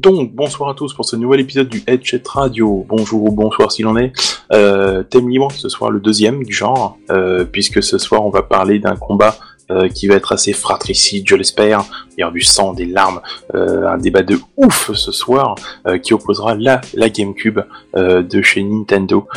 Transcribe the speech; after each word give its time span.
Donc, 0.00 0.32
bonsoir 0.32 0.70
à 0.70 0.74
tous 0.74 0.94
pour 0.94 1.04
ce 1.04 1.14
nouvel 1.14 1.40
épisode 1.40 1.68
du 1.68 1.82
Headset 1.86 2.22
Radio. 2.24 2.86
Bonjour 2.88 3.22
ou 3.24 3.32
bonsoir 3.32 3.70
s'il 3.70 3.86
en 3.86 3.98
est. 3.98 4.12
Euh, 4.50 5.02
thème 5.02 5.28
libre, 5.28 5.52
ce 5.52 5.68
soir 5.68 5.90
le 5.90 6.00
deuxième 6.00 6.42
du 6.42 6.54
genre, 6.54 6.96
euh, 7.10 7.44
puisque 7.44 7.82
ce 7.82 7.98
soir 7.98 8.24
on 8.24 8.30
va 8.30 8.40
parler 8.40 8.78
d'un 8.78 8.96
combat 8.96 9.36
euh, 9.70 9.88
qui 9.88 10.06
va 10.06 10.14
être 10.14 10.32
assez 10.32 10.54
fratricide, 10.54 11.24
je 11.28 11.36
l'espère. 11.36 11.84
Il 12.16 12.22
y 12.22 12.24
aura 12.24 12.32
du 12.32 12.40
sang, 12.40 12.72
des 12.72 12.86
larmes, 12.86 13.20
un 13.52 13.98
débat 13.98 14.22
de 14.22 14.38
ouf 14.56 14.90
ce 14.94 15.12
soir 15.12 15.54
qui 16.02 16.14
opposera 16.14 16.54
la, 16.54 16.80
GameCube 17.10 17.60
de 17.94 18.42
chez 18.42 18.62
Nintendo, 18.62 19.28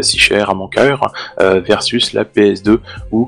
si 0.00 0.18
cher 0.18 0.48
à 0.50 0.54
mon 0.54 0.68
cœur, 0.68 1.12
versus 1.38 2.14
la 2.14 2.24
PS2 2.24 2.78
où 3.12 3.26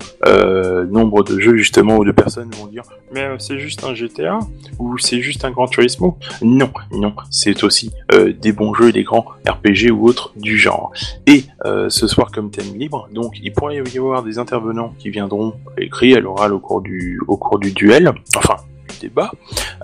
nombre 0.91 1.23
de 1.23 1.39
jeux 1.39 1.57
justement 1.57 1.96
où 1.96 2.05
de 2.05 2.12
personnes 2.12 2.50
vont 2.59 2.66
dire 2.66 2.82
mais 3.12 3.22
euh, 3.22 3.36
c'est 3.38 3.59
juste 3.59 3.84
un 3.84 3.95
GTA 3.95 4.38
ou 4.79 4.98
c'est 4.98 5.20
juste 5.20 5.45
un 5.45 5.50
Gran 5.50 5.66
Turismo? 5.66 6.18
Non, 6.43 6.70
non, 6.93 7.14
c'est 7.30 7.64
aussi 7.64 7.91
euh, 8.12 8.32
des 8.32 8.52
bons 8.52 8.74
jeux, 8.74 8.92
des 8.92 9.02
grands 9.02 9.27
RPG 9.46 9.91
ou 9.91 10.06
autres 10.06 10.33
du 10.37 10.59
genre. 10.59 10.92
Et 11.27 11.45
euh, 11.64 11.88
ce 11.88 12.06
soir 12.06 12.30
comme 12.30 12.50
thème 12.50 12.77
libre, 12.77 13.09
donc 13.12 13.38
il 13.42 13.52
pourrait 13.52 13.77
y 13.77 13.98
avoir 13.98 14.23
des 14.23 14.38
intervenants 14.38 14.95
qui 14.98 15.10
viendront 15.10 15.55
écrire 15.77 16.19
à 16.19 16.20
l'oral 16.20 16.52
au 16.52 16.60
cours 16.60 16.80
du 16.80 17.20
au 17.27 17.36
cours 17.36 17.59
du 17.59 17.73
duel, 17.73 18.12
enfin 18.36 18.56
du 18.88 19.09
débat 19.09 19.30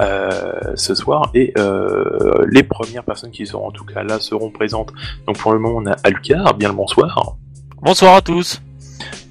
euh, 0.00 0.74
ce 0.74 0.94
soir 0.94 1.30
et 1.34 1.52
euh, 1.58 2.44
les 2.50 2.62
premières 2.62 3.04
personnes 3.04 3.30
qui 3.30 3.46
seront 3.46 3.68
en 3.68 3.70
tout 3.70 3.84
cas 3.84 4.02
là 4.02 4.18
seront 4.20 4.50
présentes. 4.50 4.92
Donc 5.26 5.38
pour 5.38 5.52
le 5.52 5.58
moment 5.58 5.78
on 5.78 5.86
a 5.86 5.96
Alucard, 6.04 6.54
bien 6.54 6.68
le 6.68 6.74
bonsoir. 6.74 7.36
Bonsoir 7.82 8.16
à 8.16 8.22
tous. 8.22 8.62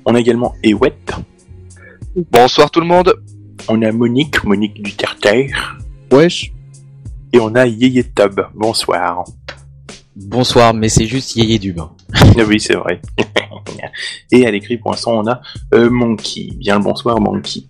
On 0.06 0.16
a 0.16 0.20
également 0.20 0.54
Ewet, 0.64 0.94
Bonsoir 2.16 2.70
tout 2.70 2.80
le 2.80 2.86
monde. 2.86 3.16
On 3.68 3.82
a 3.82 3.92
Monique, 3.92 4.44
Monique 4.44 4.82
du 4.82 4.94
Terre 4.94 5.78
Wesh. 6.12 6.52
et 7.32 7.40
on 7.40 7.56
a 7.56 7.66
Yeye 7.66 8.04
Tub. 8.04 8.42
Bonsoir. 8.54 9.24
Bonsoir, 10.16 10.74
mais 10.74 10.90
c'est 10.90 11.08
juste 11.08 11.36
Yéyé 11.36 11.58
du 11.60 11.74
bain. 11.74 11.92
Ah 12.14 12.44
oui, 12.48 12.60
c'est 12.60 12.76
vrai. 12.76 13.02
Et 14.32 14.46
à 14.46 14.52
l'écrit, 14.52 14.78
pour 14.78 14.92
l'instant, 14.92 15.20
on 15.20 15.28
a 15.28 15.42
euh, 15.74 15.90
Monkey. 15.90 16.50
Bien 16.56 16.78
le 16.78 16.84
bonsoir, 16.84 17.20
Monkey. 17.20 17.64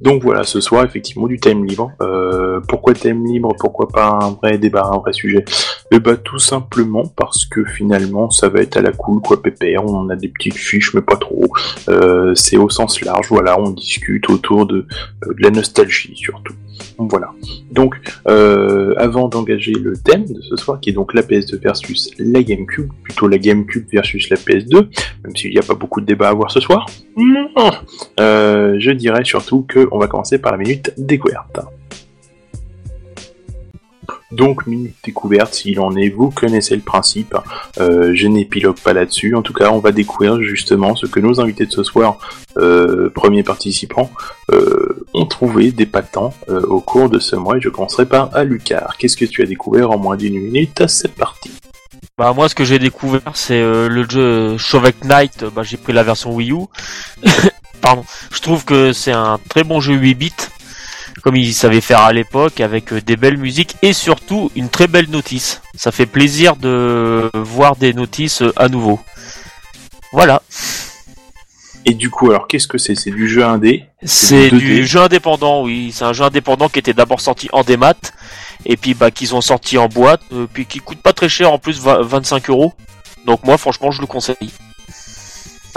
Donc 0.00 0.22
voilà, 0.22 0.44
ce 0.44 0.60
soir, 0.60 0.84
effectivement, 0.84 1.26
du 1.26 1.38
thème 1.38 1.64
libre. 1.64 1.90
Euh, 2.00 2.60
pourquoi 2.68 2.94
thème 2.94 3.24
libre? 3.26 3.54
Pourquoi 3.58 3.88
pas 3.88 4.18
un 4.22 4.30
vrai 4.30 4.58
débat, 4.58 4.90
un 4.92 4.98
vrai 4.98 5.12
sujet? 5.12 5.44
Eh 5.90 6.00
bah, 6.00 6.16
tout 6.16 6.38
simplement 6.38 7.04
parce 7.16 7.46
que 7.46 7.64
finalement, 7.64 8.30
ça 8.30 8.48
va 8.48 8.60
être 8.60 8.76
à 8.76 8.82
la 8.82 8.92
cool, 8.92 9.20
quoi, 9.20 9.42
pépère. 9.42 9.84
On 9.84 10.08
a 10.08 10.16
des 10.16 10.28
petites 10.28 10.56
fiches, 10.56 10.94
mais 10.94 11.00
pas 11.00 11.16
trop. 11.16 11.46
Euh, 11.88 12.34
c'est 12.34 12.56
au 12.56 12.68
sens 12.68 13.00
large, 13.02 13.28
voilà, 13.28 13.58
on 13.60 13.70
discute 13.70 14.28
autour 14.30 14.66
de, 14.66 14.86
euh, 15.24 15.34
de 15.34 15.42
la 15.42 15.50
nostalgie, 15.50 16.14
surtout. 16.16 16.54
Donc 16.98 17.10
voilà. 17.10 17.30
Donc, 17.70 17.94
euh, 18.28 18.94
avant 18.96 19.28
d'engager 19.28 19.72
le 19.72 19.96
thème 19.96 20.24
de 20.24 20.40
ce 20.42 20.56
soir, 20.56 20.80
qui 20.80 20.90
est 20.90 20.92
donc 20.92 21.14
la 21.14 21.22
PS2 21.22 21.58
versus 21.58 22.10
la 22.18 22.42
GameCube, 22.42 22.90
plutôt 23.02 23.28
la 23.28 23.38
GameCube 23.38 23.86
versus 23.92 24.28
la 24.28 24.36
PS2, 24.36 24.88
même 25.24 25.36
s'il 25.36 25.52
n'y 25.52 25.58
a 25.58 25.62
pas 25.62 25.74
beaucoup 25.74 26.00
de 26.00 26.06
débat 26.06 26.28
à 26.28 26.30
avoir 26.30 26.50
ce 26.50 26.60
soir, 26.60 26.86
je 27.18 28.90
dirais 28.90 29.24
surtout 29.24 29.45
que 29.66 29.88
on 29.92 29.98
va 29.98 30.06
commencer 30.06 30.38
par 30.38 30.52
la 30.52 30.58
minute 30.58 30.92
découverte. 30.96 31.60
Donc, 34.32 34.66
minute 34.66 34.96
découverte, 35.04 35.54
s'il 35.54 35.80
en 35.80 35.94
est, 35.96 36.08
vous 36.08 36.30
connaissez 36.30 36.74
le 36.74 36.82
principe. 36.82 37.36
Euh, 37.78 38.10
je 38.14 38.26
n'épilogue 38.26 38.78
pas 38.78 38.92
là-dessus. 38.92 39.36
En 39.36 39.42
tout 39.42 39.52
cas, 39.52 39.70
on 39.70 39.78
va 39.78 39.92
découvrir 39.92 40.42
justement 40.42 40.96
ce 40.96 41.06
que 41.06 41.20
nos 41.20 41.40
invités 41.40 41.64
de 41.64 41.70
ce 41.70 41.84
soir, 41.84 42.18
euh, 42.58 43.08
premiers 43.14 43.44
participants, 43.44 44.10
euh, 44.52 45.06
ont 45.14 45.26
trouvé 45.26 45.70
d'épatant 45.70 46.34
euh, 46.48 46.60
au 46.62 46.80
cours 46.80 47.08
de 47.08 47.20
ce 47.20 47.36
mois. 47.36 47.56
Et 47.56 47.60
je 47.60 47.68
commencerai 47.68 48.04
par 48.04 48.34
Alucard. 48.34 48.96
Qu'est-ce 48.98 49.16
que 49.16 49.24
tu 49.24 49.42
as 49.42 49.46
découvert 49.46 49.92
en 49.92 49.98
moins 49.98 50.16
d'une 50.16 50.38
minute? 50.38 50.86
C'est 50.88 51.14
parti. 51.14 51.50
Bah 52.18 52.32
moi 52.34 52.48
ce 52.48 52.54
que 52.54 52.64
j'ai 52.64 52.78
découvert 52.78 53.20
c'est 53.34 53.60
le 53.60 54.06
jeu 54.08 54.56
Shovel 54.56 54.94
Knight, 55.04 55.44
bah 55.54 55.62
j'ai 55.62 55.76
pris 55.76 55.92
la 55.92 56.02
version 56.02 56.34
Wii 56.34 56.52
U. 56.52 56.64
Pardon. 57.86 58.04
Je 58.32 58.40
trouve 58.40 58.64
que 58.64 58.92
c'est 58.92 59.12
un 59.12 59.38
très 59.48 59.62
bon 59.62 59.80
jeu 59.80 59.94
8 59.94 60.14
bits 60.14 60.32
comme 61.22 61.36
il 61.36 61.54
savait 61.54 61.80
faire 61.80 62.00
à 62.00 62.12
l'époque 62.12 62.58
avec 62.58 62.92
euh, 62.92 63.00
des 63.00 63.16
belles 63.16 63.36
musiques 63.36 63.76
et 63.80 63.92
surtout 63.92 64.50
une 64.56 64.68
très 64.68 64.88
belle 64.88 65.08
notice. 65.08 65.62
Ça 65.76 65.92
fait 65.92 66.06
plaisir 66.06 66.56
de 66.56 67.30
voir 67.34 67.76
des 67.76 67.92
notices 67.92 68.42
euh, 68.42 68.52
à 68.56 68.68
nouveau. 68.68 68.98
Voilà, 70.10 70.42
Et 71.84 71.94
du 71.94 72.10
coup, 72.10 72.28
alors 72.30 72.48
qu'est-ce 72.48 72.66
que 72.66 72.76
c'est? 72.76 72.96
C'est 72.96 73.12
du 73.12 73.28
jeu 73.28 73.44
indé? 73.44 73.84
C'est 74.02 74.50
du 74.50 74.56
2D. 74.56 74.58
du 74.58 74.86
jeu 74.86 75.00
indépendant, 75.02 75.62
oui, 75.62 75.92
c'est 75.94 76.04
un 76.04 76.12
jeu 76.12 76.24
indépendant 76.24 76.68
qui 76.68 76.80
était 76.80 76.92
d'abord 76.92 77.20
sorti 77.20 77.48
en 77.52 77.62
démat 77.62 77.94
et 78.64 78.76
puis 78.76 78.94
bah 78.94 79.12
qu'ils 79.12 79.36
ont 79.36 79.40
sorti 79.40 79.78
en 79.78 79.86
boîte, 79.86 80.22
euh, 80.32 80.48
puis 80.52 80.66
qui 80.66 80.80
coûte 80.80 80.98
pas 80.98 81.12
très 81.12 81.28
cher 81.28 81.52
en 81.52 81.60
plus 81.60 81.78
20 81.78 82.02
25 82.02 82.50
euros. 82.50 82.72
Donc 83.26 83.44
moi 83.44 83.56
franchement 83.58 83.92
je 83.92 84.00
le 84.00 84.08
conseille. 84.08 84.50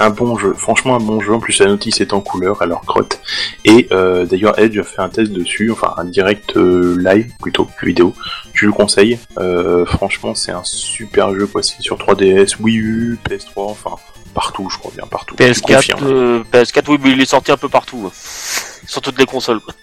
Un 0.01 0.11
bon 0.11 0.37
jeu, 0.37 0.53
franchement 0.53 0.95
un 0.95 0.99
bon 0.99 1.19
jeu, 1.19 1.33
en 1.33 1.39
plus 1.39 1.59
la 1.59 1.65
notice 1.65 1.99
est 1.99 2.13
en 2.13 2.21
couleur, 2.21 2.61
alors 2.61 2.81
crotte. 2.85 3.19
Et 3.65 3.87
euh, 3.91 4.25
d'ailleurs 4.25 4.57
Edge 4.57 4.77
a 4.79 4.83
fait 4.83 5.01
un 5.01 5.09
test 5.09 5.31
dessus, 5.33 5.71
enfin 5.71 5.93
un 5.97 6.05
direct 6.05 6.55
euh, 6.55 6.95
live 6.97 7.31
plutôt 7.41 7.65
que 7.65 7.85
vidéo, 7.85 8.13
je 8.53 8.65
le 8.65 8.71
conseille. 8.71 9.19
Euh, 9.39 9.85
franchement 9.85 10.33
c'est 10.35 10.53
un 10.53 10.63
super 10.63 11.35
jeu 11.35 11.47
quoi, 11.47 11.61
c'est 11.63 11.81
sur 11.81 11.97
3DS, 11.97 12.55
Wii 12.61 12.77
U, 12.77 13.19
PS3, 13.29 13.51
enfin 13.57 13.95
partout 14.33 14.69
je 14.71 14.77
crois 14.77 14.91
bien, 14.95 15.05
partout. 15.05 15.35
Je 15.37 15.43
PS4, 15.43 15.61
confirme. 15.75 16.07
euh, 16.07 16.43
PS4 16.53 16.83
oui 16.87 16.97
mais 17.03 17.11
il 17.11 17.21
est 17.21 17.25
sorti 17.25 17.51
un 17.51 17.57
peu 17.57 17.67
partout. 17.69 18.03
hein. 18.07 18.11
Sur 18.87 19.01
toutes 19.01 19.19
les 19.19 19.25
consoles. 19.25 19.59
quoi. 19.59 19.73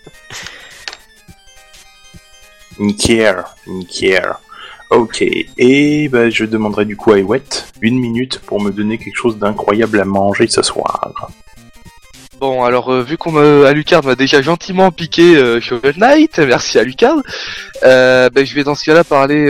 Nickel, 2.79 3.45
nickel. 3.67 4.35
Ok, 4.91 5.25
et 5.59 6.09
bah, 6.09 6.31
je 6.31 6.45
demanderai 6.45 6.85
du 6.85 6.97
coup 6.97 7.13
à 7.13 7.19
Ewet 7.19 7.43
une 7.81 7.99
minute 7.99 8.39
pour 8.39 8.61
me 8.61 8.71
donner 8.71 8.99
quelque 8.99 9.17
chose 9.17 9.37
d'incroyable 9.39 10.01
à 10.01 10.05
manger 10.05 10.47
ce 10.47 10.63
soir. 10.63 11.13
Bon 12.39 12.65
alors 12.65 12.93
euh, 12.93 13.03
vu 13.03 13.17
qu'on 13.17 13.33
m'a 13.33 13.67
Alucard 13.67 14.05
m'a 14.05 14.15
déjà 14.15 14.43
gentiment 14.43 14.91
piqué 14.91 15.37
euh, 15.37 15.59
Shovel 15.59 15.95
Knight, 15.97 16.39
merci 16.47 16.79
Alucard. 16.79 17.17
Euh, 17.83 18.29
ben, 18.29 18.45
je 18.45 18.55
vais 18.55 18.63
dans 18.63 18.75
ce 18.75 18.85
cas-là 18.85 19.05
parler 19.05 19.47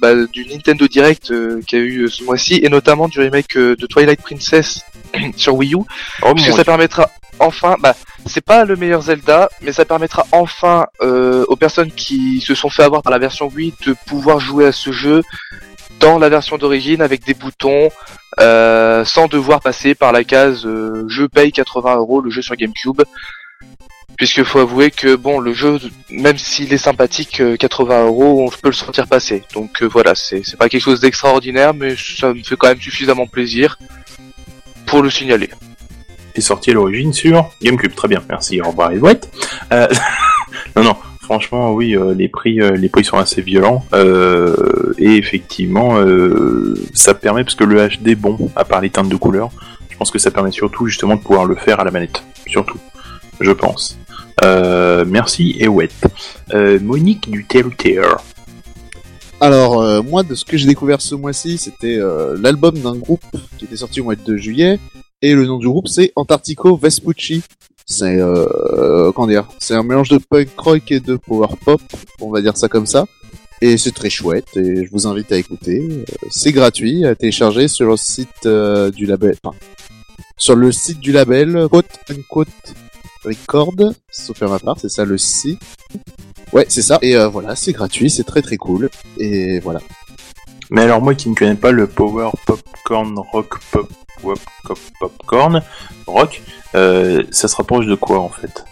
bah, 0.00 0.14
du 0.26 0.46
Nintendo 0.46 0.86
Direct 0.86 1.32
qu'il 1.66 1.78
y 1.78 1.82
a 1.82 1.84
eu 1.84 2.08
ce 2.08 2.22
mois-ci 2.22 2.60
et 2.62 2.68
notamment 2.68 3.08
du 3.08 3.18
remake 3.18 3.56
de 3.56 3.86
Twilight 3.86 4.20
Princess 4.20 4.84
sur 5.36 5.54
Wii 5.54 5.74
U. 5.74 5.78
Oh 5.78 5.84
Parce 6.20 6.42
que 6.42 6.50
mon 6.50 6.56
ça 6.56 6.64
permettra 6.64 7.10
enfin, 7.38 7.76
bah 7.80 7.94
c'est 8.26 8.44
pas 8.44 8.64
le 8.64 8.76
meilleur 8.76 9.02
Zelda, 9.02 9.48
mais 9.62 9.72
ça 9.72 9.84
permettra 9.84 10.26
enfin 10.32 10.86
euh, 11.00 11.44
aux 11.48 11.56
personnes 11.56 11.90
qui 11.90 12.40
se 12.40 12.54
sont 12.54 12.70
fait 12.70 12.84
avoir 12.84 13.02
par 13.02 13.12
la 13.12 13.18
version 13.18 13.48
Wii 13.48 13.74
de 13.86 13.94
pouvoir 14.06 14.40
jouer 14.40 14.66
à 14.66 14.72
ce 14.72 14.92
jeu 14.92 15.22
dans 16.00 16.18
la 16.18 16.28
version 16.28 16.58
d'origine 16.58 17.02
avec 17.02 17.24
des 17.24 17.34
boutons, 17.34 17.90
euh, 18.40 19.04
sans 19.04 19.26
devoir 19.26 19.60
passer 19.60 19.94
par 19.94 20.12
la 20.12 20.24
case 20.24 20.66
euh, 20.66 21.04
je 21.08 21.24
paye 21.24 21.52
80 21.52 21.96
euros 21.96 22.20
le 22.20 22.30
jeu 22.30 22.42
sur 22.42 22.56
GameCube. 22.56 23.02
Puisque 24.16 24.44
faut 24.44 24.58
avouer 24.58 24.90
que 24.90 25.16
bon 25.16 25.40
le 25.40 25.54
jeu, 25.54 25.80
même 26.10 26.36
s'il 26.36 26.72
est 26.72 26.78
sympathique, 26.78 27.40
euh, 27.40 27.56
80 27.56 28.04
euros, 28.04 28.46
on 28.46 28.50
peut 28.50 28.68
le 28.68 28.72
sentir 28.72 29.06
passer. 29.06 29.42
Donc 29.54 29.82
euh, 29.82 29.86
voilà, 29.86 30.14
c'est 30.14 30.56
pas 30.58 30.68
quelque 30.68 30.82
chose 30.82 31.00
d'extraordinaire, 31.00 31.72
mais 31.72 31.96
ça 31.96 32.34
me 32.34 32.42
fait 32.42 32.56
quand 32.56 32.68
même 32.68 32.80
suffisamment 32.80 33.26
plaisir 33.26 33.78
le 35.00 35.10
signaler. 35.10 35.48
est 36.34 36.40
sorti 36.40 36.72
à 36.72 36.74
l'origine 36.74 37.12
sur 37.12 37.50
GameCube. 37.62 37.94
Très 37.94 38.08
bien, 38.08 38.22
merci. 38.28 38.60
Au 38.60 38.68
revoir, 38.68 38.92
Ewet. 38.92 39.20
Euh, 39.72 39.86
non, 40.76 40.82
non. 40.84 40.96
Franchement, 41.22 41.72
oui, 41.72 41.96
euh, 41.96 42.14
les 42.14 42.28
prix, 42.28 42.60
euh, 42.60 42.72
les 42.72 42.88
prix 42.88 43.04
sont 43.04 43.16
assez 43.16 43.42
violents 43.42 43.86
euh, 43.94 44.92
et 44.98 45.16
effectivement, 45.16 45.96
ça 46.92 47.14
permet 47.14 47.44
parce 47.44 47.54
que 47.54 47.64
le 47.64 47.88
HD, 47.88 48.16
bon, 48.16 48.50
à 48.56 48.64
part 48.64 48.80
les 48.80 48.90
teintes 48.90 49.08
de 49.08 49.16
couleur, 49.16 49.50
je 49.88 49.96
pense 49.96 50.10
que 50.10 50.18
ça 50.18 50.32
permet 50.32 50.50
surtout 50.50 50.86
justement 50.86 51.14
de 51.14 51.20
pouvoir 51.20 51.44
le 51.44 51.54
faire 51.54 51.78
à 51.78 51.84
la 51.84 51.92
manette, 51.92 52.22
surtout, 52.46 52.78
je 53.40 53.52
pense. 53.52 53.98
Merci 54.44 55.56
Ewet. 55.60 55.90
Euh, 56.52 56.78
Monique 56.80 57.30
du 57.30 57.44
Telltale. 57.44 58.16
Alors, 59.42 59.80
euh, 59.80 60.02
moi, 60.02 60.22
de 60.22 60.36
ce 60.36 60.44
que 60.44 60.56
j'ai 60.56 60.68
découvert 60.68 61.00
ce 61.00 61.16
mois-ci, 61.16 61.58
c'était 61.58 61.96
euh, 61.98 62.36
l'album 62.40 62.78
d'un 62.78 62.94
groupe 62.94 63.24
qui 63.58 63.64
était 63.64 63.74
sorti 63.74 64.00
au 64.00 64.04
mois 64.04 64.14
de 64.14 64.36
juillet. 64.36 64.78
Et 65.20 65.34
le 65.34 65.44
nom 65.46 65.58
du 65.58 65.66
groupe, 65.66 65.88
c'est 65.88 66.12
Antarctico 66.14 66.76
Vespucci. 66.76 67.42
C'est, 67.84 68.20
euh, 68.20 69.10
comment 69.10 69.26
dire, 69.26 69.48
c'est 69.58 69.74
un 69.74 69.82
mélange 69.82 70.10
de 70.10 70.18
punk 70.18 70.56
rock 70.56 70.92
et 70.92 71.00
de 71.00 71.16
power 71.16 71.48
pop, 71.64 71.80
on 72.20 72.30
va 72.30 72.40
dire 72.40 72.56
ça 72.56 72.68
comme 72.68 72.86
ça. 72.86 73.06
Et 73.60 73.78
c'est 73.78 73.90
très 73.90 74.10
chouette, 74.10 74.56
et 74.56 74.84
je 74.84 74.90
vous 74.92 75.08
invite 75.08 75.32
à 75.32 75.38
écouter. 75.38 76.04
C'est 76.30 76.52
gratuit, 76.52 77.04
à 77.04 77.16
télécharger 77.16 77.66
sur 77.66 77.88
le 77.88 77.96
site 77.96 78.46
euh, 78.46 78.92
du 78.92 79.06
label, 79.06 79.34
enfin, 79.42 79.56
sur 80.36 80.54
le 80.54 80.70
site 80.70 81.00
du 81.00 81.10
label 81.10 81.66
Quote 81.68 81.86
Unquote 82.08 82.48
Record, 83.24 83.74
sauf 84.08 84.40
à 84.40 84.46
ma 84.46 84.60
part, 84.60 84.78
c'est 84.78 84.88
ça 84.88 85.04
le 85.04 85.18
site. 85.18 85.58
Ouais, 86.52 86.66
c'est 86.68 86.82
ça. 86.82 86.98
Et 87.02 87.16
euh, 87.16 87.28
voilà, 87.28 87.56
c'est 87.56 87.72
gratuit, 87.72 88.10
c'est 88.10 88.24
très 88.24 88.42
très 88.42 88.56
cool. 88.56 88.90
Et 89.18 89.58
voilà. 89.60 89.80
Mais 90.70 90.82
alors 90.82 91.02
moi 91.02 91.14
qui 91.14 91.28
ne 91.28 91.34
connais 91.34 91.54
pas 91.54 91.70
le 91.70 91.86
power 91.86 92.30
popcorn 92.46 93.18
rock 93.32 93.58
pop 93.70 93.88
pop 94.22 94.38
pop 94.64 94.78
popcorn 95.00 95.62
rock, 96.06 96.42
euh, 96.74 97.22
ça 97.30 97.48
se 97.48 97.56
rapproche 97.56 97.86
de 97.86 97.94
quoi 97.94 98.20
en 98.20 98.28
fait? 98.28 98.64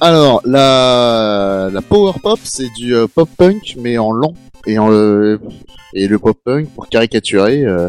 Alors, 0.00 0.42
la, 0.44 1.70
la 1.72 1.82
power 1.82 2.12
pop, 2.22 2.38
c'est 2.44 2.70
du 2.74 2.94
euh, 2.94 3.06
pop 3.06 3.28
punk, 3.36 3.76
mais 3.78 3.96
en 3.96 4.12
lent. 4.12 4.34
Et, 4.66 4.78
en, 4.78 4.90
euh, 4.92 5.38
et 5.94 6.06
le 6.06 6.18
pop 6.18 6.36
punk, 6.44 6.68
pour 6.74 6.88
caricaturer, 6.88 7.64
euh, 7.64 7.88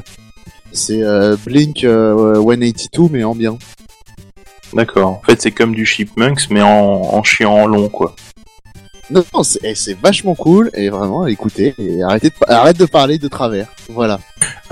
c'est 0.71 1.01
euh, 1.01 1.35
Blink 1.45 1.83
euh, 1.83 2.35
182, 2.35 3.09
mais 3.11 3.23
en 3.25 3.35
bien. 3.35 3.57
D'accord. 4.73 5.19
En 5.21 5.21
fait, 5.25 5.41
c'est 5.41 5.51
comme 5.51 5.75
du 5.75 5.85
Chipmunks, 5.85 6.49
mais 6.49 6.61
en, 6.61 6.69
en 6.69 7.23
chiant 7.23 7.53
en 7.53 7.67
long, 7.67 7.89
quoi. 7.89 8.15
Non, 9.09 9.24
non, 9.33 9.44
c'est 9.44 9.59
eh, 9.63 9.75
c'est 9.75 9.98
vachement 9.98 10.36
cool, 10.36 10.69
et 10.74 10.89
vraiment, 10.89 11.27
écoutez, 11.27 11.74
et 11.80 12.04
arrêtez 12.04 12.30
de, 12.30 12.36
arrête 12.48 12.77
de 12.77 12.86
parler 12.86 13.18
de 13.18 13.27
travers. 13.27 13.68
Voilà. 13.89 14.19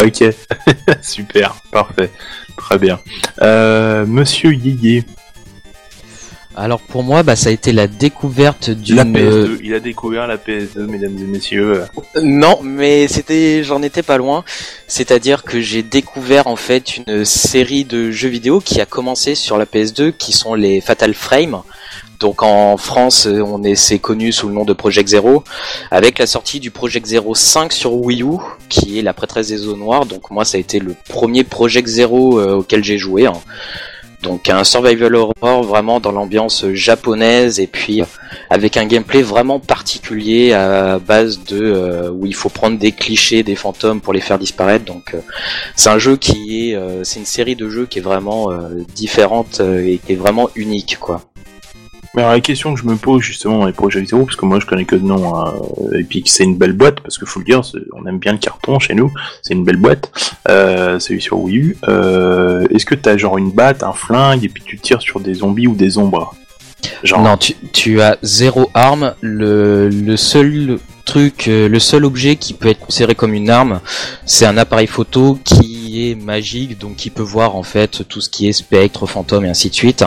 Ok. 0.02 0.24
Super. 1.02 1.56
Parfait. 1.72 2.12
Très 2.58 2.78
bien. 2.78 3.00
Euh, 3.42 4.06
Monsieur 4.06 4.54
Yéyé, 4.54 5.04
Alors 6.56 6.82
pour 6.82 7.04
moi, 7.04 7.24
bah, 7.24 7.36
ça 7.36 7.50
a 7.50 7.52
été 7.52 7.72
la 7.72 7.88
découverte 7.88 8.70
la 8.70 9.04
d'une... 9.04 9.14
PS2. 9.14 9.60
Il 9.64 9.74
a 9.74 9.80
découvert 9.80 10.28
la 10.28 10.38
PS2, 10.38 10.80
mesdames 10.86 11.18
et 11.18 11.26
messieurs. 11.26 11.84
Non, 12.22 12.60
mais 12.62 13.08
c'était, 13.08 13.64
j'en 13.64 13.82
étais 13.82 14.04
pas 14.04 14.18
loin. 14.18 14.44
C'est-à-dire 14.88 15.44
que 15.44 15.62
j'ai 15.62 15.84
découvert 15.84 16.48
en 16.48 16.56
fait 16.58 16.98
une 16.98 17.24
série 17.24 17.86
de 17.86 18.12
jeux 18.12 18.30
vidéo 18.30 18.60
qui 18.60 18.82
a 18.82 18.86
commencé 18.86 19.36
sur 19.36 19.58
la 19.58 19.66
PS2, 19.66 20.12
qui 20.12 20.34
sont 20.34 20.56
les 20.56 20.82
Fatal 20.82 21.14
Frame. 21.14 21.62
Donc 22.20 22.44
en 22.44 22.78
France, 22.78 23.28
euh, 23.28 23.42
on 23.42 23.64
est 23.64 23.76
c'est 23.76 24.00
connu 24.00 24.32
sous 24.32 24.48
le 24.48 24.54
nom 24.54 24.64
de 24.66 24.74
Project 24.74 25.10
Zero, 25.10 25.44
avec 25.92 26.18
la 26.20 26.28
sortie 26.28 26.60
du 26.60 26.72
Project 26.72 27.06
Zero 27.08 27.36
5 27.36 27.74
sur 27.74 27.94
Wii 27.94 28.24
U, 28.24 28.38
qui 28.70 28.98
est 29.00 29.02
la 29.02 29.14
prêtresse 29.14 29.48
des 29.50 29.68
eaux 29.68 29.76
noires. 29.76 30.06
Donc 30.06 30.32
moi, 30.32 30.46
ça 30.46 30.58
a 30.58 30.60
été 30.60 30.80
le 30.80 30.96
premier 31.10 31.44
Project 31.44 31.88
Zero 31.88 32.40
euh, 32.40 32.56
auquel 32.56 32.84
j'ai 32.84 32.98
joué. 32.98 33.26
hein. 33.26 33.34
Donc 34.24 34.50
un 34.50 34.64
survival 34.64 35.14
horror 35.16 35.62
vraiment 35.64 36.00
dans 36.00 36.12
l'ambiance 36.12 36.66
japonaise 36.74 37.60
et 37.60 37.68
puis 37.68 38.02
euh, 38.02 38.06
avec 38.50 38.76
un 38.76 38.86
gameplay 38.88 39.22
vraiment 39.22 39.60
particulier 39.60 40.52
à 40.52 40.98
base 40.98 41.44
de 41.44 41.62
euh, 41.62 42.10
où 42.10 42.26
il 42.26 42.34
faut 42.34 42.50
prendre 42.50 42.80
des 42.80 42.92
clichés 42.92 43.44
des 43.44 43.56
fantômes 43.56 44.02
pour 44.02 44.14
les 44.14 44.22
faire 44.22 44.40
disparaître. 44.40 44.86
Donc 44.86 45.14
euh, 45.14 45.20
c'est 45.76 45.90
un 45.90 46.00
jeu 46.00 46.18
qui 46.18 46.72
est 46.72 46.76
euh, 46.76 47.04
c'est 47.04 47.20
une 47.20 47.26
série 47.26 47.56
de 47.56 47.70
jeux 47.70 47.86
qui 47.86 48.00
est 48.00 48.02
vraiment 48.02 48.52
euh, 48.52 48.70
différente 48.96 49.60
euh, 49.60 49.86
et 49.86 50.00
qui 50.04 50.14
est 50.14 50.16
vraiment 50.16 50.50
unique 50.56 50.98
quoi. 51.00 51.22
Mais 52.16 52.22
alors 52.22 52.34
la 52.34 52.40
question 52.40 52.74
que 52.74 52.80
je 52.80 52.86
me 52.86 52.96
pose 52.96 53.22
justement 53.22 53.60
dans 53.60 53.66
les 53.66 53.74
projets 53.74 54.00
vidéo, 54.00 54.24
parce 54.26 54.38
que 54.38 54.46
moi 54.46 54.60
je 54.60 54.66
connais 54.66 54.86
que 54.86 54.96
de 54.96 55.04
nom, 55.04 55.36
hein, 55.38 55.54
et 55.98 56.04
puis 56.04 56.24
que 56.24 56.30
c'est 56.30 56.46
une 56.46 56.58
belle 56.58 56.74
boîte, 56.74 57.02
parce 57.02 57.18
que 57.18 57.26
faut 57.26 57.40
le 57.40 57.46
dire, 57.46 57.62
on 57.94 58.06
aime 58.06 58.20
bien 58.20 58.32
le 58.32 58.38
carton 58.38 58.80
chez 58.80 58.96
nous, 58.96 59.12
c'est 59.42 59.54
une 59.54 59.66
belle 59.66 59.78
boîte, 59.78 60.12
euh, 60.50 60.98
celui 61.00 61.22
sur 61.22 61.40
Wii 61.40 61.58
U. 61.58 61.78
Euh, 61.90 62.66
Est-ce 62.70 62.86
que 62.86 62.96
t'as 62.96 63.18
genre 63.18 63.38
une 63.38 63.52
batte, 63.52 63.84
un 63.84 63.92
flingue, 63.94 64.46
et 64.46 64.50
puis 64.50 64.64
tu 64.66 64.78
tires 64.80 65.02
sur 65.02 65.20
des 65.20 65.34
zombies 65.34 65.68
ou 65.68 65.76
des 65.76 65.98
ombres? 65.98 66.34
Genre, 67.04 67.22
Non, 67.22 67.36
tu, 67.36 67.54
tu 67.74 68.02
as 68.02 68.18
zéro 68.22 68.70
arme. 68.74 69.16
Le, 69.22 69.90
le 69.90 70.18
seul 70.18 70.80
euh, 71.48 71.70
le 71.70 71.80
seul 71.80 72.06
objet 72.06 72.36
qui 72.36 72.54
peut 72.54 72.70
être 72.70 72.80
considéré 72.80 73.16
comme 73.16 73.34
une 73.34 73.50
arme, 73.50 73.80
c'est 74.26 74.46
un 74.46 74.58
appareil 74.58 74.88
photo 74.88 75.38
qui 75.44 76.10
est 76.10 76.16
magique, 76.16 76.78
donc 76.78 76.96
qui 76.96 77.10
peut 77.10 77.24
voir 77.24 77.56
en 77.56 77.64
fait 77.64 78.08
tout 78.08 78.22
ce 78.22 78.30
qui 78.30 78.48
est 78.48 78.54
spectre, 78.54 79.06
fantôme 79.06 79.46
et 79.46 79.50
ainsi 79.50 79.70
de 79.70 79.76
suite. 79.76 80.04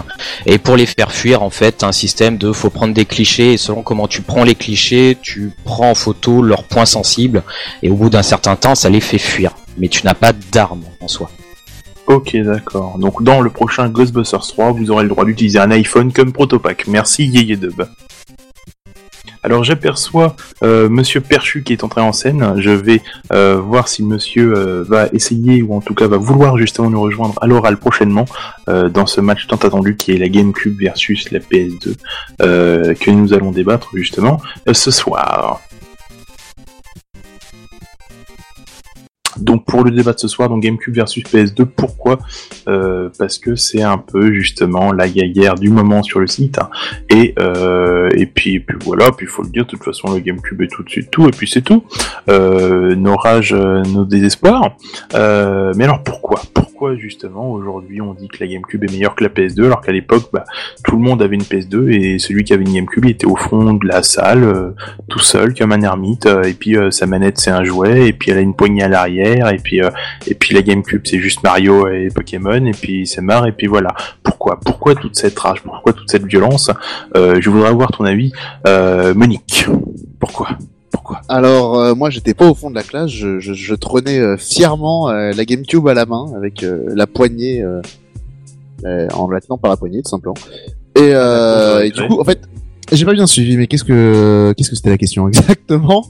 Et 0.47 0.59
pour 0.59 0.77
les 0.77 0.87
faire 0.87 1.12
fuir, 1.12 1.43
en 1.43 1.50
fait, 1.50 1.83
un 1.83 1.93
système 1.93 2.37
de 2.37 2.53
faut 2.53 2.71
prendre 2.71 2.95
des 2.95 3.05
clichés 3.05 3.55
et 3.55 3.56
selon 3.56 3.83
comment 3.83 4.09
tu 4.09 4.23
prends 4.23 4.45
les 4.45 4.55
clichés, 4.55 5.17
tu 5.21 5.53
prends 5.65 5.91
en 5.91 5.95
photo 5.95 6.43
leurs 6.43 6.65
points 6.65 6.87
sensibles 6.87 7.43
et 7.83 7.91
au 7.91 7.94
bout 7.94 8.11
d'un 8.11 8.23
certain 8.23 8.56
temps, 8.56 8.75
ça 8.75 8.91
les 8.91 9.01
fait 9.01 9.19
fuir. 9.19 9.55
Mais 9.79 9.89
tu 9.89 10.05
n'as 10.05 10.15
pas 10.15 10.33
d'arme 10.53 10.83
en 11.01 11.09
soi. 11.09 11.31
ok 12.06 12.37
d'accord. 12.39 12.99
Donc 12.99 13.23
dans 13.23 13.41
le 13.41 13.51
prochain 13.51 13.89
Ghostbusters 13.89 14.47
3, 14.47 14.73
vous 14.73 14.91
aurez 14.91 15.05
le 15.05 15.09
droit 15.09 15.25
d'utiliser 15.25 15.59
un 15.59 15.71
iPhone 15.71 16.12
comme 16.12 16.33
protopack. 16.33 16.87
Merci 16.87 17.27
Yeye 17.27 17.56
Dub. 17.56 17.85
Alors 19.43 19.64
j'aperçois 19.64 20.37
euh, 20.62 20.88
Monsieur 20.88 21.20
Perchu 21.20 21.62
qui 21.62 21.73
est 21.73 21.85
entré 21.85 22.00
en 22.00 22.12
scène. 22.12 22.55
Je 22.58 22.70
vais 22.70 23.02
euh, 23.32 23.61
voir 23.61 23.88
si 23.88 24.02
Monsieur 24.05 24.56
euh, 24.56 24.85
va 24.87 25.06
essayer 25.12 25.62
ou 25.62 25.75
en 25.75 25.81
tout 25.81 25.94
cas 25.94 26.06
va 26.06 26.17
vouloir 26.17 26.58
justement 26.58 26.90
nous 26.90 27.00
rejoindre 27.00 27.35
à 27.40 27.46
l'oral 27.46 27.76
prochainement 27.76 28.25
euh, 28.69 28.88
dans 28.88 29.06
ce 29.06 29.20
match 29.20 29.46
tant 29.46 29.56
attendu 29.56 29.96
qui 29.96 30.12
est 30.12 30.19
la 30.19 30.29
GameCube 30.29 30.79
versus 30.79 31.31
la 31.31 31.38
PS2 31.38 31.94
euh, 32.43 32.94
que 32.94 33.11
nous 33.11 33.32
allons 33.32 33.52
débattre 33.52 33.90
justement 33.94 34.40
ce 34.73 34.90
soir. 34.90 35.61
Donc 39.40 39.64
pour 39.64 39.85
le 39.85 39.90
débat 39.90 40.12
de 40.12 40.19
ce 40.19 40.29
soir, 40.29 40.49
donc 40.49 40.62
GameCube 40.62 40.94
versus 40.94 41.23
PS2, 41.25 41.64
pourquoi 41.64 42.19
Euh, 42.69 43.08
Parce 43.19 43.38
que 43.38 43.55
c'est 43.56 43.82
un 43.82 43.99
peu 43.99 44.32
justement 44.32 44.93
la 44.93 45.08
guerre 45.08 45.55
du 45.55 45.70
moment 45.70 46.02
sur 46.02 46.20
le 46.20 46.26
site. 46.26 46.58
hein. 46.58 46.69
Et, 47.11 47.35
euh, 47.38 48.08
et 48.14 48.26
puis, 48.26 48.61
puis 48.61 48.76
voilà, 48.85 49.11
puis 49.17 49.26
il 49.26 49.31
faut 49.31 49.43
le 49.43 49.49
dire, 49.49 49.64
de 49.64 49.70
toute 49.70 49.85
façon 49.85 50.12
le 50.12 50.20
GameCube 50.20 50.61
est 50.62 50.69
tout 50.69 50.82
de 50.82 50.88
suite 50.90 51.11
tout, 51.11 51.26
et 51.29 51.31
puis 51.31 51.49
c'est 51.49 51.62
tout. 51.62 51.85
Euh, 52.29 52.94
nos 52.94 53.17
rages, 53.17 53.55
nos 53.55 54.05
désespoirs. 54.05 54.76
Mais 55.14 55.84
alors 55.84 56.02
pourquoi? 56.02 56.41
Pourquoi 56.55 56.94
justement 56.96 57.50
aujourd'hui 57.50 58.00
on 58.00 58.14
dit 58.14 58.29
que 58.29 58.37
la 58.41 58.46
GameCube 58.46 58.84
est 58.84 58.93
meilleure 58.93 59.17
que 59.17 59.25
la 59.25 59.31
PS2 59.31 59.64
alors 59.64 59.81
qu'à 59.81 59.91
l'époque 59.91 60.29
bah, 60.32 60.44
tout 60.84 60.94
le 60.96 61.02
monde 61.02 61.20
avait 61.23 61.34
une 61.34 61.43
PS2 61.43 61.88
et 61.91 62.19
celui 62.20 62.44
qui 62.44 62.52
avait 62.52 62.62
une 62.62 62.73
GameCube 62.73 63.05
il 63.05 63.11
était 63.11 63.26
au 63.26 63.34
fond 63.34 63.75
de 63.75 63.84
la 63.87 64.05
salle 64.05 64.75
tout 65.08 65.19
seul 65.19 65.55
comme 65.55 65.73
un 65.73 65.81
ermite 65.82 66.26
et 66.26 66.52
puis 66.55 66.76
sa 66.91 67.06
manette 67.06 67.38
c'est 67.38 67.50
un 67.50 67.64
jouet 67.64 68.06
et 68.08 68.12
puis 68.12 68.31
elle 68.31 68.38
a 68.38 68.43
une 68.43 68.55
poignée 68.55 68.84
à 68.84 68.88
l'arrière 68.88 69.28
et 69.37 69.59
puis 69.59 69.83
euh, 69.83 69.91
et 70.27 70.35
puis 70.35 70.55
la 70.55 70.63
GameCube 70.63 71.03
c'est 71.05 71.19
juste 71.19 71.43
Mario 71.43 71.89
et 71.89 72.09
Pokémon 72.15 72.65
et 72.65 72.73
puis 72.73 73.07
c'est 73.07 73.21
marre 73.21 73.47
et 73.47 73.53
puis 73.53 73.67
voilà. 73.67 73.95
Pourquoi 74.23 74.59
pourquoi 74.61 74.95
toute 74.95 75.17
cette 75.17 75.39
rage 75.39 75.63
pourquoi 75.63 75.93
toute 75.93 76.11
cette 76.11 76.25
violence? 76.25 76.71
Euh, 77.17 77.39
je 77.41 77.51
voudrais 77.51 77.69
avoir 77.69 77.91
ton 77.91 78.05
avis 78.05 78.33
euh, 78.67 79.15
Monique. 79.15 79.67
Pourquoi 80.19 80.49
pourquoi? 80.91 81.21
Alors, 81.29 81.79
euh, 81.79 81.95
moi, 81.95 82.11
j'étais 82.11 82.35
pas 82.35 82.49
au 82.49 82.55
fond 82.55 82.71
de 82.71 82.75
la 82.75 82.83
classe, 82.83 83.11
je, 83.11 83.41
je, 83.41 83.53
je 83.53 83.75
trônais 83.75 84.19
euh, 84.19 84.37
fièrement 84.37 85.11
euh, 85.11 85.33
la 85.33 85.45
GameCube 85.45 85.87
à 85.89 85.95
la 85.95 86.07
main, 86.07 86.27
avec 86.37 86.65
la 86.65 87.07
poignée, 87.07 87.65
en 88.85 89.31
la 89.31 89.41
tenant 89.41 89.59
par 89.59 89.71
la 89.71 89.77
poignée, 89.77 90.03
tout 90.03 90.11
simplement. 90.11 90.35
Et, 90.97 91.11
et 91.11 91.91
du 91.91 92.07
coup, 92.09 92.21
en 92.21 92.25
fait, 92.25 92.41
j'ai 92.93 93.05
pas 93.05 93.13
bien 93.13 93.27
suivi, 93.27 93.57
mais 93.57 93.67
qu'est-ce 93.67 93.85
que 93.85 94.55
qu'est-ce 94.57 94.71
que 94.71 94.77
c'était 94.77 94.91
la 94.91 94.99
question 94.99 95.29
exactement? 95.29 96.05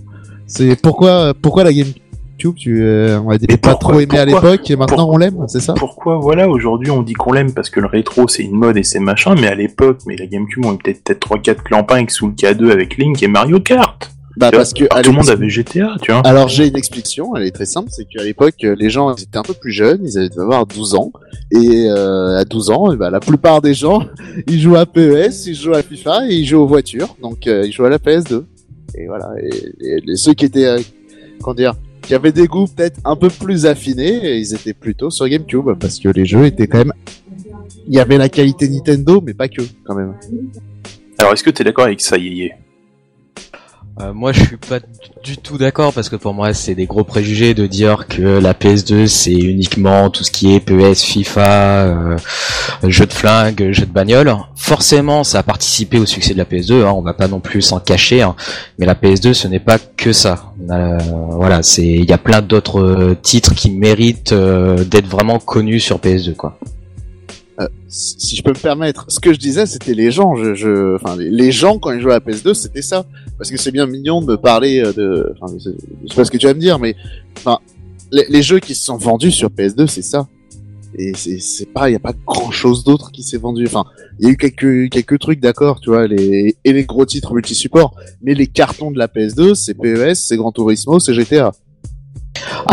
C'est 0.47 0.81
pourquoi 0.81 1.35
pourquoi 1.35 1.65
la 1.65 1.73
GameCube? 1.73 2.03
Tu 2.39 2.83
euh, 2.83 3.21
on 3.21 3.31
a 3.31 3.39
dit 3.39 3.47
Et 3.49 3.57
pas 3.57 3.71
pourquoi- 3.73 3.91
trop 3.95 4.01
aimé 4.01 4.19
à 4.19 4.25
l'époque 4.25 4.71
et 4.71 4.77
maintenant 4.77 5.09
on 5.11 5.17
l'aime, 5.19 5.45
c'est 5.49 5.61
ça? 5.61 5.75
pourquoi 5.75 6.19
voilà 6.19 6.49
aujourd'hui 6.49 6.91
on 6.91 7.03
dit 7.03 7.13
qu'on 7.15 7.33
l'aime 7.33 7.53
parce 7.53 7.69
que 7.71 7.81
le 7.81 7.87
rétro 7.87 8.29
c'est 8.29 8.45
une 8.45 8.57
mode 8.57 8.77
et 8.77 8.83
c'est 8.83 9.01
machin 9.01 9.35
mais 9.35 9.49
à 9.49 9.55
l'époque 9.55 9.99
mais 10.07 10.17
la 10.17 10.27
GameCube 10.27 10.65
on 10.65 10.75
était 10.75 10.95
peut-être 10.95 11.21
3 11.21 11.39
4 11.41 11.63
clampins 11.65 11.97
avec 11.97 12.11
Soul 12.11 12.33
K2 12.33 12.71
avec 12.71 12.97
Link 12.97 13.23
et 13.23 13.29
Mario 13.29 13.61
Kart. 13.61 14.11
Bah 14.37 14.53
parce 14.53 14.73
que 14.73 14.85
tout 15.03 15.11
le 15.11 15.17
monde 15.17 15.31
avait 15.31 15.49
GTA 15.49 15.97
tu 16.01 16.13
vois. 16.13 16.21
Alors 16.25 16.47
j'ai 16.47 16.69
une 16.69 16.77
explication, 16.77 17.35
elle 17.35 17.43
est 17.43 17.51
très 17.51 17.67
simple, 17.67 17.89
c'est 17.91 18.05
qu'à 18.05 18.23
l'époque 18.23 18.55
les 18.63 18.89
gens 18.89 19.13
étaient 19.17 19.37
un 19.37 19.43
peu 19.43 19.55
plus 19.55 19.73
jeunes, 19.73 20.01
ils 20.05 20.17
allaient 20.17 20.39
avoir 20.39 20.65
12 20.65 20.95
ans 20.95 21.11
et 21.51 21.87
euh, 21.91 22.39
à 22.39 22.45
12 22.45 22.71
ans, 22.71 22.95
ben, 22.95 23.11
la 23.11 23.19
plupart 23.19 23.61
des 23.61 23.75
gens 23.75 24.03
ils 24.47 24.61
jouent 24.61 24.77
à 24.77 24.87
PES, 24.87 25.47
ils 25.47 25.57
jouent 25.57 25.75
à 25.75 25.83
FIFA 25.83 26.29
et 26.29 26.35
ils 26.37 26.47
jouent 26.47 26.61
aux 26.61 26.67
voitures, 26.69 27.17
donc 27.21 27.49
euh, 27.49 27.65
ils 27.67 27.73
jouent 27.73 27.87
à 27.87 27.91
la 27.91 27.99
PS2. 27.99 28.45
Et 28.95 29.07
voilà, 29.07 29.29
et, 29.43 30.17
ceux 30.17 30.35
qui 30.35 30.45
étaient 30.45 30.67
euh, 30.67 30.79
comment 31.43 31.55
dire, 31.55 31.75
qui 32.03 32.15
avaient 32.15 32.33
des 32.33 32.47
goûts 32.47 32.67
peut-être 32.67 33.01
un 33.05 33.17
peu 33.17 33.29
plus 33.29 33.67
affinés, 33.67 34.39
ils 34.39 34.55
étaient 34.55 34.75
plutôt 34.75 35.11
sur 35.11 35.29
GameCube 35.29 35.75
parce 35.79 35.99
que 35.99 36.09
les 36.09 36.25
jeux 36.25 36.47
étaient 36.47 36.67
quand 36.67 36.79
même 36.79 36.93
il 37.87 37.95
y 37.95 38.01
avait 38.01 38.19
la 38.19 38.29
qualité 38.29 38.69
Nintendo 38.69 39.23
mais 39.25 39.35
pas 39.35 39.49
que 39.49 39.63
quand 39.85 39.95
même. 39.95 40.15
alors 41.19 41.33
est-ce 41.33 41.43
que 41.43 41.51
t'es 41.51 41.65
d'accord 41.65 41.85
avec 41.85 42.01
ça 42.01 42.19
Yéyé 42.19 42.53
Euh, 44.01 44.13
moi, 44.13 44.31
je 44.31 44.45
suis 44.45 44.57
pas 44.57 44.79
du- 45.25 45.39
tout 45.39 45.59
d'accord 45.59 45.93
parce 45.93 46.09
que 46.09 46.15
pour 46.15 46.33
moi, 46.33 46.55
c'est 46.55 46.77
des 46.77 46.87
gros 46.87 47.03
préjugés 47.03 47.53
de 47.55 47.67
dire 47.67 48.07
que 48.07 48.23
la 48.39 48.55
PS2 48.55 49.09
c'est 49.09 49.33
uniquement 49.33 50.09
tout 50.09 50.23
ce 50.23 50.31
qui 50.31 50.55
est 50.55 50.61
PES, 50.61 50.95
FIFA, 51.03 51.85
euh, 51.87 52.17
jeux 52.85 53.07
de 53.07 53.13
flingue, 53.13 53.73
jeux 53.73 53.87
de 53.87 53.91
bagnole. 53.93 54.33
Forcément, 54.55 55.25
ça 55.25 55.41
a 55.41 55.43
participé 55.43 55.99
au 55.99 56.07
succès 56.07 56.33
de 56.33 56.39
la 56.39 56.45
PS2. 56.45 56.85
Hein, 56.85 56.93
on 56.95 57.03
va 57.03 57.13
pas 57.13 57.27
non 57.27 57.41
plus 57.41 57.61
s'en 57.61 57.81
cacher. 57.81 58.23
hein. 58.23 58.37
mais 58.79 58.87
la 58.87 58.95
PS2, 58.95 59.33
ce 59.35 59.49
n'est 59.49 59.59
pas 59.59 59.79
que 59.79 60.13
ça. 60.13 60.53
Euh, 60.71 60.99
voilà, 61.33 61.65
c'est 61.65 61.85
il 61.87 62.05
y 62.09 62.13
a 62.13 62.19
plein 62.19 62.41
d'autres 62.41 62.81
euh, 62.81 63.17
titres 63.21 63.55
qui 63.55 63.71
méritent 63.73 64.33
d'être 64.35 65.09
vraiment 65.09 65.41
connus 65.41 65.81
sur 65.81 65.99
PS2, 65.99 66.35
quoi. 66.37 66.57
Si 67.89 68.37
je 68.37 68.43
peux 68.45 68.51
me 68.51 68.55
permettre, 68.59 69.07
ce 69.09 69.19
que 69.19 69.33
je 69.33 69.39
disais, 69.39 69.67
c'était 69.67 69.95
les 69.95 70.13
gens. 70.13 70.37
Je, 70.37 70.55
je, 70.55 70.95
enfin, 70.95 71.17
les 71.19 71.51
gens 71.51 71.79
quand 71.79 71.91
ils 71.91 72.01
jouaient 72.01 72.13
à 72.15 72.21
la 72.25 72.33
PS2, 72.33 72.55
c'était 72.55 72.83
ça. 72.83 73.05
Parce 73.39 73.51
que 73.51 73.57
c'est 73.57 73.71
bien 73.71 73.87
mignon 73.87 74.21
de 74.21 74.27
me 74.27 74.37
parler 74.37 74.81
euh, 74.81 74.93
de. 74.93 75.33
Enfin, 75.41 75.53
je 75.57 75.71
sais 75.71 76.17
pas 76.17 76.25
ce 76.25 76.31
que 76.31 76.37
tu 76.37 76.47
vas 76.47 76.55
me 76.55 76.61
dire, 76.61 76.79
mais 76.79 76.97
enfin, 77.37 77.59
les, 78.11 78.43
jeux 78.43 78.59
qui 78.59 78.75
se 78.75 78.85
sont 78.85 78.97
vendus 78.97 79.31
sur 79.31 79.49
PS2, 79.49 79.87
c'est 79.87 80.03
ça. 80.03 80.29
Et 80.95 81.13
c'est 81.15 81.39
c'est 81.39 81.67
pas, 81.67 81.89
il 81.89 81.93
y 81.93 81.97
a 81.97 82.01
pas 82.01 82.15
grand 82.27 82.51
chose 82.51 82.83
d'autre 82.83 83.13
qui 83.13 83.23
s'est 83.23 83.37
vendu. 83.37 83.67
Enfin, 83.67 83.85
il 84.19 84.27
y 84.27 84.29
a 84.29 84.33
eu 84.33 84.37
quelques 84.37 84.91
quelques 84.91 85.19
trucs, 85.19 85.41
d'accord, 85.41 85.81
tu 85.81 85.91
vois, 85.91 86.07
les 86.09 86.57
et 86.65 86.73
les 86.73 86.85
gros 86.85 87.07
titres 87.07 87.33
multi-support. 87.33 87.95
Mais 88.23 88.35
les 88.35 88.47
cartons 88.47 88.91
de 88.91 88.99
la 88.99 89.07
PS2, 89.07 89.55
c'est 89.55 89.75
PES, 89.75 90.15
c'est 90.15 90.37
Gran 90.37 90.51
Turismo, 90.51 90.99
c'est 90.99 91.15
GTA. 91.15 91.53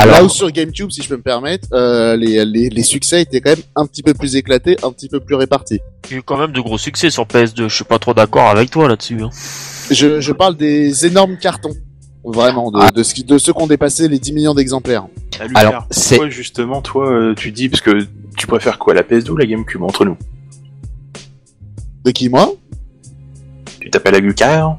Là 0.06 0.24
où 0.24 0.30
sur 0.30 0.50
GameCube, 0.52 0.92
si 0.92 1.02
je 1.02 1.10
peux 1.10 1.18
me 1.18 1.22
permettre, 1.22 1.68
euh, 1.74 2.16
les, 2.16 2.46
les, 2.46 2.70
les 2.70 2.84
succès 2.84 3.22
étaient 3.22 3.42
quand 3.42 3.52
même 3.52 3.64
un 3.76 3.86
petit 3.86 4.04
peu 4.04 4.14
plus 4.14 4.36
éclatés, 4.36 4.78
un 4.84 4.92
petit 4.92 5.10
peu 5.10 5.20
plus 5.20 5.36
répartis. 5.36 5.80
Il 6.06 6.12
y 6.12 6.16
a 6.16 6.18
eu 6.20 6.22
quand 6.24 6.38
même 6.38 6.52
de 6.52 6.62
gros 6.62 6.78
succès 6.78 7.10
sur 7.10 7.26
PS2. 7.26 7.68
Je 7.68 7.76
suis 7.76 7.84
pas 7.84 8.00
trop 8.00 8.14
d'accord 8.14 8.50
avec 8.50 8.70
toi 8.70 8.88
là-dessus. 8.88 9.22
Hein. 9.22 9.30
Je, 9.92 10.20
je 10.22 10.32
parle 10.32 10.56
des 10.58 11.06
énormes 11.06 11.38
cartons. 11.38 11.74
Vraiment, 12.24 12.72
de, 12.72 12.80
Ah. 12.82 12.92
de, 12.92 13.04
ce 13.04 13.14
qui, 13.14 13.24
de 13.24 13.38
ceux 13.38 13.54
qui 13.54 13.62
ont 13.62 13.68
dépassé 13.68 14.08
les 14.08 14.18
10 14.18 14.34
millions 14.34 14.56
d'exemplaires. 14.56 15.06
Ah, 15.40 15.44
Alors, 15.56 15.88
c'est- 15.92 16.16
pourquoi 16.16 16.30
justement, 16.30 16.82
toi, 16.82 17.08
euh, 17.12 17.36
tu 17.36 17.52
dis, 17.52 17.70
parce 17.70 17.82
que 17.82 18.08
tu 18.36 18.48
préfères 18.48 18.80
quoi, 18.80 18.94
la 18.96 19.04
PS2 19.04 19.30
ou 19.32 19.38
la 19.38 19.46
GameCube, 19.46 19.84
entre 19.84 20.06
nous? 20.06 20.18
De 22.04 22.12
qui, 22.12 22.30
moi? 22.30 22.54
Tu 23.80 23.90
t'appelles 23.92 24.16
Lucas 24.24 24.78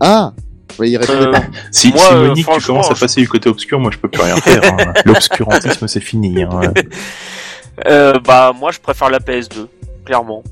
Ah 0.00 0.34
Il 0.82 0.96
Euh. 1.08 1.32
Si, 1.70 1.88
Moi, 1.90 1.98
si 1.98 2.12
euh, 2.12 2.28
Monique, 2.28 2.46
tu 2.58 2.66
commences 2.66 2.90
à 2.90 2.94
passer 2.94 3.20
du 3.20 3.28
côté 3.28 3.48
obscur, 3.48 3.78
moi 3.80 3.90
je 3.92 3.98
peux 3.98 4.08
plus 4.08 4.22
rien 4.22 4.36
faire. 4.36 4.62
hein. 4.64 4.92
L'obscurantisme, 5.04 5.86
c'est 5.88 6.00
fini. 6.00 6.42
Hein. 6.42 6.72
Euh, 7.86 8.18
bah 8.24 8.52
moi 8.58 8.70
je 8.72 8.78
préfère 8.80 9.10
la 9.10 9.18
PS2, 9.18 9.66
clairement. 10.04 10.42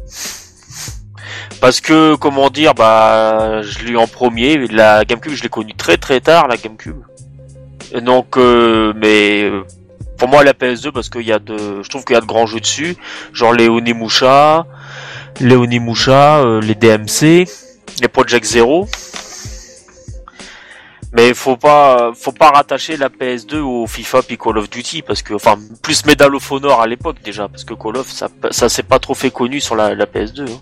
Parce 1.60 1.80
que 1.80 2.14
comment 2.16 2.50
dire, 2.50 2.74
bah 2.74 3.62
je 3.62 3.78
l'ai 3.84 3.92
eu 3.92 3.96
en 3.96 4.06
premier, 4.06 4.66
la 4.68 5.04
GameCube 5.04 5.32
je 5.32 5.42
l'ai 5.42 5.48
connue 5.48 5.74
très 5.74 5.96
très 5.96 6.20
tard 6.20 6.48
la 6.48 6.56
GameCube. 6.56 7.02
Et 7.92 8.00
donc 8.00 8.36
euh, 8.36 8.92
mais 8.96 9.50
pour 10.18 10.28
moi 10.28 10.44
la 10.44 10.52
PS2 10.52 10.90
parce 10.90 11.08
qu'il 11.08 11.22
y 11.22 11.32
a 11.32 11.38
de, 11.38 11.82
je 11.82 11.88
trouve 11.88 12.04
qu'il 12.04 12.14
y 12.14 12.16
a 12.16 12.20
de 12.20 12.26
grands 12.26 12.46
jeux 12.46 12.60
dessus, 12.60 12.96
genre 13.32 13.52
les 13.52 13.68
Onimusha, 13.68 14.66
les 15.40 15.56
Onimusha, 15.56 16.38
euh, 16.38 16.60
les 16.60 16.74
DMC, 16.74 17.46
les 18.00 18.08
Project 18.08 18.44
Zero. 18.44 18.86
Mais 21.16 21.32
faut 21.32 21.56
pas, 21.56 22.12
faut 22.14 22.32
pas 22.32 22.50
rattacher 22.50 22.96
la 22.96 23.08
PS2 23.08 23.58
au 23.60 23.86
FIFA 23.86 24.22
puis 24.22 24.36
Call 24.36 24.58
of 24.58 24.68
Duty 24.68 25.02
parce 25.02 25.22
que, 25.22 25.34
enfin, 25.34 25.56
plus 25.80 26.04
Medal 26.06 26.34
of 26.34 26.50
Honor 26.50 26.80
à 26.80 26.86
l'époque 26.88 27.18
déjà 27.24 27.48
parce 27.48 27.64
que 27.64 27.74
Call 27.74 27.96
of 27.98 28.10
ça, 28.10 28.28
ça 28.50 28.68
s'est 28.68 28.82
pas 28.82 28.98
trop 28.98 29.14
fait 29.14 29.30
connu 29.30 29.60
sur 29.60 29.76
la, 29.76 29.94
la 29.94 30.06
PS2. 30.06 30.42
hein. 30.50 30.60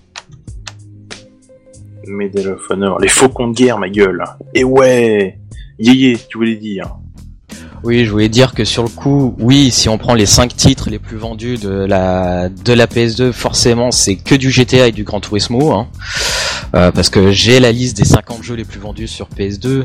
Medal 2.06 2.48
of 2.54 2.70
Honor, 2.70 2.98
les 2.98 3.08
faucons 3.08 3.48
de 3.48 3.54
guerre, 3.54 3.78
ma 3.78 3.88
gueule. 3.88 4.22
Et 4.54 4.64
ouais 4.64 5.38
Yéyé, 5.78 6.18
tu 6.28 6.36
voulais 6.38 6.56
dire. 6.56 6.96
Oui, 7.84 8.04
je 8.04 8.10
voulais 8.10 8.28
dire 8.28 8.54
que 8.54 8.64
sur 8.64 8.84
le 8.84 8.88
coup, 8.88 9.34
oui, 9.40 9.70
si 9.72 9.88
on 9.88 9.98
prend 9.98 10.14
les 10.14 10.26
5 10.26 10.54
titres 10.54 10.88
les 10.90 11.00
plus 11.00 11.16
vendus 11.16 11.58
de 11.58 11.70
la 11.70 12.48
de 12.48 12.72
la 12.72 12.86
PS2, 12.86 13.32
forcément, 13.32 13.90
c'est 13.90 14.14
que 14.16 14.36
du 14.36 14.50
GTA 14.50 14.88
et 14.88 14.92
du 14.92 15.02
Gran 15.02 15.20
Turismo, 15.20 15.72
hein. 15.72 15.88
Euh, 16.74 16.90
parce 16.90 17.10
que 17.10 17.32
j'ai 17.32 17.60
la 17.60 17.70
liste 17.70 17.98
des 17.98 18.04
50 18.04 18.42
jeux 18.42 18.54
les 18.54 18.64
plus 18.64 18.80
vendus 18.80 19.06
sur 19.06 19.28
PS2, 19.28 19.84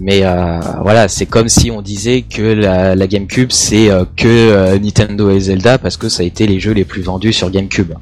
mais 0.00 0.24
euh, 0.24 0.58
voilà, 0.82 1.06
c'est 1.06 1.26
comme 1.26 1.48
si 1.48 1.70
on 1.70 1.80
disait 1.80 2.22
que 2.22 2.42
la, 2.42 2.96
la 2.96 3.06
GameCube 3.06 3.52
c'est 3.52 3.88
euh, 3.88 4.04
que 4.16 4.76
Nintendo 4.78 5.30
et 5.30 5.38
Zelda 5.38 5.78
parce 5.78 5.96
que 5.96 6.08
ça 6.08 6.24
a 6.24 6.26
été 6.26 6.48
les 6.48 6.58
jeux 6.58 6.72
les 6.72 6.84
plus 6.84 7.02
vendus 7.02 7.32
sur 7.32 7.50
GameCube. 7.50 7.92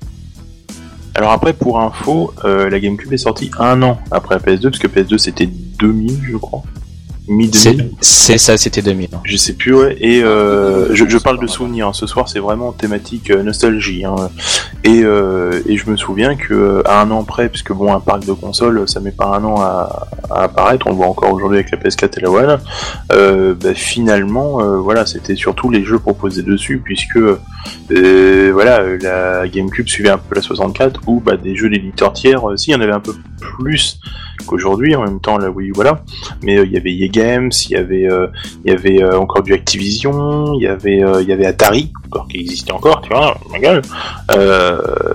Alors 1.14 1.32
après, 1.32 1.52
pour 1.52 1.78
info, 1.78 2.32
euh, 2.44 2.70
la 2.70 2.80
GameCube 2.80 3.12
est 3.12 3.18
sortie 3.18 3.50
un 3.58 3.82
an 3.82 3.98
après 4.10 4.36
la 4.36 4.40
PS2, 4.40 4.62
parce 4.62 4.78
que 4.78 4.86
PS2 4.86 5.18
c'était 5.18 5.46
2000, 5.46 6.20
je 6.30 6.36
crois. 6.38 6.62
C'est 7.52 7.74
Mi-2000 7.74 7.90
c'est 8.00 8.38
ça, 8.38 8.56
c'était 8.56 8.82
2000. 8.82 9.08
hein. 9.12 9.20
Je 9.24 9.36
sais 9.36 9.52
plus, 9.54 9.74
ouais. 9.74 9.96
Et 10.00 10.22
euh, 10.22 10.94
je, 10.94 11.08
je 11.08 11.18
parle 11.18 11.40
de 11.40 11.46
souvenirs. 11.46 11.88
hein. 11.88 11.92
Ce 11.92 12.06
soir, 12.06 12.28
c'est 12.28 12.38
vraiment 12.38 12.72
thématique 12.72 13.30
euh, 13.30 13.42
nostalgie. 13.42 14.04
Hein. 14.04 14.16
Et, 14.84 15.02
euh, 15.04 15.60
et 15.66 15.76
je 15.76 15.90
me 15.90 15.96
souviens 15.96 16.36
que 16.36 16.82
à 16.86 17.00
un 17.00 17.10
an 17.10 17.24
près, 17.24 17.48
puisque 17.48 17.72
bon, 17.72 17.92
un 17.92 18.00
parc 18.00 18.24
de 18.26 18.32
consoles, 18.32 18.88
ça 18.88 19.00
met 19.00 19.10
pas 19.12 19.26
un 19.26 19.44
an 19.44 19.60
à, 19.60 20.06
à 20.30 20.42
apparaître. 20.44 20.86
On 20.86 20.90
le 20.90 20.96
voit 20.96 21.06
encore 21.08 21.32
aujourd'hui 21.32 21.58
avec 21.58 21.70
la 21.72 21.78
PS4 21.78 22.18
et 22.18 22.20
la 22.22 22.30
One. 22.30 22.58
Euh, 23.12 23.54
bah, 23.60 23.74
finalement, 23.74 24.58
voilà, 24.80 25.06
c'était 25.06 25.36
surtout 25.36 25.70
les 25.70 25.84
jeux 25.84 25.98
proposés 25.98 26.42
dessus, 26.42 26.80
puisque 26.84 27.18
voilà, 27.90 28.82
la 29.00 29.48
GameCube 29.48 29.88
suivait 29.88 30.10
un 30.10 30.18
peu 30.18 30.34
la 30.34 30.42
64, 30.42 31.00
où 31.06 31.20
bah, 31.20 31.36
des 31.36 31.56
jeux 31.56 31.68
d'éditeurs 31.70 32.12
tiers, 32.12 32.48
euh, 32.48 32.56
si, 32.56 32.70
il 32.70 32.74
y 32.74 32.76
en 32.76 32.80
avait 32.80 32.92
un 32.92 33.00
peu 33.00 33.14
plus 33.40 33.98
qu'aujourd'hui. 34.46 34.94
En 34.96 35.04
même 35.04 35.20
temps, 35.20 35.38
la 35.38 35.50
Wii, 35.50 35.70
voilà. 35.74 36.02
Mais 36.42 36.54
il 36.62 36.72
y 36.72 36.76
avait 36.76 36.92
EA 36.92 37.08
Il 37.22 37.70
y 37.70 37.76
avait 37.76 38.10
euh, 38.10 38.26
il 38.64 38.72
y 38.72 38.74
avait 38.74 39.02
euh, 39.02 39.18
encore 39.18 39.42
du 39.42 39.54
Activision, 39.54 40.54
il 40.54 40.62
y 40.62 40.66
avait 40.66 41.02
euh, 41.02 41.22
il 41.22 41.28
y 41.28 41.32
avait 41.32 41.46
Atari 41.46 41.92
encore 42.06 42.28
qui 42.28 42.40
existait 42.40 42.72
encore, 42.72 43.00
tu 43.00 43.08
vois, 43.08 43.38
ma 43.50 43.58
gueule. 43.58 43.82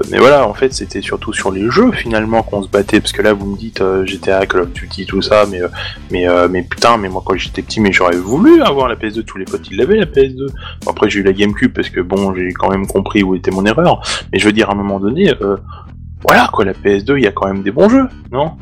Mais 0.09 0.17
voilà, 0.17 0.47
en 0.47 0.53
fait, 0.53 0.73
c'était 0.73 1.01
surtout 1.01 1.33
sur 1.33 1.51
les 1.51 1.69
jeux 1.69 1.91
finalement 1.91 2.41
qu'on 2.43 2.63
se 2.63 2.69
battait 2.69 2.99
parce 2.99 3.11
que 3.11 3.21
là 3.21 3.33
vous 3.33 3.45
me 3.45 3.57
dites 3.57 3.83
GTA, 4.05 4.45
Call 4.45 4.61
of 4.61 4.71
Duty, 4.71 5.05
tout 5.05 5.21
ça, 5.21 5.45
mais 5.49 5.61
mais 6.11 6.25
mais 6.49 6.63
putain, 6.63 6.97
mais 6.97 7.09
moi 7.09 7.21
quand 7.25 7.35
j'étais 7.35 7.61
petit, 7.61 7.81
mais 7.81 7.91
j'aurais 7.91 8.17
voulu 8.17 8.61
avoir 8.61 8.87
la 8.87 8.95
PS2, 8.95 9.23
tous 9.23 9.37
les 9.37 9.45
potes 9.45 9.67
ils 9.69 9.77
l'avaient 9.77 9.97
la 9.97 10.05
PS2. 10.05 10.47
Bon, 10.85 10.91
après 10.91 11.09
j'ai 11.09 11.19
eu 11.19 11.23
la 11.23 11.33
GameCube 11.33 11.73
parce 11.73 11.89
que 11.89 11.99
bon, 12.01 12.33
j'ai 12.33 12.51
quand 12.53 12.69
même 12.69 12.87
compris 12.87 13.23
où 13.23 13.35
était 13.35 13.51
mon 13.51 13.65
erreur, 13.65 14.01
mais 14.31 14.39
je 14.39 14.45
veux 14.45 14.53
dire 14.53 14.69
à 14.69 14.73
un 14.73 14.75
moment 14.75 14.99
donné 14.99 15.33
voilà 16.27 16.49
quoi, 16.51 16.65
la 16.65 16.73
PS2, 16.73 17.17
il 17.17 17.23
y 17.23 17.27
a 17.27 17.31
quand 17.31 17.47
même 17.47 17.61
des 17.61 17.71
bons 17.71 17.89
jeux, 17.89 18.07
non? 18.31 18.53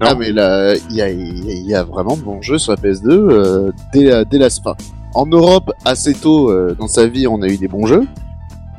Non. 0.00 0.06
Ah, 0.10 0.14
mais 0.14 0.32
là, 0.32 0.74
il 0.90 0.96
y 0.96 1.02
a, 1.02 1.10
y 1.10 1.74
a- 1.74 1.84
vraiment 1.84 2.16
de 2.16 2.22
bons 2.22 2.42
jeux 2.42 2.58
sur 2.58 2.72
la 2.72 2.78
PS2 2.78 3.08
euh, 3.10 3.70
dès, 3.92 4.04
la- 4.04 4.24
dès 4.24 4.38
la. 4.38 4.46
Enfin, 4.46 4.74
en 5.14 5.26
Europe, 5.26 5.72
assez 5.84 6.12
tôt 6.14 6.50
euh, 6.50 6.76
dans 6.78 6.88
sa 6.88 7.06
vie, 7.06 7.26
on 7.26 7.40
a 7.42 7.48
eu 7.48 7.56
des 7.56 7.68
bons 7.68 7.86
jeux. 7.86 8.06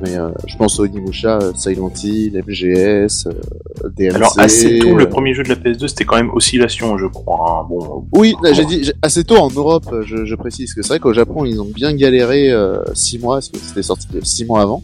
Mais 0.00 0.16
euh, 0.16 0.28
je 0.46 0.56
pense 0.56 0.78
au 0.78 0.84
Onimusha, 0.84 1.38
euh, 1.42 1.52
Silent 1.56 1.90
Hill, 2.04 2.40
MGS, 2.46 3.26
euh, 3.26 3.88
DMC. 3.96 4.14
Alors 4.14 4.32
assez 4.38 4.78
tôt, 4.78 4.94
euh, 4.94 4.98
le 4.98 5.08
premier 5.08 5.34
jeu 5.34 5.42
de 5.42 5.48
la 5.48 5.56
PS2, 5.56 5.88
c'était 5.88 6.04
quand 6.04 6.14
même 6.14 6.30
Oscillation, 6.30 6.96
je 6.98 7.06
crois. 7.06 7.62
hein. 7.62 7.66
Bon, 7.68 8.04
Oui, 8.12 8.36
j'ai 8.52 8.64
dit 8.64 8.92
assez 9.02 9.24
tôt 9.24 9.38
en 9.38 9.50
Europe, 9.50 9.86
euh, 9.92 10.02
je, 10.06 10.24
je 10.24 10.34
précise 10.36 10.72
que 10.72 10.82
c'est 10.82 10.88
vrai 10.90 10.98
qu'au 11.00 11.12
Japon 11.12 11.44
ils 11.44 11.60
ont 11.60 11.64
bien 11.66 11.92
galéré 11.94 12.48
euh, 12.52 12.78
six 12.94 13.18
mois, 13.18 13.38
parce 13.38 13.48
que 13.48 13.58
c'était 13.58 13.82
sorti 13.82 14.06
six 14.22 14.44
mois 14.44 14.60
avant. 14.62 14.82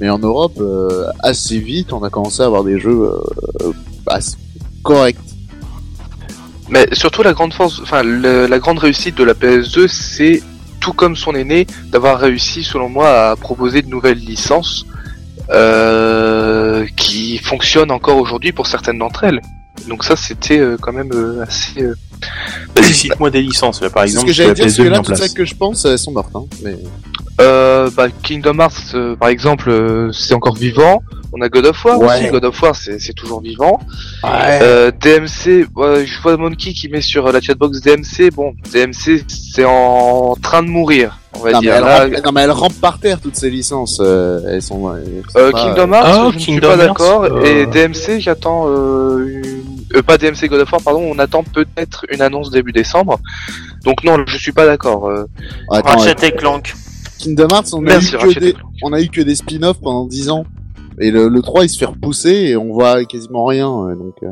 Mais 0.00 0.08
en 0.08 0.18
Europe, 0.18 0.54
euh, 0.58 1.04
assez 1.20 1.58
vite, 1.58 1.92
on 1.92 2.02
a 2.02 2.08
commencé 2.08 2.42
à 2.42 2.46
avoir 2.46 2.64
des 2.64 2.78
jeux 2.80 3.02
euh, 3.02 3.72
corrects. 4.82 5.18
Mais 6.68 6.86
surtout 6.92 7.22
la 7.22 7.32
grande 7.34 7.52
force, 7.52 7.80
enfin 7.82 8.02
le- 8.02 8.46
la 8.46 8.58
grande 8.58 8.78
réussite 8.78 9.16
de 9.16 9.24
la 9.24 9.34
PS2, 9.34 9.86
c'est 9.86 10.42
tout 10.80 10.92
comme 10.92 11.16
son 11.16 11.34
aîné 11.34 11.66
d'avoir 11.90 12.18
réussi, 12.18 12.62
selon 12.64 12.88
moi, 12.88 13.30
à 13.30 13.36
proposer 13.36 13.82
de 13.82 13.88
nouvelles 13.88 14.18
licences 14.18 14.84
euh, 15.50 16.86
qui 16.96 17.38
fonctionnent 17.38 17.90
encore 17.90 18.16
aujourd'hui 18.18 18.52
pour 18.52 18.66
certaines 18.66 18.98
d'entre 18.98 19.24
elles. 19.24 19.40
Donc 19.88 20.04
ça, 20.04 20.16
c'était 20.16 20.58
euh, 20.58 20.76
quand 20.80 20.92
même 20.92 21.10
euh, 21.12 21.42
assez. 21.42 21.82
euh, 21.82 21.94
Vas-y, 22.76 22.94
cite-moi 22.94 23.30
des 23.30 23.42
licences, 23.42 23.80
là, 23.82 23.90
par 23.90 24.02
C'est 24.04 24.08
ce 24.08 24.12
exemple, 24.14 24.26
que 24.28 24.32
j'allais 24.32 24.54
dire, 24.54 24.64
parce 24.64 24.74
PS2 24.78 24.82
que 24.84 24.88
là, 24.88 24.98
toutes 25.00 25.16
celles 25.16 25.32
que 25.34 25.44
je 25.44 25.54
pense, 25.54 25.84
elles 25.84 25.98
sont 25.98 26.12
mortes. 26.12 26.30
Hein, 26.34 26.44
mais... 26.62 26.76
Euh, 27.40 27.90
bah, 27.96 28.06
Kingdom 28.22 28.58
Hearts, 28.60 28.94
euh, 28.94 29.16
par 29.16 29.28
exemple, 29.28 29.68
euh, 29.68 30.12
c'est 30.12 30.34
encore 30.34 30.54
vivant. 30.54 31.02
On 31.36 31.40
a 31.40 31.48
God 31.48 31.66
of 31.66 31.84
War 31.84 31.98
Ouais. 31.98 32.06
aussi. 32.06 32.28
God 32.28 32.44
of 32.44 32.62
War, 32.62 32.76
c'est 32.76 33.12
toujours 33.12 33.40
vivant. 33.40 33.80
Euh, 34.24 34.92
DMC, 35.00 35.66
ouais, 35.74 36.06
je 36.06 36.22
vois 36.22 36.36
Monkey 36.36 36.72
qui 36.72 36.88
met 36.88 37.00
sur 37.00 37.30
la 37.32 37.40
chatbox 37.40 37.80
DMC. 37.80 38.30
Bon, 38.32 38.54
DMC, 38.72 39.24
c'est 39.26 39.64
en 39.64 40.36
train 40.40 40.62
de 40.62 40.68
mourir, 40.68 41.18
on 41.34 41.40
va 41.40 41.50
Non, 41.50 41.58
mais 41.60 41.66
dire. 41.66 41.74
elles 41.74 41.82
Là, 41.82 41.98
rampent, 42.04 42.24
non, 42.24 42.32
mais 42.32 42.40
elles 42.42 42.50
rampent 42.52 42.80
par 42.80 43.00
terre, 43.00 43.20
toutes 43.20 43.34
ces 43.34 43.50
licences. 43.50 43.98
euh, 44.00 44.40
elles 44.48 44.62
sont. 44.62 44.94
elles 44.94 45.24
sont 45.28 45.38
euh, 45.38 45.50
pas- 45.50 45.58
Kingdom 45.60 45.92
Hearts, 45.92 46.06
Ah, 46.06 46.28
je 46.30 46.34
ne 46.36 46.40
suis 46.40 46.60
pas 46.60 46.76
d'accord. 46.76 47.24
euh, 47.24 47.42
Et 47.44 47.66
DMC, 47.66 48.20
j'attends 48.20 48.66
euh, 48.68 49.26
une... 49.26 49.63
euh, 49.94 50.02
pas 50.02 50.18
DMC 50.18 50.48
God 50.48 50.60
of 50.60 50.72
War, 50.72 50.82
pardon. 50.82 51.02
On 51.02 51.18
attend 51.18 51.42
peut-être 51.44 52.04
une 52.10 52.20
annonce 52.22 52.50
début 52.50 52.72
décembre. 52.72 53.18
Donc 53.84 54.04
non, 54.04 54.24
je 54.26 54.36
suis 54.38 54.52
pas 54.52 54.66
d'accord. 54.66 55.08
euh. 55.08 55.24
Attends, 55.70 55.98
Ratchet 55.98 56.26
et 56.28 56.32
Clank. 56.32 56.74
Kingdom 57.18 57.48
Hearts, 57.48 57.72
on 57.74 57.86
a, 57.86 57.96
eu 57.96 58.00
que 58.34 58.38
des, 58.40 58.54
on 58.82 58.92
a 58.92 59.00
eu 59.00 59.08
que 59.08 59.20
des 59.22 59.34
spin-offs 59.34 59.80
pendant 59.80 60.06
10 60.06 60.30
ans. 60.30 60.44
Et 61.00 61.10
le, 61.10 61.28
le 61.28 61.42
3, 61.42 61.64
il 61.64 61.68
se 61.68 61.78
fait 61.78 61.86
repousser 61.86 62.30
et 62.32 62.56
on 62.56 62.72
voit 62.72 63.04
quasiment 63.04 63.44
rien. 63.46 63.68
euh, 63.68 63.94
donc, 63.94 64.14
euh, 64.22 64.30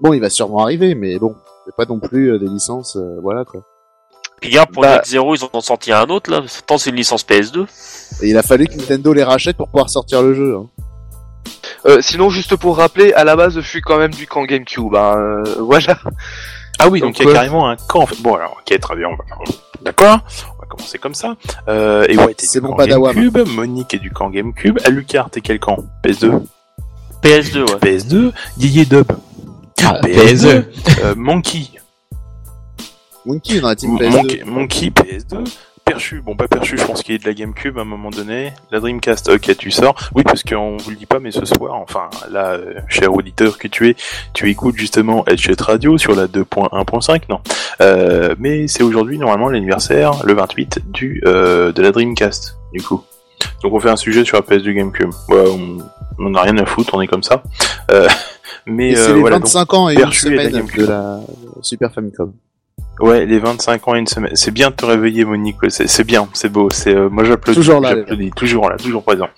bon, 0.00 0.12
il 0.12 0.20
va 0.20 0.28
sûrement 0.30 0.58
arriver, 0.62 0.94
mais 0.94 1.18
bon, 1.18 1.34
c'est 1.64 1.74
pas 1.76 1.84
non 1.86 1.98
plus 2.00 2.32
euh, 2.32 2.38
des 2.38 2.46
licences, 2.46 2.96
euh, 2.96 3.18
voilà 3.22 3.44
quoi. 3.44 3.62
Puis 4.40 4.50
regarde, 4.50 4.70
pour 4.70 4.82
Bah- 4.82 4.96
Net 4.96 5.06
Zero, 5.06 5.34
ils 5.34 5.42
en 5.44 5.48
ont 5.54 5.60
sorti 5.62 5.92
un 5.92 6.04
autre 6.04 6.30
là. 6.30 6.42
Pourtant, 6.42 6.76
c'est 6.78 6.90
une 6.90 6.96
licence 6.96 7.24
PS2. 7.24 7.66
Et 8.22 8.28
il 8.28 8.36
a 8.36 8.42
fallu 8.42 8.66
que 8.66 8.74
Nintendo 8.76 9.12
les 9.14 9.24
rachète 9.24 9.56
pour 9.56 9.68
pouvoir 9.68 9.88
sortir 9.88 10.22
le 10.22 10.34
jeu. 10.34 10.56
hein. 10.56 10.66
Euh, 11.86 11.98
sinon, 12.00 12.30
juste 12.30 12.56
pour 12.56 12.76
rappeler, 12.78 13.12
à 13.12 13.24
la 13.24 13.36
base, 13.36 13.54
je 13.54 13.60
suis 13.60 13.80
quand 13.80 13.98
même 13.98 14.12
du 14.12 14.26
camp 14.26 14.44
GameCube. 14.44 14.94
Hein, 14.94 15.14
euh, 15.16 15.54
voilà. 15.60 15.98
Ah 16.78 16.88
oui, 16.88 17.00
donc 17.00 17.10
Donc, 17.14 17.18
il 17.20 17.22
y 17.22 17.26
a 17.26 17.28
ouais. 17.28 17.34
carrément 17.34 17.68
un 17.68 17.76
camp. 17.76 18.00
en 18.02 18.06
fait. 18.06 18.20
Bon, 18.22 18.34
alors, 18.34 18.56
ok, 18.60 18.78
très 18.80 18.96
bien. 18.96 19.08
on 19.08 19.16
va- 19.16 19.24
D'accord 19.82 20.18
On 20.56 20.60
va 20.62 20.66
commencer 20.68 20.98
comme 20.98 21.14
ça. 21.14 21.36
Euh, 21.68 22.04
et 22.08 22.18
ouais, 22.18 22.34
t'es 22.34 22.46
C'est 22.46 22.58
du 22.60 22.66
bon, 22.66 22.72
camp 22.72 22.76
Padawan. 22.78 23.14
GameCube. 23.14 23.48
Monique 23.54 23.94
est 23.94 23.98
du 23.98 24.10
camp 24.10 24.30
GameCube. 24.30 24.78
Alucard, 24.84 25.30
t'es 25.30 25.40
quel 25.40 25.58
camp? 25.60 25.76
PS2 26.04 26.42
PS2, 27.22 27.60
ouais. 27.60 27.78
PS2. 27.80 28.32
Yéyé 28.58 28.84
Dub. 28.84 29.06
Ah, 29.84 29.98
PS2. 30.02 30.64
Euh, 31.04 31.14
Monkey. 31.16 31.68
Monkey 33.24 33.60
dans 33.60 33.68
la 33.68 33.76
team 33.76 33.90
Mon- 33.92 33.98
PS2. 33.98 34.10
Monkey, 34.10 34.42
Monkey, 34.44 34.86
PS2. 34.90 35.44
Perchu, 35.96 36.20
bon 36.20 36.36
pas 36.36 36.46
perchu, 36.46 36.76
je 36.76 36.84
pense 36.84 37.02
qu'il 37.02 37.14
y 37.14 37.16
a 37.16 37.18
de 37.18 37.24
la 37.24 37.32
GameCube 37.32 37.78
à 37.78 37.80
un 37.80 37.86
moment 37.86 38.10
donné. 38.10 38.52
La 38.70 38.80
Dreamcast, 38.80 39.30
ok, 39.30 39.56
tu 39.56 39.70
sors. 39.70 39.94
Oui, 40.14 40.24
parce 40.24 40.42
qu'on 40.42 40.76
vous 40.76 40.90
le 40.90 40.96
dit 40.96 41.06
pas, 41.06 41.20
mais 41.20 41.30
ce 41.30 41.46
soir, 41.46 41.74
enfin 41.74 42.10
là, 42.30 42.52
euh, 42.52 42.74
cher 42.86 43.14
auditeur 43.14 43.56
que 43.56 43.66
tu 43.66 43.88
es, 43.88 43.96
tu 44.34 44.50
écoutes 44.50 44.76
justement 44.76 45.24
Headset 45.26 45.56
Radio 45.58 45.96
sur 45.96 46.14
la 46.14 46.26
2.1.5, 46.26 47.22
non? 47.30 47.40
Euh, 47.80 48.34
mais 48.38 48.68
c'est 48.68 48.82
aujourd'hui 48.82 49.16
normalement 49.16 49.48
l'anniversaire, 49.48 50.22
le 50.26 50.34
28 50.34 50.80
du 50.92 51.22
euh, 51.24 51.72
de 51.72 51.80
la 51.80 51.92
Dreamcast, 51.92 52.58
du 52.74 52.82
coup. 52.82 53.02
Donc 53.62 53.72
on 53.72 53.80
fait 53.80 53.90
un 53.90 53.96
sujet 53.96 54.26
sur 54.26 54.36
la 54.36 54.42
PS2 54.42 54.74
GameCube. 54.74 55.12
Ouais, 55.30 55.44
on 56.18 56.22
n'en 56.22 56.34
a 56.34 56.42
rien 56.42 56.58
à 56.58 56.66
foutre, 56.66 56.92
on 56.92 57.00
est 57.00 57.06
comme 57.08 57.22
ça. 57.22 57.42
Mais 58.66 58.94
c'est 58.96 59.14
les 59.14 59.20
voilà, 59.20 59.38
25 59.38 59.74
ans 59.74 59.88
et 59.88 59.94
une 59.94 60.12
semaine 60.12 60.52
GameCube. 60.52 60.82
de 60.82 60.86
la 60.88 61.20
Super 61.62 61.90
Famicom. 61.90 62.34
Ouais, 62.98 63.26
les 63.26 63.38
25 63.38 63.88
ans 63.88 63.94
et 63.94 63.98
une 63.98 64.06
semaine. 64.06 64.34
C'est 64.34 64.50
bien 64.50 64.70
de 64.70 64.74
te 64.74 64.86
réveiller, 64.86 65.24
Monique. 65.24 65.56
C'est 65.68 66.04
bien, 66.04 66.28
c'est 66.32 66.48
beau. 66.48 66.70
C'est 66.70 66.94
euh, 66.94 67.10
moi 67.10 67.24
j'applaudis. 67.24 67.58
Toujours 67.58 67.80
là, 67.80 67.90
J'applaudis. 67.94 68.30
Toujours 68.30 68.70
là, 68.70 68.76
toujours 68.76 69.02
présent. 69.02 69.28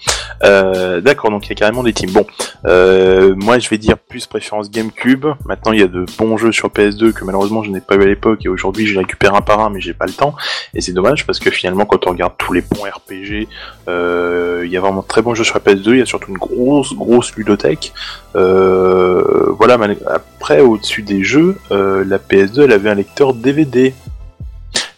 Euh, 0.44 1.00
D'accord, 1.00 1.30
donc 1.30 1.46
il 1.46 1.48
y 1.48 1.52
a 1.52 1.54
carrément 1.56 1.82
des 1.82 1.92
teams. 1.92 2.12
Bon, 2.12 2.24
euh, 2.66 3.34
moi 3.36 3.58
je 3.58 3.68
vais 3.68 3.78
dire 3.78 3.98
plus 3.98 4.26
préférence 4.26 4.70
GameCube. 4.70 5.26
Maintenant 5.44 5.72
il 5.72 5.80
y 5.80 5.82
a 5.82 5.88
de 5.88 6.06
bons 6.18 6.36
jeux 6.36 6.52
sur 6.52 6.68
PS2 6.68 7.12
que 7.12 7.24
malheureusement 7.24 7.64
je 7.64 7.70
n'ai 7.70 7.80
pas 7.80 7.96
eu 7.96 8.02
à 8.02 8.06
l'époque 8.06 8.44
et 8.44 8.48
aujourd'hui 8.48 8.86
je 8.86 8.92
les 8.92 9.00
récupère 9.00 9.34
un 9.34 9.40
par 9.40 9.58
un, 9.60 9.70
mais 9.70 9.80
j'ai 9.80 9.94
pas 9.94 10.06
le 10.06 10.12
temps. 10.12 10.36
Et 10.74 10.80
c'est 10.80 10.92
dommage 10.92 11.26
parce 11.26 11.40
que 11.40 11.50
finalement 11.50 11.84
quand 11.84 12.06
on 12.06 12.10
regarde 12.10 12.34
tous 12.38 12.52
les 12.52 12.60
bons 12.60 12.84
RPG, 12.84 13.48
euh, 13.88 14.62
il 14.64 14.70
y 14.70 14.76
a 14.76 14.80
vraiment 14.80 15.02
de 15.02 15.06
très 15.06 15.22
bons 15.22 15.34
jeux 15.34 15.44
sur 15.44 15.60
la 15.64 15.72
PS2. 15.72 15.90
Il 15.90 15.98
y 15.98 16.02
a 16.02 16.06
surtout 16.06 16.30
une 16.30 16.38
grosse 16.38 16.94
grosse 16.94 17.34
ludothèque. 17.34 17.92
Euh, 18.36 19.46
voilà. 19.58 19.76
Après 20.06 20.60
au-dessus 20.60 21.02
des 21.02 21.24
jeux, 21.24 21.56
euh, 21.72 22.04
la 22.06 22.18
PS2 22.18 22.62
elle 22.62 22.72
avait 22.72 22.90
un 22.90 22.94
lecteur 22.94 23.34
DVD. 23.52 23.94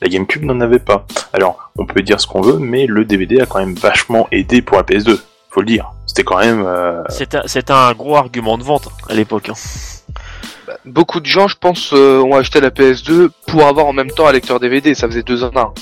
La 0.00 0.09
GameCube 0.09 0.45
n'en 0.45 0.61
avait 0.61 0.78
pas. 0.78 1.07
Alors, 1.33 1.71
on 1.78 1.87
peut 1.87 2.02
dire 2.02 2.21
ce 2.21 2.26
qu'on 2.26 2.40
veut, 2.40 2.59
mais 2.59 2.87
le 2.87 3.04
DVD 3.04 3.40
a 3.42 3.47
quand 3.47 3.59
même 3.61 3.75
vachement 3.75 4.26
aidé 4.33 4.62
pour 4.62 4.76
la 4.78 4.83
PS2. 4.83 5.19
Faut 5.50 5.61
le 5.61 5.66
dire. 5.66 5.92
C'était 6.07 6.25
quand 6.25 6.38
même. 6.38 6.64
euh, 6.66 7.02
C'était 7.47 7.73
un 7.73 7.92
gros 7.92 8.16
argument 8.16 8.57
de 8.59 8.62
vente 8.64 8.88
à 9.09 9.14
l'époque. 9.14 9.50
hein. 9.50 9.54
Beaucoup 10.85 11.21
de 11.21 11.26
gens, 11.26 11.49
je 11.49 11.57
pense, 11.57 11.92
euh, 11.92 12.21
ont 12.23 12.35
acheté 12.37 12.61
la 12.61 12.71
PS2 12.71 13.28
pour 13.47 13.66
avoir 13.66 13.87
en 13.87 13.92
même 13.92 14.11
temps 14.11 14.26
un 14.26 14.33
lecteur 14.33 14.59
DVD. 14.61 14.95
Ça 14.95 15.07
faisait 15.07 15.23
deux 15.23 15.45
en 15.45 15.50
un. 15.57 15.73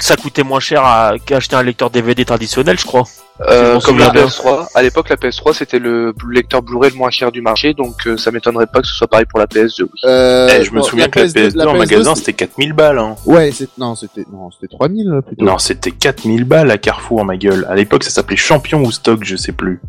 Ça 0.00 0.16
coûtait 0.16 0.42
moins 0.42 0.60
cher 0.60 0.84
à- 0.84 1.14
qu'acheter 1.24 1.56
un 1.56 1.62
lecteur 1.62 1.90
DVD 1.90 2.24
traditionnel, 2.24 2.78
je 2.78 2.84
crois. 2.84 3.04
Euh, 3.40 3.78
comme 3.80 3.98
la 3.98 4.06
souviens 4.06 4.22
bien. 4.22 4.26
PS3. 4.26 4.68
À 4.74 4.82
l'époque, 4.82 5.08
la 5.08 5.16
PS3 5.16 5.54
c'était 5.54 5.78
le 5.78 6.12
lecteur 6.28 6.60
Blu-ray 6.60 6.90
le 6.90 6.96
moins 6.96 7.10
cher 7.10 7.30
du 7.30 7.40
marché, 7.40 7.72
donc 7.72 8.06
euh, 8.06 8.16
ça 8.16 8.32
m'étonnerait 8.32 8.66
pas 8.66 8.80
que 8.80 8.88
ce 8.88 8.94
soit 8.94 9.06
pareil 9.06 9.26
pour 9.26 9.38
la 9.38 9.46
PS2. 9.46 9.82
oui. 9.82 9.88
Euh, 10.04 10.48
eh, 10.50 10.64
je 10.64 10.72
me 10.72 10.78
bon, 10.78 10.82
souviens 10.82 11.08
que 11.08 11.20
la 11.20 11.26
PS2, 11.26 11.60
en 11.68 11.74
PS2, 11.74 11.78
magasin 11.78 12.14
c'était 12.16 12.32
4000 12.32 12.72
balles. 12.72 12.98
Hein. 12.98 13.14
Ouais, 13.26 13.52
c'est, 13.52 13.68
non, 13.78 13.94
c'était, 13.94 14.24
non, 14.32 14.50
c'était 14.50 14.74
3000 14.74 15.08
euh, 15.08 15.20
plutôt. 15.20 15.44
Non, 15.44 15.58
c'était 15.58 15.92
4000 15.92 16.44
balles 16.44 16.70
à 16.72 16.78
Carrefour, 16.78 17.24
ma 17.24 17.36
gueule. 17.36 17.64
À 17.70 17.76
l'époque, 17.76 18.02
ça 18.02 18.10
s'appelait 18.10 18.36
Champion 18.36 18.82
ou 18.82 18.90
Stock, 18.90 19.20
je 19.22 19.36
sais 19.36 19.52
plus. 19.52 19.80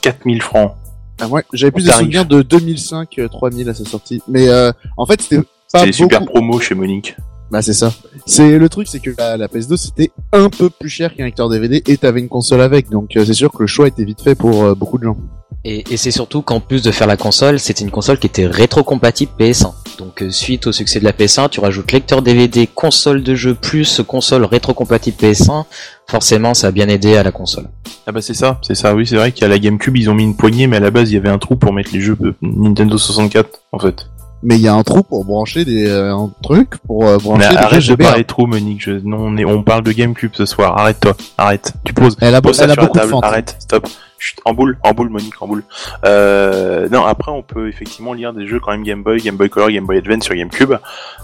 4000 0.00 0.42
francs. 0.42 0.74
Ah, 1.20 1.28
ouais, 1.28 1.44
j'avais 1.52 1.70
plus 1.70 1.86
de 1.86 1.92
souvenirs 1.92 2.26
de 2.26 2.42
2005, 2.42 3.18
euh, 3.18 3.28
3000 3.28 3.68
à 3.68 3.74
sa 3.74 3.84
sortie. 3.84 4.20
Mais, 4.28 4.48
euh, 4.48 4.72
en 4.96 5.06
fait, 5.06 5.22
c'était 5.22 5.42
pas 5.72 5.90
super 5.92 6.24
promos 6.24 6.58
chez 6.58 6.74
Monique. 6.74 7.16
Bah, 7.50 7.62
c'est 7.62 7.72
ça. 7.72 7.92
C'est, 8.26 8.58
le 8.58 8.68
truc, 8.68 8.88
c'est 8.88 9.00
que 9.00 9.10
la, 9.16 9.36
la 9.36 9.46
PS2, 9.46 9.76
c'était 9.76 10.10
un 10.32 10.50
peu 10.50 10.68
plus 10.70 10.88
cher 10.88 11.14
qu'un 11.14 11.24
lecteur 11.24 11.48
DVD 11.48 11.82
et 11.86 11.96
t'avais 11.96 12.20
une 12.20 12.28
console 12.28 12.60
avec. 12.60 12.90
Donc, 12.90 13.16
euh, 13.16 13.24
c'est 13.24 13.34
sûr 13.34 13.52
que 13.52 13.62
le 13.62 13.66
choix 13.66 13.86
était 13.88 14.04
vite 14.04 14.20
fait 14.20 14.34
pour 14.34 14.64
euh, 14.64 14.74
beaucoup 14.74 14.98
de 14.98 15.04
gens. 15.04 15.16
Et, 15.64 15.84
et 15.90 15.96
c'est 15.96 16.10
surtout 16.10 16.42
qu'en 16.42 16.60
plus 16.60 16.82
de 16.82 16.90
faire 16.90 17.06
la 17.06 17.16
console, 17.16 17.58
c'était 17.58 17.84
une 17.84 17.90
console 17.90 18.18
qui 18.18 18.26
était 18.26 18.46
rétrocompatible 18.46 19.32
PS1. 19.38 19.72
Donc 19.98 20.22
euh, 20.22 20.30
suite 20.30 20.66
au 20.66 20.72
succès 20.72 21.00
de 21.00 21.04
la 21.04 21.12
PS1, 21.12 21.48
tu 21.48 21.60
rajoutes 21.60 21.90
lecteur 21.90 22.22
DVD, 22.22 22.66
console 22.66 23.22
de 23.22 23.34
jeu 23.34 23.54
plus 23.54 24.00
console 24.06 24.44
rétrocompatible 24.44 25.16
PS1. 25.16 25.64
Forcément, 26.06 26.54
ça 26.54 26.68
a 26.68 26.70
bien 26.70 26.88
aidé 26.88 27.16
à 27.16 27.22
la 27.22 27.32
console. 27.32 27.68
Ah 28.06 28.12
bah 28.12 28.20
c'est 28.20 28.34
ça, 28.34 28.60
c'est 28.62 28.76
ça. 28.76 28.94
Oui, 28.94 29.06
c'est 29.06 29.16
vrai 29.16 29.32
qu'à 29.32 29.48
la 29.48 29.58
GameCube, 29.58 29.96
ils 29.96 30.08
ont 30.08 30.14
mis 30.14 30.22
une 30.22 30.36
poignée, 30.36 30.68
mais 30.68 30.76
à 30.76 30.80
la 30.80 30.90
base, 30.90 31.10
il 31.10 31.14
y 31.14 31.16
avait 31.16 31.28
un 31.28 31.38
trou 31.38 31.56
pour 31.56 31.72
mettre 31.72 31.90
les 31.92 32.00
jeux 32.00 32.16
Nintendo 32.42 32.96
64, 32.96 33.48
en 33.72 33.78
fait. 33.78 34.06
Mais 34.42 34.56
il 34.56 34.60
y 34.60 34.68
a 34.68 34.74
un 34.74 34.82
trou 34.82 35.02
pour 35.02 35.24
brancher 35.24 35.64
des, 35.64 35.88
euh, 35.88 36.14
un 36.14 36.30
truc 36.42 36.76
pour 36.86 37.04
euh, 37.04 37.16
Mais 37.16 37.22
brancher 37.22 37.48
des 37.48 37.56
arrête 37.56 37.88
de 37.88 37.94
parler 37.94 38.24
trop, 38.24 38.46
Monique. 38.46 38.82
Je... 38.82 38.92
Non, 38.92 39.18
on, 39.18 39.36
est... 39.36 39.44
on 39.44 39.62
parle 39.62 39.82
de 39.82 39.92
GameCube 39.92 40.32
ce 40.34 40.44
soir. 40.46 40.78
Arrête-toi. 40.78 41.16
Arrête. 41.38 41.72
Tu 41.84 41.94
poses. 41.94 42.16
Elle 42.20 42.34
a, 42.34 42.40
elle 42.60 42.70
a 42.70 42.76
beaucoup 42.76 42.98
de. 42.98 43.24
Arrête. 43.24 43.56
Stop. 43.58 43.88
Chut, 44.18 44.40
en 44.44 44.54
boule. 44.54 44.78
En 44.82 44.92
boule, 44.92 45.08
Monique. 45.08 45.40
En 45.40 45.48
boule. 45.48 45.64
Euh... 46.04 46.88
Non, 46.90 47.04
après, 47.04 47.32
on 47.32 47.42
peut 47.42 47.68
effectivement 47.68 48.12
lire 48.12 48.32
des 48.32 48.46
jeux 48.46 48.60
quand 48.60 48.72
même 48.72 48.82
Game 48.82 49.02
Boy, 49.02 49.20
Game 49.20 49.36
Boy 49.36 49.48
Color, 49.48 49.70
Game 49.70 49.86
Boy 49.86 49.98
Advance 49.98 50.24
sur 50.24 50.34
GameCube. 50.34 50.74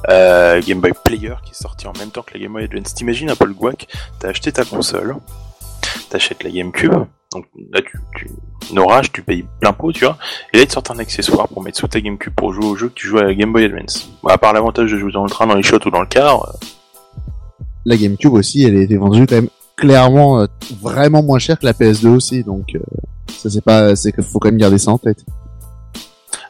Euh... 0.09 0.61
Game 0.67 0.81
Boy 0.81 0.93
Player 1.05 1.35
qui 1.45 1.53
est 1.53 1.63
sorti 1.63 1.87
en 1.87 1.93
même 1.99 2.11
temps 2.11 2.23
que 2.23 2.35
la 2.35 2.41
Game 2.41 2.53
Boy 2.53 2.65
Advance. 2.65 2.95
T'imagines 2.95 3.31
un 3.31 3.37
peu 3.37 3.47
le 3.47 3.55
guac 3.55 3.89
T'as 4.19 4.29
acheté 4.29 4.53
ta 4.53 4.65
console. 4.65 5.17
T'achètes 6.11 6.43
la 6.45 6.51
GameCube. 6.51 6.95
Donc 7.33 7.47
là, 7.73 7.81
tu, 7.83 7.99
tu... 8.17 8.79
orage, 8.79 9.13
tu 9.13 9.23
payes 9.23 9.45
plein 9.61 9.73
pot, 9.73 9.93
tu 9.93 10.05
vois. 10.05 10.19
Et 10.53 10.59
là, 10.59 10.63
ils 10.63 10.67
te 10.67 10.73
sortent 10.73 10.91
un 10.91 10.99
accessoire 10.99 11.49
pour 11.49 11.63
mettre 11.63 11.79
sous 11.79 11.89
ta 11.89 12.01
GameCube 12.01 12.35
pour 12.35 12.53
jouer 12.53 12.67
au 12.67 12.77
jeu 12.77 12.89
que 12.89 12.95
tu 12.95 13.07
joues 13.07 13.19
à 13.19 13.25
la 13.25 13.35
Game 13.35 13.53
Boy 13.53 13.65
Advance. 13.65 14.09
Bon, 14.23 14.29
à 14.29 14.39
part 14.39 14.53
l'avantage 14.53 14.93
de 14.93 14.99
jouer 14.99 15.13
dans 15.13 15.25
le 15.25 15.31
train, 15.31 15.47
dans 15.47 15.55
les 15.55 15.63
shots 15.63 15.87
ou 15.87 15.91
dans 15.91 16.01
le 16.01 16.07
car, 16.07 16.49
euh, 16.49 16.53
La 17.85 17.97
GameCube 17.97 18.33
aussi, 18.33 18.65
elle 18.65 18.77
a 18.77 18.83
été 18.83 18.97
vendue 18.97 19.27
quand 19.27 19.37
même 19.37 19.49
clairement 19.77 20.41
euh, 20.41 20.47
vraiment 20.81 21.23
moins 21.23 21.39
cher 21.39 21.59
que 21.59 21.67
la 21.67 21.73
PS2 21.73 22.09
aussi. 22.09 22.45
Donc, 22.45 22.75
euh, 22.75 22.81
ça 23.29 23.51
c'est 23.51 23.65
pas, 23.65 23.97
c'est 23.97 24.13
qu'il 24.13 24.25
faut 24.25 24.39
quand 24.39 24.49
même 24.49 24.59
garder 24.59 24.79
ça 24.79 24.91
en 24.91 24.99
tête. 24.99 25.25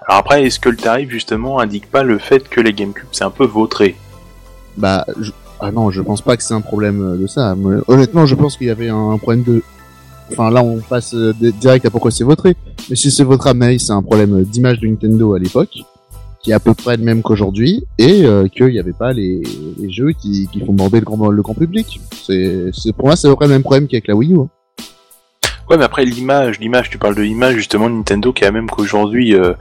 Alors 0.06 0.18
après, 0.18 0.44
est-ce 0.44 0.58
que 0.58 0.68
le 0.68 0.76
tarif 0.76 1.10
justement 1.10 1.60
indique 1.60 1.90
pas 1.90 2.02
le 2.02 2.18
fait 2.18 2.48
que 2.48 2.60
les 2.60 2.72
GameCube 2.72 3.06
c'est 3.12 3.24
un 3.24 3.30
peu 3.30 3.44
vautré? 3.44 3.96
Bah, 4.76 5.06
je... 5.20 5.30
ah 5.60 5.70
non, 5.70 5.90
je 5.90 6.02
pense 6.02 6.22
pas 6.22 6.36
que 6.36 6.42
c'est 6.42 6.54
un 6.54 6.60
problème 6.60 7.02
euh, 7.02 7.16
de 7.16 7.26
ça. 7.26 7.54
Honnêtement, 7.86 8.26
je 8.26 8.34
pense 8.34 8.56
qu'il 8.56 8.66
y 8.66 8.70
avait 8.70 8.88
un 8.88 9.16
problème 9.18 9.44
de. 9.44 9.62
Enfin, 10.32 10.50
là, 10.50 10.62
on 10.62 10.78
passe 10.78 11.14
euh, 11.14 11.32
di- 11.38 11.52
direct 11.52 11.84
à 11.86 11.90
pourquoi 11.90 12.10
c'est 12.10 12.24
votré. 12.24 12.56
Mais 12.90 12.96
si 12.96 13.10
c'est 13.10 13.24
votre 13.24 13.52
mail, 13.54 13.78
c'est 13.80 13.92
un 13.92 14.02
problème 14.02 14.42
d'image 14.42 14.80
de 14.80 14.88
Nintendo 14.88 15.34
à 15.34 15.38
l'époque, 15.38 15.78
qui 16.42 16.50
est 16.50 16.54
à 16.54 16.60
peu 16.60 16.74
près 16.74 16.96
le 16.96 17.04
même 17.04 17.22
qu'aujourd'hui, 17.22 17.84
et 17.98 18.24
euh, 18.24 18.48
qu'il 18.48 18.66
n'y 18.68 18.78
avait 18.78 18.92
pas 18.92 19.12
les, 19.12 19.42
jeux 19.88 20.12
qui, 20.12 20.48
qui 20.52 20.60
font 20.60 20.72
border 20.72 21.00
le 21.00 21.04
grand, 21.04 21.28
le 21.28 21.42
grand 21.42 21.54
public. 21.54 22.00
C'est 22.26 22.70
pour 22.96 23.06
moi, 23.06 23.16
c'est 23.16 23.28
à 23.28 23.30
peu 23.30 23.36
près 23.36 23.46
le 23.46 23.52
même 23.52 23.62
problème 23.62 23.86
qu'avec 23.86 24.08
la 24.08 24.16
Wii 24.16 24.32
U. 24.32 24.38
hein. 24.40 24.48
Ouais, 25.72 25.78
mais 25.78 25.84
après 25.84 26.04
l'image, 26.04 26.60
l'image, 26.60 26.90
tu 26.90 26.98
parles 26.98 27.14
de 27.14 27.22
l'image 27.22 27.54
justement 27.54 27.88
Nintendo 27.88 28.30
qui 28.34 28.44
a 28.44 28.50
même 28.50 28.68
qu'aujourd'hui, 28.68 29.34
euh, 29.34 29.54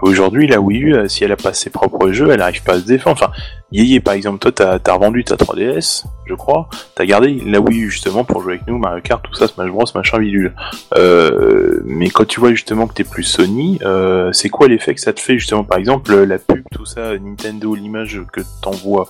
aujourd'hui 0.00 0.46
la 0.46 0.60
Wii 0.60 0.80
U, 0.80 0.94
euh, 0.94 1.08
si 1.08 1.24
elle 1.24 1.32
a 1.32 1.36
pas 1.36 1.52
ses 1.54 1.70
propres 1.70 2.12
jeux, 2.12 2.30
elle 2.30 2.40
arrive 2.40 2.62
pas 2.62 2.74
à 2.74 2.78
se 2.78 2.84
défendre. 2.84 3.20
Enfin, 3.20 3.32
Yéyé 3.72 3.98
par 3.98 4.14
exemple, 4.14 4.38
toi 4.38 4.52
t'as 4.52 4.78
as 4.92 4.94
revendu 4.94 5.24
ta 5.24 5.34
3DS, 5.34 6.04
je 6.26 6.34
crois, 6.34 6.68
t'as 6.94 7.04
gardé 7.04 7.42
la 7.44 7.58
Wii 7.60 7.80
U 7.80 7.90
justement 7.90 8.22
pour 8.22 8.42
jouer 8.42 8.52
avec 8.54 8.68
nous, 8.68 8.78
Mario 8.78 9.02
Kart, 9.02 9.20
tout 9.24 9.34
ça, 9.34 9.48
Smash 9.48 9.70
Bros, 9.70 9.84
machin 9.92 10.20
bidule. 10.20 10.54
Euh, 10.96 11.80
mais 11.84 12.10
quand 12.10 12.28
tu 12.28 12.38
vois 12.38 12.50
justement 12.50 12.86
que 12.86 12.94
t'es 12.94 13.02
plus 13.02 13.24
Sony, 13.24 13.80
euh, 13.82 14.30
c'est 14.30 14.50
quoi 14.50 14.68
l'effet 14.68 14.94
que 14.94 15.00
ça 15.00 15.12
te 15.12 15.18
fait 15.18 15.36
justement 15.36 15.64
par 15.64 15.78
exemple 15.78 16.14
la 16.14 16.38
pub, 16.38 16.62
tout 16.70 16.86
ça, 16.86 17.18
Nintendo, 17.18 17.74
l'image 17.74 18.22
que 18.32 18.42
t'envoies 18.62 19.08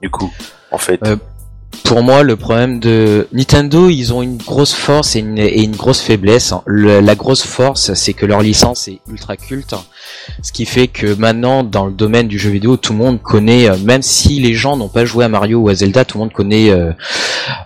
du 0.00 0.08
coup, 0.08 0.32
en 0.70 0.78
fait? 0.78 1.06
Euh, 1.06 1.16
Pour 1.84 2.02
moi, 2.02 2.22
le 2.22 2.36
problème 2.36 2.80
de 2.80 3.28
Nintendo, 3.32 3.88
ils 3.88 4.12
ont 4.12 4.22
une 4.22 4.36
grosse 4.36 4.72
force 4.74 5.16
et 5.16 5.20
une, 5.20 5.74
grosse 5.76 6.00
faiblesse. 6.00 6.52
Le- 6.66 7.00
la 7.00 7.14
grosse 7.14 7.42
force, 7.42 7.94
c'est 7.94 8.12
que 8.12 8.26
leur 8.26 8.42
licence 8.42 8.88
est 8.88 9.00
ultra 9.08 9.36
culte, 9.36 9.74
ce 10.42 10.52
qui 10.52 10.66
fait 10.66 10.88
que 10.88 11.14
maintenant, 11.14 11.62
dans 11.64 11.86
le 11.86 11.92
domaine 11.92 12.28
du 12.28 12.38
jeu 12.38 12.50
vidéo, 12.50 12.76
tout 12.76 12.92
le 12.92 12.98
monde 12.98 13.22
connaît, 13.22 13.68
euh, 13.68 13.76
même 13.84 14.02
si 14.02 14.40
les 14.40 14.54
gens 14.54 14.76
n'ont 14.76 14.88
pas 14.88 15.04
joué 15.04 15.24
à 15.24 15.28
Mario 15.28 15.58
ou 15.60 15.68
à 15.68 15.74
Zelda, 15.74 16.04
tout 16.04 16.18
le 16.18 16.24
monde 16.24 16.32
connaît 16.32 16.70
euh, 16.70 16.92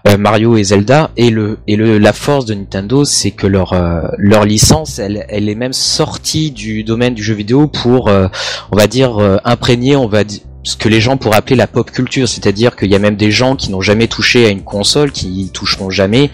euh, 0.09 0.17
Mario 0.19 0.57
et 0.57 0.65
Zelda. 0.65 1.11
Et 1.17 1.31
le 1.31 1.59
et 1.67 1.77
le 1.77 1.99
la 1.99 2.13
force 2.13 2.45
de 2.45 2.55
Nintendo, 2.55 3.05
c'est 3.05 3.31
que 3.31 3.47
leur 3.47 3.75
leur 4.19 4.45
licence, 4.45 4.99
elle 4.99 5.25
elle 5.29 5.49
est 5.49 5.55
même 5.55 5.73
sortie 5.73 6.51
du 6.51 6.85
domaine 6.85 7.15
du 7.15 7.23
jeu 7.23 7.35
vidéo 7.35 7.69
pour, 7.69 8.07
on 8.09 8.77
va 8.77 8.87
dire, 8.87 9.19
imprégner, 9.45 9.97
on 9.97 10.09
va 10.09 10.25
dire 10.25 10.41
ce 10.65 10.77
que 10.77 10.89
les 10.89 11.01
gens 11.01 11.17
pourraient 11.17 11.37
appeler 11.37 11.57
la 11.57 11.67
pop 11.69 11.91
culture, 11.91 12.29
c'est-à-dire 12.29 12.75
qu'il 12.75 12.91
y 12.91 12.95
a 12.95 12.99
même 12.99 13.17
des 13.17 13.31
gens 13.31 13.55
qui 13.55 13.71
n'ont 13.71 13.81
jamais 13.83 14.09
touché 14.09 14.47
à 14.47 14.49
une 14.49 14.63
console, 14.63 15.13
qui 15.13 15.29
y 15.43 15.49
toucheront 15.51 15.91
jamais, 15.91 16.31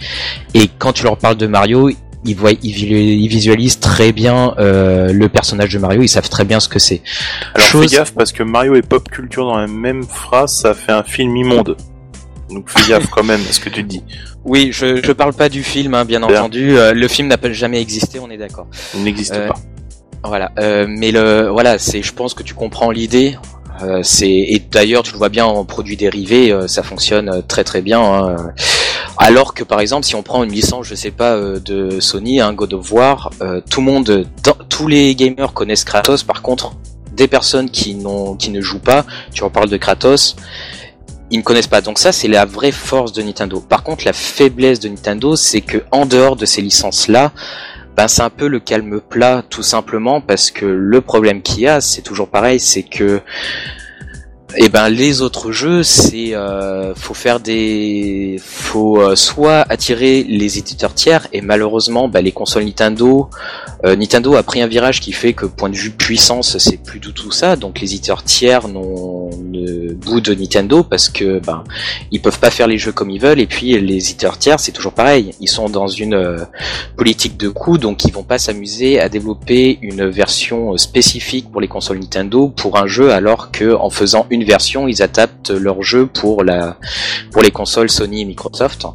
et 0.55 0.69
quand 0.79 0.93
tu 0.95 1.05
leur 1.05 1.19
parles 1.19 1.37
de 1.37 1.47
Mario, 1.47 1.91
ils 2.25 2.35
voient, 2.37 2.53
ils, 2.53 2.73
visu- 2.73 2.95
ils 2.97 3.29
visualisent 3.29 3.81
très 3.81 4.13
bien 4.13 4.55
euh, 4.59 5.13
le 5.13 5.29
personnage 5.29 5.73
de 5.73 5.79
Mario, 5.79 6.03
ils 6.03 6.09
savent 6.09 6.29
très 6.29 6.45
bien 6.45 6.61
ce 6.61 6.69
que 6.69 6.79
c'est. 6.79 7.03
Alors 7.55 7.67
Chose- 7.67 7.91
fais 7.91 7.97
gaffe 7.97 8.13
parce 8.15 8.31
que 8.33 8.43
Mario 8.43 8.75
et 8.77 8.83
pop 8.83 9.09
culture 9.11 9.45
dans 9.47 9.57
la 9.59 9.67
même 9.67 10.05
phrase, 10.05 10.53
ça 10.55 10.75
fait 10.75 10.93
un 10.93 11.03
film 11.03 11.37
immonde. 11.37 11.77
Donc 12.51 12.69
fais 12.69 12.89
gaffe 12.91 13.07
quand 13.11 13.23
même 13.25 13.41
à 13.49 13.53
ce 13.53 13.61
que 13.61 13.69
tu 13.69 13.83
dis. 13.83 14.03
Oui, 14.43 14.71
je, 14.73 15.03
je 15.05 15.13
parle 15.13 15.35
pas 15.35 15.51
du 15.51 15.63
film, 15.63 15.93
hein, 15.93 16.07
bien 16.07 16.19
Bien. 16.27 16.39
entendu. 16.41 16.79
Euh, 16.79 16.95
le 16.95 17.09
film 17.09 17.29
n'a 17.29 17.37
jamais 17.53 17.79
existé, 17.79 18.19
on 18.21 18.31
est 18.31 18.39
d'accord. 18.39 18.67
Il 18.95 19.03
n'existe 19.05 19.35
Euh, 19.35 19.49
pas. 19.49 19.57
Voilà, 20.25 20.51
euh, 20.59 20.87
mais 20.89 21.11
le 21.13 21.49
voilà, 21.51 21.79
c'est, 21.79 22.03
je 22.03 22.13
pense 22.15 22.33
que 22.33 22.43
tu 22.43 22.55
comprends 22.55 22.91
l'idée. 22.91 23.37
Euh, 23.83 24.01
c'est 24.03 24.29
et 24.29 24.59
d'ailleurs 24.71 25.03
tu 25.03 25.13
le 25.13 25.19
vois 25.19 25.29
bien 25.31 25.47
en 25.47 25.65
produits 25.65 25.97
dérivés, 25.97 26.53
euh, 26.53 26.69
ça 26.69 26.83
fonctionne 26.83 27.29
euh, 27.29 27.41
très 27.41 27.65
très 27.65 27.81
bien. 27.81 28.01
hein. 28.03 28.53
Alors 29.17 29.55
que 29.55 29.65
par 29.65 29.81
exemple, 29.81 30.07
si 30.07 30.15
on 30.15 30.23
prend 30.23 30.45
une 30.45 30.53
licence, 30.53 30.87
je 30.87 30.95
sais 30.95 31.11
pas, 31.11 31.35
euh, 31.35 31.59
de 31.61 32.01
Sony, 32.01 32.41
un 32.41 32.53
God 32.53 32.75
of 32.75 32.93
War, 32.93 33.31
euh, 33.43 33.61
tout 33.71 33.81
le 33.81 33.87
monde, 33.87 34.27
tous 34.69 34.87
les 34.87 35.15
gamers 35.15 35.53
connaissent 35.53 35.85
Kratos. 35.85 36.23
Par 36.23 36.43
contre, 36.43 36.75
des 37.13 37.29
personnes 37.29 37.71
qui 37.71 37.95
n'ont, 37.95 38.35
qui 38.35 38.51
ne 38.51 38.61
jouent 38.61 38.79
pas, 38.79 39.05
tu 39.33 39.45
en 39.45 39.51
parles 39.51 39.69
de 39.69 39.77
Kratos, 39.77 40.37
ils 41.31 41.39
ne 41.39 41.43
connaissent 41.43 41.67
pas. 41.67 41.81
Donc 41.81 41.99
ça, 41.99 42.13
c'est 42.13 42.29
la 42.29 42.45
vraie 42.45 42.73
force 42.73 43.13
de 43.13 43.23
Nintendo. 43.23 43.61
Par 43.61 43.83
contre, 43.83 44.05
la 44.05 44.13
faiblesse 44.13 44.81
de 44.81 44.89
Nintendo, 44.89 45.37
c'est 45.37 45.61
que 45.61 45.79
en 45.91 46.07
dehors 46.07 46.37
de 46.37 46.47
ces 46.47 46.63
licences-là, 46.63 47.33
ben 47.97 48.09
c'est 48.09 48.23
un 48.23 48.31
peu 48.31 48.49
le 48.49 48.61
calme 48.61 49.01
plat, 49.01 49.43
tout 49.49 49.63
simplement, 49.63 50.21
parce 50.21 50.51
que 50.51 50.65
le 50.67 51.01
problème 51.01 51.43
qu'il 51.43 51.61
y 51.61 51.69
a, 51.69 51.81
c'est 51.81 52.03
toujours 52.03 52.29
pareil, 52.29 52.61
c'est 52.61 52.83
que 52.83 53.21
et 54.57 54.65
eh 54.65 54.69
ben 54.69 54.89
les 54.89 55.23
autres 55.23 55.53
jeux, 55.53 55.83
c'est 55.85 56.35
euh, 56.35 56.95
faut 56.95 57.15
faire 57.15 57.39
des, 57.39 58.37
faut 58.43 59.01
euh, 59.01 59.15
soit 59.15 59.65
attirer 59.71 60.25
les 60.25 60.59
éditeurs 60.59 60.93
tiers 60.93 61.29
et 61.33 61.41
malheureusement, 61.41 62.09
bah, 62.09 62.21
les 62.21 62.33
consoles 62.33 62.65
Nintendo, 62.65 63.31
euh, 63.85 63.95
Nintendo 63.95 64.35
a 64.35 64.43
pris 64.43 64.61
un 64.61 64.67
virage 64.67 65.01
qui 65.01 65.13
fait 65.13 65.35
que 65.35 65.47
point 65.47 65.71
de 65.71 65.77
vue 65.77 65.91
puissance, 65.91 66.59
c'est 66.59 66.79
plus 66.79 66.99
du 66.99 67.13
tout 67.13 67.31
ça. 67.31 67.55
Donc 67.55 67.81
les 67.81 67.95
éditeurs 67.95 68.25
tiers 68.25 68.67
n'ont 68.67 69.31
bout 70.01 70.21
de 70.21 70.35
Nintendo 70.35 70.83
parce 70.83 71.09
que 71.09 71.39
ben 71.39 71.65
ils 72.11 72.21
peuvent 72.21 72.39
pas 72.39 72.51
faire 72.51 72.67
les 72.67 72.79
jeux 72.79 72.93
comme 72.93 73.11
ils 73.11 73.21
veulent 73.21 73.41
et 73.41 73.47
puis 73.47 73.79
les 73.81 73.97
éditeurs 73.97 74.39
tiers, 74.39 74.59
c'est 74.61 74.73
toujours 74.73 74.93
pareil. 74.93 75.33
Ils 75.41 75.49
sont 75.49 75.69
dans 75.69 75.87
une 75.89 76.15
euh, 76.15 76.39
politique 76.97 77.37
de 77.37 77.49
coût, 77.49 77.79
donc 77.79 78.05
ils 78.05 78.13
vont 78.13 78.23
pas 78.23 78.39
s'amuser 78.39 79.01
à 79.01 79.09
développer 79.09 79.79
une 79.83 80.09
version 80.09 80.77
spécifique 80.77 81.51
pour 81.51 81.61
les 81.61 81.69
consoles 81.69 81.99
Nintendo 81.99 82.49
pour 82.49 82.79
un 82.79 82.87
jeu 82.87 83.13
alors 83.13 83.51
que 83.51 83.75
en 83.75 83.91
faisant 83.91 84.27
une 84.31 84.40
version, 84.45 84.89
ils 84.89 85.03
adaptent 85.03 85.51
leur 85.51 85.83
jeu 85.83 86.07
pour 86.07 86.45
la 86.45 86.77
pour 87.33 87.43
les 87.43 87.51
consoles 87.51 87.91
Sony 87.91 88.23
et 88.23 88.25
Microsoft. 88.25 88.87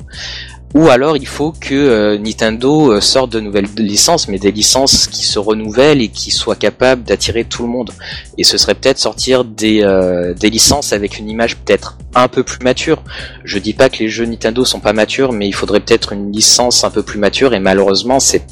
Ou 0.75 0.89
alors 0.89 1.15
il 1.15 1.25
faut 1.25 1.53
que 1.53 1.73
euh, 1.73 2.17
Nintendo 2.17 2.91
euh, 2.91 2.99
sorte 2.99 3.31
de 3.31 3.39
nouvelles 3.39 3.69
licences, 3.77 4.27
mais 4.27 4.39
des 4.39 4.51
licences 4.51 5.07
qui 5.07 5.25
se 5.25 5.39
renouvellent 5.39 6.01
et 6.01 6.09
qui 6.09 6.31
soient 6.31 6.57
capables 6.57 7.03
d'attirer 7.03 7.45
tout 7.45 7.63
le 7.63 7.69
monde. 7.69 7.91
Et 8.37 8.43
ce 8.43 8.57
serait 8.57 8.75
peut-être 8.75 8.99
sortir 8.99 9.45
des, 9.45 9.83
euh, 9.83 10.33
des 10.33 10.49
licences 10.49 10.91
avec 10.91 11.17
une 11.17 11.29
image 11.29 11.55
peut-être 11.55 11.97
un 12.13 12.27
peu 12.27 12.43
plus 12.43 12.61
mature. 12.61 13.01
Je 13.45 13.57
dis 13.57 13.71
pas 13.71 13.87
que 13.87 13.99
les 13.99 14.09
jeux 14.09 14.25
Nintendo 14.25 14.65
sont 14.65 14.81
pas 14.81 14.91
matures, 14.91 15.31
mais 15.31 15.47
il 15.47 15.53
faudrait 15.53 15.79
peut-être 15.79 16.11
une 16.11 16.33
licence 16.33 16.83
un 16.83 16.89
peu 16.89 17.03
plus 17.03 17.19
mature 17.19 17.53
et 17.53 17.59
malheureusement 17.59 18.19
c'est 18.19 18.45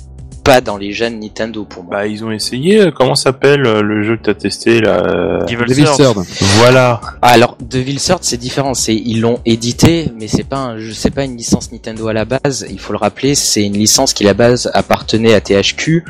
pas 0.43 0.61
dans 0.61 0.77
les 0.77 0.91
jeunes 0.91 1.19
Nintendo 1.19 1.63
pour 1.65 1.83
moi. 1.83 1.91
Bah, 1.97 2.07
ils 2.07 2.23
ont 2.23 2.31
essayé. 2.31 2.81
euh, 2.81 2.91
Comment 2.91 3.15
s'appelle 3.15 3.65
euh, 3.65 3.81
le 3.81 4.03
jeu 4.03 4.17
que 4.17 4.23
t'as 4.23 4.33
testé 4.33 4.81
là 4.81 5.03
euh, 5.05 5.39
Devil 5.45 5.65
Devil 5.67 5.83
Third. 5.85 5.97
Third. 6.15 6.25
Voilà. 6.57 6.99
Ah, 7.21 7.29
alors 7.29 7.57
Devil 7.61 7.95
Third 7.95 8.19
c'est 8.21 8.37
différent, 8.37 8.73
c'est 8.73 8.95
ils 8.95 9.21
l'ont 9.21 9.39
édité, 9.45 10.11
mais 10.19 10.27
c'est 10.27 10.43
pas 10.43 10.57
un 10.57 10.77
jeu, 10.79 10.91
c'est 10.93 11.11
pas 11.11 11.23
une 11.23 11.37
licence 11.37 11.71
Nintendo 11.71 12.07
à 12.07 12.13
la 12.13 12.25
base. 12.25 12.65
Il 12.69 12.79
faut 12.79 12.93
le 12.93 12.99
rappeler, 12.99 13.35
c'est 13.35 13.63
une 13.65 13.73
licence 13.77 14.13
qui 14.13 14.23
à 14.23 14.27
la 14.27 14.33
base 14.33 14.69
appartenait 14.73 15.33
à 15.33 15.41
THQ, 15.41 16.03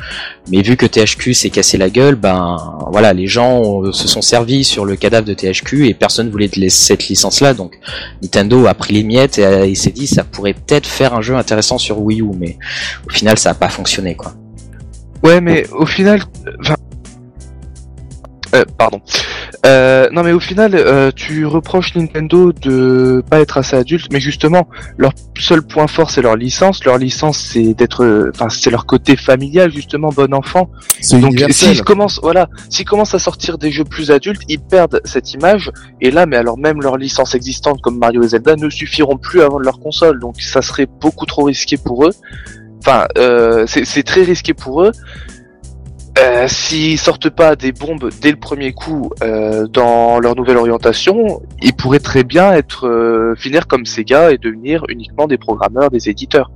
mais 0.50 0.62
vu 0.62 0.76
que 0.76 0.86
THQ 0.86 1.34
s'est 1.34 1.50
cassé 1.50 1.78
la 1.78 1.90
gueule, 1.90 2.14
ben 2.16 2.56
voilà, 2.90 3.12
les 3.12 3.26
gens 3.26 3.82
se 3.92 4.08
sont 4.08 4.22
servis 4.22 4.64
sur 4.64 4.84
le 4.84 4.96
cadavre 4.96 5.26
de 5.26 5.34
THQ 5.34 5.86
et 5.88 5.94
personne 5.94 6.30
voulait 6.30 6.48
de 6.48 6.60
laisser 6.60 6.84
cette 6.86 7.08
licence-là, 7.08 7.54
donc 7.54 7.78
Nintendo 8.22 8.66
a 8.66 8.74
pris 8.74 8.94
les 8.94 9.02
miettes 9.04 9.38
et, 9.38 9.44
a- 9.44 9.64
et 9.66 9.74
s'est 9.74 9.90
dit 9.90 10.06
ça 10.06 10.24
pourrait 10.24 10.54
peut-être 10.54 10.86
faire 10.86 11.14
un 11.14 11.22
jeu 11.22 11.36
intéressant 11.36 11.78
sur 11.78 12.00
Wii 12.00 12.20
U, 12.20 12.30
mais 12.38 12.56
au 13.06 13.10
final 13.10 13.38
ça 13.38 13.50
a 13.50 13.54
pas 13.54 13.68
fonctionné 13.68 14.14
quoi. 14.14 14.23
Ouais, 15.24 15.40
mais 15.40 15.66
au 15.72 15.86
final, 15.86 16.20
enfin, 16.60 16.76
euh, 18.54 18.64
pardon. 18.78 19.00
Euh, 19.66 20.08
non, 20.12 20.22
mais 20.22 20.32
au 20.32 20.40
final, 20.40 20.74
euh, 20.74 21.10
tu 21.14 21.46
reproches 21.46 21.94
Nintendo 21.96 22.52
de 22.52 23.22
pas 23.28 23.40
être 23.40 23.56
assez 23.56 23.74
adulte, 23.74 24.06
mais 24.12 24.20
justement, 24.20 24.68
leur 24.96 25.12
seul 25.38 25.62
point 25.62 25.86
fort, 25.86 26.10
c'est 26.10 26.22
leur 26.22 26.36
licence. 26.36 26.84
Leur 26.84 26.98
licence, 26.98 27.38
c'est 27.38 27.74
d'être, 27.74 28.30
enfin, 28.32 28.48
c'est 28.48 28.70
leur 28.70 28.86
côté 28.86 29.16
familial, 29.16 29.72
justement, 29.72 30.10
bon 30.10 30.32
enfant. 30.34 30.70
Donc, 31.10 31.42
s'ils 31.50 31.82
commencent, 31.82 32.20
voilà, 32.22 32.48
s'ils 32.70 32.84
commencent 32.84 33.14
à 33.14 33.18
sortir 33.18 33.58
des 33.58 33.72
jeux 33.72 33.84
plus 33.84 34.10
adultes, 34.10 34.42
ils 34.48 34.60
perdent 34.60 35.00
cette 35.04 35.32
image. 35.32 35.72
Et 36.00 36.10
là, 36.10 36.26
mais 36.26 36.36
alors 36.36 36.58
même 36.58 36.80
leurs 36.80 36.98
licences 36.98 37.34
existantes 37.34 37.80
comme 37.80 37.98
Mario 37.98 38.22
et 38.22 38.28
Zelda 38.28 38.56
ne 38.56 38.70
suffiront 38.70 39.16
plus 39.16 39.40
à 39.40 39.48
vendre 39.48 39.64
leur 39.64 39.80
console. 39.80 40.20
Donc, 40.20 40.40
ça 40.40 40.62
serait 40.62 40.86
beaucoup 41.00 41.26
trop 41.26 41.44
risqué 41.44 41.76
pour 41.76 42.06
eux. 42.06 42.12
Enfin, 42.86 43.06
euh, 43.16 43.64
c'est 43.66 44.02
très 44.02 44.24
risqué 44.24 44.52
pour 44.52 44.82
eux. 44.82 44.92
Euh, 46.18 46.46
S'ils 46.48 46.98
sortent 46.98 47.30
pas 47.30 47.56
des 47.56 47.72
bombes 47.72 48.10
dès 48.20 48.30
le 48.30 48.36
premier 48.36 48.74
coup 48.74 49.10
euh, 49.22 49.66
dans 49.66 50.20
leur 50.20 50.36
nouvelle 50.36 50.58
orientation, 50.58 51.40
ils 51.62 51.72
pourraient 51.72 51.98
très 51.98 52.24
bien 52.24 52.52
être 52.52 52.86
euh, 52.86 53.34
finir 53.36 53.68
comme 53.68 53.86
Sega 53.86 54.32
et 54.32 54.38
devenir 54.38 54.84
uniquement 54.90 55.26
des 55.26 55.38
programmeurs, 55.38 55.90
des 55.90 56.10
éditeurs. 56.10 56.50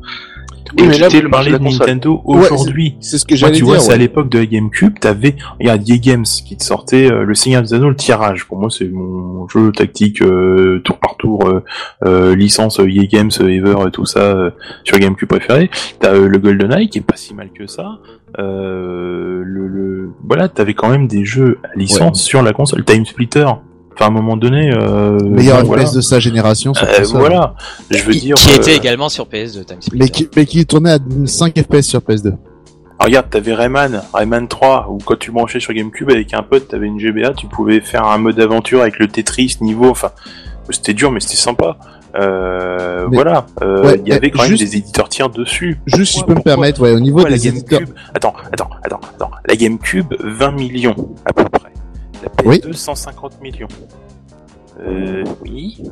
Oui, 0.79 0.87
mais 0.89 0.99
là, 0.99 1.09
vous 1.09 1.29
parlez 1.31 1.53
de. 1.53 1.59
Nintendo 1.59 2.21
Ouais, 2.25 2.39
aujourd'hui. 2.51 2.97
C'est 3.01 3.19
ce 3.19 3.25
que 3.25 3.35
j'allais 3.37 3.53
tu 3.53 3.59
dire. 3.59 3.67
vois, 3.67 3.79
c'est 3.81 3.93
à 3.93 3.97
l'époque 3.97 4.29
de 4.29 4.39
la 4.39 4.47
GameCube, 4.47 4.99
t'avais, 4.99 5.35
regarde, 5.59 5.89
Ye 5.89 5.99
Games 6.01 6.25
qui 6.25 6.57
te 6.57 6.63
sortait 6.63 7.11
euh, 7.11 7.25
le 7.25 7.35
Seigneur 7.35 7.63
des 7.63 7.75
Anneaux, 7.75 7.89
le 7.89 7.97
tirage. 7.97 8.47
Pour 8.47 8.59
moi, 8.59 8.69
c'est 8.71 8.89
mon 8.89 9.49
jeu 9.49 9.73
tactique 9.73 10.23
euh, 10.23 10.81
tour 10.85 10.99
par 10.99 11.17
tour, 11.17 11.47
euh, 11.47 11.65
euh, 12.05 12.35
licence 12.37 12.81
euh, 12.81 12.89
Ye 12.91 13.09
Games, 13.09 13.31
euh, 13.41 13.49
Ever, 13.49 13.77
et 13.87 13.91
tout 13.91 14.05
ça 14.07 14.21
euh, 14.21 14.51
sur 14.85 14.99
GameCube 14.99 15.29
préféré. 15.29 15.71
T'as 16.01 16.15
euh, 16.15 16.29
le 16.29 16.39
GoldenEye 16.39 16.89
qui 16.89 16.99
est 16.99 17.03
pas 17.03 17.17
si 17.17 17.35
mal 17.35 17.51
que 17.51 17.67
ça. 17.67 17.99
Euh, 18.39 19.43
le, 19.45 19.67
le, 19.69 20.11
voilà, 20.27 20.49
t'avais 20.49 20.75
quand 20.75 20.91
même 20.91 21.07
des 21.07 21.25
jeux 21.25 21.59
à 21.65 21.77
licence 21.77 22.23
sur 22.23 22.43
la 22.43 22.53
console. 22.53 22.85
Time 22.85 23.07
Splitter. 23.07 23.47
Enfin, 23.99 24.07
à 24.07 24.09
un 24.09 24.13
moment 24.13 24.37
donné, 24.37 24.71
euh, 24.73 25.19
Meilleur 25.25 25.57
bon, 25.59 25.65
FPS 25.65 25.67
voilà. 25.67 25.91
de 25.91 26.01
sa 26.01 26.21
génération 26.21 26.73
sur 26.73 26.87
Euh, 26.87 27.03
voilà. 27.11 27.55
Je 27.91 28.01
veux 28.05 28.13
qui 28.13 28.21
dire. 28.21 28.37
qui 28.37 28.53
euh, 28.53 28.57
était 28.57 28.77
également 28.77 29.09
sur 29.09 29.27
PS2 29.27 29.65
Time. 29.65 29.79
Mais 29.93 30.09
qui, 30.09 30.29
mais 30.37 30.47
qui 30.47 30.65
tournait 30.67 30.93
à 30.93 30.99
5 31.25 31.59
FPS 31.59 31.83
sur 31.89 31.99
PS2. 32.01 32.35
Ah, 33.01 33.07
regarde, 33.07 33.29
t'avais 33.31 33.55
Rayman, 33.55 34.03
Rayman 34.15 34.47
3, 34.47 34.89
où 34.91 34.99
quand 35.05 35.19
tu 35.19 35.33
branchais 35.33 35.59
sur 35.59 35.73
GameCube 35.73 36.11
avec 36.11 36.33
un 36.33 36.43
pote, 36.45 36.69
t'avais 36.69 36.87
une 36.87 37.01
GBA, 37.01 37.33
tu 37.35 37.47
pouvais 37.47 37.81
faire 37.81 38.05
un 38.05 38.19
mode 38.19 38.39
aventure 38.39 38.83
avec 38.83 38.99
le 39.01 39.09
Tetris 39.09 39.57
niveau, 39.61 39.91
enfin, 39.91 40.11
c'était 40.71 40.95
dur, 40.95 41.11
mais 41.11 41.19
c'était 41.21 41.37
sympa. 41.37 41.77
Euh, 42.17 43.07
Mais- 43.11 43.17
voilà, 43.17 43.47
euh, 43.63 43.83
ouais, 43.85 44.01
il 44.05 44.13
y 44.13 44.17
avait 44.17 44.31
quand 44.31 44.43
même 44.43 44.57
des 44.57 44.77
éditeurs 44.77 45.09
tiers 45.09 45.29
dessus. 45.29 45.79
Juste 45.87 46.13
si 46.13 46.21
je 46.21 46.25
peux 46.25 46.35
me 46.35 46.41
permettre, 46.41 46.81
ouais, 46.81 46.93
au 46.93 47.01
niveau 47.01 47.17
pourquoi 47.19 47.31
la 47.31 47.37
éditeurs. 47.37 47.81
GameCube 47.81 47.95
Attends, 48.15 48.35
attends, 48.53 48.71
attends, 48.85 49.01
attends. 49.17 49.31
La 49.47 49.57
GameCube, 49.57 50.15
20 50.21 50.53
millions, 50.53 50.95
à 51.25 51.33
peu 51.33 51.45
près. 51.45 51.68
La 52.23 52.29
Oui. 52.45 52.59
PS2, 52.65 52.73
150 52.73 53.41
millions. 53.41 53.69
Euh, 54.81 55.25
oui. 55.43 55.83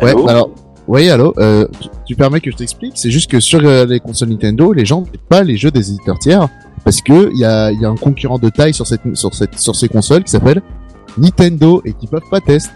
Ouais, 0.00 0.10
Allô 0.10 0.28
alors, 0.28 0.50
oui, 0.86 1.08
allô, 1.08 1.32
euh, 1.38 1.66
tu, 1.80 1.88
tu 2.06 2.14
permets 2.16 2.40
que 2.40 2.50
je 2.50 2.56
t'explique 2.56 2.92
C'est 2.96 3.10
juste 3.10 3.30
que 3.30 3.40
sur 3.40 3.60
euh, 3.64 3.86
les 3.86 4.00
consoles 4.00 4.28
Nintendo, 4.28 4.72
les 4.72 4.84
gens 4.84 5.00
n'aiment 5.02 5.10
pas 5.28 5.42
les 5.42 5.56
jeux 5.56 5.70
des 5.70 5.88
éditeurs 5.90 6.18
tiers 6.18 6.48
parce 6.84 7.00
que 7.00 7.30
il 7.32 7.38
y 7.38 7.44
a, 7.44 7.70
il 7.72 7.80
y 7.80 7.84
a 7.84 7.88
un 7.88 7.96
concurrent 7.96 8.38
de 8.38 8.50
taille 8.50 8.74
sur 8.74 8.86
cette, 8.86 9.00
sur 9.16 9.32
cette, 9.34 9.58
sur 9.58 9.74
ces 9.74 9.88
consoles 9.88 10.24
qui 10.24 10.30
s'appelle 10.32 10.60
Nintendo 11.16 11.80
et 11.84 11.92
qui 11.94 12.06
peuvent 12.06 12.28
pas 12.30 12.40
test. 12.40 12.70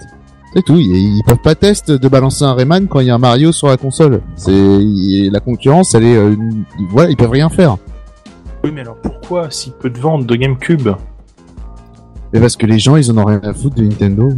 C'est 0.54 0.62
tout. 0.64 0.76
Ils, 0.78 1.18
ils 1.18 1.22
peuvent 1.26 1.42
pas 1.42 1.54
test 1.54 1.90
de 1.90 2.08
balancer 2.08 2.44
un 2.44 2.54
Rayman 2.54 2.88
quand 2.88 3.00
il 3.00 3.08
y 3.08 3.10
a 3.10 3.14
un 3.14 3.18
Mario 3.18 3.52
sur 3.52 3.68
la 3.68 3.76
console. 3.76 4.22
C'est 4.36 4.50
la 5.30 5.40
concurrence, 5.40 5.94
elle 5.94 6.04
est, 6.04 6.16
euh, 6.16 6.34
ils- 6.78 6.86
voilà, 6.88 7.10
ils 7.10 7.16
peuvent 7.16 7.30
rien 7.30 7.50
faire. 7.50 7.76
Oui, 8.64 8.70
mais 8.72 8.80
alors 8.80 8.96
pourquoi 8.96 9.50
si 9.50 9.70
peu 9.78 9.90
de 9.90 9.98
ventes 9.98 10.24
de 10.26 10.34
GameCube? 10.34 10.88
Mais 12.32 12.40
parce 12.40 12.56
que 12.56 12.66
les 12.66 12.78
gens, 12.78 12.96
ils 12.96 13.10
en 13.10 13.18
ont 13.18 13.24
rien 13.24 13.40
à 13.42 13.52
foutre 13.54 13.76
de 13.76 13.82
Nintendo. 13.82 14.30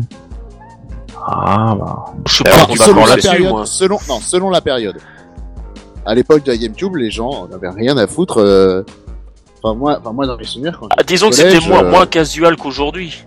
Ah, 1.27 1.75
bah. 1.79 2.05
Je 2.27 2.35
suis 2.35 2.45
pas 2.45 2.51
d'accord 2.51 2.77
selon 2.77 3.01
la 3.03 3.07
là-dessus, 3.11 3.29
période, 3.29 3.51
moi. 3.51 3.67
selon, 3.67 3.99
non, 4.09 4.21
selon 4.21 4.51
la 4.51 4.61
période. 4.61 4.97
À 6.07 6.15
l'époque 6.15 6.45
de 6.45 6.51
la 6.53 6.57
GameCube, 6.57 6.97
les 6.97 7.11
gens 7.11 7.47
n'avaient 7.49 7.69
rien 7.71 7.97
à 7.97 8.07
foutre. 8.07 8.39
euh, 8.39 8.83
Enfin 9.63 9.75
moi, 9.77 9.99
enfin 10.01 10.13
moi 10.13 10.27
dans 10.27 10.39
mes 10.39 10.45
souvenirs 10.45 10.79
quand 10.81 10.89
Ah, 10.97 11.03
disons 11.03 11.29
que 11.29 11.35
c'était 11.37 11.61
moins, 11.61 11.85
euh, 11.85 11.91
moins 11.91 12.07
casual 12.07 12.57
qu'aujourd'hui. 12.57 13.27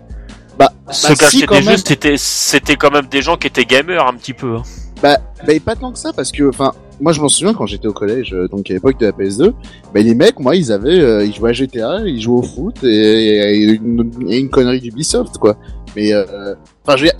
Bah, 0.58 0.72
Ceux 0.90 1.10
bah, 1.10 1.14
qui 1.14 1.24
si, 1.26 1.36
achetaient 1.44 1.46
des 1.60 1.64
même. 1.66 1.76
jeux, 1.76 1.82
c'était, 1.86 2.14
c'était 2.16 2.74
quand 2.76 2.90
même 2.90 3.06
des 3.06 3.22
gens 3.22 3.36
qui 3.36 3.46
étaient 3.46 3.64
gamers 3.64 4.04
un 4.06 4.14
petit 4.14 4.32
peu. 4.32 4.56
hein. 4.56 4.62
Bah, 5.00 5.18
bah, 5.46 5.52
pas 5.64 5.76
tant 5.76 5.92
que 5.92 5.98
ça, 5.98 6.12
parce 6.12 6.32
que, 6.32 6.48
enfin, 6.48 6.72
moi 7.00 7.12
je 7.12 7.20
m'en 7.20 7.28
souviens 7.28 7.54
quand 7.54 7.66
j'étais 7.66 7.88
au 7.88 7.92
collège, 7.92 8.32
euh, 8.34 8.48
donc 8.48 8.70
à 8.70 8.74
l'époque 8.74 8.98
de 8.98 9.06
la 9.06 9.12
PS2, 9.12 9.52
bah, 9.92 10.00
les 10.00 10.14
mecs, 10.14 10.40
moi, 10.40 10.56
ils 10.56 10.72
avaient, 10.72 11.00
euh, 11.00 11.24
ils 11.24 11.34
jouaient 11.34 11.50
à 11.50 11.52
GTA, 11.52 12.00
ils 12.06 12.20
jouaient 12.20 12.38
au 12.38 12.42
foot 12.42 12.82
et, 12.84 12.88
et 12.88 13.64
une, 13.64 14.48
connerie 14.50 14.80
d'Ubisoft, 14.80 15.38
quoi. 15.38 15.56
Mais, 15.96 16.12
euh, 16.12 16.54
enfin, 16.86 16.96
dire, 17.02 17.12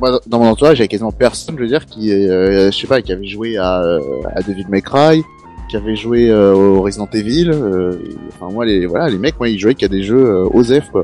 moi, 0.00 0.20
dans 0.26 0.38
mon 0.38 0.46
entourage, 0.46 0.80
a 0.80 0.86
quasiment 0.86 1.12
personne, 1.12 1.56
je 1.56 1.62
veux 1.62 1.68
dire, 1.68 1.86
qui, 1.86 2.12
euh, 2.12 2.70
je 2.70 2.78
sais 2.78 2.86
pas, 2.86 3.02
qui 3.02 3.12
avait 3.12 3.26
joué 3.26 3.56
à, 3.56 3.82
euh, 3.82 4.00
à 4.34 4.42
Devil 4.42 4.66
May 4.68 4.82
Cry, 4.82 5.22
qui 5.68 5.76
avait 5.76 5.96
joué 5.96 6.30
euh, 6.30 6.52
au 6.54 6.82
Resident 6.82 7.08
Evil. 7.12 7.50
euh, 7.50 7.96
enfin, 8.28 8.52
moi, 8.52 8.64
les, 8.64 8.86
voilà, 8.86 9.08
les 9.08 9.18
mecs, 9.18 9.38
moi, 9.38 9.48
ils 9.48 9.58
jouaient 9.58 9.74
qu'à 9.74 9.88
des 9.88 10.02
jeux 10.02 10.24
euh, 10.24 10.48
OZEF, 10.52 10.90
quoi. 10.90 11.02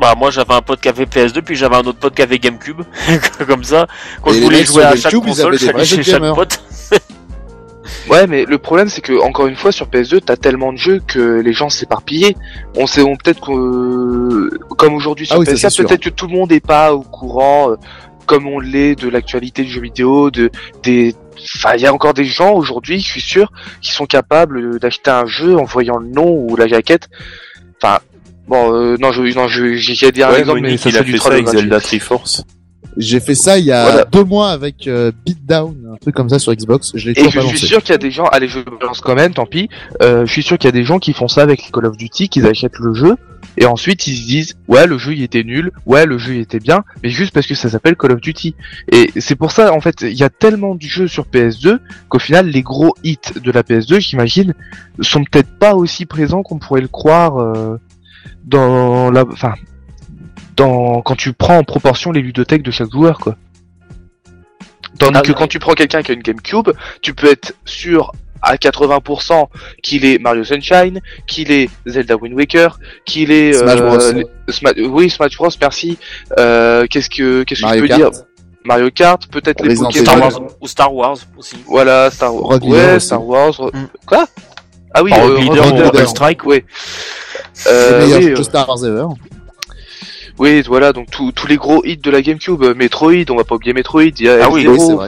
Bah, 0.00 0.14
moi, 0.16 0.30
j'avais 0.30 0.54
un 0.54 0.62
pote 0.62 0.80
qui 0.80 0.88
avait 0.88 1.04
PS2, 1.04 1.42
puis 1.42 1.54
j'avais 1.54 1.76
un 1.76 1.80
autre 1.80 1.98
pote 1.98 2.14
qui 2.14 2.22
avait 2.22 2.38
GameCube. 2.38 2.82
Comme 3.46 3.64
ça, 3.64 3.86
quand 4.22 4.32
Et 4.32 4.38
je 4.38 4.42
voulais 4.42 4.64
jouer 4.64 4.84
à 4.84 4.96
chaque 4.96 5.12
ils 5.12 5.20
console, 5.20 5.58
j'allais 5.58 5.84
chez 5.84 5.98
de 5.98 6.02
chaque 6.02 6.34
pote. 6.34 6.60
Ouais, 8.08 8.26
mais 8.26 8.44
le 8.44 8.58
problème 8.58 8.88
c'est 8.88 9.00
que 9.00 9.20
encore 9.22 9.46
une 9.46 9.56
fois 9.56 9.70
sur 9.70 9.86
PS2, 9.86 10.20
t'as 10.24 10.36
tellement 10.36 10.72
de 10.72 10.78
jeux 10.78 11.00
que 11.06 11.40
les 11.40 11.52
gens 11.52 11.68
s'éparpillaient. 11.68 12.36
On 12.76 12.86
sait, 12.86 13.02
on 13.02 13.16
peut-être 13.16 13.40
que 13.40 14.58
comme 14.74 14.94
aujourd'hui 14.94 15.26
sur 15.26 15.36
Ah 15.36 15.38
oui, 15.38 15.46
ça, 15.46 15.52
PS4, 15.52 15.56
c'est 15.56 15.70
sûr. 15.70 15.86
peut-être 15.86 16.02
que 16.02 16.08
tout 16.10 16.26
le 16.26 16.32
monde 16.32 16.50
n'est 16.50 16.60
pas 16.60 16.94
au 16.94 17.02
courant, 17.02 17.70
euh, 17.70 17.76
comme 18.26 18.46
on 18.46 18.60
l'est 18.60 18.94
de 18.94 19.08
l'actualité 19.08 19.62
du 19.62 19.70
jeu 19.70 19.80
vidéo, 19.80 20.30
de 20.30 20.50
des. 20.82 21.14
Enfin, 21.56 21.74
il 21.76 21.82
y 21.82 21.86
a 21.86 21.94
encore 21.94 22.14
des 22.14 22.24
gens 22.24 22.52
aujourd'hui, 22.52 23.00
je 23.00 23.06
suis 23.06 23.20
sûr, 23.20 23.50
qui 23.80 23.92
sont 23.92 24.06
capables 24.06 24.58
euh, 24.58 24.78
d'acheter 24.78 25.10
un 25.10 25.26
jeu 25.26 25.56
en 25.56 25.64
voyant 25.64 25.98
le 25.98 26.08
nom 26.08 26.28
ou 26.28 26.56
la 26.56 26.66
jaquette. 26.66 27.08
Enfin, 27.80 27.98
bon, 28.48 28.72
euh, 28.74 28.96
non, 28.98 29.12
je, 29.12 29.22
non, 29.34 29.48
je, 29.48 29.74
j'ai 29.76 30.12
dit 30.12 30.22
un 30.22 30.30
Ouais, 30.30 30.40
exemple, 30.40 30.60
mais 30.60 30.76
ça 30.76 30.90
il 30.90 30.96
a 30.96 30.98
fait 31.04 31.04
s'habituera 31.18 31.28
ça 31.28 31.34
avec. 31.34 31.48
Zelda 31.48 31.80
Triforce. 31.80 32.44
J'ai 32.98 33.20
fait 33.20 33.34
ça 33.34 33.58
il 33.58 33.64
y 33.64 33.72
a 33.72 33.84
Voilà. 33.84 34.04
deux 34.04 34.22
mois 34.24 34.50
avec 34.50 34.86
euh, 34.86 35.12
Beatdown, 35.24 35.92
un 35.94 35.96
truc 35.96 36.14
comme 36.14 36.28
ça 36.28 36.38
sur 36.38 36.52
Xbox. 36.54 36.92
Je 36.94 37.06
l'ai 37.10 37.18
Et 37.18 37.30
je 37.30 37.38
pas 37.40 37.46
suis 37.46 37.58
sûr 37.58 37.80
qu'il 37.82 37.92
y 37.92 37.94
a 37.94 37.98
des 37.98 38.10
gens, 38.10 38.24
allez 38.26 38.48
je 38.48 38.60
balance 38.60 39.00
quand 39.00 39.14
même, 39.14 39.32
tant 39.32 39.46
pis, 39.46 39.70
euh, 40.02 40.26
je 40.26 40.30
suis 40.32 40.42
sûr 40.42 40.58
qu'il 40.58 40.68
y 40.68 40.68
a 40.68 40.72
des 40.72 40.84
gens 40.84 40.98
qui 40.98 41.14
font 41.14 41.26
ça 41.26 41.40
avec 41.40 41.70
Call 41.72 41.86
of 41.86 41.96
Duty, 41.96 42.28
qu'ils 42.28 42.46
achètent 42.46 42.78
le 42.78 42.92
jeu, 42.92 43.16
et 43.56 43.64
ensuite 43.64 44.06
ils 44.08 44.16
se 44.18 44.26
disent, 44.26 44.56
ouais 44.68 44.86
le 44.86 44.98
jeu 44.98 45.14
il 45.14 45.22
était 45.22 45.42
nul, 45.42 45.72
ouais 45.86 46.04
le 46.04 46.18
jeu 46.18 46.34
il 46.34 46.40
était 46.42 46.58
bien, 46.58 46.84
mais 47.02 47.08
juste 47.08 47.32
parce 47.32 47.46
que 47.46 47.54
ça 47.54 47.70
s'appelle 47.70 47.96
Call 47.96 48.12
of 48.12 48.20
Duty. 48.20 48.54
Et 48.90 49.10
c'est 49.16 49.36
pour 49.36 49.52
ça, 49.52 49.72
en 49.72 49.80
fait, 49.80 50.02
il 50.02 50.12
y 50.18 50.22
a 50.24 50.28
tellement 50.30 50.74
de 50.74 50.82
jeux 50.82 51.08
sur 51.08 51.24
PS2, 51.24 51.78
qu'au 52.10 52.18
final 52.18 52.48
les 52.48 52.60
gros 52.62 52.94
hits 53.04 53.16
de 53.42 53.50
la 53.50 53.62
PS2, 53.62 54.00
j'imagine, 54.00 54.52
sont 55.00 55.24
peut-être 55.24 55.58
pas 55.58 55.74
aussi 55.74 56.04
présents 56.04 56.42
qu'on 56.42 56.58
pourrait 56.58 56.82
le 56.82 56.88
croire 56.88 57.38
euh, 57.40 57.78
dans 58.44 59.10
la... 59.10 59.24
Enfin, 59.30 59.54
dans, 60.56 61.00
quand 61.02 61.16
tu 61.16 61.32
prends 61.32 61.58
en 61.58 61.64
proportion 61.64 62.12
les 62.12 62.20
ludothèques 62.20 62.62
de 62.62 62.70
chaque 62.70 62.90
joueur, 62.92 63.18
quoi. 63.18 63.36
Tandis 64.98 65.18
Ah, 65.18 65.22
que 65.22 65.32
quand 65.32 65.46
tu 65.48 65.58
prends 65.58 65.72
quelqu'un 65.72 66.02
qui 66.02 66.10
a 66.12 66.14
une 66.14 66.22
GameCube, 66.22 66.68
tu 67.00 67.14
peux 67.14 67.30
être 67.30 67.54
sûr 67.64 68.12
à 68.42 68.56
80% 68.56 69.46
qu'il 69.82 70.04
est 70.04 70.18
Mario 70.18 70.44
Sunshine, 70.44 71.00
qu'il 71.26 71.50
est 71.50 71.70
Zelda 71.86 72.16
Wind 72.16 72.34
Waker, 72.36 72.78
qu'il 73.06 73.30
est 73.30 73.52
Smash 73.54 73.78
euh, 73.80 73.88
Bros. 73.88 74.12
les- 74.12 74.52
Sma- 74.52 74.86
oui 74.88 75.08
Smash 75.08 75.36
Bros. 75.36 75.48
Merci. 75.60 75.96
Euh, 76.38 76.86
qu'est-ce 76.90 77.08
que 77.08 77.44
qu'est-ce 77.44 77.60
que 77.60 77.66
Mario 77.66 77.86
je 77.86 77.92
peux 77.94 78.00
Kart. 78.00 78.12
dire 78.12 78.22
Mario 78.64 78.90
Kart, 78.90 79.26
peut-être 79.28 79.64
les 79.64 79.74
Pokémon. 79.74 79.90
Star 79.90 80.14
Evil. 80.18 80.22
Wars 80.22 80.40
ou 80.60 80.68
Star 80.68 80.94
Wars 80.94 81.16
aussi. 81.36 81.56
Voilà 81.66 82.10
Star 82.10 82.34
Wars. 82.34 82.62
Ouais. 82.62 83.00
Star 83.00 83.24
Wars. 83.24 83.52
Re- 83.52 83.74
Mm. 83.76 83.86
Quoi? 84.06 84.26
Ah 84.94 85.02
oui, 85.02 85.10
Par 85.10 85.24
euh, 85.24 85.38
Leader 85.38 86.08
Strike. 86.08 86.44
Ouais. 86.44 86.64
Euh, 87.66 88.00
meilleurs 88.04 88.18
oui, 88.20 88.26
euh, 88.32 88.42
Star 88.42 88.68
Wars 88.68 88.84
ever. 88.84 89.06
oui, 90.38 90.62
voilà, 90.66 90.92
donc 90.92 91.10
tous 91.10 91.32
tous 91.32 91.46
les 91.46 91.56
gros 91.56 91.84
hits 91.84 91.96
de 91.98 92.10
la 92.10 92.22
GameCube, 92.22 92.62
euh, 92.62 92.74
Metroid, 92.74 93.24
on 93.30 93.36
va 93.36 93.44
pas 93.44 93.54
oublier 93.54 93.72
Metroid, 93.74 94.02
il 94.04 94.22
y 94.22 94.28
a 94.28 94.44
Ah 94.44 94.48
oui, 94.50 94.66
oui, 94.66 94.78
c'est 94.80 94.94
vrai. 94.94 95.06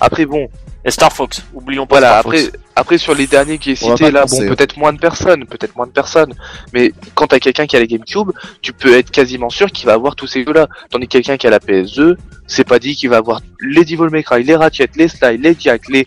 après 0.00 0.24
bon, 0.26 0.48
Et 0.84 0.90
Star 0.90 1.12
Fox. 1.12 1.42
Oublions 1.54 1.86
pas 1.86 1.96
Voilà, 1.96 2.08
Star 2.08 2.18
après, 2.20 2.38
Fox. 2.38 2.58
après 2.76 2.98
sur 2.98 3.14
les 3.14 3.26
derniers 3.26 3.58
qui 3.58 3.72
est 3.72 3.74
cité 3.76 4.10
là, 4.10 4.22
penser, 4.22 4.48
bon, 4.48 4.54
peut-être 4.54 4.76
moins 4.76 4.92
de 4.92 4.98
personnes, 4.98 5.44
peut-être 5.46 5.76
moins 5.76 5.86
de 5.86 5.92
personnes, 5.92 6.34
mais 6.72 6.92
quand 7.14 7.26
t'as 7.28 7.38
quelqu'un 7.40 7.66
qui 7.66 7.76
a 7.76 7.80
la 7.80 7.86
GameCube, 7.86 8.30
tu 8.62 8.72
peux 8.72 8.96
être 8.96 9.10
quasiment 9.10 9.50
sûr 9.50 9.70
qu'il 9.70 9.86
va 9.86 9.92
avoir 9.94 10.14
tous 10.16 10.26
ces 10.28 10.44
jeux-là. 10.44 10.68
Tandis 10.90 11.06
que 11.08 11.12
quelqu'un 11.12 11.36
qui 11.36 11.46
a 11.46 11.50
la 11.50 11.58
PS2, 11.60 12.16
c'est 12.46 12.64
pas 12.66 12.78
dit 12.78 12.94
qu'il 12.96 13.10
va 13.10 13.18
avoir 13.18 13.40
les 13.60 13.84
Devil 13.84 14.08
May 14.10 14.22
Cry, 14.22 14.42
les 14.44 14.56
Ratchet, 14.56 14.88
les 14.96 15.08
Sly, 15.08 15.38
les 15.38 15.56
Jack, 15.58 15.82
les 15.88 16.06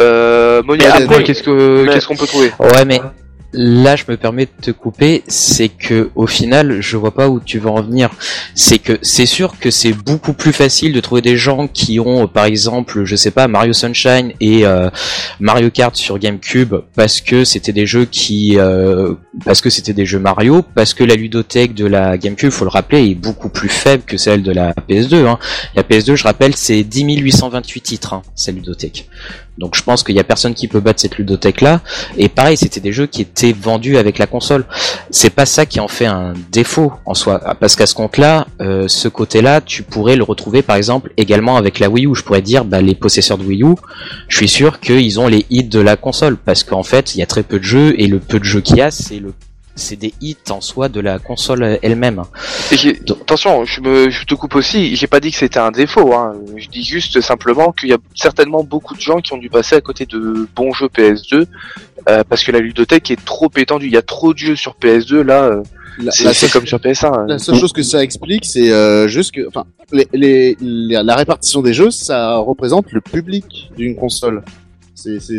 euh, 0.00 0.62
Monia. 0.62 0.94
Après, 0.94 1.22
qu'est-ce 1.22 1.42
que 1.42 1.84
mais- 1.84 1.92
qu'est-ce 1.92 2.06
qu'on 2.08 2.16
peut 2.16 2.26
trouver? 2.26 2.52
Ouais, 2.58 2.84
mais 2.84 3.00
là, 3.52 3.96
je 3.96 4.04
me 4.08 4.16
permets 4.16 4.46
de 4.46 4.62
te 4.62 4.70
couper. 4.70 5.22
C'est 5.28 5.68
que 5.68 6.10
au 6.14 6.26
final, 6.26 6.80
je 6.80 6.96
vois 6.96 7.14
pas 7.14 7.28
où 7.28 7.40
tu 7.40 7.58
veux 7.58 7.70
en 7.70 7.82
venir. 7.82 8.10
C'est 8.54 8.78
que 8.78 8.98
c'est 9.02 9.26
sûr 9.26 9.58
que 9.58 9.70
c'est 9.70 9.92
beaucoup 9.92 10.32
plus 10.32 10.52
facile 10.52 10.92
de 10.92 11.00
trouver 11.00 11.22
des 11.22 11.36
gens 11.36 11.68
qui 11.68 12.00
ont, 12.00 12.24
euh, 12.24 12.26
par 12.26 12.44
exemple, 12.44 13.04
je 13.04 13.16
sais 13.16 13.30
pas, 13.30 13.48
Mario 13.48 13.72
Sunshine 13.72 14.32
et 14.40 14.66
euh, 14.66 14.90
Mario 15.40 15.70
Kart 15.70 15.94
sur 15.96 16.18
GameCube 16.18 16.74
parce 16.94 17.20
que 17.20 17.44
c'était 17.44 17.72
des 17.72 17.86
jeux 17.86 18.04
qui, 18.04 18.58
euh, 18.58 19.14
parce 19.44 19.60
que 19.60 19.70
c'était 19.70 19.92
des 19.92 20.06
jeux 20.06 20.18
Mario, 20.18 20.62
parce 20.74 20.94
que 20.94 21.04
la 21.04 21.14
ludothèque 21.14 21.74
de 21.74 21.86
la 21.86 22.18
GameCube, 22.18 22.50
faut 22.50 22.64
le 22.64 22.70
rappeler, 22.70 23.10
est 23.10 23.14
beaucoup 23.14 23.48
plus 23.48 23.68
faible 23.68 24.02
que 24.04 24.16
celle 24.16 24.42
de 24.42 24.52
la 24.52 24.72
PS2. 24.88 25.26
Hein. 25.26 25.38
La 25.74 25.82
PS2, 25.82 26.16
je 26.16 26.24
rappelle, 26.24 26.56
c'est 26.56 26.82
10 26.82 27.16
828 27.20 27.80
titres, 27.80 28.14
hein, 28.14 28.22
sa 28.34 28.52
ludothèque. 28.52 29.08
Donc 29.58 29.74
je 29.74 29.82
pense 29.82 30.02
qu'il 30.02 30.14
y 30.14 30.20
a 30.20 30.24
personne 30.24 30.54
qui 30.54 30.68
peut 30.68 30.80
battre 30.80 31.00
cette 31.00 31.16
ludothèque 31.16 31.60
là. 31.60 31.80
Et 32.16 32.28
pareil, 32.28 32.56
c'était 32.56 32.80
des 32.80 32.92
jeux 32.92 33.06
qui 33.06 33.22
étaient 33.22 33.52
vendus 33.52 33.96
avec 33.96 34.18
la 34.18 34.26
console. 34.26 34.64
C'est 35.10 35.30
pas 35.30 35.46
ça 35.46 35.66
qui 35.66 35.80
en 35.80 35.88
fait 35.88 36.06
un 36.06 36.34
défaut 36.52 36.92
en 37.04 37.14
soi, 37.14 37.40
parce 37.60 37.76
qu'à 37.76 37.86
ce 37.86 37.94
compte-là, 37.94 38.46
euh, 38.60 38.88
ce 38.88 39.08
côté-là, 39.08 39.60
tu 39.60 39.82
pourrais 39.82 40.16
le 40.16 40.24
retrouver 40.24 40.62
par 40.62 40.76
exemple 40.76 41.12
également 41.16 41.56
avec 41.56 41.78
la 41.78 41.88
Wii 41.88 42.06
U. 42.06 42.14
Je 42.14 42.22
pourrais 42.22 42.42
dire, 42.42 42.64
bah, 42.64 42.80
les 42.80 42.94
possesseurs 42.94 43.38
de 43.38 43.44
Wii 43.44 43.62
U, 43.62 43.74
je 44.28 44.36
suis 44.36 44.48
sûr 44.48 44.80
qu'ils 44.80 45.20
ont 45.20 45.28
les 45.28 45.46
hits 45.50 45.64
de 45.64 45.80
la 45.80 45.96
console, 45.96 46.36
parce 46.36 46.64
qu'en 46.64 46.82
fait, 46.82 47.14
il 47.14 47.18
y 47.18 47.22
a 47.22 47.26
très 47.26 47.42
peu 47.42 47.58
de 47.58 47.64
jeux 47.64 47.94
et 47.98 48.06
le 48.06 48.18
peu 48.18 48.38
de 48.38 48.44
jeux 48.44 48.60
qu'il 48.60 48.76
y 48.76 48.82
a, 48.82 48.90
c'est 48.90 49.18
le 49.18 49.32
c'est 49.76 49.96
des 49.96 50.12
hits 50.20 50.36
en 50.50 50.60
soi 50.60 50.88
de 50.88 51.00
la 51.00 51.18
console 51.20 51.78
elle-même. 51.82 52.22
Attention, 53.20 53.64
je 53.64 53.80
me, 53.80 54.10
je 54.10 54.24
te 54.24 54.34
coupe 54.34 54.54
aussi. 54.56 54.96
J'ai 54.96 55.06
pas 55.06 55.20
dit 55.20 55.30
que 55.30 55.36
c'était 55.36 55.58
un 55.58 55.70
défaut. 55.70 56.12
Hein. 56.14 56.32
Je 56.56 56.68
dis 56.68 56.82
juste 56.82 57.20
simplement 57.20 57.72
qu'il 57.72 57.90
y 57.90 57.92
a 57.92 57.98
certainement 58.14 58.64
beaucoup 58.64 58.94
de 58.94 59.00
gens 59.00 59.18
qui 59.20 59.32
ont 59.32 59.38
dû 59.38 59.48
passer 59.50 59.76
à 59.76 59.80
côté 59.80 60.06
de 60.06 60.48
bons 60.56 60.72
jeux 60.72 60.88
PS2 60.88 61.46
euh, 62.08 62.24
parce 62.28 62.42
que 62.42 62.52
la 62.52 62.60
ludothèque 62.60 63.10
est 63.10 63.24
trop 63.24 63.50
étendue. 63.56 63.86
Il 63.86 63.92
y 63.92 63.96
a 63.96 64.02
trop 64.02 64.32
de 64.32 64.38
jeux 64.38 64.56
sur 64.56 64.76
PS2 64.80 65.20
là. 65.20 65.44
euh, 65.44 65.62
La, 65.98 66.10
c'est 66.12 66.50
comme 66.50 66.66
sur 66.66 66.78
PS1. 66.78 67.06
hein. 67.06 67.26
la 67.28 67.38
seule 67.38 67.56
chose 67.56 67.72
que 67.72 67.82
ça 67.82 68.02
explique, 68.02 68.44
c'est 68.44 68.70
euh, 68.72 69.08
juste 69.08 69.32
que, 69.34 69.46
enfin, 69.48 69.64
les, 69.92 70.06
les, 70.12 70.56
les- 70.60 71.02
la 71.02 71.14
répartition 71.16 71.62
des 71.62 71.72
jeux, 71.72 71.90
ça 71.90 72.36
représente 72.36 72.92
le 72.92 73.00
public 73.00 73.70
d'une 73.76 73.96
console. 73.96 74.42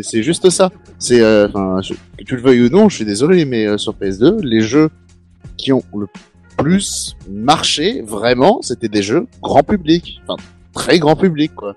C'est, 0.02 0.22
juste 0.22 0.50
ça. 0.50 0.70
C'est, 0.98 1.20
euh, 1.20 1.48
que 1.48 2.24
tu 2.24 2.36
le 2.36 2.42
veuilles 2.42 2.62
ou 2.62 2.68
non, 2.70 2.88
je 2.88 2.96
suis 2.96 3.04
désolé, 3.04 3.44
mais 3.44 3.66
euh, 3.66 3.78
sur 3.78 3.94
PS2, 3.94 4.42
les 4.42 4.60
jeux 4.60 4.90
qui 5.56 5.72
ont 5.72 5.82
le 5.96 6.06
plus 6.56 7.16
marché, 7.30 8.02
vraiment, 8.02 8.60
c'était 8.62 8.88
des 8.88 9.02
jeux 9.02 9.26
grand 9.42 9.62
public, 9.62 10.20
enfin 10.26 10.42
très 10.72 10.98
grand 10.98 11.16
public, 11.16 11.54
quoi. 11.54 11.74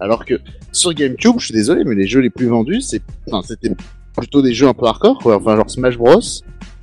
Alors 0.00 0.24
que 0.24 0.40
sur 0.72 0.92
GameCube, 0.92 1.38
je 1.38 1.46
suis 1.46 1.54
désolé, 1.54 1.84
mais 1.84 1.94
les 1.94 2.06
jeux 2.06 2.20
les 2.20 2.30
plus 2.30 2.46
vendus, 2.46 2.80
c'est, 2.80 3.02
enfin, 3.28 3.46
c'était 3.46 3.74
plutôt 4.16 4.42
des 4.42 4.54
jeux 4.54 4.68
un 4.68 4.74
peu 4.74 4.86
hardcore, 4.86 5.18
quoi. 5.18 5.36
Enfin, 5.36 5.56
genre 5.56 5.70
Smash 5.70 5.96
Bros, 5.96 6.20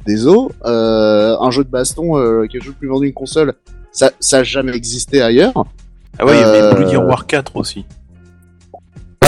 des 0.05 0.27
os, 0.27 0.51
euh, 0.65 1.37
un 1.39 1.51
jeu 1.51 1.63
de 1.63 1.69
baston 1.69 2.17
euh, 2.17 2.47
le 2.51 2.59
jeu 2.59 2.69
le 2.69 2.75
plus 2.75 2.87
vendu 2.87 3.07
d'une 3.07 3.13
console, 3.13 3.53
ça, 3.91 4.11
ça 4.19 4.39
a 4.39 4.43
jamais 4.43 4.73
existé 4.75 5.21
ailleurs. 5.21 5.53
Ah 6.19 6.25
oui, 6.25 6.33
Euh, 6.33 6.71
mais 6.71 6.75
Bloody 6.77 6.97
War 6.97 7.25
4 7.27 7.55
aussi. 7.55 7.85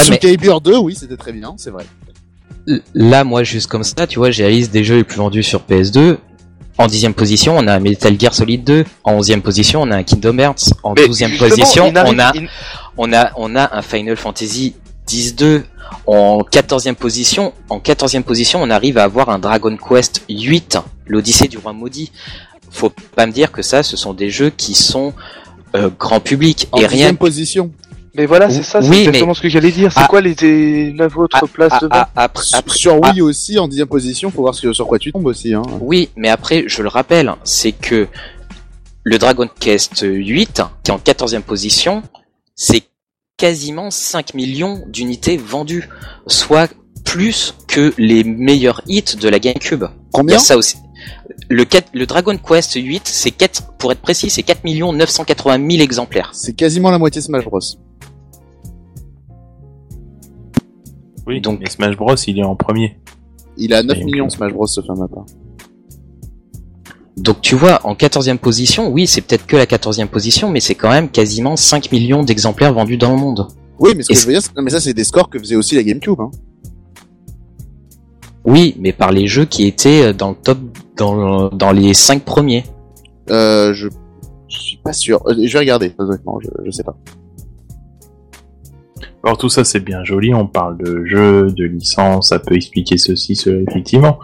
Soul 0.03 0.11
mais- 0.11 0.19
Calibur 0.19 0.61
2, 0.61 0.77
oui, 0.77 0.95
c'était 0.99 1.17
très 1.17 1.31
bien, 1.31 1.55
c'est 1.57 1.69
vrai. 1.69 1.85
Là, 2.93 3.23
moi, 3.23 3.43
juste 3.43 3.67
comme 3.67 3.83
ça, 3.83 4.07
tu 4.07 4.19
vois, 4.19 4.31
j'ai 4.31 4.43
la 4.43 4.49
liste 4.49 4.71
des 4.71 4.83
jeux 4.83 4.95
les 4.97 5.03
plus 5.03 5.17
vendus 5.17 5.43
sur 5.43 5.61
PS2. 5.63 6.17
En 6.77 6.87
dixième 6.87 7.13
position, 7.13 7.55
on 7.57 7.67
a 7.67 7.79
Metal 7.79 8.17
Gear 8.19 8.33
Solid 8.33 8.63
2. 8.63 8.85
En 9.03 9.13
onzième 9.13 9.41
position, 9.41 9.81
on 9.81 9.91
a 9.91 9.97
un 9.97 10.03
Kingdom 10.03 10.39
Hearts. 10.39 10.73
En 10.83 10.93
douzième 10.93 11.37
position, 11.37 11.91
on 11.93 11.95
a, 12.19 12.33
on 12.97 13.13
a, 13.13 13.31
on 13.35 13.55
a 13.55 13.77
un 13.77 13.81
Final 13.81 14.15
Fantasy 14.15 14.73
10-2. 15.07 15.63
En 16.07 16.39
quatorzième 16.49 16.95
position, 16.95 17.53
en 17.69 17.79
quatorzième 17.79 18.23
position, 18.23 18.61
on 18.63 18.69
arrive 18.69 18.97
à 18.97 19.03
avoir 19.03 19.29
un 19.29 19.37
Dragon 19.39 19.77
Quest 19.77 20.23
8, 20.29 20.79
l'Odyssée 21.05 21.47
du 21.47 21.57
Roi 21.57 21.73
Maudit. 21.73 22.11
Faut 22.71 22.91
pas 23.15 23.27
me 23.27 23.31
dire 23.31 23.51
que 23.51 23.61
ça, 23.61 23.83
ce 23.83 23.95
sont 23.95 24.13
des 24.13 24.31
jeux 24.31 24.49
qui 24.49 24.73
sont 24.73 25.13
euh, 25.75 25.89
grand 25.99 26.19
public 26.19 26.67
En 26.71 26.79
et 26.79 26.87
rien. 26.87 27.13
position. 27.13 27.71
Mais 28.15 28.27
voilà, 28.27 28.49
c'est 28.49 28.61
ça, 28.61 28.81
c'est 28.81 28.89
Oui, 28.89 28.99
exactement 28.99 29.27
mais- 29.29 29.33
ce 29.33 29.41
que 29.41 29.49
j'allais 29.49 29.71
dire. 29.71 29.91
C'est 29.91 30.01
Ah. 30.01 30.07
quoi 30.07 30.21
les, 30.21 30.91
9 30.93 31.17
autres 31.17 31.37
Ah, 31.41 31.47
places 31.51 31.71
ah, 31.73 31.79
devant 31.81 31.95
ah, 31.95 32.09
après, 32.15 32.43
Sur- 32.43 32.57
après- 32.59 32.77
sur 32.77 33.01
Wii 33.01 33.21
aussi, 33.21 33.57
en 33.57 33.67
dixième 33.67 33.87
position, 33.87 34.29
faut 34.29 34.41
voir 34.43 34.53
sur 34.53 34.71
quoi 34.87 34.99
tu 34.99 35.11
tombes 35.11 35.25
aussi. 35.25 35.53
Hein. 35.53 35.63
Oui, 35.81 36.09
mais 36.15 36.29
après, 36.29 36.65
je 36.67 36.83
le 36.83 36.89
rappelle, 36.89 37.33
c'est 37.43 37.71
que 37.71 38.07
le 39.03 39.17
Dragon 39.17 39.49
Quest 39.59 40.01
8, 40.03 40.61
qui 40.83 40.91
est 40.91 40.93
en 40.93 40.99
14e 40.99 41.41
position, 41.41 42.03
c'est 42.55 42.83
quasiment 43.35 43.89
5 43.89 44.35
millions 44.35 44.83
d'unités 44.87 45.37
vendues, 45.37 45.89
soit 46.27 46.69
plus 47.03 47.55
que 47.67 47.93
les 47.97 48.23
meilleurs 48.23 48.81
hits 48.87 49.17
de 49.19 49.27
la 49.27 49.39
GameCube. 49.39 49.85
Il 49.89 49.95
y 49.97 50.11
Combien 50.11 50.35
a 50.37 50.39
ça 50.39 50.55
aussi. 50.55 50.77
Le, 51.49 51.65
4 51.65 51.89
le 51.93 52.05
Dragon 52.05 52.37
Quest 52.37 52.75
8, 52.75 53.01
c'est 53.07 53.31
4, 53.31 53.63
pour 53.79 53.91
être 53.91 53.99
précis, 54.01 54.29
c'est 54.29 54.43
4 54.43 54.63
980 54.63 55.57
000 55.69 55.81
exemplaires. 55.83 56.29
C'est 56.33 56.53
quasiment 56.53 56.91
la 56.91 56.99
moitié 56.99 57.21
Smash 57.21 57.43
Bros. 57.43 57.59
Oui, 61.27 61.41
Donc- 61.41 61.67
Smash 61.67 61.95
Bros, 61.95 62.15
il 62.27 62.39
est 62.39 62.43
en 62.43 62.55
premier. 62.55 62.97
Il 63.57 63.73
a 63.73 63.83
9 63.83 63.97
Et 63.97 64.03
millions 64.03 64.29
Smash 64.29 64.51
Bros, 64.53 64.67
ce 64.67 64.81
fin 64.81 64.93
de 64.93 65.05
part. 65.07 65.25
Donc 67.17 67.41
tu 67.41 67.55
vois, 67.55 67.79
en 67.85 67.93
14e 67.95 68.37
position, 68.39 68.89
oui, 68.91 69.05
c'est 69.07 69.21
peut-être 69.21 69.45
que 69.45 69.55
la 69.55 69.65
14e 69.67 70.07
position, 70.07 70.49
mais 70.49 70.59
c'est 70.59 70.73
quand 70.75 70.89
même 70.89 71.09
quasiment 71.09 71.55
5 71.55 71.91
millions 71.91 72.23
d'exemplaires 72.23 72.73
vendus 72.73 72.97
dans 72.97 73.11
le 73.11 73.17
monde. 73.17 73.47
Oui, 73.79 73.91
mais 73.95 74.03
ce 74.03 74.09
que 74.09 74.13
Et 74.13 74.15
je 74.17 74.25
veux 74.25 74.33
dire, 74.33 74.41
c'est- 74.41 74.55
non, 74.57 74.63
mais 74.63 74.71
ça, 74.71 74.79
c'est 74.79 74.93
des 74.93 75.03
scores 75.03 75.29
que 75.29 75.37
faisait 75.39 75.55
aussi 75.55 75.75
la 75.75 75.83
GameCube. 75.83 76.19
Hein. 76.19 76.31
Oui, 78.45 78.75
mais 78.79 78.91
par 78.91 79.11
les 79.11 79.27
jeux 79.27 79.45
qui 79.45 79.65
étaient 79.65 80.13
dans 80.13 80.31
le 80.31 80.35
top, 80.35 80.57
dans, 80.97 81.49
dans 81.49 81.71
les 81.71 81.93
5 81.93 82.23
premiers. 82.23 82.63
Euh, 83.29 83.73
je, 83.73 83.87
je 84.49 84.57
suis 84.59 84.77
pas 84.77 84.91
sûr. 84.93 85.21
Euh, 85.27 85.35
Je 85.41 85.53
vais 85.53 85.59
regarder, 85.59 85.93
honnêtement, 85.97 86.39
je, 86.41 86.49
je 86.65 86.71
sais 86.71 86.83
pas. 86.83 86.95
Alors 89.23 89.37
tout 89.37 89.49
ça 89.49 89.63
c'est 89.63 89.79
bien 89.79 90.03
joli, 90.03 90.33
on 90.33 90.47
parle 90.47 90.77
de 90.77 91.05
jeu, 91.05 91.47
de 91.47 91.63
licence, 91.63 92.29
ça 92.29 92.39
peut 92.39 92.55
expliquer 92.55 92.97
ceci, 92.97 93.35
cela, 93.35 93.61
effectivement. 93.69 94.19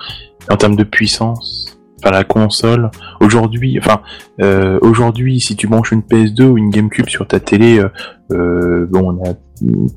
En 0.49 0.57
termes 0.57 0.75
de 0.75 0.83
puissance, 0.83 1.77
enfin 1.99 2.11
la 2.11 2.25
console, 2.25 2.91
aujourd'hui, 3.21 3.79
enfin 3.79 4.01
euh, 4.41 4.77
aujourd'hui 4.81 5.39
si 5.39 5.55
tu 5.55 5.67
branches 5.67 5.93
une 5.93 6.01
PS2 6.01 6.43
ou 6.43 6.57
une 6.57 6.69
GameCube 6.69 7.07
sur 7.07 7.25
ta 7.25 7.39
télé, 7.39 7.79
euh, 7.79 7.89
euh, 8.33 8.87
bon 8.89 9.17
on 9.17 9.29
a 9.29 9.35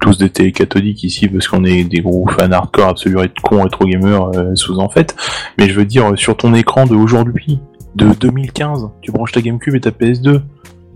tous 0.00 0.18
des 0.18 0.30
télé 0.30 0.52
cathodiques 0.52 1.02
ici 1.02 1.26
parce 1.26 1.48
qu'on 1.48 1.64
est 1.64 1.82
des 1.82 2.00
gros 2.00 2.28
fans 2.28 2.50
hardcore 2.50 2.88
absolument 2.88 3.22
con 3.42 3.62
rétro 3.62 3.86
gamer 3.86 4.30
euh, 4.36 4.54
sous 4.54 4.78
en 4.78 4.88
fait, 4.88 5.16
mais 5.58 5.68
je 5.68 5.74
veux 5.74 5.84
dire 5.84 6.12
sur 6.16 6.36
ton 6.36 6.54
écran 6.54 6.86
de 6.86 6.94
aujourd'hui, 6.94 7.58
de 7.96 8.06
2015, 8.12 8.88
tu 9.00 9.10
branches 9.10 9.32
ta 9.32 9.40
GameCube 9.40 9.74
et 9.74 9.80
ta 9.80 9.90
PS2, 9.90 10.42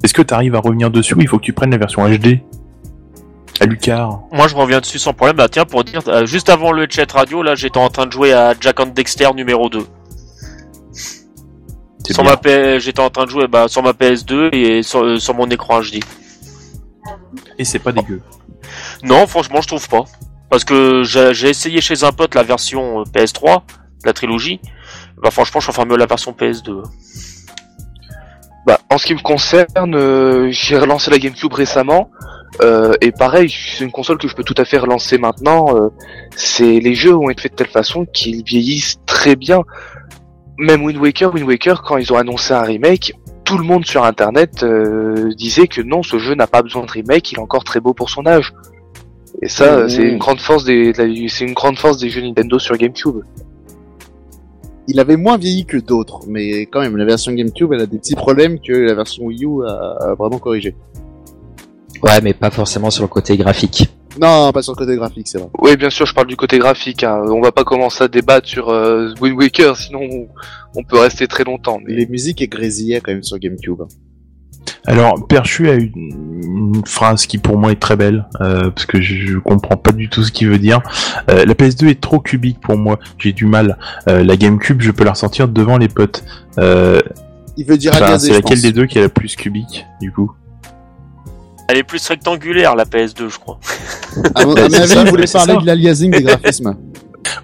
Est-ce 0.05 0.15
que 0.15 0.23
tu 0.23 0.33
arrives 0.33 0.55
à 0.55 0.61
revenir 0.61 0.93
dessus 0.93 1.15
ou 1.15 1.21
il 1.21 1.29
faut 1.29 1.39
que 1.39 1.45
tu 1.45 1.53
prennes 1.53 1.73
la 1.73 1.79
version 1.79 2.09
HD 2.09 2.41
À 3.61 3.67
Lucar 3.67 4.21
Moi, 4.33 4.49
je 4.49 4.55
reviens 4.55 4.81
dessus 4.81 4.99
sans 4.99 5.13
problème. 5.15 5.37
Bah, 5.37 5.49
tiens, 5.49 5.65
pour 5.65 5.83
dire, 5.85 6.01
euh, 6.09 6.27
juste 6.27 6.49
avant 6.51 6.73
le 6.73 6.87
chat 6.91 7.11
radio, 7.11 7.43
là, 7.43 7.55
j'étais 7.55 7.79
en 7.79 7.89
train 7.89 8.07
de 8.07 8.13
jouer 8.13 8.33
à 8.33 8.55
Jack 8.61 8.81
and 8.81 8.87
Dexter 8.95 9.29
numéro 9.35 9.69
2. 9.71 9.87
C'est 10.93 12.13
Sur 12.13 12.23
bien. 12.23 12.33
ma 12.33 12.37
P- 12.37 12.79
j'étais 12.81 13.01
en 13.01 13.11
train 13.11 13.25
de 13.25 13.31
jouer 13.31 13.49
bah, 13.49 13.67
sur 13.69 13.83
ma 13.83 13.91
PS2 13.93 14.51
et 14.55 14.83
sur, 14.83 15.03
euh, 15.03 15.19
sur 15.19 15.35
mon 15.35 15.49
écran 15.49 15.81
HD. 15.81 16.01
Et 17.59 17.65
c'est 17.65 17.79
pas 17.81 17.93
dégueu. 17.93 18.21
Non, 19.03 19.27
franchement, 19.27 19.61
je 19.61 19.69
trouve 19.69 19.89
pas. 19.89 20.05
Parce 20.51 20.65
que 20.65 21.03
j'ai 21.03 21.49
essayé 21.49 21.81
chez 21.81 22.05
un 22.05 22.13
pote 22.13 22.35
la 22.35 22.43
version 22.45 23.01
euh, 23.01 23.05
PS3, 23.05 23.63
la 24.05 24.13
trilogie. 24.13 24.61
Bah, 25.21 25.31
franchement, 25.31 25.61
je 25.61 25.67
préfère 25.67 25.87
mieux 25.87 25.97
la 25.97 26.07
version 26.07 26.33
PS2. 26.33 26.83
Bah, 28.67 28.79
en 28.91 28.99
ce 28.99 29.07
qui 29.07 29.15
me 29.15 29.21
concerne, 29.23 29.95
euh, 29.95 30.49
j'ai 30.51 30.79
relancé 30.79 31.11
la 31.11 31.19
GameCube 31.19 31.53
récemment. 31.53 32.11
Euh, 32.63 32.93
et 33.01 33.13
pareil, 33.13 33.51
c'est 33.51 33.85
une 33.85 33.91
console 33.93 34.19
que 34.19 34.29
je 34.29 34.35
peux 34.35 34.45
tout 34.45 34.55
à 34.57 34.65
fait 34.65 34.79
relancer 34.79 35.19
maintenant. 35.19 35.77
euh, 35.77 35.89
c'est 36.37 36.81
les 36.81 36.95
jeux 36.95 37.15
ont 37.15 37.29
été 37.31 37.43
faits 37.43 37.53
de 37.53 37.57
telle 37.57 37.69
façon 37.69 38.07
qu'ils 38.07 38.43
vieillissent 38.45 38.99
très 39.07 39.37
bien. 39.37 39.61
Même 40.59 40.83
Wind 40.85 40.99
Waker, 40.99 41.35
Wind 41.35 41.47
Waker, 41.47 41.83
quand 41.83 41.99
ils 41.99 42.13
ont 42.13 42.17
annoncé 42.17 42.55
un 42.55 42.63
remake, 42.63 43.13
tout 43.45 43.59
le 43.59 43.65
monde 43.65 43.85
sur 43.85 44.05
Internet 44.05 44.63
euh, 44.63 45.33
disait 45.35 45.69
que 45.69 45.83
non, 45.83 46.03
ce 46.03 46.19
jeu 46.19 46.35
n'a 46.35 46.47
pas 46.47 46.63
besoin 46.63 46.85
de 46.85 46.91
remake, 46.91 47.31
il 47.33 47.37
est 47.39 47.41
encore 47.41 47.63
très 47.65 47.81
beau 47.81 47.93
pour 47.95 48.09
son 48.11 48.27
âge. 48.27 48.53
Et 49.43 49.49
ça, 49.49 49.85
Mmh. 49.85 49.89
c'est 49.91 50.03
une 50.03 50.19
grande 50.19 50.41
force 50.41 50.65
des, 50.65 50.93
de 50.95 51.29
c'est 51.29 51.45
une 51.45 51.53
grande 51.53 51.79
force 51.79 51.99
des 51.99 52.09
jeux 52.09 52.23
Nintendo 52.23 52.59
sur 52.59 52.77
GameCube. 52.77 53.19
Il 54.89 54.99
avait 55.01 55.17
moins 55.17 55.37
vieilli 55.37 55.67
que 55.67 55.77
d'autres, 55.77 56.21
mais 56.29 56.63
quand 56.67 56.81
même, 56.81 56.97
la 56.97 57.05
version 57.05 57.33
GameCube, 57.33 57.73
elle 57.73 57.83
a 57.83 57.87
des 57.87 57.99
petits 57.99 58.15
problèmes 58.15 58.59
que 58.61 58.73
la 58.73 58.95
version 58.95 59.25
Wii 59.25 59.45
U 59.45 59.65
a, 59.67 59.97
a 60.11 60.15
vraiment 60.15 60.39
corrigé. 60.39 60.75
Ouais, 62.03 62.21
mais 62.23 62.33
pas 62.35 62.51
forcément 62.51 62.91
sur 62.91 63.03
le 63.03 63.09
côté 63.09 63.37
graphique. 63.37 63.89
Non, 64.21 64.51
pas 64.53 64.63
sur 64.63 64.73
le 64.73 64.77
côté 64.79 64.97
graphique, 64.97 65.29
c'est 65.29 65.39
vrai. 65.39 65.49
Oui, 65.59 65.77
bien 65.77 65.91
sûr, 65.91 66.07
je 66.07 66.15
parle 66.15 66.27
du 66.27 66.37
côté 66.37 66.59
graphique. 66.59 67.05
Hein. 67.05 67.21
On 67.29 67.43
va 67.43 67.53
pas 67.53 67.65
commencer 67.65 68.05
à 68.05 68.09
débattre 68.09 68.49
sur 68.49 68.71
euh, 68.71 69.13
Wind 69.21 69.37
Waker, 69.37 69.77
sinon 69.77 70.01
on, 70.03 70.29
on 70.75 70.85
peut 70.85 70.99
rester 70.99 71.27
très 71.27 71.45
longtemps. 71.45 71.81
Mais... 71.85 71.95
Les 71.95 72.07
musiques 72.07 72.41
est 72.41 72.49
grésillaient 72.49 73.01
quand 73.01 73.13
même 73.13 73.23
sur 73.23 73.39
GameCube. 73.39 73.83
Alors, 74.87 75.27
Perchu 75.27 75.69
a 75.69 75.75
une, 75.75 75.91
une 75.97 76.83
phrase 76.87 77.27
qui 77.27 77.39
pour 77.39 77.59
moi 77.59 77.73
est 77.73 77.81
très 77.81 77.97
belle, 77.97 78.27
euh, 78.41 78.71
parce 78.71 78.87
que 78.87 79.01
je, 79.01 79.27
je 79.27 79.39
comprends 79.39 79.77
pas 79.77 79.93
du 79.93 80.09
tout 80.09 80.23
ce 80.23 80.31
qu'il 80.33 80.49
veut 80.49 80.59
dire. 80.59 80.81
Euh, 81.29 81.45
la 81.45 81.55
PS2 81.55 81.89
est 81.89 82.01
trop 82.01 82.21
cubique 82.21 82.61
pour 82.61 82.79
moi, 82.79 82.99
j'ai 83.19 83.33
du 83.33 83.47
mal. 83.47 83.79
Euh, 84.09 84.23
la 84.25 84.37
GameCube, 84.37 84.81
je 84.81 84.93
peux 84.93 85.05
la 85.05 85.11
ressortir 85.13 85.49
devant 85.49 85.77
les 85.77 85.89
potes. 85.89 86.25
Euh, 86.59 87.01
Il 87.57 87.67
veut 87.67 87.77
dire 87.77 87.93
enfin, 87.95 88.19
c'est 88.19 88.33
laquelle 88.33 88.59
pense. 88.59 88.63
des 88.63 88.73
deux 88.73 88.87
qui 88.87 88.99
est 88.99 89.03
la 89.03 89.09
plus 89.09 89.35
cubique, 89.37 89.85
du 90.01 90.13
coup? 90.13 90.31
Elle 91.69 91.79
est 91.79 91.83
plus 91.83 92.07
rectangulaire, 92.07 92.77
la 92.77 92.85
PS2, 92.85 93.29
je 93.29 93.39
crois. 93.39 93.59
À 94.35 94.45
mon, 94.45 94.53
à 94.57 94.69
mon 94.69 94.75
avis, 94.75 94.93
il 94.93 95.11
voulait 95.11 95.27
parler 95.27 95.55
ça. 95.55 95.57
de 95.61 95.67
l'aliasing 95.67 96.11
des 96.13 96.23
graphismes. 96.23 96.77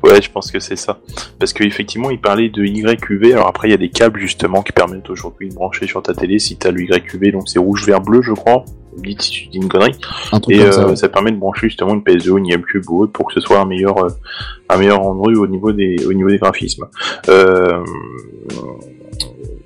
Ouais, 0.05 0.23
je 0.23 0.31
pense 0.31 0.51
que 0.51 0.61
c'est 0.61 0.77
ça. 0.77 1.01
Parce 1.41 1.53
qu'effectivement, 1.53 2.11
il 2.11 2.21
parlait 2.21 2.49
de 2.49 2.65
YQV. 2.65 3.33
Alors 3.33 3.49
après, 3.49 3.69
il 3.69 3.71
y 3.73 3.75
a 3.75 3.79
des 3.79 3.89
câbles 3.91 4.21
justement 4.21 4.63
qui 4.63 4.73
permettent 4.73 5.11
aujourd'hui 5.11 5.49
de 5.49 5.55
brancher 5.55 5.87
sur 5.89 6.03
ta 6.03 6.15
télé 6.15 6.39
si 6.39 6.57
t'as 6.57 6.71
le 6.71 6.83
YQV, 6.83 7.33
donc 7.33 7.49
c'est 7.49 7.59
rouge, 7.59 7.85
vert, 7.85 8.01
bleu, 8.01 8.23
je 8.23 8.33
crois. 8.33 8.65
Dites 8.99 9.23
si 9.23 9.35
je 9.45 9.51
dis 9.51 9.57
une 9.59 9.69
connerie. 9.69 9.95
Un 10.33 10.39
truc 10.39 10.55
Et 10.55 10.59
comme 10.59 10.69
euh, 10.69 10.73
ça. 10.73 10.87
ouais. 10.87 10.97
ça 10.97 11.09
permet 11.09 11.33
de 11.33 11.39
brancher 11.39 11.69
justement 11.69 11.95
une 11.95 12.03
PS2 12.03 12.29
ou 12.31 12.39
une 12.39 12.47
GameCube 12.49 12.89
ou 12.91 13.03
autre 13.03 13.13
pour 13.13 13.27
que 13.27 13.35
ce 13.35 13.41
soit 13.41 13.59
un 13.59 13.65
meilleur, 13.65 13.99
euh, 14.05 14.09
un 14.69 14.77
meilleur 14.77 15.01
rendu 15.01 15.35
au 15.37 15.47
niveau 15.47 15.73
des, 15.73 15.97
au 16.07 16.13
niveau 16.13 16.29
des 16.29 16.39
graphismes. 16.39 16.87
Euh, 17.29 17.83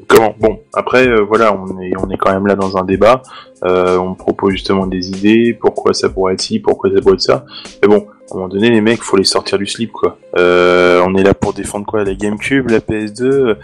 comment 0.08 0.34
Bon, 0.40 0.60
après, 0.74 1.06
euh, 1.06 1.22
voilà, 1.22 1.54
on 1.54 1.80
est, 1.80 1.92
on 1.98 2.08
est 2.10 2.16
quand 2.16 2.32
même 2.32 2.46
là 2.46 2.54
dans 2.56 2.76
un 2.76 2.84
débat. 2.84 3.22
Euh, 3.64 3.96
on 3.96 4.14
propose 4.14 4.52
justement 4.52 4.86
des 4.86 5.08
idées. 5.10 5.56
Pourquoi 5.58 5.94
ça 5.94 6.08
pourrait 6.08 6.34
être 6.34 6.40
ci 6.42 6.58
Pourquoi 6.60 6.90
ça 6.90 7.00
pourrait 7.00 7.14
être 7.14 7.20
ça 7.22 7.44
Mais 7.82 7.88
bon, 7.88 8.06
à 8.30 8.34
un 8.34 8.36
moment 8.36 8.48
donné, 8.48 8.70
les 8.70 8.80
mecs, 8.80 9.02
faut 9.02 9.16
les 9.16 9.24
sortir 9.24 9.56
du 9.58 9.66
slip, 9.66 9.92
quoi. 9.92 10.18
Euh, 10.38 11.02
on 11.06 11.14
est 11.14 11.22
là 11.22 11.32
pour 11.32 11.52
défendre 11.54 11.86
quoi? 11.86 12.04
La 12.04 12.14
GameCube, 12.14 12.68
la 12.70 12.80
PS2 12.80 13.22
euh, 13.24 13.54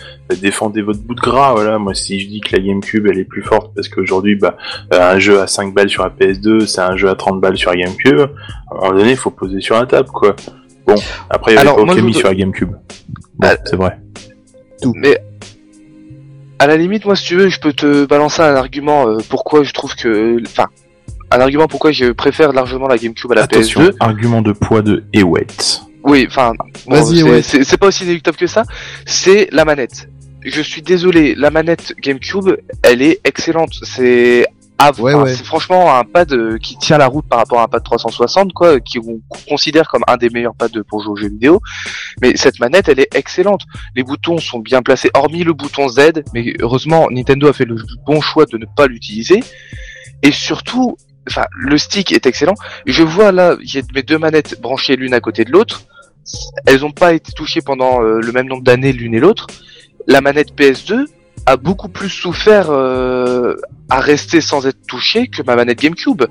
Défendez 0.41 0.81
votre 0.83 1.01
bout 1.01 1.15
de 1.15 1.21
gras, 1.21 1.53
voilà. 1.53 1.79
Moi, 1.79 1.95
si 1.95 2.19
je 2.21 2.29
dis 2.29 2.41
que 2.41 2.57
la 2.57 2.63
GameCube, 2.63 3.07
elle 3.07 3.19
est 3.19 3.25
plus 3.25 3.43
forte 3.43 3.73
parce 3.75 3.89
qu'aujourd'hui, 3.89 4.37
bah, 4.37 4.57
un 4.91 5.19
jeu 5.19 5.41
à 5.41 5.47
5 5.47 5.75
balles 5.75 5.91
sur 5.91 6.03
la 6.05 6.11
PS2, 6.11 6.67
c'est 6.67 6.81
un 6.81 6.97
jeu 6.97 7.09
à 7.11 7.15
30 7.15 7.41
balles 7.41 7.57
sur 7.59 7.71
la 7.71 7.77
GameCube. 7.77 8.21
À 8.21 8.75
un 8.75 8.81
moment 8.89 8.93
donné, 8.99 9.11
il 9.11 9.17
faut 9.17 9.31
poser 9.31 9.61
sur 9.61 9.75
la 9.77 9.85
table, 9.87 10.09
quoi. 10.09 10.35
Bon, 10.87 10.95
après, 11.31 11.53
il 11.53 11.55
y 11.57 11.59
avait 11.59 11.69
Alors, 11.69 11.77
pas 11.77 11.85
moi, 11.85 11.95
je 11.95 11.99
Okami 12.01 12.13
vous- 12.13 12.19
sur 12.19 12.29
la 12.29 12.35
GameCube. 12.35 12.71
Bon, 12.71 13.49
Ah. 13.49 13.57
c'est 13.65 13.77
vrai. 13.77 13.99
Mais 14.97 15.17
à 16.63 16.67
la 16.67 16.77
limite, 16.77 17.05
moi, 17.05 17.17
si 17.17 17.25
tu 17.25 17.37
veux, 17.37 17.49
je 17.49 17.59
peux 17.61 17.73
te 17.73 18.05
balancer 18.05 18.41
un 18.43 18.55
argument 18.55 19.09
euh, 19.09 19.19
pourquoi 19.29 19.63
je 19.65 19.73
trouve 19.73 19.95
que, 19.97 20.41
enfin, 20.47 20.67
un 21.31 21.41
argument 21.41 21.67
pourquoi 21.67 21.93
je 21.93 22.13
préfère 22.13 22.53
largement 22.53 22.87
la 22.87 22.97
GameCube 22.99 23.33
à 23.33 23.35
la 23.35 23.43
Attention, 23.43 23.81
PS2. 23.81 23.95
argument 24.01 24.43
de 24.43 24.53
poids 24.53 24.83
de 24.83 25.05
Ewet. 25.13 25.47
Oui, 26.05 26.27
enfin, 26.29 26.53
bon, 26.87 26.95
Vas-y, 26.95 27.17
c'est- 27.19 27.23
ouais. 27.23 27.43
c'est 27.43 27.65
c'est 27.65 27.77
pas 27.79 27.87
aussi 27.89 28.05
inéluctable 28.05 28.37
que 28.37 28.47
ça. 28.47 28.65
C'est 29.07 29.49
la 29.53 29.65
manette. 29.65 30.09
Je 30.45 30.61
suis 30.61 30.83
désolé, 30.83 31.35
la 31.37 31.51
manette 31.51 31.95
GameCube, 32.01 32.57
elle 32.83 33.03
est 33.03 33.21
excellente. 33.25 33.73
C'est 33.83 34.47
ah, 34.85 34.91
Ouais, 34.99 35.15
enfin, 35.15 35.25
ouais. 35.25 35.35
c'est 35.35 35.45
franchement 35.45 35.97
un 35.97 36.05
pad 36.05 36.33
euh, 36.33 36.59
qui 36.59 36.77
tient 36.77 36.99
la 36.99 37.07
route 37.07 37.27
par 37.29 37.39
rapport 37.39 37.61
à 37.61 37.65
un 37.65 37.69
pad 37.69 37.83
360, 37.83 38.53
quoi, 38.53 38.81
qui 38.81 38.99
on 38.99 39.21
considère 39.49 39.89
comme 39.89 40.03
un 40.09 40.17
des 40.17 40.29
meilleurs 40.29 40.55
pads 40.57 40.83
pour 40.89 41.01
jouer 41.03 41.13
aux 41.13 41.17
jeux 41.17 41.29
vidéo. 41.29 41.61
Mais 42.21 42.37
cette 42.37 42.59
manette, 42.59 42.89
elle 42.89 42.99
est 42.99 43.15
excellente. 43.15 43.63
Les 43.95 44.03
boutons 44.03 44.39
sont 44.39 44.59
bien 44.59 44.83
placés, 44.83 45.11
hormis 45.15 45.45
le 45.45 45.53
bouton 45.53 45.89
Z. 45.89 46.25
Mais 46.35 46.55
heureusement, 46.61 47.07
Nintendo 47.11 47.49
a 47.49 47.53
fait 47.53 47.65
le 47.65 47.77
bon 48.05 48.21
choix 48.21 48.45
de 48.47 48.59
ne 48.59 48.67
pas 48.77 48.89
l'utiliser. 48.89 49.45
Et 50.23 50.33
surtout, 50.33 50.97
enfin, 51.29 51.45
le 51.53 51.79
stick 51.79 52.13
est 52.13 52.27
excellent. 52.27 52.55
Je 52.87 53.03
vois 53.03 53.31
là, 53.31 53.57
il 53.63 53.75
y 53.75 53.79
a 53.79 53.83
mes 53.95 54.03
deux 54.03 54.19
manettes 54.19 54.61
branchées 54.61 54.97
l'une 54.97 55.15
à 55.15 55.21
côté 55.21 55.45
de 55.45 55.53
l'autre. 55.53 55.83
Elles 56.67 56.81
n'ont 56.81 56.93
pas 56.93 57.15
été 57.15 57.33
touchées 57.33 57.63
pendant 57.63 58.03
euh, 58.03 58.21
le 58.21 58.33
même 58.33 58.47
nombre 58.47 58.63
d'années 58.63 58.93
l'une 58.93 59.15
et 59.15 59.21
l'autre. 59.21 59.47
La 60.07 60.21
manette 60.21 60.55
PS2 60.57 61.07
a 61.47 61.57
beaucoup 61.57 61.89
plus 61.89 62.09
souffert 62.09 62.67
euh, 62.71 63.55
à 63.91 64.01
rester 64.01 64.41
sans 64.41 64.67
être 64.67 64.87
touchée 64.87 65.27
que 65.29 65.43
ma 65.43 65.57
manette 65.57 65.81
GameCube. 65.81 66.23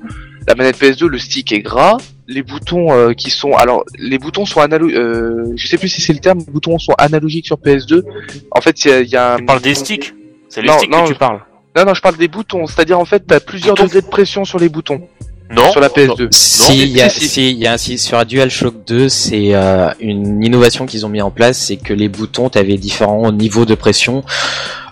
La 0.47 0.55
manette 0.55 0.79
PS2, 0.81 1.05
le 1.05 1.19
stick 1.19 1.51
est 1.51 1.59
gras, 1.61 1.97
les 2.27 2.41
boutons 2.43 2.91
euh, 2.93 3.13
qui 3.13 3.29
sont 3.29 3.53
alors 3.53 3.83
les 3.99 4.17
boutons 4.17 4.45
sont 4.45 4.59
analogiques. 4.61 4.97
Euh, 4.97 5.53
je 5.55 5.67
sais 5.67 5.77
plus 5.77 5.89
si 5.89 6.01
c'est 6.01 6.13
le 6.13 6.19
terme. 6.19 6.39
Les 6.39 6.51
boutons 6.51 6.79
sont 6.79 6.93
analogiques 6.97 7.45
sur 7.45 7.57
PS2. 7.57 8.03
En 8.51 8.61
fait, 8.61 8.83
il 8.85 8.89
y 8.89 8.91
a, 8.93 9.01
il 9.01 9.09
y 9.09 9.15
a 9.15 9.33
un 9.33 9.37
Tu 9.37 9.45
parles 9.45 9.61
des 9.61 9.75
sticks? 9.75 10.13
C'est 10.49 10.61
les 10.61 10.67
Non, 10.67 10.77
sticks 10.77 10.91
non, 10.91 11.03
que 11.03 11.07
tu 11.09 11.13
je- 11.13 11.19
parle. 11.19 11.41
Non, 11.75 11.85
non, 11.85 11.93
je 11.93 12.01
parle 12.01 12.17
des 12.17 12.27
boutons. 12.27 12.65
C'est-à-dire 12.65 12.99
en 12.99 13.05
fait, 13.05 13.23
t'as 13.27 13.39
plusieurs 13.39 13.75
Boutons 13.75 13.85
degrés 13.87 14.01
de 14.01 14.07
pression 14.07 14.43
sur 14.45 14.59
les 14.59 14.67
boutons 14.69 15.07
Non 15.51 15.71
sur 15.71 15.81
la 15.81 15.89
PS2. 15.89 16.27
Si, 16.31 16.81
il 16.83 16.89
y 16.97 17.01
a, 17.01 17.09
si, 17.09 17.19
si. 17.21 17.27
si, 17.29 17.51
il 17.51 17.57
y 17.57 17.67
a 17.67 17.73
un- 17.73 17.77
si, 17.77 17.97
sur 17.97 18.17
la 18.17 18.25
DualShock 18.25 18.85
2, 18.87 19.09
c'est 19.09 19.53
euh, 19.53 19.89
une 19.99 20.43
innovation 20.43 20.85
qu'ils 20.85 21.05
ont 21.05 21.09
mis 21.09 21.21
en 21.21 21.31
place, 21.31 21.57
c'est 21.57 21.77
que 21.77 21.93
les 21.93 22.07
boutons, 22.09 22.49
t'avais 22.49 22.77
différents 22.77 23.31
niveaux 23.31 23.65
de 23.65 23.75
pression. 23.75 24.23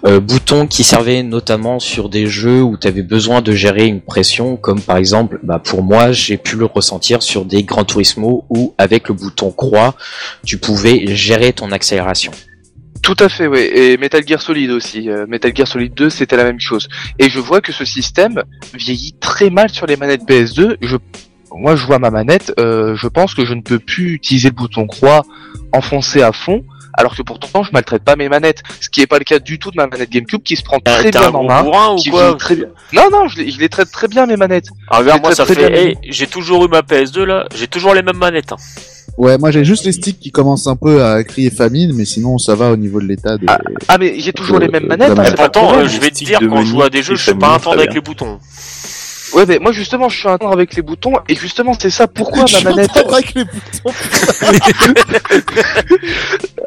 Euh, 0.06 0.20
boutons 0.22 0.66
qui 0.66 0.84
servaient 0.86 1.24
notamment 1.24 1.80
sur 1.80 2.08
des 2.08 2.28
jeux 2.28 2.62
où 2.62 2.78
t'avais 2.78 3.02
besoin 3.02 3.42
de 3.42 3.52
gérer 3.52 3.86
une 3.86 4.00
pression, 4.02 4.56
comme 4.56 4.80
par 4.82 4.96
exemple, 4.98 5.40
bah, 5.44 5.60
pour 5.64 5.84
moi, 5.84 6.12
j'ai 6.14 6.38
pu 6.38 6.56
le 6.56 6.66
ressentir 6.66 7.22
sur 7.22 7.44
des 7.46 7.64
Gran 7.64 7.84
Turismo 7.84 8.46
où 8.50 8.74
avec 8.78 9.10
le 9.10 9.14
bouton 9.14 9.52
croix, 9.52 9.96
tu 10.46 10.58
pouvais 10.58 11.06
gérer 11.16 11.52
ton 11.52 11.72
accélération. 11.72 12.32
Tout 13.02 13.16
à 13.20 13.30
fait, 13.30 13.48
oui. 13.48 13.60
Et 13.74 13.98
Metal 13.98 14.26
Gear 14.28 14.42
Solid 14.42 14.70
aussi. 14.72 15.10
Euh, 15.10 15.26
Metal 15.28 15.56
Gear 15.56 15.68
Solid 15.68 15.94
2, 15.94 16.10
c'était 16.10 16.38
la 16.38 16.44
même 16.44 16.60
chose. 16.60 16.88
Et 17.18 17.30
je 17.30 17.40
vois 17.40 17.62
que 17.62 17.72
ce 17.72 17.86
système 17.86 18.44
vieillit 18.74 19.16
très 19.20 19.50
mal 19.50 19.70
sur 19.70 19.86
les 19.88 19.96
manettes 19.96 20.24
PS2. 20.28 20.76
Je, 20.82 20.98
moi, 21.52 21.76
je 21.76 21.86
vois 21.86 21.98
ma 22.00 22.12
manette. 22.12 22.54
euh, 22.60 22.96
je 22.96 23.08
pense 23.08 23.34
que 23.34 23.46
je 23.46 23.54
ne 23.54 23.62
peux 23.62 23.80
plus 23.80 24.14
utiliser 24.14 24.50
le 24.50 24.56
bouton 24.56 24.86
croix 24.86 25.24
enfoncé 25.74 26.22
à 26.22 26.32
fond. 26.32 26.64
Alors 26.96 27.16
que 27.16 27.22
pourtant, 27.22 27.64
je 27.64 27.72
maltraite 27.72 28.04
pas 28.04 28.16
mes 28.18 28.28
manettes. 28.28 28.62
Ce 28.82 28.90
qui 28.90 29.02
est 29.02 29.08
pas 29.08 29.20
le 29.20 29.24
cas 29.24 29.40
du 29.40 29.58
tout 29.58 29.72
de 29.72 29.78
ma 29.78 29.88
manette 29.88 30.10
GameCube 30.10 30.44
qui 30.44 30.56
se 30.58 30.64
prend 30.64 30.78
Euh, 30.78 30.80
très 31.02 31.12
T'es 31.12 31.18
un 31.18 31.30
bien 31.32 31.40
en 31.40 31.44
main. 31.46 31.64
bourrin 31.64 31.94
ou 31.94 31.96
qui 31.96 32.10
quoi 32.10 32.24
vieillit 32.24 32.38
très 32.38 32.56
bien. 32.58 32.66
Non, 32.94 33.10
non, 33.12 33.28
je 33.30 33.38
les, 33.38 33.52
je 33.52 33.60
les 33.60 33.70
traite 33.70 33.90
très 33.92 34.08
bien 34.10 34.26
mes 34.26 34.36
manettes. 34.36 34.68
Ah, 34.90 34.98
regarde, 34.98 35.22
moi 35.22 35.34
ça 35.34 35.46
fait. 35.46 35.56
bien. 35.56 35.70
hey, 35.70 35.98
j'ai 36.10 36.28
toujours 36.28 36.66
eu 36.66 36.68
ma 36.68 36.82
PS2 36.82 37.24
là, 37.24 37.46
j'ai 37.56 37.68
toujours 37.68 37.94
les 37.94 38.02
mêmes 38.02 38.18
manettes. 38.18 38.52
hein. 38.52 38.58
Ouais, 39.20 39.38
moi 39.38 39.52
j'ai 39.52 39.66
juste 39.66 39.84
les 39.84 39.92
sticks 39.92 40.18
qui 40.18 40.32
commencent 40.32 40.68
un 40.68 40.78
peu 40.78 41.04
à 41.04 41.22
crier 41.26 41.50
famine, 41.50 41.92
mais 41.94 42.06
sinon 42.06 42.38
ça 42.38 42.56
va 42.56 42.72
au 42.72 42.78
niveau 42.78 43.02
de 43.02 43.06
l'état 43.06 43.38
des... 43.38 43.48
Ah, 43.90 43.98
mais 44.00 44.18
j'ai 44.18 44.32
toujours 44.32 44.60
les 44.60 44.70
mêmes 44.70 44.88
manettes. 44.88 45.10
hein, 45.10 45.80
euh, 45.80 45.88
je 45.90 46.00
vais 46.00 46.10
te 46.10 46.24
dire, 46.24 46.40
quand 46.40 46.62
je 46.62 46.68
joue 46.68 46.82
à 46.82 46.90
des 46.90 47.04
jeux, 47.04 47.16
je 47.16 47.24
suis 47.24 47.34
pas 47.34 47.56
un 47.56 47.60
temps 47.60 47.72
très 47.72 47.82
avec 47.82 47.94
les 47.94 48.00
boutons. 48.00 48.40
Ouais, 49.34 49.46
mais 49.48 49.60
moi 49.60 49.72
justement, 49.72 50.10
je 50.10 50.18
suis 50.18 50.28
un 50.28 50.38
temps 50.38 50.52
avec 50.52 50.76
les 50.76 50.82
boutons 50.82 51.14
et 51.28 51.36
justement, 51.36 51.74
c'est 51.80 51.90
ça 51.90 52.08
pourquoi 52.08 52.46
ma 52.52 52.70
manette. 52.72 52.98
avec 52.98 53.34
les 53.36 53.44
boutons. 53.46 53.92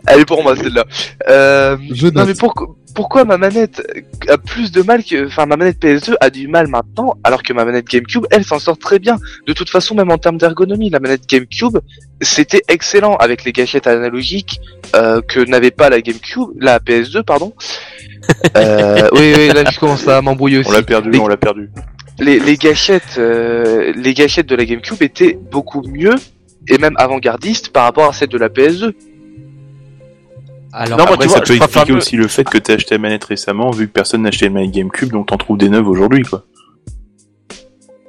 Elle 0.07 0.21
est 0.21 0.25
pour 0.25 0.43
moi 0.43 0.57
celle-là. 0.57 0.85
Euh, 1.29 1.77
Je 1.93 2.07
non 2.09 2.13
note. 2.21 2.29
mais 2.29 2.35
pourquoi, 2.35 2.69
pourquoi 2.95 3.25
ma 3.25 3.39
manette 3.39 3.83
a 4.29 4.39
plus 4.39 4.73
de 4.73 4.83
mal 4.83 5.05
que, 5.05 5.27
enfin 5.27 5.47
ma 5.47 5.57
manette 5.57 5.81
PS2 5.81 6.15
a 6.21 6.31
du 6.31 6.49
mal 6.49 6.67
maintenant, 6.69 7.17
alors 7.25 7.43
que 7.43 7.53
ma 7.53 7.65
manette 7.65 7.87
GameCube, 7.87 8.27
elle 8.31 8.45
s'en 8.45 8.59
sort 8.59 8.79
très 8.79 8.99
bien. 8.99 9.19
De 9.47 9.53
toute 9.53 9.71
façon, 9.71 9.95
même 9.95 10.11
en 10.11 10.19
termes 10.19 10.39
d'ergonomie, 10.39 10.91
la 10.91 11.01
manette 11.01 11.29
GameCube, 11.29 11.79
c'était 12.21 12.63
excellent 12.69 13.17
avec 13.17 13.45
les 13.45 13.53
gâchettes 13.53 13.87
analogiques 13.87 14.61
euh, 14.97 15.21
que 15.23 15.41
n'avait 15.41 15.71
pas 15.71 15.89
la 15.89 16.01
GameCube, 16.01 16.49
la 16.59 16.79
PS2 16.79 17.23
pardon. 17.23 17.55
Euh, 18.57 19.09
oui 19.15 19.35
oui, 19.37 19.49
là 19.53 19.65
je 19.69 19.81
commence 19.81 20.07
à 20.07 20.23
m'embrouiller 20.23 20.59
aussi. 20.59 20.69
On 20.69 20.73
l'a 20.73 20.83
perdu, 20.83 21.11
Les- 21.11 21.19
on 21.19 21.27
l'a 21.27 21.37
perdu. 21.37 21.71
Les, 22.23 22.39
les 22.39 22.57
gâchettes, 22.57 23.17
euh, 23.19 23.93
les 23.97 24.15
gâchettes 24.15 24.47
de 24.47 24.55
la 24.55 24.65
GameCube 24.65 25.03
étaient 25.03 25.39
beaucoup 25.51 25.83
mieux 25.83 26.15
et 26.69 26.79
même 26.79 26.95
avant-gardistes 26.97 27.71
par 27.71 27.85
rapport 27.85 28.09
à 28.09 28.13
celles 28.13 28.29
de 28.29 28.39
la 28.39 28.49
PS2. 28.49 28.95
Alors, 30.73 30.99
Non, 30.99 31.05
Après, 31.05 31.19
tu 31.19 31.29
ça 31.29 31.37
vois, 31.37 31.45
peut 31.45 31.57
expliquer 31.57 31.93
aussi 31.93 32.17
le 32.17 32.29
fait 32.29 32.45
que 32.45 32.57
t'as 32.59 32.75
acheté 32.75 32.95
la 32.95 33.01
manette 33.01 33.25
récemment, 33.25 33.71
vu 33.71 33.89
que 33.89 33.93
personne 33.93 34.23
n'a 34.23 34.29
acheté 34.29 34.47
une 34.47 34.55
manette 34.55 34.71
GameCube, 34.71 35.11
donc 35.11 35.27
t'en 35.27 35.37
trouves 35.37 35.59
des 35.59 35.69
neuves 35.69 35.89
aujourd'hui, 35.89 36.23
quoi. 36.23 36.45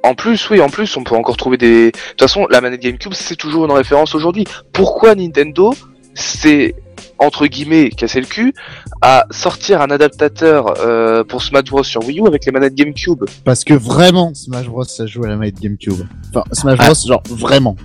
En 0.02 0.14
plus, 0.14 0.48
oui, 0.50 0.60
en 0.60 0.68
plus, 0.68 0.96
on 0.96 1.02
peut 1.02 1.14
encore 1.14 1.36
trouver 1.36 1.56
des. 1.56 1.86
De 1.86 1.90
toute 1.90 2.20
façon, 2.20 2.46
la 2.50 2.60
manette 2.60 2.80
GameCube, 2.80 3.14
c'est 3.14 3.36
toujours 3.36 3.64
une 3.64 3.72
référence 3.72 4.14
aujourd'hui. 4.14 4.44
Pourquoi 4.72 5.14
Nintendo, 5.14 5.74
c'est 6.14 6.74
entre 7.18 7.46
guillemets 7.46 7.90
casser 7.90 8.20
le 8.20 8.26
cul 8.26 8.54
à 9.02 9.26
sortir 9.30 9.80
un 9.82 9.90
adaptateur 9.90 10.74
euh, 10.80 11.24
pour 11.24 11.42
Smash 11.42 11.64
Bros 11.64 11.82
sur 11.84 12.04
Wii 12.04 12.20
U 12.20 12.26
avec 12.26 12.44
les 12.46 12.52
manettes 12.52 12.74
GameCube 12.74 13.24
Parce 13.44 13.64
que 13.64 13.74
vraiment, 13.74 14.32
Smash 14.34 14.66
Bros, 14.66 14.84
ça 14.84 15.06
joue 15.06 15.24
à 15.24 15.28
la 15.28 15.36
manette 15.36 15.60
GameCube. 15.60 16.06
Enfin, 16.30 16.44
Smash 16.52 16.78
Ah. 16.80 16.86
Bros, 16.86 16.94
genre, 17.06 17.22
vraiment. 17.30 17.76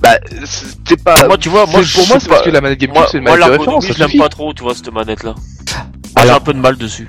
Bah, 0.00 0.18
c'est 0.44 1.02
pas. 1.02 1.26
Moi, 1.26 1.38
tu 1.38 1.48
vois, 1.48 1.66
moi, 1.66 1.80
pour 1.94 2.06
moi, 2.08 2.18
c'est 2.20 2.28
parce 2.28 2.42
que 2.42 2.50
la 2.50 2.60
manette 2.60 2.78
GameCube, 2.78 2.96
Moi, 2.98 3.08
c'est 3.10 3.18
une 3.18 3.24
moi 3.24 3.32
manette 3.32 3.46
de 3.46 3.50
l'ergonomie, 3.52 3.86
référence. 3.86 3.96
je 4.08 4.12
l'aime 4.12 4.22
pas 4.22 4.28
trop, 4.28 4.52
tu 4.52 4.62
vois, 4.62 4.74
cette 4.74 4.92
manette-là. 4.92 5.34
J'ai 6.16 6.22
Alors- 6.22 6.36
un 6.36 6.40
peu 6.40 6.52
de 6.52 6.58
mal 6.58 6.76
dessus. 6.76 7.08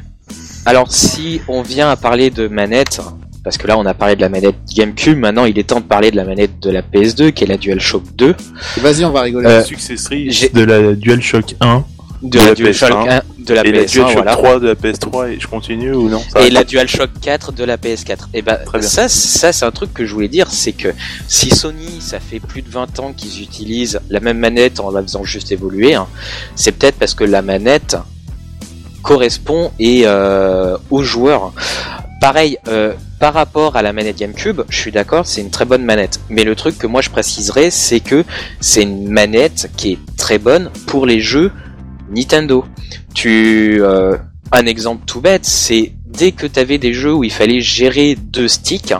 Alors 0.67 0.91
si 0.91 1.41
on 1.47 1.61
vient 1.61 1.89
à 1.91 1.95
parler 1.95 2.31
de 2.31 2.47
manette, 2.47 2.99
parce 3.45 3.57
que 3.57 3.67
là 3.67 3.77
on 3.77 3.85
a 3.85 3.93
parlé 3.93 4.17
de 4.17 4.21
la 4.21 4.27
manette 4.27 4.55
GameCube, 4.75 5.17
maintenant 5.17 5.45
il 5.45 5.57
est 5.57 5.63
temps 5.63 5.79
de 5.79 5.85
parler 5.85 6.11
de 6.11 6.17
la 6.17 6.25
manette 6.25 6.59
de 6.59 6.71
la 6.71 6.81
PS2 6.81 7.31
qui 7.31 7.45
est 7.45 7.47
la 7.47 7.57
DualShock 7.57 8.03
2, 8.15 8.35
Vas-y, 8.81 9.05
on 9.05 9.11
va 9.11 9.21
rigoler. 9.21 9.47
Euh, 9.47 9.63
Successrice 9.63 10.51
de 10.51 10.63
la 10.63 10.93
DualShock 10.93 11.55
1 11.61 11.85
de, 12.23 12.29
De 12.29 12.37
la, 12.39 12.45
la 12.45 12.55
DualShock 12.55 12.89
PS1, 12.89 13.09
1, 13.09 13.21
de 13.45 13.53
la 13.53 13.65
et 13.65 13.71
la 13.71 13.83
PS1, 13.83 13.93
DualShock 13.93 14.13
voilà. 14.13 14.31
3 14.31 14.59
de 14.59 14.67
la 14.67 14.73
PS3 14.73 15.29
et 15.29 15.39
je 15.39 15.47
continue 15.47 15.93
ou 15.93 16.09
non? 16.09 16.21
Ça 16.33 16.41
et 16.41 16.49
la 16.49 16.63
DualShock 16.63 17.11
4 17.21 17.51
de 17.51 17.63
la 17.63 17.77
PS4. 17.77 18.17
Et 18.33 18.41
ben 18.41 18.57
Très 18.65 18.79
bien. 18.79 18.87
ça, 18.87 19.07
ça 19.07 19.53
c'est 19.53 19.65
un 19.65 19.71
truc 19.71 19.93
que 19.93 20.05
je 20.05 20.13
voulais 20.13 20.27
dire, 20.27 20.49
c'est 20.49 20.71
que 20.71 20.89
si 21.27 21.51
Sony, 21.51 22.01
ça 22.01 22.19
fait 22.19 22.39
plus 22.39 22.63
de 22.63 22.69
20 22.69 22.99
ans 22.99 23.13
qu'ils 23.13 23.43
utilisent 23.43 23.99
la 24.09 24.19
même 24.19 24.39
manette 24.39 24.79
en 24.79 24.89
la 24.89 25.03
faisant 25.03 25.23
juste 25.23 25.51
évoluer, 25.51 25.93
hein, 25.93 26.07
c'est 26.55 26.71
peut-être 26.71 26.97
parce 26.97 27.13
que 27.13 27.23
la 27.23 27.43
manette 27.43 27.95
correspond 29.05 29.71
et 29.79 30.01
euh, 30.05 30.77
aux 30.89 31.03
joueurs. 31.03 31.53
Pareil, 32.19 32.57
euh, 32.67 32.93
par 33.19 33.35
rapport 33.35 33.75
à 33.75 33.83
la 33.83 33.93
manette 33.93 34.17
GameCube, 34.17 34.61
je 34.67 34.77
suis 34.77 34.91
d'accord, 34.91 35.27
c'est 35.27 35.41
une 35.41 35.51
très 35.51 35.65
bonne 35.65 35.85
manette. 35.85 36.19
Mais 36.29 36.43
le 36.43 36.55
truc 36.55 36.77
que 36.77 36.87
moi 36.87 37.01
je 37.01 37.11
préciserais, 37.11 37.69
c'est 37.69 37.99
que 37.99 38.23
c'est 38.59 38.81
une 38.81 39.07
manette 39.07 39.69
qui 39.77 39.93
est 39.93 39.99
très 40.17 40.39
bonne 40.39 40.71
pour 40.87 41.05
les 41.05 41.21
jeux 41.21 41.51
Nintendo. 42.09 42.65
Tu, 43.13 43.77
euh, 43.79 44.17
un 44.51 44.65
exemple 44.65 45.05
tout 45.05 45.21
bête, 45.21 45.45
c'est 45.45 45.93
dès 46.17 46.31
que 46.31 46.47
tu 46.47 46.59
avais 46.59 46.77
des 46.77 46.93
jeux 46.93 47.13
où 47.13 47.23
il 47.23 47.31
fallait 47.31 47.61
gérer 47.61 48.15
deux 48.15 48.47
sticks, 48.47 48.93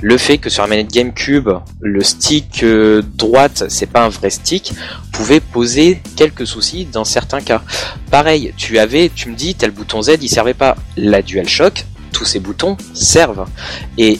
le 0.00 0.16
fait 0.18 0.38
que 0.38 0.50
sur 0.50 0.62
la 0.62 0.68
manette 0.68 0.92
GameCube, 0.92 1.50
le 1.80 2.02
stick 2.02 2.62
euh, 2.62 3.02
droite, 3.16 3.64
c'est 3.68 3.86
pas 3.86 4.04
un 4.04 4.08
vrai 4.08 4.30
stick, 4.30 4.72
pouvait 5.12 5.40
poser 5.40 6.00
quelques 6.16 6.46
soucis 6.46 6.86
dans 6.86 7.04
certains 7.04 7.40
cas. 7.40 7.62
Pareil, 8.10 8.52
tu 8.56 8.78
avais, 8.78 9.10
tu 9.14 9.28
me 9.28 9.34
dis, 9.34 9.54
tel 9.54 9.70
bouton 9.70 10.02
Z, 10.02 10.18
il 10.20 10.28
servait 10.28 10.54
pas. 10.54 10.76
La 10.96 11.22
DualShock, 11.22 11.84
tous 12.12 12.24
ces 12.24 12.40
boutons 12.40 12.76
servent. 12.94 13.46
Et 13.98 14.18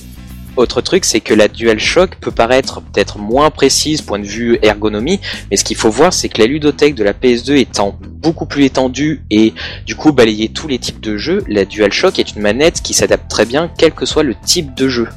autre 0.56 0.80
truc, 0.80 1.04
c'est 1.04 1.20
que 1.20 1.34
la 1.34 1.48
DualShock 1.48 2.16
peut 2.16 2.30
paraître 2.30 2.80
peut-être 2.80 3.18
moins 3.18 3.50
précise 3.50 4.02
point 4.02 4.18
de 4.18 4.26
vue 4.26 4.58
ergonomie, 4.62 5.20
mais 5.50 5.56
ce 5.56 5.64
qu'il 5.64 5.76
faut 5.76 5.90
voir, 5.90 6.12
c'est 6.12 6.28
que 6.28 6.40
la 6.40 6.46
ludothèque 6.46 6.94
de 6.94 7.04
la 7.04 7.12
PS2 7.12 7.56
étant 7.56 7.98
beaucoup 8.00 8.46
plus 8.46 8.64
étendue 8.64 9.22
et 9.30 9.54
du 9.86 9.96
coup 9.96 10.12
balayer 10.12 10.48
tous 10.48 10.68
les 10.68 10.78
types 10.78 11.00
de 11.00 11.16
jeux, 11.16 11.42
la 11.48 11.64
DualShock 11.64 12.18
est 12.18 12.34
une 12.34 12.42
manette 12.42 12.82
qui 12.82 12.94
s'adapte 12.94 13.30
très 13.30 13.46
bien, 13.46 13.70
quel 13.76 13.92
que 13.92 14.06
soit 14.06 14.22
le 14.22 14.34
type 14.34 14.74
de 14.74 14.88
jeu 14.88 15.08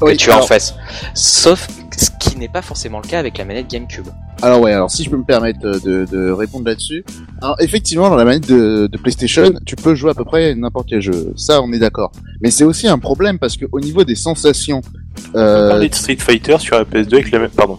que 0.00 0.06
Oui, 0.06 0.16
tu 0.16 0.30
as 0.30 0.38
en 0.38 0.46
face. 0.46 0.74
Sauf 1.14 1.68
ce 1.98 2.10
qui 2.18 2.36
n'est 2.38 2.48
pas 2.48 2.62
forcément 2.62 3.00
le 3.02 3.08
cas 3.08 3.18
avec 3.18 3.38
la 3.38 3.44
manette 3.44 3.70
GameCube. 3.70 4.06
Alors 4.42 4.60
ouais, 4.60 4.72
alors 4.72 4.90
si 4.90 5.04
je 5.04 5.10
peux 5.10 5.16
me 5.16 5.24
permettre 5.24 5.60
de, 5.60 6.06
de 6.10 6.30
répondre 6.30 6.66
là-dessus. 6.66 7.04
Alors 7.40 7.56
effectivement, 7.60 8.10
dans 8.10 8.16
la 8.16 8.24
manette 8.24 8.48
de, 8.48 8.88
de 8.90 8.98
PlayStation, 8.98 9.52
tu 9.64 9.76
peux 9.76 9.94
jouer 9.94 10.10
à 10.10 10.14
peu 10.14 10.24
près 10.24 10.54
n'importe 10.54 10.88
quel 10.88 11.00
jeu. 11.00 11.32
Ça, 11.36 11.62
on 11.62 11.72
est 11.72 11.78
d'accord. 11.78 12.12
Mais 12.42 12.50
c'est 12.50 12.64
aussi 12.64 12.88
un 12.88 12.98
problème 12.98 13.38
parce 13.38 13.56
que 13.56 13.66
au 13.72 13.80
niveau 13.80 14.04
des 14.04 14.16
sensations, 14.16 14.82
On 15.34 15.38
euh, 15.38 15.68
parlait 15.70 15.88
de 15.88 15.94
Street 15.94 16.16
Fighter 16.18 16.56
sur 16.58 16.76
la 16.76 16.84
PS2 16.84 17.14
avec 17.14 17.30
la 17.30 17.38
même... 17.38 17.50
Pardon. 17.50 17.78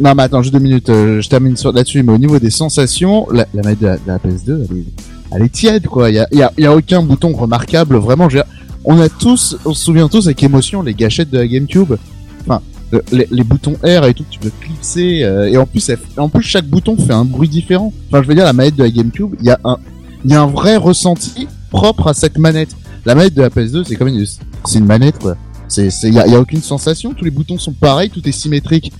non 0.00 0.14
mais 0.14 0.22
attends, 0.22 0.42
juste 0.42 0.54
deux 0.54 0.60
minutes, 0.60 0.88
euh, 0.88 1.20
je 1.20 1.28
termine 1.28 1.56
sur 1.56 1.72
là-dessus. 1.72 2.02
Mais 2.02 2.12
au 2.12 2.18
niveau 2.18 2.38
des 2.38 2.50
sensations, 2.50 3.26
la, 3.30 3.46
la 3.52 3.62
manette 3.62 3.80
de 3.80 3.86
la, 3.86 3.96
de 3.96 4.02
la 4.06 4.18
PS2, 4.18 4.66
elle 4.70 4.76
est, 4.78 4.84
elle 5.32 5.42
est 5.42 5.52
tiède 5.52 5.86
quoi. 5.86 6.08
Il 6.10 6.14
y 6.14 6.18
a, 6.20 6.28
il 6.32 6.38
y 6.38 6.42
a, 6.42 6.52
il 6.56 6.64
y 6.64 6.66
a 6.66 6.74
aucun 6.74 7.02
bouton 7.02 7.32
remarquable. 7.34 7.96
Vraiment, 7.96 8.28
on 8.84 9.00
a 9.00 9.08
tous, 9.08 9.56
on 9.64 9.74
se 9.74 9.84
souvient 9.84 10.08
tous 10.08 10.26
avec 10.26 10.42
émotion 10.42 10.82
les 10.82 10.94
gâchettes 10.94 11.30
de 11.30 11.38
la 11.38 11.46
GameCube. 11.48 11.94
Enfin, 12.42 12.62
les, 13.12 13.26
les 13.30 13.44
boutons 13.44 13.74
R 13.82 14.04
et 14.06 14.14
tout, 14.14 14.24
tu 14.30 14.38
peux 14.38 14.50
clipser 14.60 15.24
euh, 15.24 15.50
et 15.50 15.56
en 15.56 15.66
plus, 15.66 15.88
elle- 15.88 15.98
en 16.16 16.28
plus 16.28 16.42
chaque 16.42 16.66
bouton 16.66 16.96
fait 16.96 17.12
un 17.12 17.24
bruit 17.24 17.48
différent. 17.48 17.92
Enfin, 18.08 18.22
je 18.22 18.28
veux 18.28 18.34
dire, 18.34 18.44
la 18.44 18.52
manette 18.52 18.76
de 18.76 18.82
la 18.84 18.90
GameCube, 18.90 19.34
il 19.40 19.46
y 19.46 19.50
a 19.50 19.58
un, 19.64 19.76
il 20.24 20.30
y 20.30 20.34
a 20.34 20.42
un 20.42 20.46
vrai 20.46 20.76
ressenti 20.76 21.48
propre 21.70 22.08
à 22.08 22.14
cette 22.14 22.38
manette. 22.38 22.70
La 23.04 23.14
manette 23.14 23.34
de 23.34 23.42
la 23.42 23.50
PS2, 23.50 23.84
c'est 23.86 23.96
comme 23.96 24.08
une, 24.08 24.24
c'est 24.64 24.78
une 24.78 24.86
manette 24.86 25.18
quoi. 25.18 25.36
C'est, 25.68 25.90
c'est, 25.90 26.08
il 26.08 26.14
y 26.14 26.18
a, 26.20 26.26
y 26.26 26.34
a 26.34 26.40
aucune 26.40 26.62
sensation. 26.62 27.12
Tous 27.12 27.24
les 27.24 27.30
boutons 27.30 27.58
sont 27.58 27.72
pareils, 27.72 28.10
tout 28.10 28.26
est 28.28 28.32
symétrique. 28.32 28.92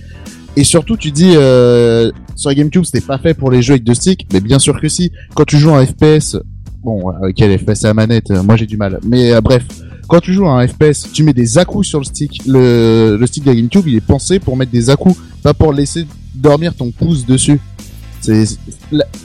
Et 0.57 0.63
surtout, 0.63 0.97
tu 0.97 1.11
dis 1.11 1.33
euh, 1.35 2.11
sur 2.35 2.49
la 2.49 2.55
GameCube, 2.55 2.83
c'était 2.83 3.01
pas 3.05 3.17
fait 3.19 3.33
pour 3.33 3.51
les 3.51 3.61
jeux 3.61 3.73
avec 3.73 3.83
deux 3.83 3.93
sticks, 3.93 4.27
mais 4.33 4.41
bien 4.41 4.59
sûr 4.59 4.79
que 4.81 4.89
si. 4.89 5.11
Quand 5.35 5.45
tu 5.45 5.57
joues 5.59 5.69
en 5.69 5.85
FPS, 5.85 6.35
bon, 6.83 7.11
euh, 7.11 7.31
quel 7.35 7.57
FPS 7.57 7.85
à 7.85 7.89
la 7.89 7.93
manette, 7.93 8.31
euh, 8.31 8.41
moi 8.43 8.55
j'ai 8.57 8.65
du 8.65 8.75
mal. 8.75 8.99
Mais 9.05 9.33
euh, 9.33 9.39
bref, 9.41 9.63
quand 10.07 10.19
tu 10.19 10.33
joues 10.33 10.47
à 10.47 10.61
un 10.61 10.67
FPS, 10.67 11.11
tu 11.11 11.23
mets 11.23 11.33
des 11.33 11.57
à 11.57 11.65
sur 11.83 11.99
le 11.99 12.05
stick. 12.05 12.41
Le, 12.47 13.17
le 13.19 13.27
stick 13.27 13.43
de 13.43 13.49
la 13.49 13.55
GameCube, 13.55 13.87
il 13.87 13.95
est 13.95 14.01
pensé 14.01 14.39
pour 14.39 14.57
mettre 14.57 14.71
des 14.71 14.89
à 14.89 14.95
pas 15.43 15.53
pour 15.53 15.73
laisser 15.73 16.05
dormir 16.35 16.73
ton 16.75 16.91
pouce 16.91 17.25
dessus. 17.25 17.59
C'est 18.21 18.45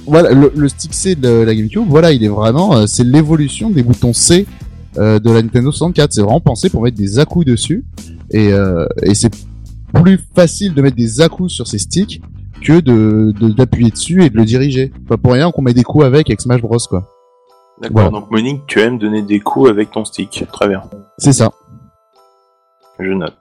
voilà 0.07 0.31
le, 0.33 0.69
stick 0.69 0.93
C 0.95 1.15
de 1.15 1.29
la 1.29 1.55
GameCube, 1.55 1.85
voilà, 1.89 2.13
il 2.13 2.23
est 2.23 2.29
vraiment, 2.29 2.77
euh, 2.77 2.87
c'est 2.87 3.05
l'évolution 3.05 3.71
des 3.71 3.83
boutons 3.83 4.13
C 4.13 4.47
euh, 4.99 5.19
de 5.19 5.31
la 5.31 5.43
Nintendo 5.43 5.73
64. 5.73 6.13
C'est 6.13 6.21
vraiment 6.21 6.41
pensé 6.41 6.69
pour 6.69 6.83
mettre 6.83 6.97
des 6.97 7.19
à 7.19 7.25
dessus, 7.47 7.85
et, 8.31 8.53
euh, 8.53 8.87
et 9.03 9.15
c'est 9.15 9.33
plus 9.95 10.21
facile 10.35 10.75
de 10.75 10.83
mettre 10.83 10.97
des 10.97 11.21
à 11.21 11.29
sur 11.49 11.67
ces 11.67 11.79
sticks 11.79 12.21
que 12.63 12.81
de- 12.81 13.33
d'appuyer 13.53 13.91
dessus 13.91 14.23
et 14.25 14.31
de 14.31 14.37
le 14.37 14.45
diriger. 14.45 14.93
Pas 15.09 15.17
pour 15.17 15.33
rien 15.33 15.51
qu'on 15.51 15.63
met 15.63 15.75
des 15.75 15.83
coups 15.83 16.05
avec 16.05 16.29
avec 16.29 16.41
Smash 16.41 16.61
Bros 16.61 16.79
quoi. 16.89 17.09
D'accord, 17.81 17.95
Voilà. 17.95 18.11
donc 18.11 18.31
Monique, 18.31 18.63
tu 18.67 18.81
aimes 18.81 18.99
donner 18.99 19.23
des 19.23 19.41
coups 19.41 19.69
avec 19.71 19.91
ton 19.91 20.05
stick. 20.05 20.45
Très 20.53 20.69
bien, 20.69 20.83
C'est 21.19 21.33
ça. 21.33 21.51
je 22.99 23.13
note. 23.13 23.35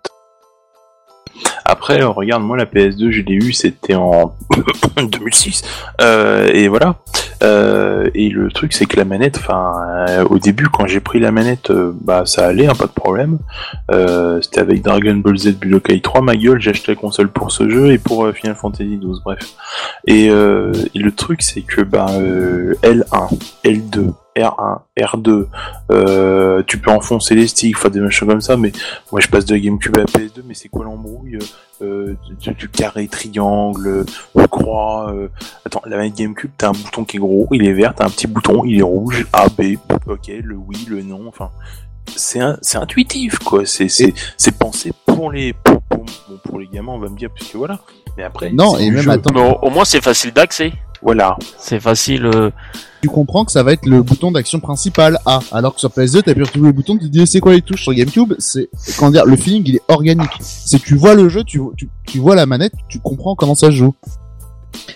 Après, 1.63 2.01
euh, 2.01 2.09
regarde, 2.09 2.43
moi 2.43 2.57
la 2.57 2.65
PS2, 2.65 3.11
je 3.11 3.21
l'ai 3.21 3.35
eu, 3.35 3.53
c'était 3.53 3.95
en 3.95 4.35
2006. 4.97 5.61
Euh, 6.01 6.47
et 6.51 6.67
voilà. 6.67 6.95
Euh, 7.43 8.09
et 8.13 8.29
le 8.29 8.51
truc, 8.51 8.73
c'est 8.73 8.85
que 8.85 8.97
la 8.97 9.05
manette, 9.05 9.37
enfin, 9.37 9.73
euh, 10.09 10.25
au 10.25 10.37
début, 10.37 10.67
quand 10.67 10.85
j'ai 10.85 10.99
pris 10.99 11.19
la 11.19 11.31
manette, 11.31 11.71
bah 11.71 12.25
ça 12.25 12.45
allait, 12.47 12.67
hein, 12.67 12.73
pas 12.77 12.87
de 12.87 12.91
problème. 12.91 13.39
C'était 14.41 14.59
avec 14.59 14.81
Dragon 14.81 15.15
Ball 15.15 15.37
Z 15.37 15.53
Budokai 15.55 16.01
3, 16.01 16.21
ma 16.21 16.35
gueule, 16.35 16.59
j'ai 16.59 16.71
acheté 16.71 16.91
la 16.91 16.95
console 16.99 17.29
pour 17.29 17.51
ce 17.51 17.69
jeu 17.69 17.91
et 17.93 17.97
pour 17.97 18.27
Final 18.33 18.55
Fantasy 18.55 18.97
12, 18.97 19.21
bref. 19.23 19.39
Et, 20.07 20.29
euh, 20.29 20.73
et 20.93 20.99
le 20.99 21.11
truc, 21.13 21.41
c'est 21.41 21.61
que 21.61 21.81
bah, 21.81 22.07
euh, 22.11 22.73
L1, 22.83 23.29
L2, 23.63 24.13
R1, 24.37 24.79
R2, 24.97 25.47
euh, 25.91 26.63
tu 26.67 26.77
peux 26.77 26.91
enfoncer 26.91 27.35
les 27.35 27.47
sticks, 27.47 27.75
enfin 27.77 27.89
des 27.89 27.99
machins 27.99 28.27
comme 28.27 28.41
ça, 28.41 28.55
mais 28.57 28.71
moi 29.11 29.19
je 29.21 29.27
passe 29.27 29.45
de 29.45 29.57
GameCube 29.57 29.97
à 29.97 30.01
la 30.01 30.05
PS2, 30.05 30.41
mais 30.45 30.53
c'est 30.53 30.69
quoi 30.69 30.85
l'embrouille 30.85 31.37
euh, 31.81 32.15
du, 32.39 32.53
du 32.53 32.69
carré, 32.69 33.07
triangle, 33.07 34.05
euh, 34.37 34.47
croix. 34.47 35.11
Euh... 35.13 35.27
Attends, 35.65 35.81
la 35.85 35.97
manette 35.97 36.15
GameCube, 36.15 36.51
t'as 36.57 36.69
un 36.69 36.73
bouton 36.73 37.03
qui 37.03 37.17
est 37.17 37.19
gros, 37.19 37.47
il 37.51 37.65
est 37.67 37.73
vert, 37.73 37.93
t'as 37.95 38.05
un 38.05 38.09
petit 38.09 38.27
bouton, 38.27 38.63
il 38.65 38.79
est 38.79 38.83
rouge, 38.83 39.25
A, 39.33 39.47
B, 39.49 39.75
ok, 40.07 40.27
le 40.43 40.55
oui, 40.55 40.85
le 40.89 41.01
non, 41.01 41.25
enfin. 41.27 41.49
C'est 42.15 42.39
un- 42.39 42.57
c'est 42.61 42.77
intuitif, 42.79 43.37
quoi. 43.39 43.65
C'est 43.65 43.87
c'est 43.87 44.13
c'est 44.35 44.57
pensé 44.57 44.91
pour 45.05 45.31
les 45.31 45.53
pour, 45.53 45.81
pour, 45.83 45.99
bon, 45.99 46.37
pour 46.43 46.59
les 46.59 46.67
gamins, 46.67 46.93
on 46.93 46.99
va 46.99 47.09
me 47.09 47.15
dire, 47.15 47.29
puisque 47.33 47.55
voilà. 47.55 47.79
Mais 48.17 48.23
après, 48.23 48.51
Non, 48.51 48.75
et 48.77 48.89
même 48.89 49.01
jeu. 49.03 49.11
attends, 49.11 49.31
Mais 49.33 49.39
au, 49.41 49.67
au 49.67 49.69
moins, 49.69 49.85
c'est 49.85 50.01
facile 50.03 50.33
d'accès. 50.33 50.73
Voilà. 51.01 51.37
C'est 51.57 51.79
facile. 51.79 52.25
euh, 52.25 52.49
tu 53.01 53.09
comprends 53.09 53.45
que 53.45 53.51
ça 53.51 53.63
va 53.63 53.73
être 53.73 53.87
le 53.87 54.03
bouton 54.03 54.31
d'action 54.31 54.59
principal 54.59 55.17
A, 55.25 55.39
alors 55.51 55.73
que 55.73 55.79
sur 55.79 55.89
PS2 55.89 56.21
t'appuies 56.21 56.45
sur 56.45 56.53
tous 56.53 56.63
les 56.65 56.71
boutons, 56.71 56.97
tu 56.97 57.05
te 57.05 57.09
dis 57.11 57.25
c'est 57.25 57.39
quoi 57.39 57.53
les 57.53 57.61
touches 57.63 57.81
sur 57.81 57.93
GameCube, 57.93 58.33
c'est 58.37 58.69
comment 58.99 59.09
dire, 59.09 59.25
le 59.25 59.35
feeling 59.35 59.63
il 59.65 59.75
est 59.77 59.81
organique. 59.87 60.29
C'est 60.39 60.79
que 60.79 60.85
tu 60.85 60.93
vois 60.95 61.15
le 61.15 61.27
jeu, 61.27 61.43
tu, 61.43 61.59
tu, 61.77 61.89
tu 62.05 62.19
vois 62.19 62.35
la 62.35 62.45
manette, 62.45 62.73
tu 62.89 62.99
comprends 62.99 63.33
comment 63.33 63.55
ça 63.55 63.67
se 63.67 63.75
joue. 63.75 63.95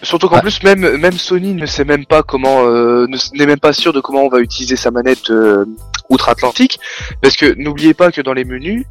Surtout 0.03 0.30
qu'en 0.30 0.36
Ah. 0.38 0.41
plus 0.41 0.62
même 0.64 0.97
même 0.97 1.14
Sony 1.18 1.53
ne 1.56 1.66
sait 1.66 1.84
même 1.84 2.06
pas 2.06 2.22
comment 2.22 2.66
euh, 2.68 3.08
ne- 3.08 3.38
n'est 3.38 3.45
même 3.47 3.60
pas 3.60 3.74
sûr 3.74 3.91
de 3.91 3.99
comment 4.01 4.22
on 4.22 4.30
va 4.30 4.39
utiliser 4.39 4.76
sa 4.76 4.91
manette 4.91 5.32
euh, 5.32 5.66
outre-Atlantique 6.10 6.80
parce 7.22 7.36
que 7.36 7.56
n'oubliez 7.62 7.93
pas 7.95 8.12
que 8.12 8.22
dans 8.22 8.34
les 8.34 8.45
menus 8.45 8.86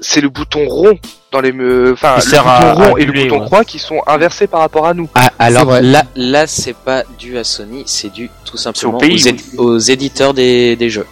c'est 0.00 0.20
le 0.20 0.28
bouton 0.28 0.66
rond 0.68 0.98
dans 1.32 1.40
les 1.40 1.52
me- 1.52 1.92
enfin 1.92 2.16
le 2.16 2.20
sert 2.20 2.42
bouton 2.42 2.52
à 2.52 2.72
rond 2.74 2.96
et 2.96 3.04
le 3.04 3.12
bouton 3.12 3.40
ouais. 3.40 3.46
croix 3.46 3.64
qui 3.64 3.78
sont 3.78 4.00
inversés 4.06 4.46
par 4.46 4.60
rapport 4.60 4.86
à 4.86 4.94
nous. 4.94 5.08
Ah, 5.14 5.30
alors 5.38 5.80
là, 5.80 6.04
là, 6.16 6.46
c'est 6.46 6.76
pas 6.76 7.02
dû 7.18 7.38
à 7.38 7.44
Sony, 7.44 7.82
c'est 7.86 8.12
dû 8.12 8.30
tout 8.44 8.56
simplement 8.56 8.98
pays, 8.98 9.14
aux, 9.14 9.28
éd- 9.28 9.58
aux 9.58 9.78
éditeurs 9.78 10.34
des, 10.34 10.76
des 10.76 10.90
jeux. 10.90 11.06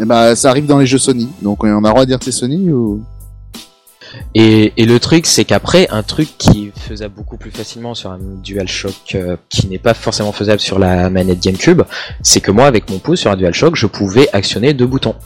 Et 0.00 0.04
bah, 0.04 0.36
ça 0.36 0.50
arrive 0.50 0.66
dans 0.66 0.78
les 0.78 0.86
jeux 0.86 0.98
Sony. 0.98 1.28
Donc, 1.42 1.64
on 1.64 1.66
a 1.66 1.74
le 1.74 1.80
droit 1.88 2.02
de 2.02 2.10
dire 2.10 2.18
que 2.20 2.24
c'est 2.24 2.30
Sony 2.30 2.70
ou... 2.70 3.02
Et, 4.34 4.72
et 4.76 4.86
le 4.86 5.00
truc, 5.00 5.26
c'est 5.26 5.44
qu'après, 5.44 5.88
un 5.90 6.04
truc 6.04 6.38
qui 6.38 6.68
est 6.68 6.78
faisable 6.80 7.14
beaucoup 7.16 7.36
plus 7.36 7.50
facilement 7.50 7.94
sur 7.96 8.10
un 8.12 8.18
DualShock 8.42 8.94
euh, 9.16 9.36
qui 9.48 9.66
n'est 9.66 9.78
pas 9.78 9.94
forcément 9.94 10.30
faisable 10.32 10.60
sur 10.60 10.78
la 10.78 11.10
manette 11.10 11.42
GameCube, 11.42 11.82
c'est 12.22 12.40
que 12.40 12.52
moi, 12.52 12.66
avec 12.66 12.88
mon 12.90 13.00
pouce 13.00 13.18
sur 13.20 13.30
un 13.32 13.36
DualShock, 13.36 13.74
je 13.74 13.86
pouvais 13.86 14.28
actionner 14.32 14.72
deux 14.72 14.86
boutons. 14.86 15.16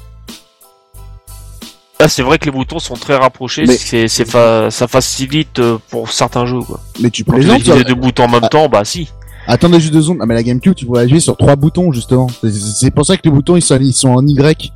Là, 2.02 2.08
c'est 2.08 2.22
vrai 2.22 2.36
que 2.36 2.46
les 2.46 2.50
boutons 2.50 2.80
sont 2.80 2.94
très 2.94 3.14
rapprochés. 3.14 3.62
Mais- 3.64 3.76
C'est, 3.76 4.08
c'est 4.08 4.24
fa- 4.28 4.72
ça 4.72 4.88
facilite 4.88 5.60
euh, 5.60 5.78
pour 5.88 6.10
certains 6.10 6.46
jeux, 6.46 6.58
quoi. 6.58 6.80
Mais 7.00 7.10
tu 7.10 7.22
Quand 7.22 7.34
tu 7.34 7.38
plaisantes, 7.38 7.60
utilises 7.60 7.78
les 7.78 7.84
deux 7.84 7.94
boutons 7.94 8.24
en 8.24 8.28
même 8.28 8.40
Ah. 8.42 8.48
temps, 8.48 8.68
bah 8.68 8.84
si. 8.84 9.08
Attendez 9.46 9.78
juste 9.78 9.92
deux 9.92 10.02
secondes. 10.02 10.18
Ah, 10.20 10.26
mais 10.26 10.34
la 10.34 10.42
GameCube, 10.42 10.74
tu 10.74 10.84
pourrais 10.84 11.02
appuyer 11.02 11.20
sur 11.20 11.36
trois 11.36 11.54
boutons, 11.54 11.92
justement. 11.92 12.26
C'est- 12.42 12.90
pour 12.90 13.06
ça 13.06 13.16
que 13.16 13.22
les 13.22 13.30
boutons, 13.30 13.54
ils 13.54 13.62
sont, 13.62 13.78
ils 13.80 13.92
sont 13.92 14.08
en 14.08 14.26
Y. 14.26 14.72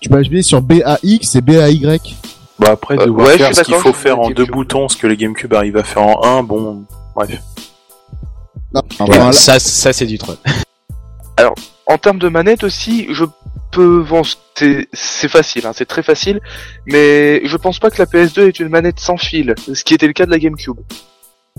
Tu 0.00 0.08
peux 0.08 0.16
appuyer 0.16 0.40
sur 0.42 0.62
BAX 0.62 1.34
et 1.34 1.40
BAY. 1.42 2.00
Bah 2.58 2.68
après, 2.70 2.94
Euh, 2.98 3.04
devoir 3.06 3.26
ouais, 3.26 3.32
je 3.34 3.38
faire 3.44 3.54
ce 3.56 3.60
qu'il 3.62 3.74
faut 3.74 3.92
faire 3.92 4.18
en 4.18 4.28
deux 4.28 4.34
GameCube. 4.36 4.54
boutons, 4.54 4.88
ce 4.88 4.96
que 4.96 5.06
les 5.06 5.18
GameCube 5.18 5.52
arrivent 5.52 5.76
à 5.76 5.84
faire 5.84 6.02
en 6.02 6.24
un, 6.24 6.42
bon, 6.42 6.84
bref. 7.14 7.40
Non, 8.72 8.80
Voilà, 9.00 9.32
ça, 9.32 9.58
ça 9.58 9.92
c'est 9.92 10.06
du 10.06 10.16
troll. 10.16 10.36
En 11.86 11.98
termes 11.98 12.18
de 12.18 12.28
manette 12.30 12.64
aussi, 12.64 13.06
je 13.10 13.24
bon, 13.80 14.22
c'est 14.92 15.28
facile, 15.28 15.66
hein, 15.66 15.72
c'est 15.74 15.86
très 15.86 16.02
facile, 16.02 16.40
mais 16.86 17.42
je 17.46 17.56
pense 17.56 17.78
pas 17.78 17.90
que 17.90 17.98
la 17.98 18.06
PS2 18.06 18.48
est 18.48 18.60
une 18.60 18.68
manette 18.68 19.00
sans 19.00 19.16
fil, 19.16 19.54
ce 19.72 19.82
qui 19.84 19.94
était 19.94 20.06
le 20.06 20.12
cas 20.12 20.26
de 20.26 20.30
la 20.30 20.38
GameCube. 20.38 20.78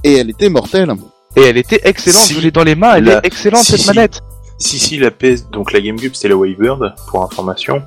Et 0.03 0.13
elle 0.18 0.30
était 0.30 0.49
mortelle. 0.49 0.91
Et 1.36 1.41
elle 1.41 1.57
était 1.57 1.82
excellente, 1.84 2.22
Si. 2.24 2.34
je 2.34 2.39
l'ai 2.41 2.51
dans 2.51 2.63
les 2.63 2.76
mains, 2.76 2.95
elle 2.95 3.05
La- 3.05 3.18
est 3.18 3.26
excellente 3.28 3.63
si, 3.63 3.72
cette 3.74 3.82
si. 3.82 3.88
manette. 3.88 4.22
Si, 4.57 4.80
si, 4.80 4.97
la 4.97 5.11
PS, 5.11 5.49
donc 5.51 5.74
la 5.74 5.82
GameCube 5.82 6.13
c'était 6.13 6.30
la 6.30 6.38
Wavebird, 6.38 6.95
pour 7.07 7.24
information. 7.24 7.82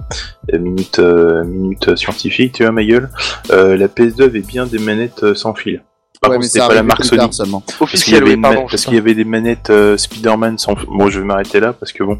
Euh, 0.52 0.58
minute, 0.58 0.98
euh, 0.98 1.42
minute 1.44 1.96
scientifique, 1.96 2.52
tu 2.52 2.62
vois 2.62 2.72
ma 2.72 2.84
gueule. 2.84 3.08
Euh, 3.50 3.74
la 3.78 3.88
PS2 3.88 4.24
avait 4.24 4.40
bien 4.40 4.66
des 4.66 4.78
manettes 4.78 5.22
euh, 5.22 5.34
sans 5.34 5.54
fil. 5.54 5.82
Par 6.20 6.30
ouais, 6.30 6.36
contre, 6.36 6.44
mais 6.46 6.48
c'était 6.48 6.66
pas 6.66 6.74
la 6.74 6.82
marque 6.82 7.04
Sony. 7.04 7.32
seulement. 7.32 7.62
Parce 7.78 8.02
qu'il 8.04 8.12
y 8.14 8.20
oui, 8.20 8.36
qu'il 8.76 8.94
y 8.94 8.98
avait 8.98 9.14
des 9.14 9.24
manettes 9.24 9.70
euh, 9.70 9.96
Spider-Man 9.96 10.58
sans. 10.58 10.74
Bon, 10.88 11.08
je 11.08 11.20
vais 11.20 11.24
m'arrêter 11.24 11.58
là 11.60 11.72
parce 11.72 11.92
que 11.92 12.02
bon. 12.04 12.18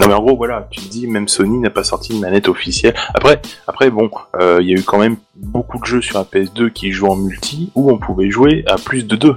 Non 0.00 0.08
mais 0.08 0.14
en 0.14 0.20
gros 0.22 0.36
voilà, 0.36 0.66
tu 0.70 0.80
te 0.80 0.88
dis 0.88 1.06
même 1.06 1.28
Sony 1.28 1.58
n'a 1.58 1.70
pas 1.70 1.84
sorti 1.84 2.14
de 2.14 2.18
manette 2.20 2.48
officielle. 2.48 2.94
Après, 3.14 3.40
après 3.68 3.90
bon, 3.90 4.10
euh, 4.40 4.58
il 4.60 4.68
y 4.68 4.74
a 4.74 4.76
eu 4.78 4.82
quand 4.82 4.98
même 4.98 5.16
beaucoup 5.36 5.78
de 5.78 5.84
jeux 5.84 6.02
sur 6.02 6.18
la 6.18 6.24
PS2 6.24 6.70
qui 6.70 6.90
jouent 6.92 7.08
en 7.08 7.16
multi 7.16 7.70
où 7.74 7.90
on 7.90 7.98
pouvait 7.98 8.30
jouer 8.30 8.64
à 8.66 8.76
plus 8.76 9.04
de 9.04 9.14
deux. 9.16 9.36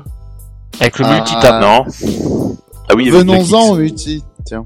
Avec 0.80 0.98
le 1.00 1.06
Ah. 1.06 1.14
multitap. 1.16 1.62
Non 1.62 1.86
Ah 2.90 2.96
oui, 2.96 3.10
Venons-en 3.10 3.70
au 3.72 3.76
multi. 3.76 4.24
Tiens. 4.46 4.66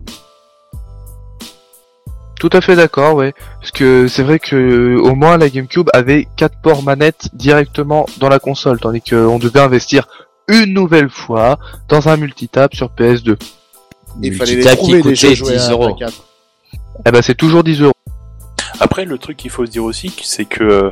Tout 2.39 2.49
à 2.53 2.61
fait 2.61 2.75
d'accord, 2.75 3.15
ouais. 3.15 3.33
Parce 3.59 3.71
que 3.71 4.07
c'est 4.07 4.23
vrai 4.23 4.39
que 4.39 4.97
au 4.97 5.13
moins 5.13 5.37
la 5.37 5.49
GameCube 5.49 5.89
avait 5.93 6.27
quatre 6.37 6.55
ports 6.63 6.81
manettes 6.81 7.29
directement 7.33 8.07
dans 8.17 8.29
la 8.29 8.39
console, 8.39 8.79
tandis 8.79 9.01
qu'on 9.01 9.37
devait 9.37 9.59
investir 9.59 10.07
une 10.47 10.73
nouvelle 10.73 11.09
fois 11.09 11.59
dans 11.87 12.09
un 12.09 12.17
multitap 12.17 12.73
sur 12.73 12.89
PS2. 12.97 13.37
Il 14.21 14.35
fallait 14.35 14.55
les 14.55 14.63
trouver 14.75 15.01
les 15.03 15.15
jeux 15.15 15.27
coûtait 15.29 15.35
joués 15.35 15.53
10 15.53 15.61
à 15.67 15.71
euros. 15.71 15.93
4. 15.95 16.13
Eh 17.05 17.11
ben 17.11 17.21
c'est 17.21 17.35
toujours 17.35 17.63
10 17.63 17.81
euros. 17.81 17.93
Après, 18.79 19.05
le 19.05 19.17
truc 19.17 19.37
qu'il 19.37 19.51
faut 19.51 19.65
se 19.65 19.71
dire 19.71 19.83
aussi, 19.83 20.11
c'est 20.23 20.45
que 20.45 20.63
euh, 20.63 20.89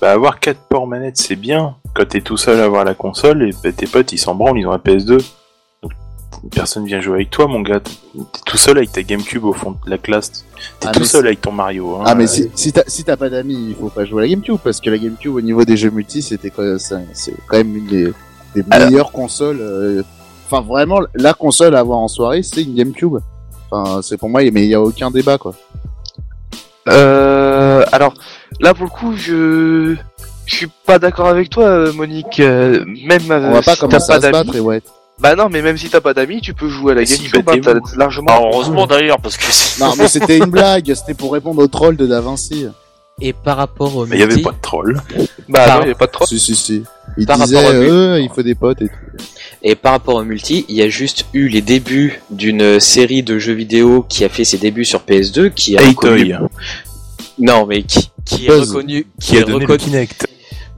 bah, 0.00 0.12
avoir 0.12 0.38
quatre 0.40 0.60
ports 0.68 0.86
manettes, 0.86 1.16
c'est 1.16 1.36
bien. 1.36 1.76
Quand 1.94 2.06
t'es 2.08 2.20
tout 2.20 2.36
seul 2.36 2.60
à 2.60 2.64
avoir 2.64 2.84
la 2.84 2.94
console, 2.94 3.42
et 3.48 3.50
bah, 3.64 3.72
tes 3.72 3.86
potes 3.86 4.12
ils 4.12 4.18
s'en 4.18 4.34
branlent, 4.34 4.58
ils 4.58 4.66
ont 4.66 4.70
la 4.72 4.78
PS2. 4.78 5.18
Donc, 5.82 5.92
personne 6.52 6.84
vient 6.84 7.00
jouer 7.00 7.14
avec 7.16 7.30
toi, 7.30 7.46
mon 7.46 7.60
gars. 7.60 7.80
T'es 7.80 7.92
tout 8.44 8.56
seul 8.56 8.76
avec 8.78 8.92
ta 8.92 9.02
GameCube 9.02 9.44
au 9.44 9.52
fond 9.52 9.72
de 9.72 9.90
la 9.90 9.98
classe. 9.98 10.44
T'es 10.80 10.88
Ah, 10.88 10.92
tout 10.92 11.04
seul 11.04 11.26
avec 11.26 11.40
ton 11.40 11.52
Mario. 11.52 11.96
Hein. 11.96 12.04
Ah, 12.06 12.14
mais 12.14 12.26
si, 12.26 12.50
si 12.54 12.72
t'as 12.72 12.82
si 12.86 13.04
t'as 13.04 13.16
pas 13.16 13.28
d'amis, 13.30 13.68
il 13.70 13.74
faut 13.74 13.88
pas 13.88 14.04
jouer 14.04 14.22
à 14.22 14.26
la 14.26 14.30
GameCube, 14.30 14.58
parce 14.62 14.80
que 14.80 14.90
la 14.90 14.98
GameCube, 14.98 15.34
au 15.34 15.40
niveau 15.40 15.64
des 15.64 15.76
jeux 15.76 15.90
multi, 15.90 16.22
c'était 16.22 16.52
c'est 16.78 17.34
quand 17.48 17.56
même 17.56 17.76
une 17.76 17.86
des, 17.86 18.12
des 18.54 18.64
Alors- 18.70 18.88
meilleures 18.90 19.12
consoles. 19.12 19.58
euh, 19.60 20.02
Enfin, 20.48 20.60
vraiment, 20.62 21.00
la 21.14 21.34
console 21.34 21.74
à 21.74 21.80
avoir 21.80 21.98
en 21.98 22.08
soirée, 22.08 22.42
c'est 22.42 22.62
une 22.62 22.74
GameCube. 22.74 23.16
Enfin, 23.70 24.00
c'est 24.02 24.16
pour 24.16 24.28
moi, 24.28 24.42
mais 24.52 24.62
il 24.64 24.70
y 24.70 24.74
a 24.74 24.80
aucun 24.80 25.10
débat, 25.10 25.38
quoi. 25.38 25.54
Euh, 26.88 27.84
alors 27.90 28.14
là 28.60 28.72
pour 28.72 28.84
le 28.84 28.90
coup 28.90 29.16
je 29.16 29.96
je 30.44 30.54
suis 30.54 30.68
pas 30.86 31.00
d'accord 31.00 31.26
avec 31.26 31.50
toi 31.50 31.64
euh, 31.64 31.92
Monique. 31.92 32.38
Euh, 32.38 32.84
même 33.04 33.28
euh, 33.30 33.48
On 33.50 33.54
va 33.54 33.62
pas 33.62 33.74
si 33.74 33.80
t'as 33.80 33.86
commencer 33.88 34.06
pas 34.06 34.14
à 34.14 34.16
se 34.18 34.22
d'amis. 34.22 34.32
battre, 34.32 34.56
et 34.56 34.60
ouais. 34.60 34.82
Bah 35.18 35.34
non 35.34 35.48
mais 35.50 35.62
même 35.62 35.76
si 35.76 35.88
t'as 35.90 36.00
pas 36.00 36.14
d'amis 36.14 36.40
tu 36.40 36.54
peux 36.54 36.68
jouer 36.68 36.92
à 36.92 36.94
la 36.94 37.00
Mais 37.00 37.06
si, 37.06 37.24
GameCube. 37.28 37.44
bah, 37.44 37.52
hein, 37.56 37.80
t'as 37.90 37.96
largement. 37.98 38.26
Bah, 38.26 38.40
heureusement 38.52 38.86
d'ailleurs, 38.86 39.18
parce 39.20 39.36
que 39.36 39.46
Non, 39.80 39.94
mais 39.98 40.06
c'était 40.06 40.38
une 40.38 40.44
blague, 40.46 40.94
c'était 40.94 41.14
pour 41.14 41.32
répondre 41.32 41.60
au 41.60 41.66
troll 41.66 41.96
de 41.96 42.06
Da 42.06 42.20
Vinci. 42.20 42.68
Et 43.20 43.32
par 43.32 43.56
rapport 43.56 43.96
au 43.96 44.06
Mais 44.06 44.16
il 44.16 44.20
y 44.20 44.22
avait 44.22 44.40
pas 44.42 44.52
de 44.52 44.60
troll. 44.62 45.00
Bah 45.48 45.64
Par- 45.66 45.80
non 45.80 45.86
y 45.86 45.90
a 45.90 45.94
pas 45.96 46.06
de 46.06 46.12
trop. 46.12 46.26
Si, 46.26 46.38
si, 46.38 46.54
si. 46.54 46.84
Il 47.18 47.26
Par 47.26 47.38
disait, 47.38 47.56
rapport 47.56 47.70
au 47.70 47.82
euh, 47.82 48.20
il 48.20 48.28
faut 48.28 48.42
des 48.42 48.54
potes 48.54 48.82
et 48.82 48.88
tout. 48.88 48.94
Et 49.62 49.74
par 49.74 49.92
rapport 49.92 50.16
au 50.16 50.22
multi, 50.24 50.64
il 50.68 50.76
y 50.76 50.82
a 50.82 50.88
juste 50.88 51.24
eu 51.32 51.48
les 51.48 51.62
débuts 51.62 52.20
d'une 52.30 52.78
série 52.78 53.22
de 53.22 53.38
jeux 53.38 53.54
vidéo 53.54 54.04
qui 54.08 54.24
a 54.24 54.28
fait 54.28 54.44
ses 54.44 54.58
débuts 54.58 54.84
sur 54.84 55.00
PS2, 55.00 55.50
qui 55.52 55.76
a 55.78 55.82
Hey 55.82 55.88
reconnu... 55.88 56.28
Toy, 56.32 56.38
Non, 57.38 57.66
mais 57.66 57.82
qui, 57.82 58.10
qui 58.24 58.46
est 58.46 58.50
reconnu, 58.50 59.06
qui, 59.20 59.28
qui 59.30 59.36
a 59.38 59.40
est 59.40 59.44
donné 59.44 59.64
le 59.66 59.72
reconnu, 59.72 59.78
Kinect. 59.90 60.26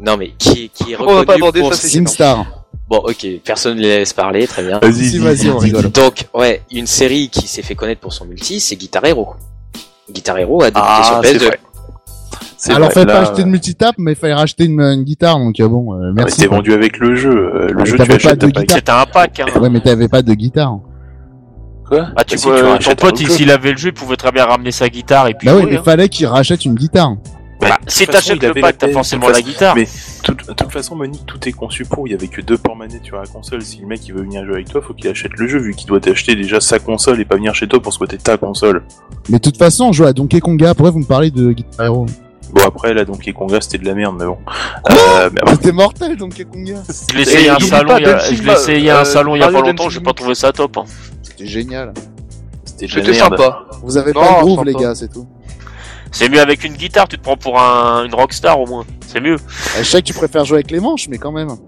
non 0.01 0.17
mais 0.17 0.31
qui, 0.39 0.71
qui 0.71 0.93
est 0.93 0.97
On 1.01 1.07
va 1.07 1.25
pas 1.25 1.33
reconnu 1.35 1.35
aborder 1.35 1.61
pour... 1.61 1.75
ça. 1.75 1.89
SingStar. 1.89 2.47
Bon, 2.89 2.99
ok, 2.99 3.27
personne 3.45 3.77
ne 3.77 3.83
les 3.83 3.99
laisse 3.99 4.13
parler, 4.15 4.47
très 4.47 4.63
bien. 4.63 4.79
Vas-y, 4.79 5.19
vas-y, 5.19 5.51
on 5.51 5.59
rigole. 5.59 5.91
Donc, 5.91 6.25
ouais, 6.35 6.63
une 6.71 6.87
série 6.87 7.29
qui 7.29 7.47
s'est 7.47 7.61
fait 7.63 7.75
connaître 7.75 8.01
pour 8.01 8.13
son 8.15 8.25
multi, 8.25 8.61
c'est 8.61 8.77
Guitar 8.77 9.05
Hero. 9.05 9.35
Guitar 10.11 10.39
Hero 10.39 10.63
a 10.63 10.71
débuté 10.71 10.87
Ah, 10.89 11.21
sur 11.23 11.31
c'est 11.31 11.37
PS2. 11.37 11.53
Alors, 12.69 12.89
vrai, 12.91 12.95
fallait 12.95 13.07
pas 13.07 13.21
acheter 13.21 13.45
de 13.45 13.49
multitap, 13.49 13.95
mais 13.99 14.13
il 14.13 14.17
fallait 14.17 14.35
racheter 14.35 14.65
une, 14.65 14.81
une 14.81 15.05
guitare, 15.05 15.39
donc 15.39 15.59
euh, 15.61 15.69
bon, 15.69 15.95
euh, 15.95 16.09
mais 16.13 16.23
merci. 16.23 16.37
C'était 16.37 16.49
quoi. 16.49 16.57
vendu 16.59 16.73
avec 16.73 16.99
le 16.99 17.15
jeu. 17.15 17.31
Euh, 17.31 17.69
Le 17.69 17.75
Mais 17.75 17.87
jeu, 17.87 17.93
tu 17.93 17.99
t'avais 17.99 18.13
l'achètes, 18.15 18.23
pas 18.31 18.35
de 18.35 18.41
t'as 18.41 18.47
pas 18.53 18.61
guitare. 18.63 18.77
c'était 18.77 18.93
un 18.93 19.07
pack. 19.07 19.41
Hein. 19.41 19.61
Ouais, 19.61 19.71
mais 19.71 19.81
t'avais 19.81 20.09
pas 20.09 20.23
de 20.23 20.35
guitare. 20.35 20.79
Quoi 21.89 22.09
Ah, 22.17 22.25
tu 22.25 22.35
Bah, 22.37 22.41
si, 22.41 22.47
peux, 22.49 22.79
ton 22.85 22.95
pote, 22.97 23.21
il- 23.21 23.31
s'il 23.31 23.51
avait 23.51 23.71
le 23.73 23.77
jeu, 23.79 23.89
il 23.89 23.95
pouvait 23.95 24.17
très 24.17 24.33
bien 24.33 24.45
ramener 24.45 24.73
sa 24.73 24.89
guitare 24.89 25.29
et 25.29 25.35
puis 25.35 25.47
Bah 25.47 25.55
oui, 25.57 25.63
jouer, 25.63 25.71
mais 25.73 25.79
hein. 25.79 25.83
fallait 25.85 26.09
qu'il 26.09 26.27
rachète 26.27 26.65
une 26.65 26.75
guitare. 26.75 27.15
Bah, 27.61 27.69
Bah, 27.71 27.77
si 27.89 28.07
t'achètes 28.07 28.37
il 28.41 28.47
le 28.49 28.55
pack, 28.55 28.63
la 28.63 28.73
t'as 28.75 28.89
forcément 28.93 29.29
la 29.31 29.41
guitare. 29.43 29.75
Mais 29.75 29.85
de 30.29 30.53
toute 30.53 30.71
façon, 30.73 30.95
Monique, 30.95 31.27
tout 31.27 31.49
est 31.49 31.53
conçu 31.53 31.85
pour. 31.85 32.07
Il 32.07 32.13
y 32.13 32.15
avait 32.15 32.29
que 32.29 32.41
deux 32.41 32.59
ports 32.59 32.77
manettes 32.77 33.05
sur 33.05 33.17
la 33.17 33.27
console. 33.27 33.63
Si 33.63 33.81
le 33.81 33.87
mec 33.87 34.07
il 34.07 34.15
veut 34.15 34.23
venir 34.23 34.45
jouer 34.45 34.55
avec 34.57 34.69
toi, 34.69 34.81
faut 34.81 34.95
qu'il 34.95 35.09
achète 35.11 35.33
le 35.37 35.47
jeu 35.49 35.59
vu 35.59 35.75
qu'il 35.75 35.87
doit 35.89 35.99
t'acheter 35.99 36.37
déjà 36.37 36.61
sa 36.61 36.79
console 36.79 37.21
et 37.21 37.25
pas 37.25 37.35
venir 37.37 37.55
chez 37.55 37.67
toi 37.67 37.81
pour 37.81 37.93
squatter 37.93 38.19
ta 38.19 38.37
console. 38.37 38.83
Mais 39.29 39.39
de 39.39 39.43
toute 39.43 39.57
façon, 39.57 39.87
on 39.87 39.93
joue 39.93 40.05
à 40.05 40.13
Donkey 40.13 40.39
Konga. 40.41 40.75
Pourquoi 40.75 40.91
vous 40.91 41.01
me 41.01 41.05
parlez 41.05 41.31
de 41.31 41.51
Guitar 41.53 41.87
Hero? 41.87 42.07
Bon 42.53 42.63
après 42.67 42.95
là 42.95 43.05
Donkey 43.05 43.33
Konga 43.33 43.61
c'était 43.61 43.79
de 43.79 43.85
la 43.85 43.95
merde 43.95 44.17
mais 44.19 44.25
bon. 44.27 44.39
Euh, 44.91 45.31
mais 45.33 45.41
C'était 45.53 45.73
mortel, 45.73 46.17
Donkey 46.17 46.45
Konga. 46.45 46.77
Je 47.11 47.17
l'ai 47.17 47.23
essayé 47.23 47.49
à 47.51 47.53
un 47.53 47.55
n'oublie 47.57 47.69
salon, 47.69 47.97
il 47.99 48.03
y 48.03 48.07
a, 48.07 48.13
Dancing 48.15 48.37
je 48.37 48.43
l'ai 48.43 48.53
essayé 48.53 48.91
à 48.91 48.99
un 48.99 49.01
euh, 49.03 49.05
salon 49.05 49.37
il 49.37 49.41
y 49.41 49.43
a 49.43 49.49
pas 49.51 49.61
longtemps, 49.61 49.89
j'ai 49.91 50.01
pas 50.01 50.13
trouvé 50.15 50.35
ça 50.35 50.53
top. 50.53 50.77
hein. 50.79 50.85
C'était 51.23 51.47
génial. 51.47 51.93
c'était 52.65 53.13
sympa. 53.15 53.67
Vous 53.83 53.97
avez 53.97 54.13
Non, 54.13 54.21
pas 54.21 54.29
le 54.39 54.41
groove, 54.45 54.59
sympa. 54.59 54.71
les 54.71 54.75
gars, 54.75 54.95
c'est 54.95 55.13
tout. 55.13 55.27
C'est 56.11 56.31
mieux 56.31 56.41
avec 56.41 56.65
une 56.65 56.73
guitare, 56.73 57.07
tu 57.07 57.19
te 57.19 57.23
prends 57.23 57.37
pour 57.37 57.61
un, 57.61 58.05
une 58.07 58.15
rockstar 58.15 58.59
au 58.59 58.67
moins. 58.67 58.85
C'est 59.07 59.21
mieux. 59.21 59.35
Euh, 59.35 59.79
Je 59.79 59.83
sais 59.85 60.01
que 60.01 60.07
tu 60.07 60.15
préfères 60.15 60.45
jouer 60.47 60.57
avec 60.59 60.71
les 60.71 60.81
manches, 60.81 61.07
mais 61.09 61.19
quand 61.19 61.33
même. 61.33 61.49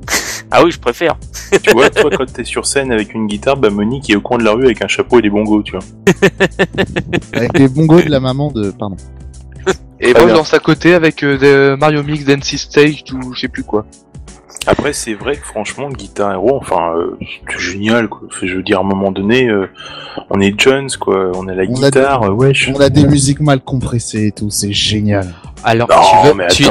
Ah 0.52 0.64
oui, 0.64 0.72
je 0.72 0.80
préfère. 0.80 1.14
Tu 1.62 1.70
vois, 1.70 1.90
toi 1.90 2.10
quand 2.10 2.26
t'es 2.32 2.42
sur 2.42 2.66
scène 2.66 2.90
avec 2.90 3.14
une 3.14 3.28
guitare, 3.28 3.56
bah 3.56 3.70
Monique 3.70 4.10
est 4.10 4.16
au 4.16 4.20
coin 4.20 4.36
de 4.36 4.42
la 4.42 4.50
rue 4.50 4.64
avec 4.64 4.82
un 4.82 4.88
chapeau 4.88 5.20
et 5.20 5.22
des 5.22 5.30
bongos, 5.30 5.62
tu 5.62 5.76
vois. 5.76 5.80
Avec 7.32 7.56
les 7.56 7.68
bongos 7.68 8.02
de 8.02 8.08
la 8.10 8.18
maman 8.18 8.50
de... 8.50 8.72
Pardon. 8.72 8.96
Et 10.00 10.12
moi 10.12 10.28
je 10.28 10.34
lance 10.34 10.54
à 10.54 10.58
côté 10.58 10.94
avec 10.94 11.22
euh, 11.22 11.36
des 11.38 11.76
Mario 11.78 12.02
Mix, 12.02 12.24
Dance 12.24 12.56
Stage, 12.56 13.04
ou 13.12 13.32
je 13.34 13.40
sais 13.40 13.48
plus 13.48 13.64
quoi. 13.64 13.84
Après 14.66 14.92
c'est 14.92 15.14
vrai 15.14 15.36
que 15.36 15.46
franchement 15.46 15.88
Guitar 15.88 16.32
Hero, 16.32 16.56
enfin 16.60 16.94
euh, 16.96 17.16
c'est 17.50 17.58
génial 17.58 18.08
quoi. 18.08 18.22
Enfin, 18.26 18.46
Je 18.46 18.54
veux 18.56 18.62
dire 18.62 18.78
à 18.78 18.80
un 18.80 18.84
moment 18.84 19.10
donné, 19.10 19.48
euh, 19.48 19.68
on 20.30 20.40
est 20.40 20.58
jeunes 20.60 20.88
quoi, 21.00 21.30
on 21.34 21.48
a 21.48 21.54
la 21.54 21.62
On 21.64 21.82
a 21.82 21.90
guitare, 21.90 22.22
euh, 22.24 22.30
wesh. 22.30 22.70
On 22.74 22.80
a 22.80 22.88
des 22.90 23.06
musiques 23.06 23.40
mal 23.40 23.60
compressées 23.60 24.26
et 24.28 24.32
tout, 24.32 24.50
c'est 24.50 24.72
génial. 24.72 25.34
alors 25.64 25.88
Non 25.88 25.96
tu 26.22 26.28
veux- 26.28 26.34
mais 26.34 26.48
tu-. 26.48 26.64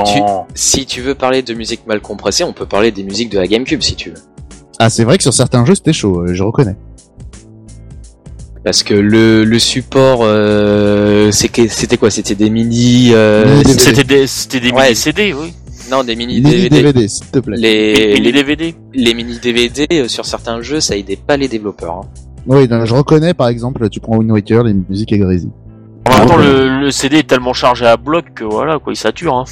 Si 0.53 0.85
tu 0.85 1.01
veux 1.01 1.15
parler 1.15 1.41
de 1.41 1.53
musique 1.53 1.85
mal 1.87 1.99
compressée, 2.01 2.43
on 2.43 2.53
peut 2.53 2.65
parler 2.67 2.91
des 2.91 3.03
musiques 3.03 3.31
de 3.31 3.39
la 3.39 3.47
GameCube 3.47 3.81
si 3.81 3.95
tu 3.95 4.09
veux. 4.11 4.17
Ah, 4.79 4.89
c'est 4.89 5.03
vrai 5.03 5.17
que 5.17 5.23
sur 5.23 5.33
certains 5.33 5.65
jeux, 5.65 5.75
c'était 5.75 5.91
chaud, 5.93 6.21
euh, 6.21 6.33
je 6.33 6.41
reconnais. 6.43 6.75
Parce 8.69 8.83
que 8.83 8.93
le, 8.93 9.45
le 9.45 9.57
support, 9.57 10.19
euh, 10.21 11.31
c'est 11.31 11.49
que- 11.49 11.67
c'était 11.67 11.97
quoi? 11.97 12.11
C'était 12.11 12.35
des 12.35 12.51
mini... 12.51 13.09
Euh, 13.15 13.63
Mini. 13.63 13.73
C'était 13.79 14.03
des, 14.03 14.27
c'était 14.27 14.59
des 14.59 14.69
Ouais. 14.69 14.83
mini 14.83 14.95
CD, 14.95 15.33
oui. 15.33 15.53
Non, 15.89 16.03
des 16.03 16.15
mini 16.15 16.35
Mini 16.39 16.51
DVD. 16.69 16.69
DVD, 16.83 17.07
s'il 17.07 17.25
te 17.25 17.39
plaît. 17.39 17.57
Les, 17.57 18.17
les, 18.17 18.31
DVD. 18.31 18.75
les 18.93 19.13
mini 19.15 19.39
DVD 19.39 19.87
euh, 19.93 20.07
sur 20.07 20.23
certains 20.27 20.61
jeux, 20.61 20.81
ça 20.81 20.95
aidait 20.95 21.15
pas 21.17 21.35
les 21.35 21.47
développeurs. 21.47 21.93
hein. 21.95 22.01
Oui, 22.45 22.67
non, 22.67 22.85
je 22.85 22.93
reconnais, 22.93 23.33
par 23.33 23.47
exemple, 23.47 23.89
tu 23.89 23.99
prends 23.99 24.17
Wind 24.17 24.29
Waker, 24.29 24.63
les 24.63 24.75
musiques. 24.87 25.13
En 25.13 25.17
même 25.17 26.27
temps, 26.27 26.37
le, 26.37 26.81
le 26.81 26.91
CD 26.91 27.17
est 27.17 27.27
tellement 27.27 27.53
chargé 27.53 27.87
à 27.87 27.97
bloc 27.97 28.25
que 28.35 28.43
voilà, 28.43 28.77
quoi, 28.77 28.93
il 28.93 28.97
sature. 28.97 29.33
Hein. 29.35 29.45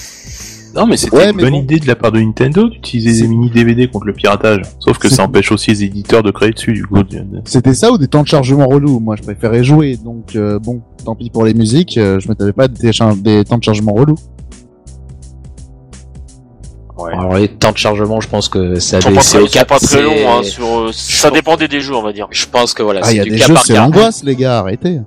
Non, 0.78 0.86
mais 0.86 0.96
c'était 0.96 1.18
Ouais, 1.18 1.30
une 1.32 1.36
mais 1.38 1.44
bonne 1.44 1.52
bon. 1.54 1.62
idée 1.64 1.80
de 1.80 1.88
la 1.88 1.96
part 1.96 2.12
de 2.12 2.20
Nintendo 2.20 2.70
d'utiliser 2.70 3.24
des 3.24 3.28
mini 3.28 3.50
DVD 3.50 3.88
contre 3.88 4.06
le 4.06 4.14
piratage. 4.14 4.62
Sauf 4.80 5.00
que 5.00 5.10
C'est- 5.10 5.16
ça 5.16 5.24
empêche 5.24 5.52
aussi 5.52 5.72
les 5.72 5.84
éditeurs 5.86 6.22
de 6.22 6.30
créer 6.32 6.52
dessus, 6.52 6.74
du 6.74 6.86
coup. 6.86 6.98
C'était 7.46 7.74
ça 7.74 7.92
ou 7.92 7.98
des 7.98 8.08
temps 8.08 8.22
de 8.22 8.28
chargement 8.28 8.68
relous? 8.68 9.00
Moi, 9.00 9.16
je 9.16 9.24
préférais 9.24 9.64
jouer, 9.64 9.98
donc 9.98 10.36
euh, 10.36 10.60
bon, 10.60 10.82
tant 11.04 11.16
pis 11.16 11.30
pour 11.32 11.46
les 11.46 11.54
musiques, 11.56 11.98
euh, 11.98 12.20
je 12.20 12.30
me 12.30 12.36
tapais 12.36 12.54
pas 12.54 12.68
des, 12.68 12.92
des 13.22 13.44
temps 13.44 13.58
de 13.58 13.64
chargement 13.64 13.94
relous. 13.94 14.16
Ouais. 16.98 17.12
Alors 17.14 17.36
les 17.36 17.48
temps 17.48 17.72
de 17.72 17.78
chargement, 17.78 18.20
je 18.22 18.28
pense 18.28 18.50
que 18.50 18.80
ça 18.80 19.00
c'est 19.22 19.40
au 19.40 19.46
cap. 19.48 19.68
pas 19.68 19.78
très 19.78 19.86
c'est- 19.88 20.02
longs. 20.02 20.12
Hein, 20.40 20.44
sur, 20.44 20.66
euh, 20.66 20.90
ça 20.92 21.30
dépendait 21.30 21.68
des 21.68 21.80
jeux, 21.80 21.96
on 21.96 22.02
va 22.02 22.12
dire. 22.12 22.28
Je 22.32 22.46
pense 22.48 22.74
que 22.74 22.82
voilà, 22.82 23.02
Ah, 23.04 23.12
il 23.12 23.16
y 23.16 23.16
c'est 23.18 23.22
a 23.22 23.24
du 23.26 23.30
des 23.32 23.38
cas 23.38 23.46
jeux, 23.48 23.54
par 23.54 23.66
c'est 23.66 23.74
cas. 23.74 23.82
l'angoisse, 23.82 24.24
les 24.24 24.36
gars, 24.36 24.60
arrêtez. 24.60 25.00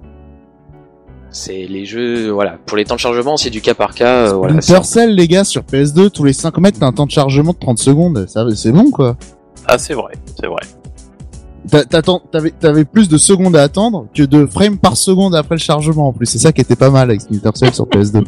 C'est 1.32 1.66
les 1.68 1.84
jeux, 1.84 2.30
voilà, 2.30 2.58
pour 2.66 2.76
les 2.76 2.84
temps 2.84 2.96
de 2.96 3.00
chargement, 3.00 3.36
c'est 3.36 3.50
du 3.50 3.60
cas 3.60 3.74
par 3.74 3.94
cas. 3.94 4.26
euh, 4.28 4.32
voilà, 4.34 4.60
Splinter 4.60 4.82
c'est- 4.84 4.92
Cell, 4.94 5.14
les 5.14 5.28
gars, 5.28 5.44
sur 5.44 5.62
PS2, 5.62 6.10
tous 6.10 6.24
les 6.24 6.32
5 6.32 6.58
mètres, 6.58 6.78
t'as 6.80 6.86
un 6.86 6.92
temps 6.92 7.06
de 7.06 7.10
chargement 7.12 7.52
de 7.52 7.58
30 7.58 7.78
secondes. 7.78 8.26
Ça, 8.28 8.44
c'est 8.56 8.72
bon, 8.72 8.90
quoi. 8.90 9.16
Ah, 9.66 9.78
c'est 9.78 9.94
vrai, 9.94 10.14
c'est 10.40 10.46
vrai. 10.48 10.62
T'avais 12.32 12.50
t'avais 12.58 12.84
plus 12.84 13.08
de 13.08 13.18
secondes 13.18 13.54
à 13.54 13.62
attendre 13.62 14.06
que 14.14 14.22
de 14.22 14.46
frames 14.46 14.78
par 14.78 14.96
seconde 14.96 15.34
après 15.36 15.54
le 15.56 15.60
chargement, 15.60 16.08
en 16.08 16.12
plus. 16.12 16.26
C'est 16.26 16.38
ça 16.38 16.52
qui 16.52 16.62
était 16.62 16.74
pas 16.74 16.90
mal 16.90 17.10
avec 17.10 17.20
Splinter 17.20 17.50
Cell 17.54 17.74
sur 17.74 17.86
PS2. 17.86 18.24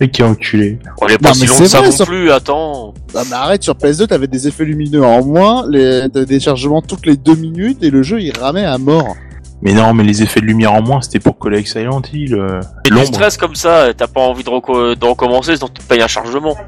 Et 0.00 0.10
qui 0.10 0.22
est 0.22 0.24
enculé. 0.24 0.78
On 1.00 1.06
est 1.06 1.18
pas 1.18 1.28
Non, 1.28 1.34
si 1.34 1.40
mais 1.42 1.46
long 1.46 1.58
que 1.58 1.64
ça 1.66 1.78
vrai, 1.78 1.88
non 1.88 1.94
sur- 1.94 2.06
plus. 2.06 2.30
Attends. 2.30 2.94
Ah 3.14 3.22
bah 3.30 3.38
arrête, 3.42 3.62
sur 3.62 3.74
PS2, 3.74 4.06
t'avais 4.06 4.26
des 4.26 4.46
effets 4.48 4.64
lumineux 4.64 5.04
en 5.04 5.24
moins, 5.24 5.66
les, 5.68 6.08
t'avais 6.12 6.26
des 6.26 6.40
chargements 6.40 6.82
toutes 6.82 7.06
les 7.06 7.16
deux 7.16 7.34
minutes, 7.36 7.82
et 7.82 7.90
le 7.90 8.02
jeu, 8.02 8.20
il 8.20 8.36
ramait 8.36 8.64
à 8.64 8.76
mort. 8.78 9.14
Mais 9.62 9.72
non, 9.72 9.94
mais 9.94 10.04
les 10.04 10.22
effets 10.22 10.40
de 10.40 10.44
lumière 10.46 10.72
en 10.74 10.82
moins, 10.82 11.00
c'était 11.00 11.18
pour 11.18 11.38
coller 11.38 11.56
avec 11.56 11.68
Silent 11.68 12.02
Hill. 12.12 12.34
euh, 12.34 12.60
Et 12.84 12.90
du 12.90 12.94
L'ombre. 12.94 13.06
stress 13.06 13.36
comme 13.38 13.54
ça, 13.54 13.92
t'as 13.96 14.06
pas 14.06 14.20
envie 14.20 14.44
de, 14.44 14.50
reco- 14.50 14.94
de 14.94 15.04
recommencer, 15.06 15.56
sinon 15.56 15.68
tu 15.72 15.82
te 15.82 15.88
payes 15.88 16.02
un 16.02 16.06
chargement. 16.08 16.56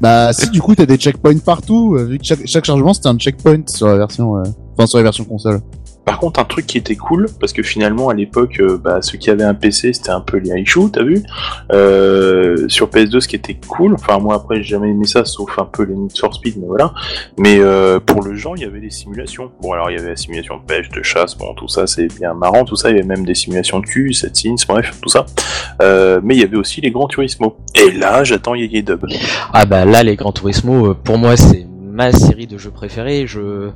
Bah 0.00 0.32
si, 0.32 0.50
du 0.50 0.60
coup, 0.60 0.74
t'as 0.74 0.86
des 0.86 0.96
checkpoints 0.96 1.38
partout, 1.38 1.94
euh, 1.96 2.04
vu 2.04 2.18
que 2.18 2.24
chaque, 2.24 2.40
chaque 2.46 2.64
chargement, 2.64 2.92
c'était 2.92 3.08
un 3.08 3.16
checkpoint 3.16 3.62
sur 3.68 3.86
la 3.86 3.96
version... 3.96 4.36
euh, 4.38 4.42
Enfin, 4.76 4.86
sur 4.88 4.98
la 4.98 5.04
version 5.04 5.24
console. 5.24 5.60
Par 6.06 6.20
contre, 6.20 6.38
un 6.38 6.44
truc 6.44 6.66
qui 6.66 6.78
était 6.78 6.94
cool, 6.94 7.26
parce 7.40 7.52
que 7.52 7.64
finalement, 7.64 8.08
à 8.08 8.14
l'époque, 8.14 8.60
euh, 8.60 8.78
bah, 8.78 9.02
ceux 9.02 9.18
qui 9.18 9.28
avaient 9.28 9.44
un 9.44 9.54
PC, 9.54 9.92
c'était 9.92 10.10
un 10.10 10.20
peu 10.20 10.38
les 10.38 10.52
Aishu, 10.52 10.88
t'as 10.92 11.02
vu 11.02 11.22
euh, 11.72 12.68
Sur 12.68 12.88
PS2, 12.88 13.18
ce 13.18 13.26
qui 13.26 13.34
était 13.34 13.58
cool, 13.66 13.94
enfin 13.94 14.18
moi 14.20 14.36
après, 14.36 14.56
j'ai 14.58 14.76
jamais 14.76 14.90
aimé 14.90 15.04
ça, 15.04 15.24
sauf 15.24 15.58
un 15.58 15.64
peu 15.64 15.82
les 15.82 15.96
Need 15.96 16.16
for 16.16 16.32
Speed, 16.32 16.58
mais 16.58 16.66
voilà. 16.66 16.94
Mais 17.38 17.58
euh, 17.58 17.98
pour 17.98 18.22
le 18.22 18.36
genre, 18.36 18.56
il 18.56 18.62
y 18.62 18.64
avait 18.64 18.80
des 18.80 18.90
simulations. 18.90 19.50
Bon, 19.60 19.72
alors 19.72 19.90
il 19.90 19.96
y 19.96 20.00
avait 20.00 20.10
la 20.10 20.16
simulation 20.16 20.58
de 20.58 20.62
pêche, 20.62 20.88
de 20.90 21.02
chasse, 21.02 21.36
bon, 21.36 21.52
tout 21.54 21.68
ça, 21.68 21.88
c'est 21.88 22.06
bien 22.06 22.34
marrant, 22.34 22.64
tout 22.64 22.76
ça. 22.76 22.90
Il 22.90 22.96
y 22.96 22.98
avait 23.00 23.08
même 23.08 23.26
des 23.26 23.34
simulations 23.34 23.80
de 23.80 23.86
cul, 23.86 24.12
7 24.12 24.36
scenes, 24.36 24.56
bref, 24.68 24.98
tout 25.02 25.08
ça. 25.08 25.26
Euh, 25.82 26.20
mais 26.22 26.36
il 26.36 26.40
y 26.40 26.44
avait 26.44 26.56
aussi 26.56 26.80
les 26.80 26.92
Grands 26.92 27.08
Turismo. 27.08 27.56
Et 27.74 27.90
là, 27.90 28.22
j'attends 28.22 28.54
Yaya 28.54 28.82
Dub. 28.82 29.06
Ah 29.52 29.66
bah 29.66 29.84
là, 29.84 30.02
les 30.04 30.16
Gran 30.16 30.32
Turismo, 30.32 30.90
euh, 30.90 30.94
pour 30.94 31.18
moi, 31.18 31.36
c'est 31.36 31.66
ma 31.96 32.12
série 32.12 32.46
de 32.46 32.58
jeux 32.58 32.70
préférés. 32.70 33.26
Je 33.26 33.70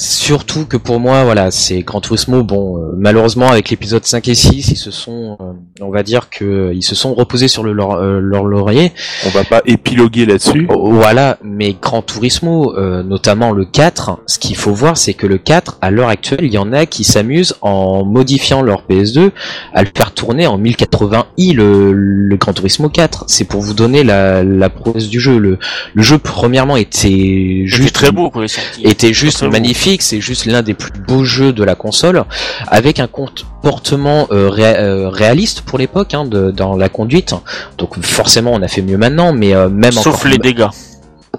surtout 0.00 0.64
que 0.64 0.78
pour 0.78 0.98
moi, 0.98 1.24
voilà, 1.24 1.50
c'est 1.50 1.80
Gran 1.82 2.00
Turismo. 2.00 2.42
Bon, 2.42 2.78
euh, 2.78 2.92
malheureusement, 2.96 3.48
avec 3.48 3.68
l'épisode 3.68 4.04
5 4.04 4.28
et 4.28 4.34
6, 4.34 4.70
ils 4.70 4.76
se 4.76 4.90
sont, 4.90 5.36
euh, 5.40 5.52
on 5.82 5.90
va 5.90 6.02
dire 6.02 6.30
que 6.30 6.44
euh, 6.44 6.74
ils 6.74 6.82
se 6.82 6.94
sont 6.94 7.12
reposés 7.14 7.48
sur 7.48 7.62
le 7.62 7.72
leur, 7.74 7.92
euh, 7.92 8.18
leur 8.18 8.44
laurier. 8.44 8.92
On 9.26 9.28
va 9.28 9.44
pas 9.44 9.60
épiloguer 9.66 10.24
là-dessus. 10.24 10.66
Oh, 10.70 10.90
Voilà, 10.92 11.36
mais 11.44 11.76
Gran 11.80 12.00
Turismo, 12.00 12.74
euh, 12.78 13.02
notamment 13.02 13.52
le 13.52 13.66
4, 13.66 14.20
ce 14.26 14.38
qu'il 14.38 14.56
faut 14.56 14.72
voir, 14.72 14.96
c'est 14.96 15.12
que 15.12 15.26
le 15.26 15.36
4, 15.36 15.76
à 15.82 15.90
l'heure 15.90 16.08
actuelle, 16.08 16.40
il 16.44 16.52
y 16.52 16.58
en 16.58 16.72
a 16.72 16.86
qui 16.86 17.04
s'amusent 17.04 17.56
en 17.60 18.04
modifiant 18.06 18.62
leur 18.62 18.84
PS2 18.88 19.32
à 19.74 19.82
le 19.82 19.90
faire 19.94 20.12
tourner 20.14 20.46
en 20.46 20.58
1080i 20.58 21.54
le, 21.54 21.92
le 21.92 22.36
Gran 22.38 22.54
Turismo 22.54 22.88
4. 22.88 23.24
C'est 23.26 23.44
pour 23.44 23.60
vous 23.60 23.74
donner 23.74 24.02
la, 24.02 24.42
la 24.42 24.70
prouesse 24.70 25.08
du 25.08 25.20
jeu. 25.20 25.38
Le, 25.38 25.58
le 25.92 26.02
jeu, 26.02 26.16
premièrement, 26.16 26.76
était 26.76 27.64
juste 27.66 27.94
très 27.94 28.10
beau 28.12 28.30
quand 28.30 28.40
il 28.40 28.44
est 28.44 28.48
sorti. 28.48 28.82
était 28.84 29.12
juste 29.12 29.44
beau. 29.44 29.50
Magnifique, 29.90 30.02
c'est 30.02 30.20
juste 30.20 30.46
l'un 30.46 30.62
des 30.62 30.74
plus 30.74 30.92
beaux 30.92 31.24
jeux 31.24 31.52
de 31.52 31.64
la 31.64 31.74
console, 31.74 32.24
avec 32.68 33.00
un 33.00 33.06
comportement 33.08 34.28
euh, 34.30 34.48
ré- 34.48 34.76
euh, 34.78 35.08
réaliste 35.08 35.62
pour 35.62 35.78
l'époque 35.78 36.14
hein, 36.14 36.24
dans 36.24 36.76
la 36.76 36.88
conduite. 36.88 37.34
Donc 37.78 38.00
forcément, 38.04 38.52
on 38.54 38.62
a 38.62 38.68
fait 38.68 38.82
mieux 38.82 38.96
maintenant, 38.98 39.32
mais 39.32 39.54
euh, 39.54 39.68
même 39.68 39.92
Sauf 39.92 40.14
encore 40.14 40.28
les 40.30 40.38
dégâts. 40.38 40.68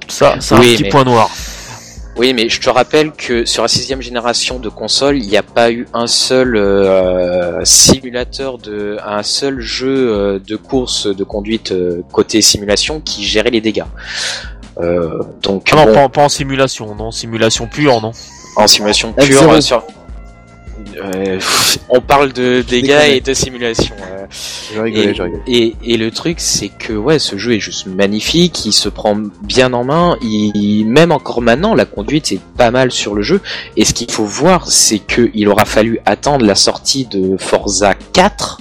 Ça, 0.08 0.36
c'est 0.40 0.56
Oui, 0.56 0.72
un 0.74 0.74
petit 0.76 0.84
mais- 0.84 0.90
point 0.90 1.04
noir. 1.06 1.30
Oui, 2.18 2.34
mais 2.34 2.50
je 2.50 2.60
te 2.60 2.70
rappelle 2.70 3.14
que 3.14 3.46
sur 3.46 3.62
la 3.62 3.70
sixième 3.70 4.02
génération 4.02 4.60
de 4.60 4.68
consoles, 4.68 5.18
il 5.18 5.28
n'y 5.30 5.38
a 5.38 5.44
pas 5.44 5.72
eu 5.72 5.88
un 5.94 6.08
seul 6.08 6.58
euh, 6.58 7.64
simulateur 7.64 8.58
de, 8.58 8.98
un 9.08 9.24
seul 9.24 9.62
jeu 9.62 10.12
euh, 10.12 10.38
de 10.46 10.58
course 10.58 11.08
de 11.08 11.24
conduite 11.24 11.72
euh, 11.72 12.02
côté 12.12 12.42
simulation 12.42 13.00
qui 13.00 13.24
gérait 13.24 13.50
les 13.50 13.62
dégâts. 13.62 13.86
Donc 15.42 15.70
Ah 15.72 15.76
non, 15.78 15.86
bon, 15.86 15.94
pas, 15.94 16.10
pas 16.10 16.24
en 16.24 16.30
simulation, 16.30 16.94
non, 16.96 17.12
simulation 17.12 17.68
pure, 17.68 18.02
non. 18.02 18.12
En 18.56 18.68
simulation 18.68 19.14
F0. 19.18 19.28
pure, 19.28 19.50
euh, 19.52 19.62
sur... 19.62 19.84
Euh, 21.04 21.40
on 21.90 22.02
parle 22.02 22.34
de 22.34 22.62
dégâts 22.68 23.00
et 23.10 23.22
de 23.22 23.34
simulation. 23.34 23.96
euh. 24.12 24.26
Je 24.74 24.80
rigolais, 24.82 25.06
Et, 25.10 25.14
je 25.16 25.22
rigolais. 25.22 25.44
et, 25.48 25.76
et 25.84 25.98
le 25.98 26.12
truc, 26.12 26.40
c'est 26.40 26.70
que 26.70 26.94
ouais, 26.94 27.18
ce 27.20 27.38
jeu 27.38 27.54
est 27.54 27.60
juste 27.60 27.86
magnifique, 27.88 28.66
il 28.66 28.74
se 28.74 28.90
prend 28.90 29.16
bien 29.44 29.74
en 29.74 29.84
main, 29.84 30.18
il, 30.22 30.86
même 30.86 31.12
encore 31.12 31.42
maintenant, 31.42 31.76
la 31.76 31.86
conduite 31.86 32.32
est 32.32 32.42
pas 32.58 32.72
mal 32.72 32.92
sur 32.92 33.16
le 33.16 33.22
jeu. 33.22 33.42
Et 33.78 33.86
ce 33.86 33.94
qu'il 33.94 34.12
faut 34.12 34.26
voir, 34.26 34.70
c'est 34.70 35.00
que 35.00 35.30
il 35.34 35.48
aura 35.50 35.66
fallu 35.66 36.00
attendre 36.06 36.46
la 36.46 36.56
sortie 36.56 37.06
de 37.06 37.38
Forza 37.38 37.94
4 38.14 38.60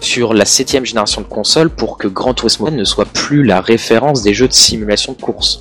sur 0.00 0.32
la 0.32 0.44
septième 0.44 0.84
génération 0.86 1.20
de 1.20 1.26
console 1.26 1.70
pour 1.70 1.98
que 1.98 2.06
Gran 2.06 2.32
Turismo 2.32 2.70
ne 2.70 2.84
soit 2.84 3.04
plus 3.06 3.42
la 3.42 3.60
référence 3.60 4.22
des 4.22 4.32
jeux 4.32 4.46
de 4.48 4.52
simulation 4.52 5.12
de 5.12 5.20
course. 5.20 5.60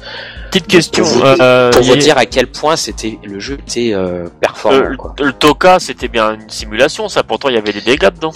Petite 0.60 0.68
question. 0.72 1.04
Pour 1.04 1.14
vous, 1.14 1.22
euh, 1.42 1.72
pour 1.72 1.84
vous 1.84 1.94
y- 1.96 2.00
dire 2.00 2.18
à 2.18 2.26
quel 2.26 2.48
point 2.48 2.76
c'était 2.76 3.20
le 3.24 3.40
jeu 3.40 3.56
était 3.56 3.92
euh, 3.94 4.28
performant. 4.42 4.78
euh, 4.78 4.96
quoi. 4.96 5.14
le, 5.20 5.26
le 5.28 5.34
Toka, 5.34 5.80
c'était 5.80 6.08
bien 6.08 6.34
une 6.34 6.50
simulation, 6.50 7.10
ça. 7.10 7.24
Pourtant, 7.24 7.50
il 7.50 7.56
y 7.56 7.58
avait 7.58 7.74
des 7.74 7.82
dégâts 7.82 8.10
dedans. 8.14 8.32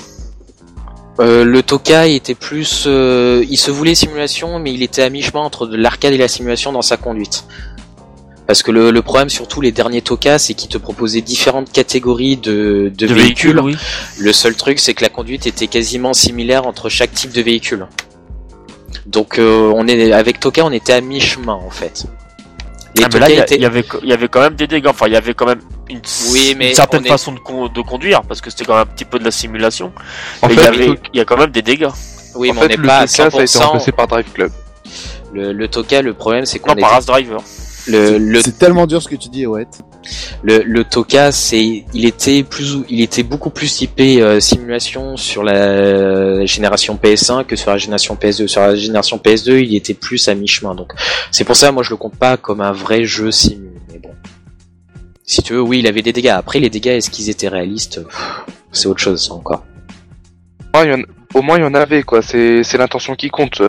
Euh, 1.19 1.43
le 1.43 1.61
Toka 1.63 2.07
était 2.07 2.35
plus, 2.35 2.85
euh, 2.87 3.43
il 3.49 3.57
se 3.57 3.69
voulait 3.71 3.95
simulation, 3.95 4.59
mais 4.59 4.73
il 4.73 4.81
était 4.81 5.01
à 5.03 5.09
mi-chemin 5.09 5.41
entre 5.41 5.67
de 5.67 5.75
l'arcade 5.77 6.13
et 6.13 6.17
la 6.17 6.27
simulation 6.27 6.71
dans 6.71 6.81
sa 6.81 6.97
conduite. 6.97 7.45
Parce 8.47 8.63
que 8.63 8.71
le, 8.71 8.91
le 8.91 9.01
problème 9.01 9.29
surtout 9.29 9.61
les 9.61 9.71
derniers 9.71 10.01
Toka, 10.01 10.37
c'est 10.39 10.53
qu'ils 10.55 10.69
te 10.69 10.77
proposaient 10.77 11.21
différentes 11.21 11.71
catégories 11.71 12.37
de, 12.37 12.91
de, 12.97 13.07
De 13.07 13.13
véhicules. 13.13 13.59
oui. 13.59 13.75
Le 14.19 14.33
seul 14.33 14.55
truc, 14.55 14.79
c'est 14.79 14.93
que 14.93 15.03
la 15.03 15.09
conduite 15.09 15.47
était 15.47 15.67
quasiment 15.67 16.13
similaire 16.13 16.65
entre 16.67 16.89
chaque 16.89 17.13
type 17.13 17.31
de 17.33 17.41
véhicule. 17.41 17.87
Donc 19.05 19.39
euh, 19.39 19.71
on 19.75 19.87
est 19.87 20.11
avec 20.11 20.39
Toka, 20.39 20.63
on 20.65 20.71
était 20.71 20.93
à 20.93 21.01
mi-chemin 21.01 21.53
en 21.53 21.69
fait. 21.69 22.05
Les 22.95 23.03
Ah, 23.05 23.07
mais 23.13 23.19
là, 23.19 23.29
il 23.29 23.35
y, 23.37 23.39
étaient- 23.39 23.63
avait, 23.65 23.85
il 24.03 24.09
y 24.09 24.13
avait 24.13 24.27
quand 24.27 24.41
même 24.41 24.55
des 24.55 24.67
dégâts. 24.67 24.87
Enfin, 24.87 25.07
il 25.07 25.13
y 25.13 25.15
avait 25.15 25.33
quand 25.33 25.45
même 25.45 25.61
une, 25.89 26.01
Oui, 26.31 26.55
mais 26.57 26.69
une 26.69 26.75
certaine 26.75 27.05
est- 27.05 27.09
façon 27.09 27.31
de, 27.31 27.39
con- 27.39 27.69
de 27.69 27.81
conduire, 27.81 28.21
parce 28.23 28.41
que 28.41 28.49
c'était 28.49 28.65
quand 28.65 28.73
même 28.73 28.83
un 28.83 28.85
petit 28.93 29.05
peu 29.05 29.17
de 29.17 29.23
la 29.23 29.31
simulation. 29.31 29.93
En 30.41 30.47
Mais 30.47 30.55
il 30.55 30.59
fait, 30.59 30.65
y 30.65 30.67
avait, 30.67 30.87
le, 30.87 30.97
il 31.13 31.17
y 31.17 31.21
a 31.21 31.25
quand 31.25 31.37
même 31.37 31.51
des 31.51 31.61
dégâts. 31.61 31.87
oui, 32.35 32.51
en 32.51 32.53
mais 32.53 32.59
fait, 32.59 32.65
on 32.65 32.69
n'est 32.69 32.75
le 32.77 32.87
pas 32.87 32.97
à 32.97 33.07
ça 33.07 33.23
a 33.23 33.27
été 33.27 33.45
100%. 33.45 33.63
remplacé 33.63 33.91
par 33.93 34.07
Drive 34.07 34.29
Club. 34.33 34.51
Le, 35.33 35.53
le 35.53 35.67
Toka, 35.69 36.01
le 36.01 36.13
problème, 36.13 36.45
c'est 36.45 36.59
qu'on 36.59 36.71
Non, 36.71 36.75
est 36.75 36.81
par 36.81 36.91
Race 36.91 37.05
Driver. 37.05 37.39
Le, 37.87 38.17
le 38.17 38.41
C'est 38.41 38.57
tellement 38.57 38.85
dur 38.87 39.01
ce 39.01 39.07
que 39.07 39.15
tu 39.15 39.29
dis, 39.29 39.45
ouais. 39.45 39.67
Le, 40.43 40.59
le 40.63 40.83
Toka, 40.83 41.31
c'est, 41.31 41.85
il 41.93 42.05
était 42.05 42.43
plus, 42.43 42.77
il 42.89 43.01
était 43.01 43.23
beaucoup 43.23 43.49
plus 43.49 43.73
typé 43.75 44.21
euh, 44.21 44.39
simulation 44.39 45.15
sur 45.17 45.43
la 45.43 46.45
génération 46.45 46.99
PS1 47.01 47.45
que 47.45 47.55
sur 47.55 47.71
la 47.71 47.77
génération 47.77 48.15
PS2. 48.15 48.47
Sur 48.47 48.61
la 48.61 48.75
génération 48.75 49.17
PS2, 49.17 49.63
il 49.63 49.75
était 49.75 49.93
plus 49.93 50.27
à 50.27 50.35
mi-chemin. 50.35 50.75
Donc, 50.75 50.93
c'est 51.31 51.43
pour 51.43 51.55
ça, 51.55 51.71
moi, 51.71 51.83
je 51.83 51.89
le 51.91 51.97
compte 51.97 52.15
pas 52.15 52.37
comme 52.37 52.61
un 52.61 52.71
vrai 52.71 53.03
jeu 53.05 53.31
simu. 53.31 53.69
Mais 53.91 53.99
bon, 53.99 54.09
si 55.25 55.41
tu 55.43 55.53
veux, 55.53 55.61
oui, 55.61 55.79
il 55.79 55.87
avait 55.87 56.01
des 56.01 56.13
dégâts. 56.13 56.27
Après, 56.35 56.59
les 56.59 56.69
dégâts, 56.69 56.87
est-ce 56.97 57.09
qu'ils 57.09 57.29
étaient 57.29 57.47
réalistes? 57.49 58.03
Pff, 58.03 58.45
C'est 58.71 58.87
autre 58.87 59.01
chose, 59.01 59.25
ça, 59.27 59.33
encore. 59.33 59.63
Ah, 60.73 60.83
il 60.85 60.91
y 60.91 60.93
en- 60.93 61.03
Au 61.33 61.41
moins, 61.41 61.57
il 61.57 61.61
y 61.61 61.65
en 61.65 61.73
avait, 61.73 62.03
quoi. 62.03 62.21
C'est 62.21 62.63
c'est 62.63 62.77
l'intention 62.77 63.15
qui 63.15 63.29
compte. 63.29 63.61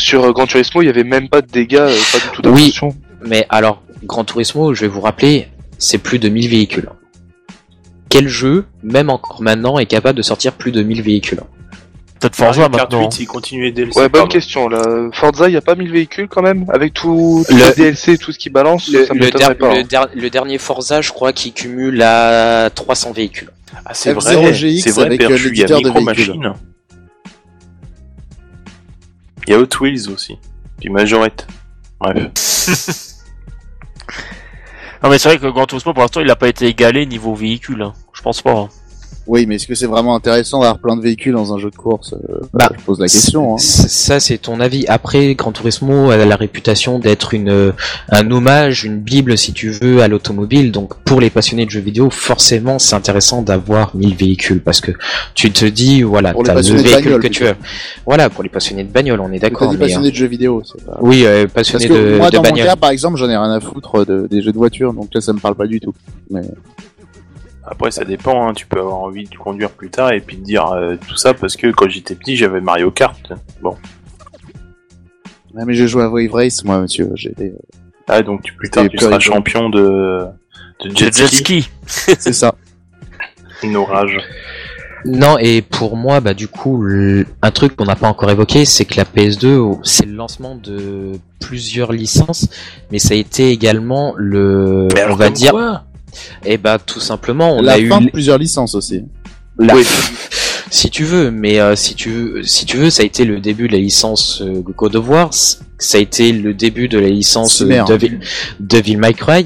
Sur 0.00 0.24
euh, 0.24 0.32
Gran 0.32 0.46
Turismo, 0.46 0.82
il 0.82 0.86
y 0.86 0.88
avait 0.88 1.04
même 1.04 1.28
pas 1.28 1.42
de 1.42 1.46
dégâts, 1.46 1.76
euh, 1.76 1.96
pas 2.12 2.18
du 2.18 2.24
tout 2.32 2.42
Oui. 2.48 2.62
d'intention. 2.64 2.96
Mais 3.26 3.46
alors, 3.50 3.82
Gran 4.04 4.24
Turismo, 4.24 4.74
je 4.74 4.80
vais 4.82 4.88
vous 4.88 5.00
rappeler, 5.00 5.48
c'est 5.78 5.98
plus 5.98 6.18
de 6.18 6.28
1000 6.28 6.48
véhicules. 6.48 6.88
Quel 8.08 8.26
jeu, 8.28 8.64
même 8.82 9.10
encore 9.10 9.42
maintenant, 9.42 9.78
est 9.78 9.86
capable 9.86 10.16
de 10.16 10.22
sortir 10.22 10.52
plus 10.54 10.72
de 10.72 10.82
1000 10.82 11.02
véhicules? 11.02 11.40
Peut-être 12.18 12.36
Forza 12.36 12.68
maintenant. 12.68 13.04
8, 13.04 13.20
il 13.20 13.26
continuait 13.26 13.72
DLC. 13.72 13.98
Ouais, 13.98 14.08
bonne 14.08 14.20
pardon. 14.22 14.28
question, 14.28 14.68
là. 14.68 14.82
Forza, 15.12 15.48
il 15.48 15.52
y 15.52 15.56
a 15.56 15.62
pas 15.62 15.74
1000 15.74 15.90
véhicules 15.90 16.28
quand 16.28 16.42
même 16.42 16.66
Avec 16.68 16.92
tout, 16.92 17.44
Le- 17.48 17.74
DLC, 17.74 18.18
tout 18.18 18.30
ce 18.32 18.38
qui 18.38 18.50
balance, 18.50 18.88
le, 18.92 19.06
ça 19.06 19.14
le 19.14 19.20
m'étonnerait 19.20 19.48
der- 19.54 19.58
pas. 19.58 19.74
le 19.74 19.80
hein. 19.80 19.84
der- 19.88 20.08
le 20.14 20.28
dernier 20.30 20.58
Forza, 20.58 21.00
je 21.00 21.12
crois 21.12 21.32
qu'il 21.32 21.52
cumule 21.54 22.02
à 22.02 22.68
300 22.74 23.12
véhicules. 23.12 23.50
Ah, 23.86 23.92
c'est 23.94 24.12
F0 24.12 24.14
vrai, 24.16 24.52
c'est 24.80 24.90
vrai, 24.90 25.06
avec, 25.06 25.22
euh, 25.22 25.28
il 25.28 25.30
y 25.30 25.34
a 25.34 25.66
l'éditeur 25.66 25.80
de 25.80 25.88
Micro 25.88 26.04
véhicules. 26.04 26.34
Machine. 26.38 26.54
Il 29.50 29.54
y 29.54 29.56
a 29.56 29.58
Hot 29.58 29.66
aussi. 30.12 30.38
Puis 30.78 30.90
Majorette. 30.90 31.48
Bref. 31.98 32.30
Non 35.02 35.08
mais 35.08 35.18
c'est 35.18 35.30
vrai 35.30 35.38
que 35.38 35.46
Gran 35.46 35.64
Turismo 35.66 35.92
pour 35.94 36.02
l'instant 36.02 36.20
il 36.20 36.26
n'a 36.26 36.36
pas 36.36 36.46
été 36.48 36.66
égalé 36.66 37.04
niveau 37.06 37.34
véhicule. 37.34 37.82
hein. 37.82 37.94
Je 38.12 38.20
pense 38.22 38.42
pas. 38.42 38.52
hein. 38.52 38.68
Oui, 39.30 39.46
mais 39.46 39.54
est-ce 39.54 39.68
que 39.68 39.76
c'est 39.76 39.86
vraiment 39.86 40.16
intéressant 40.16 40.58
d'avoir 40.58 40.80
plein 40.80 40.96
de 40.96 41.02
véhicules 41.02 41.34
dans 41.34 41.54
un 41.54 41.58
jeu 41.58 41.70
de 41.70 41.76
course 41.76 42.14
euh, 42.14 42.40
Bah, 42.52 42.68
Je 42.76 42.84
pose 42.84 42.98
la 42.98 43.06
question. 43.06 43.54
Hein. 43.54 43.58
Ça, 43.58 44.18
c'est 44.18 44.38
ton 44.38 44.58
avis. 44.58 44.84
Après, 44.88 45.36
Gran 45.36 45.52
Turismo 45.52 46.10
a 46.10 46.16
la 46.16 46.34
réputation 46.34 46.98
d'être 46.98 47.32
une 47.32 47.48
euh, 47.48 47.70
un 48.08 48.28
hommage, 48.32 48.82
une 48.82 48.98
bible, 48.98 49.38
si 49.38 49.52
tu 49.52 49.70
veux, 49.70 50.02
à 50.02 50.08
l'automobile. 50.08 50.72
Donc, 50.72 50.96
pour 51.04 51.20
les 51.20 51.30
passionnés 51.30 51.64
de 51.64 51.70
jeux 51.70 51.78
vidéo, 51.78 52.10
forcément, 52.10 52.80
c'est 52.80 52.96
intéressant 52.96 53.42
d'avoir 53.42 53.94
1000 53.94 54.16
véhicules 54.16 54.60
parce 54.60 54.80
que 54.80 54.90
tu 55.34 55.52
te 55.52 55.64
dis, 55.64 56.02
voilà, 56.02 56.34
t'as 56.34 56.52
le 56.52 56.58
passionnés 56.58 56.82
véhicule 56.82 57.04
bagnole, 57.04 57.22
que 57.22 57.28
tu 57.28 57.44
veux. 57.44 57.54
Voilà, 58.04 58.30
pour 58.30 58.42
les 58.42 58.48
passionnés 58.48 58.82
de 58.82 58.90
bagnole, 58.90 59.20
on 59.20 59.30
est 59.30 59.38
d'accord. 59.38 59.68
dit 59.68 59.76
mais, 59.76 59.84
passionné 59.84 60.08
euh, 60.08 60.10
de 60.10 60.16
jeux 60.16 60.26
vidéo, 60.26 60.60
c'est 60.64 60.84
pas... 60.84 60.98
Oui, 61.02 61.22
euh, 61.24 61.46
Parce 61.54 61.70
passionné 61.70 61.86
que 61.86 62.14
de, 62.14 62.16
moi, 62.16 62.30
de 62.30 62.36
dans 62.36 62.42
mon 62.42 62.52
cas, 62.52 62.74
par 62.74 62.90
exemple, 62.90 63.16
j'en 63.16 63.30
ai 63.30 63.36
rien 63.36 63.52
à 63.52 63.60
foutre 63.60 64.04
de, 64.04 64.26
des 64.28 64.42
jeux 64.42 64.50
de 64.50 64.58
voiture, 64.58 64.92
donc 64.92 65.14
là, 65.14 65.20
ça 65.20 65.32
me 65.32 65.38
parle 65.38 65.54
pas 65.54 65.68
du 65.68 65.78
tout. 65.78 65.94
Mais 66.30 66.42
Après, 67.66 67.90
ça 67.90 68.04
dépend. 68.04 68.48
Hein. 68.48 68.52
Tu 68.54 68.66
peux 68.66 68.78
avoir 68.80 68.98
envie 69.02 69.24
de 69.24 69.36
conduire 69.36 69.70
plus 69.70 69.90
tard 69.90 70.12
et 70.12 70.20
puis 70.20 70.36
te 70.36 70.42
dire 70.44 70.66
euh, 70.72 70.96
tout 71.08 71.16
ça 71.16 71.34
parce 71.34 71.56
que 71.56 71.68
quand 71.68 71.88
j'étais 71.88 72.14
petit, 72.14 72.36
j'avais 72.36 72.60
Mario 72.60 72.90
Kart. 72.90 73.32
Bon. 73.62 73.76
Ouais, 75.54 75.64
mais 75.66 75.74
je 75.74 75.86
joue 75.86 76.00
à 76.00 76.08
Wave 76.08 76.32
Race, 76.32 76.64
moi, 76.64 76.80
monsieur. 76.80 77.10
J'ai 77.14 77.30
des- 77.36 77.52
Ah, 78.08 78.22
donc 78.22 78.42
tu, 78.42 78.52
plus 78.54 78.70
tard, 78.70 78.86
tu 78.88 78.98
seras 78.98 79.18
champion 79.18 79.68
de, 79.68 80.26
de 80.84 80.96
jet, 80.96 81.12
ski. 81.12 81.62
ski. 81.62 81.70
C'est 81.86 82.32
ça. 82.32 82.54
Une 83.62 83.76
orage. 83.76 84.16
Non, 85.04 85.38
et 85.38 85.62
pour 85.62 85.96
moi, 85.96 86.20
bah 86.20 86.34
du 86.34 86.46
coup, 86.46 86.82
le- 86.82 87.26
un 87.42 87.50
truc 87.50 87.74
qu'on 87.74 87.86
n'a 87.86 87.96
pas 87.96 88.08
encore 88.08 88.30
évoqué, 88.30 88.64
c'est 88.64 88.84
que 88.84 88.96
la 88.96 89.04
PS2, 89.04 89.56
oh, 89.56 89.80
c'est 89.82 90.04
le 90.06 90.12
lancement 90.12 90.54
de 90.56 91.12
plusieurs 91.40 91.92
licences, 91.92 92.48
mais 92.92 92.98
ça 92.98 93.14
a 93.14 93.16
été 93.16 93.48
également 93.50 94.12
le, 94.16 94.88
Mais 94.94 95.04
on 95.10 95.14
va 95.16 95.30
dire, 95.30 95.52
quoi? 95.52 95.84
Eh 96.44 96.56
bah 96.58 96.78
tout 96.78 97.00
simplement, 97.00 97.56
on 97.56 97.62
la 97.62 97.72
a 97.74 97.78
eu 97.78 97.88
fin 97.88 98.00
de 98.00 98.06
l- 98.06 98.10
plusieurs 98.12 98.38
licences 98.38 98.74
aussi. 98.74 99.02
la- 99.58 99.74
si 100.70 100.90
tu 100.90 101.04
veux, 101.04 101.30
mais 101.30 101.60
euh, 101.60 101.74
si 101.76 101.94
tu 101.94 102.10
veux, 102.10 102.42
si 102.42 102.64
tu 102.66 102.76
veux, 102.76 102.90
ça 102.90 103.02
a 103.02 103.06
été 103.06 103.24
le 103.24 103.40
début 103.40 103.66
de 103.68 103.72
la 103.72 103.78
licence 103.78 104.40
euh, 104.42 104.60
God 104.76 104.96
of 104.96 105.08
War, 105.08 105.30
ça 105.32 105.98
a 105.98 106.00
été 106.00 106.32
le 106.32 106.54
début 106.54 106.88
de 106.88 106.98
la 106.98 107.08
licence 107.08 107.62
euh. 107.62 107.84
Devil, 107.84 108.20
Devil 108.60 108.96
May 108.96 109.14
Cry. 109.14 109.44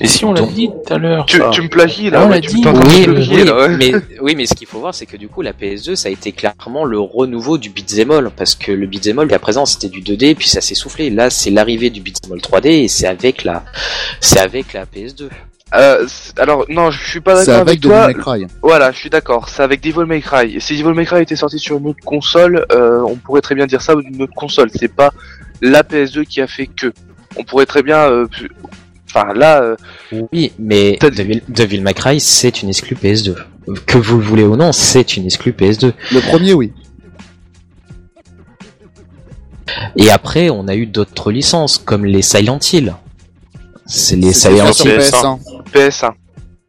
Et 0.00 0.08
si 0.08 0.24
on 0.24 0.32
l'a 0.32 0.42
dit 0.42 0.66
tout 0.68 0.92
à 0.92 0.98
l'heure 0.98 1.24
Tu, 1.24 1.40
tu 1.52 1.62
me 1.62 1.68
plagies 1.68 2.10
là, 2.10 2.22
on 2.24 2.28
ouais, 2.28 2.34
l'a 2.36 2.40
tu 2.40 2.56
dit. 2.56 2.62
de 2.62 2.68
Oui, 2.68 3.06
oui, 3.30 3.44
là, 3.44 3.56
ouais. 3.56 3.68
mais, 3.76 3.92
oui, 4.20 4.34
mais 4.36 4.44
ce 4.44 4.54
qu'il 4.54 4.66
faut 4.66 4.80
voir, 4.80 4.92
c'est 4.92 5.06
que 5.06 5.16
du 5.16 5.28
coup, 5.28 5.40
la 5.40 5.52
PS2, 5.52 5.94
ça 5.94 6.08
a 6.08 6.10
été 6.10 6.32
clairement 6.32 6.84
le 6.84 6.98
renouveau 6.98 7.58
du 7.58 7.70
beat'em 7.70 8.10
all, 8.10 8.30
parce 8.36 8.56
que 8.56 8.72
le 8.72 8.88
beat'em 8.88 9.20
all, 9.20 9.32
à 9.32 9.38
présent, 9.38 9.64
c'était 9.66 9.88
du 9.88 10.00
2D, 10.02 10.34
puis 10.34 10.48
ça 10.48 10.60
s'est 10.60 10.74
soufflé. 10.74 11.10
Là, 11.10 11.30
c'est 11.30 11.50
l'arrivée 11.50 11.90
du 11.90 12.00
beat'em 12.00 12.32
all 12.32 12.40
3D, 12.40 12.66
et 12.70 12.88
c'est 12.88 13.06
avec 13.06 13.44
la, 13.44 13.64
c'est 14.20 14.40
avec 14.40 14.72
la 14.72 14.84
PS2. 14.84 15.28
Euh, 15.74 16.06
alors 16.36 16.66
non, 16.68 16.90
je 16.90 17.02
suis 17.02 17.20
pas 17.20 17.34
d'accord 17.34 17.54
avec 17.62 17.68
avec 17.68 17.80
Devil 17.80 17.88
toi. 17.94 18.06
May 18.06 18.14
Cry. 18.14 18.46
Voilà, 18.62 18.92
je 18.92 18.98
suis 18.98 19.10
d'accord. 19.10 19.48
C'est 19.48 19.62
avec 19.62 19.80
Devil 19.80 20.04
May 20.06 20.20
Cry. 20.20 20.60
Si 20.60 20.76
Devil 20.76 20.94
May 20.94 21.06
Cry 21.06 21.22
était 21.22 21.36
sorti 21.36 21.58
sur 21.58 21.78
une 21.78 21.86
autre 21.88 22.04
console, 22.04 22.64
euh, 22.70 23.00
on 23.00 23.16
pourrait 23.16 23.40
très 23.40 23.54
bien 23.54 23.66
dire 23.66 23.80
ça 23.80 23.94
d'une 23.96 24.22
autre 24.22 24.34
console. 24.34 24.70
C'est 24.74 24.92
pas 24.94 25.10
la 25.62 25.82
PS2 25.82 26.24
qui 26.24 26.40
a 26.40 26.46
fait 26.46 26.66
que. 26.66 26.92
On 27.36 27.42
pourrait 27.44 27.66
très 27.66 27.82
bien. 27.82 27.98
euh, 27.98 28.26
pu- 28.26 28.50
Enfin 29.16 29.32
là, 29.32 29.62
euh, 29.62 29.76
Oui, 30.32 30.52
mais 30.58 30.98
Devil, 31.00 31.40
Devil 31.48 31.80
May 31.82 31.94
Cry, 31.94 32.18
c'est 32.20 32.62
une 32.62 32.68
exclue 32.68 32.96
PS2. 32.96 33.36
Que 33.86 33.96
vous 33.98 34.18
le 34.18 34.24
voulez 34.24 34.42
ou 34.44 34.56
non, 34.56 34.72
c'est 34.72 35.16
une 35.16 35.24
exclue 35.24 35.52
PS2. 35.52 35.92
Le 36.12 36.20
premier, 36.20 36.52
oui. 36.52 36.72
Et 39.96 40.10
après, 40.10 40.50
on 40.50 40.68
a 40.68 40.74
eu 40.74 40.86
d'autres 40.86 41.32
licences, 41.32 41.78
comme 41.78 42.04
les 42.04 42.22
Silent 42.22 42.58
Hill. 42.72 42.94
C'est 43.86 44.16
les 44.16 44.32
sur 44.32 44.50
Hill. 44.50 44.62
PS1. 44.62 44.80
PS1. 45.00 45.38
PS1. 45.72 46.10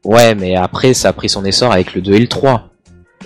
Ouais, 0.04 0.36
mais 0.36 0.56
après, 0.56 0.94
ça 0.94 1.10
a 1.10 1.14
pris 1.14 1.30
son 1.30 1.44
essor 1.46 1.72
avec 1.72 1.94
le 1.96 2.02
2 2.02 2.14
et 2.14 2.20
le 2.20 2.28
3. 2.28 2.70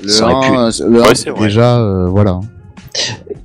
Le 0.02 0.08
Ça 0.10 0.26
aurait 0.30 0.48
pu. 0.48 0.56
1, 0.56 0.60
euh, 0.68 0.72
le 0.90 1.02
Ouais, 1.02 1.10
1, 1.12 1.16
c'est 1.16 1.30
vrai. 1.32 1.48
déjà, 1.48 1.78
euh, 1.78 2.08
voilà. 2.08 2.40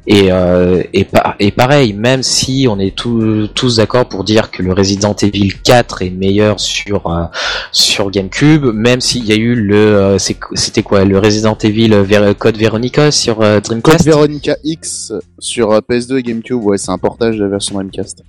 Et, 0.07 0.31
euh, 0.31 0.83
et, 0.93 1.05
pa- 1.05 1.35
et 1.39 1.51
pareil, 1.51 1.95
même 1.95 2.23
si 2.23 2.67
on 2.69 2.79
est 2.79 2.95
tous 2.95 3.49
tous 3.55 3.77
d'accord 3.77 4.07
pour 4.07 4.23
dire 4.23 4.51
que 4.51 4.63
le 4.63 4.75
Resident 4.75 5.15
Evil 5.15 5.55
4 5.63 6.03
est 6.03 6.11
meilleur 6.11 6.61
sur 6.61 7.07
euh, 7.07 7.25
sur 7.73 8.11
GameCube, 8.11 8.67
même 8.67 9.01
s'il 9.01 9.25
y 9.25 9.33
a 9.33 9.37
eu 9.37 9.55
le 9.55 9.77
euh, 9.77 10.19
c'était 10.19 10.83
quoi 10.83 11.07
le 11.07 11.19
Resident 11.19 11.57
Evil 11.63 11.95
Ver- 12.03 12.37
Code 12.37 12.59
Veronica 12.59 13.11
sur 13.11 13.41
euh, 13.41 13.61
Code 13.61 13.81
Dreamcast, 13.81 14.05
Veronica 14.05 14.57
X 14.63 15.13
sur 15.39 15.73
euh, 15.73 15.81
PS2 15.89 16.19
et 16.19 16.23
GameCube, 16.23 16.63
ouais, 16.63 16.77
c'est 16.77 16.91
un 16.91 16.99
portage 16.99 17.39
de 17.39 17.45
la 17.45 17.49
version 17.49 17.77
Dreamcast. 17.77 18.23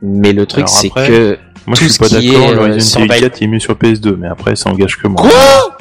mais 0.00 0.32
le 0.32 0.46
truc 0.46 0.68
c'est 0.68 0.90
que 0.90 1.36
Moi, 1.66 1.76
Tout 1.76 1.82
je 1.84 1.88
suis 1.88 1.92
ce 1.94 1.98
pas 1.98 2.06
qui 2.06 2.28
d'accord. 2.30 2.50
est, 2.50 2.54
Le 2.54 2.60
Resident 2.60 2.74
Evil 2.74 2.82
survival- 3.08 3.20
4 3.30 3.42
est 3.42 3.46
mieux 3.48 3.58
sur 3.58 3.74
PS2, 3.74 4.14
mais 4.16 4.28
après, 4.28 4.54
ça 4.54 4.70
engage 4.70 4.96
que 4.96 5.08
moi. 5.08 5.20
Quoi? 5.20 5.76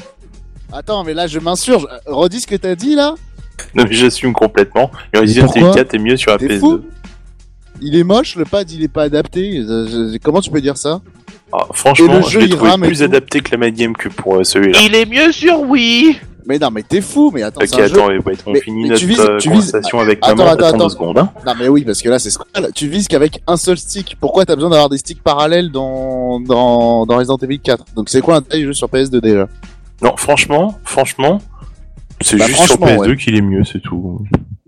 Attends, 0.71 1.03
mais 1.03 1.13
là, 1.15 1.25
je 1.25 1.39
m'insurge. 1.39 1.87
Redis 2.05 2.41
ce 2.41 2.47
que 2.47 2.55
t'as 2.55 2.75
dit, 2.75 2.95
là 2.95 3.15
non, 3.75 3.85
mais 3.87 3.93
j'assume 3.93 4.33
complètement. 4.33 4.91
Le 5.13 5.19
Resident 5.21 5.47
Evil 5.47 5.59
pourquoi 5.61 5.75
4 5.75 5.93
est 5.95 5.99
mieux 5.99 6.17
sur 6.17 6.31
la 6.31 6.37
T'es 6.37 6.47
PS2. 6.47 6.59
fou 6.59 6.81
Il 7.81 7.95
est 7.95 8.03
moche, 8.03 8.35
le 8.35 8.45
pad, 8.45 8.69
il 8.71 8.83
est 8.83 8.87
pas 8.87 9.03
adapté. 9.03 9.59
Euh, 9.59 9.87
je- 10.13 10.17
Comment 10.17 10.41
tu 10.41 10.49
peux 10.51 10.61
dire 10.61 10.77
ça? 10.77 11.01
Ah, 11.51 11.65
Et 11.69 11.73
franchement, 11.75 12.13
le 12.17 12.21
je 12.23 12.29
jeu, 12.29 12.39
l'ai 12.41 12.45
il 12.45 12.51
trouvé 12.55 12.69
rame 12.71 12.83
et 12.83 12.87
plus 12.87 12.97
tout. 12.99 13.03
adapté 13.03 13.39
que 13.41 13.51
la 13.51 13.57
manette 13.57 13.75
GameCube 13.75 14.13
pour 14.13 14.35
euh, 14.35 14.43
celui-là. 14.43 14.79
Il 14.83 14.93
est 14.95 15.05
mieux 15.05 15.31
sur 15.31 15.61
Wii. 15.61 16.15
Mais 16.45 16.57
non, 16.57 16.69
mais 16.71 16.81
t'es 16.83 17.01
fou, 17.01 17.31
mais 17.33 17.43
attends, 17.43 17.61
Ok, 17.61 17.67
c'est 17.69 17.81
un 17.81 17.87
jeu... 17.87 17.93
attends, 17.95 18.07
ouais, 18.07 18.17
ouais, 18.25 18.33
on 18.45 18.53
Mais- 18.53 18.61
finit 18.61 18.83
mais 18.83 18.89
notre 18.89 18.99
tu 19.01 19.07
vises- 19.07 19.19
euh, 19.19 19.37
tu 19.37 19.49
vises- 19.51 19.71
conversation 19.71 19.99
avec 19.99 20.19
Attends, 20.23 20.35
maman. 20.35 20.49
attends, 20.51 20.65
Attends 20.65 20.77
deux 20.77 20.83
attends. 20.85 20.89
secondes. 20.89 21.17
Hein. 21.19 21.29
Non 21.45 21.53
mais 21.59 21.67
oui, 21.67 21.83
parce 21.83 22.01
que 22.01 22.09
là 22.09 22.17
c'est 22.17 22.31
scandale. 22.31 22.71
Tu 22.73 22.87
vises 22.87 23.07
qu'avec 23.07 23.41
un 23.45 23.55
seul 23.57 23.77
stick. 23.77 24.15
Pourquoi 24.19 24.45
t'as 24.45 24.55
besoin 24.55 24.69
d'avoir 24.71 24.89
des 24.89 24.97
sticks 24.97 25.21
parallèles 25.21 25.69
dans, 25.71 26.39
dans, 26.39 27.05
dans 27.05 27.17
Resident 27.17 27.37
Evil 27.37 27.59
4 27.59 27.85
Donc 27.95 28.09
c'est 28.09 28.21
quoi 28.21 28.37
un 28.37 28.41
tel 28.41 28.65
jeu 28.65 28.73
sur 28.73 28.87
PS2 28.87 29.19
déjà? 29.21 29.47
Non, 30.01 30.15
franchement, 30.17 30.79
franchement, 30.85 31.39
c'est 32.21 32.37
Bah, 32.37 32.45
juste 32.47 32.59
sur 32.63 32.75
franchement, 32.75 33.03
PS2 33.03 33.09
ouais. 33.09 33.17
qu'il 33.17 33.35
est 33.35 33.41
mieux, 33.41 33.63
c'est 33.63 33.81
tout. 33.81 34.19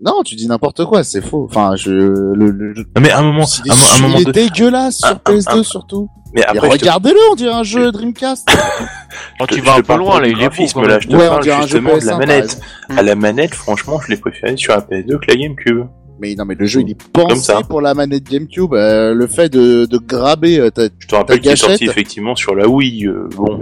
Non, 0.04 0.22
tu 0.24 0.34
dis 0.34 0.48
n'importe 0.48 0.84
quoi, 0.84 1.04
c'est 1.04 1.20
faux. 1.20 1.46
Enfin, 1.48 1.76
je... 1.76 1.90
Le, 1.90 2.50
le, 2.50 2.74
jeu- 2.74 2.84
Mais 3.00 3.10
à 3.10 3.18
un 3.20 3.22
moment, 3.22 3.44
il 3.64 3.70
à 3.70 3.74
un, 3.74 3.98
moment 4.00 4.18
est 4.18 4.24
de... 4.24 4.32
dégueulasse 4.32 4.98
sur 4.98 5.08
Ah, 5.08 5.20
ah, 5.24 5.30
PS2 5.30 5.44
ah. 5.60 5.62
surtout. 5.62 6.08
Mais 6.34 6.44
après, 6.44 6.68
regardez-le, 6.68 7.18
on 7.30 7.34
dirait 7.36 7.52
un 7.54 7.62
jeu 7.62 7.92
Dreamcast. 7.92 8.48
Quand 9.38 9.46
je 9.50 9.54
tu 9.56 9.60
vas 9.60 9.74
un 9.76 9.82
peu 9.82 9.96
loin 9.96 10.18
là, 10.20 10.26
du 10.26 10.32
il 10.32 10.38
est 10.38 10.40
graphisme, 10.40 10.80
quand 10.80 10.86
là, 10.86 10.98
je 10.98 11.06
te 11.06 11.14
Ouais, 11.14 11.28
parle 11.28 11.44
justement 11.44 11.94
de 11.94 12.00
PS1, 12.00 12.06
la 12.06 12.16
manette. 12.16 12.60
À 12.96 13.02
la 13.02 13.14
manette, 13.14 13.54
franchement, 13.54 14.00
je 14.04 14.10
l'ai 14.12 14.16
préféré 14.16 14.56
sur 14.56 14.72
la 14.74 14.80
PS2 14.80 15.18
que 15.18 15.26
la 15.28 15.36
GameCube. 15.36 15.84
Mais 16.20 16.34
non, 16.34 16.44
mais 16.46 16.54
le 16.54 16.66
jeu 16.66 16.80
il 16.80 16.90
est 16.90 16.96
Comme 17.12 17.28
pensé 17.28 17.42
ça. 17.42 17.60
pour 17.68 17.80
la 17.80 17.94
manette 17.94 18.24
GameCube. 18.24 18.72
euh, 18.74 19.12
le 19.12 19.26
fait 19.26 19.48
de, 19.50 19.86
de 19.86 19.98
graber 19.98 20.58
euh, 20.58 20.70
ta- 20.70 20.84
Je 20.98 21.06
te 21.06 21.14
rappelle 21.14 21.40
qu'il 21.40 21.50
est 21.50 21.56
sorti 21.56 21.84
effectivement 21.84 22.34
sur 22.36 22.54
la 22.54 22.66
Wii. 22.68 23.06
euh, 23.08 23.28
bon, 23.36 23.60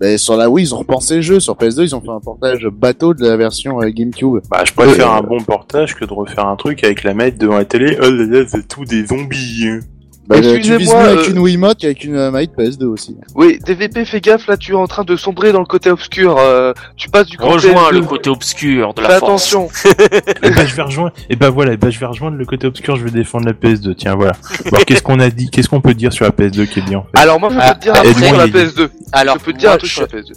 ben, 0.00 0.16
sur 0.18 0.36
la 0.36 0.48
Wii, 0.48 0.64
ils 0.66 0.74
ont 0.74 0.78
repensé 0.78 1.16
le 1.16 1.22
jeu. 1.22 1.40
Sur 1.40 1.54
PS2, 1.54 1.82
ils 1.82 1.94
ont 1.96 2.00
fait 2.00 2.08
un 2.10 2.20
portage 2.20 2.66
bateau 2.66 3.14
de 3.14 3.26
la 3.26 3.36
version 3.36 3.80
euh, 3.82 3.88
GameCube. 3.90 4.38
bah, 4.50 4.64
je 4.64 4.72
préfère 4.72 5.12
Euh, 5.12 5.18
un 5.18 5.22
bon 5.22 5.40
portage 5.42 5.94
que 5.96 6.04
de 6.04 6.12
refaire 6.12 6.46
un 6.46 6.56
truc 6.56 6.84
avec 6.84 7.02
la 7.02 7.14
manette 7.14 7.38
devant 7.38 7.56
la 7.56 7.64
télé. 7.64 7.96
Oh 8.00 8.08
là 8.10 8.24
là, 8.26 8.44
c'est 8.48 8.66
tout 8.68 8.84
des 8.84 9.06
zombies. 9.06 9.80
Bah, 10.28 10.36
euh, 10.36 10.40
tu 10.42 10.48
Excusez-moi, 10.56 10.78
vises 10.78 10.92
mieux 10.94 10.98
avec 11.00 11.18
euh, 11.28 11.30
une 11.32 11.38
Wiimote 11.38 11.78
qu'avec 11.78 12.04
une 12.04 12.16
euh, 12.16 12.30
manette 12.30 12.50
PS2 12.56 12.84
aussi. 12.84 13.16
Oui, 13.34 13.58
DVP, 13.64 14.04
fais 14.04 14.20
gaffe, 14.20 14.46
là 14.46 14.58
tu 14.58 14.72
es 14.72 14.74
en 14.74 14.86
train 14.86 15.02
de 15.04 15.16
sombrer 15.16 15.52
dans 15.52 15.60
le 15.60 15.64
côté 15.66 15.90
obscur. 15.90 16.36
euh, 16.38 16.74
tu 16.96 17.08
passes 17.08 17.26
du 17.28 17.38
côté 17.38 17.50
Rejoins 17.50 17.90
PS2. 17.90 17.94
le 17.94 18.00
côté 18.02 18.28
obscur 18.30 18.92
de 18.92 19.00
Fais 19.00 19.08
la 19.08 19.18
force. 19.20 19.32
attention. 19.54 19.68
et 20.42 20.50
bah, 20.50 20.66
je 20.66 20.74
vais 20.74 20.82
rejoindre. 20.82 21.12
Et 21.30 21.36
bah 21.36 21.48
voilà, 21.48 21.72
et 21.72 21.76
bah, 21.78 21.88
je 21.88 21.98
vais 21.98 22.04
rejoindre 22.06 22.36
le 22.36 22.44
côté 22.44 22.66
obscur. 22.66 22.96
Je 22.96 23.04
vais 23.04 23.10
défendre 23.10 23.46
la 23.46 23.54
PS2. 23.54 23.94
Tiens, 23.94 24.16
voilà. 24.16 24.32
Alors, 24.66 24.84
qu'est-ce 24.84 25.02
qu'on 25.02 25.18
a 25.20 25.30
dit 25.30 25.48
Qu'est-ce 25.50 25.68
qu'on 25.70 25.80
peut 25.80 25.94
dire 25.94 26.12
sur 26.12 26.26
la 26.26 26.30
PS2 26.30 26.66
qui 26.68 26.80
est 26.80 26.82
bien 26.82 26.98
en 26.98 27.02
fait 27.04 27.18
Alors 27.22 27.40
moi 27.40 27.48
je 27.48 27.54
peux 27.54 27.60
Ah, 27.64 27.74
te 27.74 27.80
dire 27.80 27.92
ah, 27.96 28.00
un 28.00 28.02
truc 28.02 28.16
aide-moi, 28.16 28.28
sur 28.28 28.36
la 28.38 28.46
il 28.46 28.56
est- 28.56 28.64
PS2. 28.66 28.90
Alors, 29.12 29.38
je 29.38 29.44
peux 29.44 29.52
te 29.54 29.58
dire 29.58 29.70
un 29.72 29.76
truc 29.78 29.88
je- 29.90 29.94
sur 29.94 30.02
la 30.02 30.08
PS2. 30.08 30.32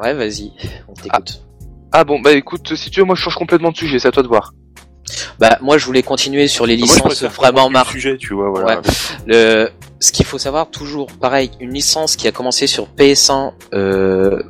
Ouais, 0.00 0.14
vas-y, 0.14 0.52
on 0.88 0.92
t'écoute. 0.94 1.40
Ah 1.92 2.04
bon, 2.04 2.20
bah 2.20 2.32
écoute, 2.32 2.74
si 2.76 2.90
tu 2.90 3.00
veux, 3.00 3.06
moi 3.06 3.14
je 3.16 3.20
change 3.22 3.36
complètement 3.36 3.70
de 3.70 3.76
sujet, 3.76 3.98
c'est 3.98 4.08
à 4.08 4.12
toi 4.12 4.22
de 4.22 4.28
voir. 4.28 4.52
Bah, 5.38 5.58
moi, 5.60 5.78
je 5.78 5.86
voulais 5.86 6.02
continuer 6.02 6.48
sur 6.48 6.66
les 6.66 6.76
Moi, 6.76 6.86
je 6.86 6.92
licences 6.92 7.02
préfère 7.02 7.30
vraiment 7.30 7.46
comprendre 7.46 7.68
le 7.68 7.72
marquantes. 7.72 7.92
sujet, 7.92 8.16
tu 8.16 8.34
vois, 8.34 8.50
voilà. 8.50 8.76
Ouais. 8.76 8.82
Le, 9.26 9.70
ce 10.00 10.12
qu'il 10.12 10.26
faut 10.26 10.38
savoir 10.38 10.70
toujours, 10.70 11.06
pareil, 11.20 11.50
une 11.60 11.72
licence 11.72 12.16
qui 12.16 12.28
a 12.28 12.32
commencé 12.32 12.66
sur 12.66 12.88
PS1 12.96 13.52
euh, 13.72 14.42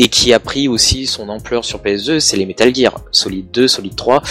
et 0.00 0.06
qui 0.06 0.32
a 0.32 0.38
pris 0.38 0.68
aussi 0.68 1.06
son 1.06 1.28
ampleur 1.28 1.64
sur 1.64 1.80
PS2, 1.80 2.20
c'est 2.20 2.36
les 2.36 2.46
Metal 2.46 2.72
Gear, 2.72 3.00
Solid 3.10 3.50
2, 3.52 3.66
Solid 3.66 3.96
3. 3.96 4.22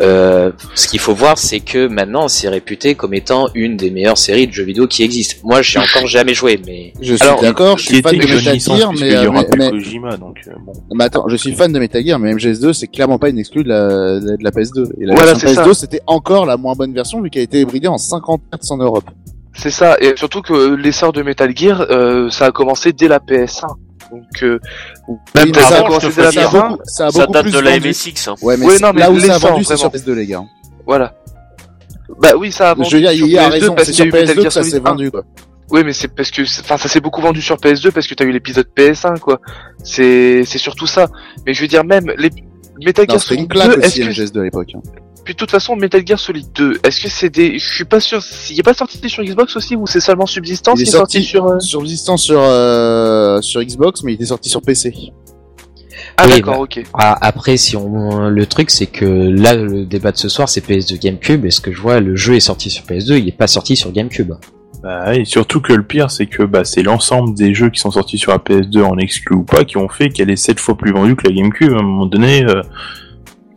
Euh, 0.00 0.52
ce 0.74 0.88
qu'il 0.88 1.00
faut 1.00 1.14
voir, 1.14 1.36
c'est 1.36 1.60
que 1.60 1.86
maintenant, 1.86 2.28
c'est 2.28 2.48
réputé 2.48 2.94
comme 2.94 3.12
étant 3.12 3.48
une 3.54 3.76
des 3.76 3.90
meilleures 3.90 4.16
séries 4.16 4.46
de 4.46 4.52
jeux 4.52 4.64
vidéo 4.64 4.86
qui 4.86 5.02
existent. 5.02 5.36
Moi, 5.44 5.60
j'ai 5.60 5.78
encore 5.78 6.06
jamais 6.06 6.32
joué, 6.32 6.58
mais 6.66 6.94
Je 7.02 7.14
suis 7.14 7.22
Alors, 7.22 7.42
d'accord, 7.42 7.76
je 7.76 7.84
suis 7.84 8.00
fan 8.00 8.16
de 8.16 8.26
Metal 8.26 8.58
Gear, 8.58 8.92
mais, 8.94 9.10
y 9.10 9.14
euh, 9.14 9.28
aura 9.28 9.42
mais, 9.42 9.56
mais, 9.58 9.70
Kojima, 9.70 10.16
donc 10.16 10.38
euh, 10.48 10.52
bon. 10.64 10.72
mais 10.94 11.04
attends, 11.04 11.28
je 11.28 11.36
suis 11.36 11.52
fan 11.52 11.70
de 11.70 11.78
Metal 11.78 12.02
Gear, 12.02 12.18
mais 12.18 12.32
MGS2 12.32 12.72
c'est 12.72 12.86
clairement 12.86 13.18
pas 13.18 13.28
une 13.28 13.38
exclue 13.38 13.64
de 13.64 13.68
la, 13.68 14.18
de 14.18 14.42
la 14.42 14.50
PS2. 14.50 14.92
Et 14.98 15.04
la 15.04 15.14
Voilà, 15.14 15.34
version 15.34 15.48
c'est 15.48 15.60
PS2 15.60 15.74
c'était 15.74 16.00
encore 16.06 16.46
la 16.46 16.56
moins 16.56 16.74
bonne 16.74 16.94
version 16.94 17.20
vu 17.20 17.28
qu'elle 17.28 17.42
a 17.42 17.44
été 17.44 17.60
hybridée 17.60 17.88
en 17.88 17.98
50 17.98 18.40
Hz 18.50 18.70
en 18.70 18.78
Europe. 18.78 19.04
C'est 19.54 19.70
ça, 19.70 19.96
et 20.00 20.14
surtout 20.16 20.40
que 20.40 20.74
l'essor 20.74 21.12
de 21.12 21.22
Metal 21.22 21.54
Gear, 21.54 21.82
euh, 21.90 22.30
ça 22.30 22.46
a 22.46 22.52
commencé 22.52 22.92
dès 22.92 23.08
la 23.08 23.18
PS1. 23.18 23.66
Donc, 24.12 24.42
euh, 24.42 24.58
même 25.34 25.46
Oui, 25.46 25.52
a 25.58 26.00
je 26.00 26.06
te 26.08 26.14
dès 26.14 26.22
la 26.22 26.30
fais 26.30 26.40
ça 26.40 26.46
a 26.46 26.50
PS1. 26.50 26.68
beaucoup, 26.68 26.82
ça 26.84 27.06
a 27.06 27.10
Ça 27.10 27.18
beaucoup 27.20 27.32
date 27.32 27.42
plus 27.44 27.52
de 27.52 27.58
la. 27.60 27.80
MSX. 27.80 28.28
hein. 28.28 28.34
Ouais, 28.42 28.56
mais, 28.58 28.66
Ouais, 28.66 28.76
c'est- 28.76 28.82
non, 28.82 28.92
mais 28.92 29.00
là 29.00 29.10
où 29.10 29.18
ça 29.18 29.34
a 29.34 29.38
vendu 29.38 29.64
c'est 29.64 29.76
sur 29.76 29.88
vraiment. 29.88 30.04
PS2 30.04 30.14
les 30.14 30.26
gars. 30.26 30.42
Voilà. 30.86 31.14
Bah 32.20 32.30
oui, 32.38 32.52
ça 32.52 32.70
a 32.70 32.74
vendu 32.74 32.90
Je 32.90 32.96
veux 32.96 33.00
dire, 33.02 33.12
sur 33.12 33.26
il 33.26 33.38
a 33.38 33.48
PS2 33.48 33.52
raison, 33.52 33.74
parce 33.74 33.86
c'est 33.86 33.92
qu'il 33.92 34.04
y 34.04 34.08
sur 34.10 34.14
a 34.14 34.18
eu 34.18 34.20
Metal 34.20 34.26
PS2 34.28 34.36
que 34.36 34.42
Gear 34.42 34.52
ça 34.52 34.60
Solid 34.60 34.72
s'est 34.74 34.80
1. 34.80 34.90
vendu, 34.90 35.10
quoi. 35.10 35.22
Oui, 35.70 35.82
mais 35.84 35.92
c'est 35.94 36.08
parce 36.08 36.30
que, 36.30 36.42
enfin, 36.42 36.76
ça 36.76 36.88
s'est 36.88 37.00
beaucoup 37.00 37.22
vendu 37.22 37.40
sur 37.40 37.56
PS2 37.56 37.90
parce 37.90 38.06
que 38.06 38.14
t'as 38.14 38.24
eu 38.24 38.32
l'épisode 38.32 38.66
PS1, 38.76 39.18
quoi. 39.18 39.40
C'est, 39.82 40.42
c'est 40.44 40.58
surtout 40.58 40.86
ça. 40.86 41.08
Mais 41.46 41.54
je 41.54 41.62
veux 41.62 41.68
dire, 41.68 41.82
même 41.84 42.12
les 42.18 42.30
Metal 42.84 43.06
Gear 43.08 43.18
c'était 43.20 43.34
une 43.36 43.46
Solid 43.46 43.50
claque 43.50 43.68
2, 43.76 43.78
est-ce 43.78 43.86
aussi, 43.86 44.00
que, 44.00 44.04
MGS2 44.10 44.40
à 44.40 44.44
l'époque. 44.44 44.72
Puis 45.24 45.34
de 45.34 45.38
toute 45.38 45.50
façon, 45.50 45.76
Metal 45.76 46.02
Gear 46.06 46.18
Solid 46.18 46.46
2, 46.52 46.80
est-ce 46.82 47.00
que 47.00 47.08
c'est 47.08 47.30
des, 47.30 47.58
je 47.58 47.74
suis 47.74 47.84
pas 47.84 48.00
sûr, 48.00 48.22
s'il 48.22 48.58
est 48.58 48.64
pas 48.64 48.74
sorti 48.74 48.98
sur 49.08 49.22
Xbox 49.22 49.56
aussi 49.56 49.76
ou 49.76 49.86
c'est 49.86 50.00
seulement 50.00 50.26
Subsistance 50.26 50.80
Il 50.80 50.84
qui 50.84 50.90
est 50.90 50.92
est 50.94 50.96
sorti, 50.96 51.18
sorti 51.18 51.28
sur, 51.28 51.46
euh, 51.46 51.60
Subsistance 51.60 52.22
sur, 52.22 52.40
euh, 52.40 53.40
sur 53.40 53.62
Xbox, 53.62 54.02
mais 54.02 54.12
il 54.12 54.14
était 54.16 54.26
sorti 54.26 54.48
sur 54.48 54.62
PC. 54.62 54.92
ah 56.16 56.24
Oui, 56.26 56.30
d'accord, 56.36 56.54
bah. 56.54 56.60
ok. 56.62 56.82
Ah, 56.94 57.18
après, 57.20 57.56
si 57.56 57.76
on, 57.76 58.28
le 58.28 58.46
truc, 58.46 58.70
c'est 58.70 58.86
que 58.86 59.04
là, 59.04 59.54
le 59.54 59.84
débat 59.84 60.10
de 60.10 60.16
ce 60.18 60.28
soir, 60.28 60.48
c'est 60.48 60.66
PS2 60.66 60.98
GameCube. 60.98 61.44
Et 61.44 61.50
ce 61.50 61.60
que 61.60 61.72
je 61.72 61.80
vois, 61.80 62.00
le 62.00 62.16
jeu 62.16 62.34
est 62.34 62.40
sorti 62.40 62.70
sur 62.70 62.84
PS2, 62.84 63.18
il 63.18 63.28
est 63.28 63.36
pas 63.36 63.46
sorti 63.46 63.76
sur 63.76 63.92
GameCube. 63.92 64.32
Bah, 64.82 65.14
et 65.14 65.24
surtout 65.24 65.60
que 65.60 65.72
le 65.72 65.84
pire, 65.84 66.10
c'est 66.10 66.26
que 66.26 66.42
bah, 66.42 66.64
c'est 66.64 66.82
l'ensemble 66.82 67.36
des 67.36 67.54
jeux 67.54 67.70
qui 67.70 67.78
sont 67.78 67.92
sortis 67.92 68.18
sur 68.18 68.32
la 68.32 68.38
PS2 68.38 68.82
en 68.82 68.98
exclu 68.98 69.36
ou 69.36 69.44
pas 69.44 69.64
qui 69.64 69.76
ont 69.76 69.88
fait 69.88 70.08
qu'elle 70.08 70.30
est 70.30 70.36
7 70.36 70.58
fois 70.58 70.76
plus 70.76 70.92
vendue 70.92 71.14
que 71.14 71.28
la 71.28 71.34
GameCube. 71.34 71.72
À 71.72 71.78
un 71.78 71.82
moment 71.82 72.06
donné, 72.06 72.44
euh, 72.44 72.62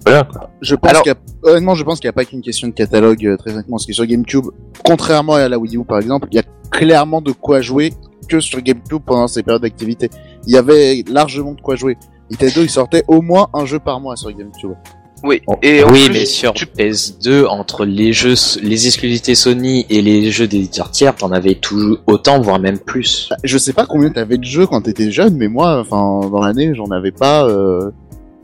voilà 0.06 0.24
quoi. 0.24 0.50
Je 0.62 0.76
pense 0.76 0.90
Alors- 0.92 1.04
qu'il 1.04 1.12
y 1.12 1.16
a, 1.16 1.50
honnêtement, 1.52 1.76
je 1.76 1.84
pense 1.84 2.00
qu'il 2.00 2.08
n'y 2.08 2.12
a 2.12 2.14
pas 2.14 2.26
qu'une 2.26 2.42
question 2.42 2.68
de 2.68 2.74
catalogue, 2.74 3.26
euh, 3.26 3.38
très 3.38 3.52
honnêtement, 3.54 3.78
parce 3.78 3.86
que 3.86 3.94
sur 3.94 4.06
GameCube, 4.06 4.46
contrairement 4.84 5.34
à 5.34 5.50
la 5.50 5.58
Wii 5.58 5.78
U 5.78 5.84
par 5.84 6.00
exemple, 6.00 6.28
il 6.32 6.36
y 6.36 6.40
a 6.40 6.44
clairement 6.72 7.22
de 7.22 7.32
quoi 7.32 7.62
jouer 7.62 7.94
que 8.28 8.40
sur 8.40 8.62
GameCube 8.62 9.02
pendant 9.06 9.28
ces 9.28 9.44
périodes 9.44 9.62
d'activité. 9.62 10.10
Il 10.48 10.54
y 10.54 10.58
avait 10.58 11.04
largement 11.10 11.54
de 11.54 11.62
quoi 11.62 11.76
jouer. 11.76 11.98
Nintendo, 12.32 12.62
il 12.64 12.70
sortait 12.70 13.04
au 13.08 13.22
moins 13.22 13.48
un 13.54 13.66
jeu 13.66 13.78
par 13.80 14.00
mois 14.00 14.16
sur 14.16 14.32
GameCube. 14.32 14.72
Oui. 15.24 15.42
Bon, 15.48 15.58
Et 15.64 15.84
en 15.84 15.92
oui, 15.92 16.06
plus, 16.06 16.14
mais 16.14 16.26
sur 16.26 16.54
tu- 16.54 16.66
PS2, 16.66 17.46
entre 17.48 17.86
les 17.86 18.14
jeux, 18.14 18.34
les 18.62 18.86
exclusivités 18.88 19.34
Sony 19.34 19.86
et 19.90 20.02
les 20.02 20.30
jeux 20.30 20.48
d'éditeurs 20.48 20.92
tiers, 20.92 21.16
t'en 21.16 21.32
avais 21.32 21.56
tout 21.56 21.98
autant, 22.06 22.40
voire 22.42 22.60
même 22.60 22.78
plus. 22.80 23.28
Bah, 23.32 23.38
Je 23.44 23.58
sais 23.58 23.74
pas 23.74 23.86
combien 23.88 24.10
t'avais 24.10 24.38
de 24.38 24.44
jeux 24.44 24.68
quand 24.68 24.82
t'étais 24.82 25.10
jeune, 25.12 25.36
mais 25.36 25.48
moi, 25.48 25.80
enfin, 25.80 26.28
dans 26.30 26.42
l'année, 26.42 26.74
j'en 26.76 26.92
avais 26.92 27.12
pas, 27.12 27.46
euh, 27.48 27.90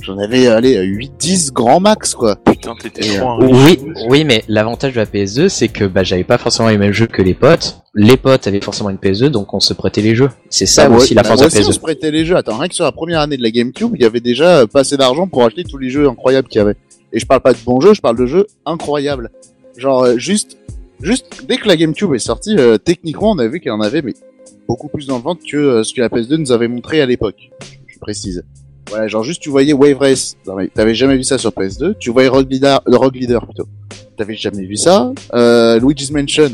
j'en 0.02 0.18
avais, 0.18 0.47
allez, 0.47 0.78
8-10 0.86 1.52
grand 1.52 1.80
max, 1.80 2.14
quoi. 2.16 2.36
Putain, 2.36 2.76
t'étais 2.76 3.20
euh. 3.20 3.38
Oui, 3.39 3.80
oui, 4.08 4.24
mais 4.26 4.43
l'avantage 4.47 4.93
de 4.93 4.97
la 4.99 5.06
PS2, 5.06 5.49
c'est 5.49 5.68
que 5.68 5.86
bah, 5.86 6.04
j'avais 6.04 6.24
pas 6.24 6.38
forcément 6.38 6.70
les 6.70 6.78
mêmes 6.78 6.91
jeux 6.93 7.08
que 7.08 7.22
les 7.22 7.34
potes. 7.34 7.78
Les 7.93 8.18
potes 8.18 8.47
avaient 8.47 8.62
forcément 8.62 8.89
une 8.89 8.97
PS2, 8.97 9.28
donc 9.28 9.54
on 9.54 9.60
se 9.60 9.74
prêtait 9.74 10.02
les 10.02 10.16
jeux. 10.16 10.30
C'est 10.49 10.66
ça 10.66 10.89
Bah, 10.89 10.97
aussi 10.97 11.14
la 11.14 11.24
bah, 11.24 11.30
force 11.30 11.41
de 11.41 11.45
moi 11.45 11.49
la 11.54 11.60
aussi, 11.60 11.68
on 11.68 11.72
PS2. 11.72 11.76
se 11.76 11.80
prêtait 11.80 12.12
les 12.12 12.26
jeux. 12.26 12.36
Attends, 12.36 12.58
rien 12.58 12.68
que 12.68 12.76
sur 12.76 12.86
la 12.86 12.91
première 12.91 13.20
année 13.22 13.38
de 13.38 13.43
la 13.43 13.52
GameCube, 13.52 13.91
il 13.95 14.02
y 14.02 14.06
avait 14.06 14.20
déjà 14.20 14.60
euh, 14.60 14.68
pas 14.68 14.82
assez 14.82 14.97
d'argent 14.97 15.28
pour 15.28 15.43
acheter 15.43 15.64
tous 15.64 15.78
les 15.78 15.89
jeux 15.89 16.08
incroyables 16.08 16.47
qu'il 16.47 16.60
y 16.60 16.62
avait. 16.62 16.76
Et 17.14 17.20
je 17.20 17.26
parle 17.26 17.41
pas 17.41 17.54
de 17.54 17.60
bons 17.66 17.82
jeux, 17.82 17.93
je 17.93 18.02
parle 18.02 18.18
de 18.18 18.26
jeux 18.26 18.47
incroyables. 18.66 19.30
Genre, 19.78 20.04
euh, 20.04 20.18
juste, 20.18 20.58
juste, 21.02 21.45
dès 21.47 21.58
que 21.58 21.68
la 21.68 21.76
GameCube 21.76 22.14
est 22.14 22.20
sortie, 22.20 22.56
euh, 22.58 22.78
techniquement, 22.78 23.32
on 23.32 23.39
a 23.39 23.47
vu 23.47 23.60
qu'elle 23.60 23.74
en 23.74 23.82
avait, 23.82 24.02
mais 24.02 24.14
beaucoup 24.68 24.88
plus 24.88 25.08
dans 25.08 25.18
le 25.18 25.24
ventre 25.24 25.41
que 25.45 25.58
euh, 25.58 25.84
ce 25.84 25.93
que 25.93 25.99
la 26.02 26.08
PS2 26.10 26.36
nous 26.38 26.52
avait 26.52 26.68
montré 26.70 27.02
à 27.02 27.06
l'époque. 27.06 27.49
Je 27.88 27.99
précise. 27.99 28.43
Voilà, 28.89 29.07
genre 29.07 29.23
juste 29.23 29.41
tu 29.41 29.49
voyais 29.49 29.73
Wave 29.73 29.97
Race, 29.97 30.36
t'avais 30.73 30.95
jamais 30.95 31.15
vu 31.15 31.23
ça 31.23 31.38
sur 31.38 31.51
PS2. 31.51 31.95
Tu 31.99 32.09
voyais 32.11 32.27
Rogue 32.27 32.51
Leader, 32.51 32.82
le 32.86 32.97
Rogue 32.97 33.15
Leader 33.15 33.45
plutôt. 33.45 33.67
T'avais 34.17 34.36
jamais 34.36 34.65
vu 34.65 34.75
ça. 34.75 35.13
Euh, 35.34 35.79
Luigi's 35.79 36.11
Mansion, 36.11 36.49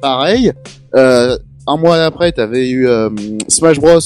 pareil. 0.00 0.52
Euh, 0.94 1.36
un 1.66 1.76
mois 1.76 1.96
après, 2.04 2.32
t'avais 2.32 2.68
eu 2.68 2.86
euh, 2.88 3.08
Smash 3.48 3.78
Bros. 3.78 3.98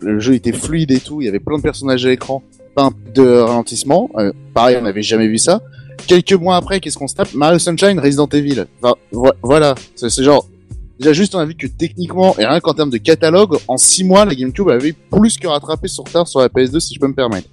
Le 0.00 0.18
jeu 0.18 0.34
était 0.34 0.52
fluide 0.52 0.90
et 0.90 1.00
tout. 1.00 1.20
Il 1.22 1.24
y 1.24 1.28
avait 1.28 1.38
plein 1.40 1.56
de 1.56 1.62
personnages 1.62 2.04
à 2.04 2.08
l'écran, 2.08 2.42
pas 2.74 2.90
de 3.14 3.22
ralentissement. 3.26 4.10
Euh, 4.18 4.32
pareil, 4.52 4.76
on 4.78 4.82
n'avait 4.82 5.02
jamais 5.02 5.28
vu 5.28 5.38
ça. 5.38 5.62
Quelques 6.06 6.32
mois 6.34 6.56
après, 6.56 6.80
qu'est-ce 6.80 6.98
qu'on 6.98 7.06
se 7.08 7.14
tape? 7.14 7.32
Mario 7.34 7.58
Sunshine, 7.58 7.98
Resident 8.00 8.28
Evil. 8.32 8.64
Enfin, 8.82 8.94
vo- 9.12 9.32
voilà. 9.42 9.74
C'est 9.94 10.10
genre. 10.22 10.46
Déjà 11.00 11.12
juste 11.12 11.34
on 11.34 11.38
a 11.38 11.44
vu 11.44 11.54
que 11.54 11.66
techniquement 11.66 12.36
et 12.38 12.46
rien 12.46 12.60
qu'en 12.60 12.72
termes 12.72 12.90
de 12.90 12.98
catalogue, 12.98 13.56
en 13.68 13.76
6 13.76 14.04
mois 14.04 14.24
la 14.24 14.34
GameCube 14.34 14.68
avait 14.68 14.92
plus 14.92 15.36
que 15.38 15.46
rattrapé 15.48 15.88
son 15.88 16.02
retard 16.04 16.28
sur 16.28 16.40
la 16.40 16.48
PS2 16.48 16.78
si 16.80 16.94
je 16.94 17.00
peux 17.00 17.08
me 17.08 17.14
permettre. 17.14 17.48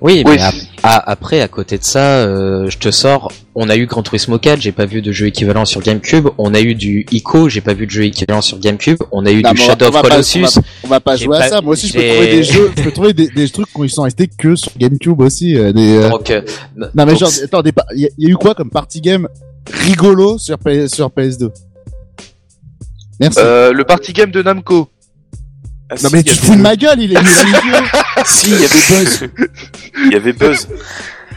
Oui, 0.00 0.22
Oui, 0.24 0.36
mais 0.36 0.40
ah, 0.84 1.02
après, 1.10 1.40
à 1.40 1.48
côté 1.48 1.76
de 1.76 1.82
ça, 1.82 2.18
euh, 2.20 2.70
je 2.70 2.78
te 2.78 2.92
sors, 2.92 3.32
on 3.56 3.68
a 3.68 3.76
eu 3.76 3.86
Gran 3.86 4.04
Turismo 4.04 4.38
4, 4.38 4.60
j'ai 4.60 4.70
pas 4.70 4.86
vu 4.86 5.02
de 5.02 5.10
jeu 5.10 5.26
équivalent 5.26 5.64
sur 5.64 5.80
GameCube, 5.80 6.28
on 6.38 6.54
a 6.54 6.60
eu 6.60 6.76
du 6.76 7.04
Ico, 7.10 7.48
j'ai 7.48 7.60
pas 7.60 7.74
vu 7.74 7.86
de 7.86 7.90
jeu 7.90 8.04
équivalent 8.04 8.40
sur 8.40 8.60
GameCube, 8.60 8.98
on 9.10 9.26
a 9.26 9.32
eu 9.32 9.42
Non, 9.42 9.50
du 9.50 9.56
Shadow 9.60 9.86
of 9.86 9.92
pas- 9.92 10.02
Colossus, 10.02 10.44
on 10.56 10.60
On 10.84 10.88
va 10.88 11.00
pas 11.00 11.16
jouer 11.16 11.36
à 11.36 11.40
pas- 11.40 11.48
ça. 11.48 11.60
Moi 11.62 11.72
aussi 11.72 11.88
je 11.88 11.94
peux 11.94 12.06
trouver 12.08 12.26
des 12.30 12.42
jeux, 12.44 12.70
je 12.76 12.82
peux 12.84 12.92
trouver 12.92 13.12
des, 13.12 13.26
des 13.28 13.48
trucs 13.48 13.66
qui 13.72 13.88
sont 13.88 14.02
restés 14.02 14.28
que 14.28 14.54
sur 14.54 14.70
GameCube 14.78 15.20
aussi. 15.20 15.56
euh, 15.56 15.72
des, 15.72 15.96
euh, 15.96 16.10
donc, 16.10 16.30
euh, 16.30 16.42
Non 16.76 16.86
mais 16.94 17.06
donc, 17.06 17.18
genre, 17.18 17.30
attends, 17.42 17.62
il 17.94 18.00
y, 18.00 18.06
a- 18.06 18.10
y 18.18 18.26
a 18.26 18.28
eu 18.30 18.36
quoi 18.36 18.54
comme 18.54 18.70
party 18.70 19.00
game 19.00 19.26
rigolo 19.84 20.38
sur, 20.38 20.58
P- 20.58 20.86
sur 20.86 21.08
PS2 21.08 21.50
Merci. 23.20 23.38
Euh, 23.40 23.72
le 23.72 23.84
party 23.84 24.12
game 24.12 24.30
de 24.30 24.42
Namco. 24.42 24.88
Ah, 25.90 25.94
non 26.02 26.08
si, 26.10 26.14
mais 26.16 26.22
tu 26.22 26.36
te 26.36 26.44
fous 26.44 26.54
de 26.54 26.60
ma 26.60 26.76
gueule, 26.76 27.00
il 27.00 27.12
est. 27.16 27.18
Si, 28.26 28.50
il 28.50 28.60
y 28.60 28.64
avait 28.64 28.72
Buzz. 28.88 29.24
Il 30.04 30.12
y 30.12 30.16
avait 30.16 30.32
Buzz. 30.32 30.68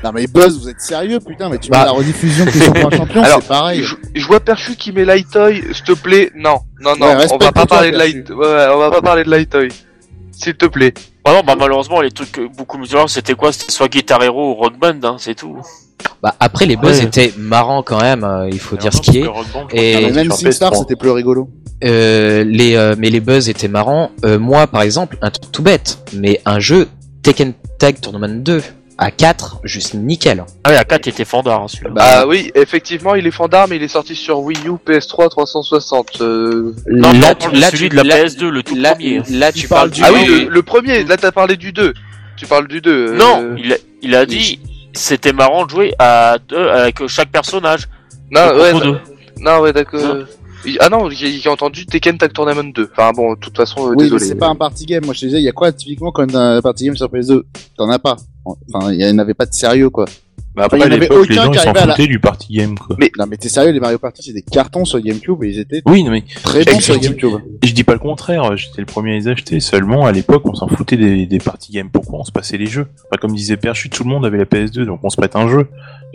Non 0.03 0.11
mais 0.11 0.25
Buzz, 0.27 0.59
vous 0.59 0.67
êtes 0.67 0.81
sérieux 0.81 1.19
putain, 1.19 1.47
mais 1.49 1.59
tu 1.59 1.69
Bah. 1.69 1.79
mets 1.79 1.85
la 1.85 1.91
rediffusion 1.91 2.45
que 2.45 2.51
sur 2.51 2.75
un 2.75 2.89
champion, 2.89 3.23
c'est 3.23 3.47
pareil. 3.47 3.83
Je, 3.83 3.95
je 4.15 4.25
vois 4.25 4.39
Perchu 4.39 4.75
qui 4.75 4.91
met 4.91 5.05
Lightoy, 5.05 5.63
s'il 5.71 5.83
te 5.83 5.91
plaît. 5.93 6.31
Non, 6.35 6.59
non, 6.81 6.95
non, 6.97 7.15
Ouais, 7.15 7.27
on 7.31 7.37
va 7.37 7.51
pas 7.51 7.65
parler 7.67 7.91
de. 7.91 7.97
Light, 7.97 8.29
ouais, 8.31 8.35
ouais, 8.35 8.67
on 8.73 8.79
va 8.79 8.89
pas 8.89 9.01
parler 9.01 9.23
de 9.23 9.29
Lightoy. 9.29 9.69
S'il 10.31 10.55
te 10.55 10.65
plaît. 10.65 10.93
Ah 11.25 11.33
non, 11.33 11.41
bah 11.45 11.55
malheureusement, 11.57 12.01
les 12.01 12.11
trucs 12.11 12.39
beaucoup 12.57 12.81
violents, 12.81 13.07
c'était 13.07 13.35
quoi? 13.35 13.51
C'était 13.51 13.71
soit 13.71 13.87
Guitar 13.87 14.23
Hero 14.23 14.51
ou 14.51 14.53
Rock 14.55 14.73
Band, 14.79 14.99
hein, 15.03 15.15
c'est 15.19 15.35
tout. 15.35 15.57
bah, 16.23 16.33
après, 16.39 16.65
les 16.65 16.75
buzz 16.77 16.97
Ouais. 16.99 17.05
étaient 17.05 17.31
marrants 17.37 17.83
quand 17.83 18.01
même, 18.01 18.23
euh, 18.23 18.49
il 18.49 18.59
faut 18.59 18.75
dire 18.75 18.91
ce 18.93 19.01
qui 19.01 19.19
est. 19.19 19.25
Et- 19.71 20.09
même 20.11 20.31
SingStar 20.31 20.71
PS3. 20.71 20.79
c'était 20.79 20.95
plus 20.95 21.11
rigolo. 21.11 21.49
Euh, 21.83 22.43
les, 22.43 22.75
euh, 22.75 22.95
mais 22.97 23.09
les 23.09 23.19
buzz 23.19 23.49
étaient 23.49 23.67
marrants. 23.67 24.09
Euh, 24.25 24.39
moi, 24.39 24.65
par 24.67 24.81
exemple, 24.81 25.17
un 25.21 25.29
truc 25.29 25.51
tout 25.51 25.61
bête, 25.61 25.99
mais 26.15 26.41
un 26.45 26.59
jeu 26.59 26.87
Tekken 27.23 27.53
Tag 27.77 27.99
Tournament 27.99 28.41
2 28.43 28.63
à 29.03 29.09
4, 29.09 29.61
juste 29.63 29.95
nickel. 29.95 30.45
Ah 30.63 30.69
ouais, 30.69 30.75
la 30.75 30.83
4 30.85 31.07
était 31.07 31.25
fandard, 31.25 31.63
hein, 31.63 31.67
celui-là. 31.67 31.89
Bah, 31.95 32.03
Ah 32.05 32.27
oui, 32.27 32.51
effectivement, 32.53 33.15
il 33.15 33.25
est 33.25 33.31
fandard, 33.31 33.67
mais 33.67 33.77
il 33.77 33.81
est 33.83 33.87
sorti 33.87 34.15
sur 34.15 34.39
Wii 34.41 34.59
U, 34.67 34.73
PS3, 34.85 35.27
360. 35.29 36.21
Euh... 36.21 36.73
non, 36.87 37.11
là, 37.13 37.19
là, 37.19 37.35
tu- 37.35 37.49
là, 37.51 37.69
celui 37.71 37.89
tu- 37.89 37.89
de 37.89 37.95
la 37.95 38.03
là- 38.03 38.23
PS2, 38.23 38.47
le 38.49 38.61
tout 38.61 38.75
là, 38.75 38.91
premier. 38.91 39.21
là, 39.31 39.51
tu 39.51 39.61
Tu 39.61 39.67
parles 39.67 39.89
du 39.89 40.01
Ah 40.03 40.09
oui, 40.13 40.19
oui. 40.29 40.45
le, 40.45 40.49
le 40.49 40.61
premier, 40.61 41.03
là 41.03 41.17
t'as 41.17 41.31
parlé 41.31 41.57
du 41.57 41.71
2. 41.73 41.93
Tu 42.37 42.45
parles 42.45 42.67
du 42.67 42.79
2. 42.79 42.91
euh, 42.91 43.17
Non, 43.17 43.55
il 43.57 43.73
a, 43.73 43.77
il 44.03 44.13
a 44.15 44.25
dit 44.27 44.59
c'était 44.93 45.33
marrant 45.33 45.65
de 45.65 45.71
jouer 45.71 45.93
à 45.97 46.37
deux 46.47 46.67
avec 46.69 47.07
chaque 47.07 47.31
personnage. 47.31 47.87
Non, 48.29 48.55
ouais, 48.55 48.73
non, 48.73 48.79
deux. 48.79 48.97
non, 49.39 49.59
ouais, 49.61 49.73
d'accord. 49.73 49.99
Non. 49.99 50.25
Il- 50.63 50.77
Ah 50.79 50.89
non, 50.89 51.09
j'ai 51.09 51.49
entendu 51.49 51.87
Tekken 51.87 52.19
Tag 52.19 52.33
Tournament 52.33 52.71
2. 52.71 52.89
Enfin 52.91 53.11
bon, 53.13 53.33
de 53.33 53.39
toute 53.39 53.57
façon, 53.57 53.79
euh, 53.87 53.89
oui, 53.89 53.95
mais 53.97 54.03
désolé. 54.03 54.25
c'est 54.25 54.35
pas 54.35 54.47
un 54.47 54.55
party 54.55 54.85
game. 54.85 55.03
Moi 55.05 55.15
je 55.15 55.21
te 55.21 55.25
disais, 55.25 55.39
il 55.39 55.43
y 55.43 55.49
a 55.49 55.53
quoi 55.53 55.71
typiquement 55.71 56.11
comme 56.11 56.35
un 56.35 56.61
party 56.61 56.85
game 56.85 56.95
sur 56.95 57.07
PS2 57.07 57.41
T'en 57.77 57.89
as 57.89 57.97
pas. 57.97 58.15
Enfin, 58.45 58.91
il 58.91 59.01
y 59.01 59.09
en 59.09 59.17
avait 59.19 59.33
pas 59.33 59.45
de 59.45 59.53
sérieux 59.53 59.89
quoi. 59.89 60.05
Mais 60.55 60.63
après, 60.63 60.79
y 60.79 60.83
en 60.83 60.85
à 60.85 60.89
l'époque, 60.89 61.29
les 61.29 61.35
gens, 61.35 61.51
ils 61.53 61.59
s'en 61.59 61.71
la- 61.71 61.87
foutaient 61.87 62.07
du 62.07 62.19
party 62.19 62.53
game, 62.53 62.77
quoi. 62.77 62.97
Non 63.17 63.25
mais 63.25 63.37
t'es 63.37 63.47
sérieux, 63.47 63.71
les 63.71 63.79
Mario 63.79 63.97
Party 63.99 64.21
c'est 64.23 64.33
des 64.33 64.41
cartons 64.41 64.83
sur 64.83 64.99
GameCube 64.99 65.41
et 65.43 65.49
ils 65.49 65.59
étaient 65.59 65.81
Oui, 65.85 66.03
non, 66.03 66.11
mais 66.11 66.23
très 66.43 66.65
bons 66.65 66.79
sur 66.81 66.99
GameCube. 66.99 67.29
je 67.63 67.71
dis 67.73 67.83
pas 67.85 67.93
le 67.93 67.99
contraire, 67.99 68.57
j'étais 68.57 68.81
le 68.81 68.85
premier 68.85 69.13
à 69.13 69.15
les 69.15 69.27
acheter. 69.29 69.59
Seulement, 69.61 70.05
à 70.05 70.11
l'époque, 70.11 70.41
on 70.45 70.53
s'en 70.53 70.67
foutait 70.67 70.97
des, 70.97 71.25
des 71.25 71.37
party 71.37 71.71
games. 71.71 71.89
Pourquoi 71.91 72.19
on 72.19 72.23
se 72.25 72.31
passait 72.33 72.57
les 72.57 72.65
jeux? 72.67 72.87
Enfin, 73.05 73.17
Comme 73.21 73.33
disait 73.33 73.55
Perchu, 73.55 73.89
tout 73.89 74.03
le 74.03 74.09
monde 74.09 74.25
avait 74.25 74.37
la 74.37 74.45
PS2, 74.45 74.85
donc 74.85 74.99
on 75.03 75.09
se 75.09 75.15
prête 75.17 75.35
un 75.37 75.47
jeu. 75.47 75.67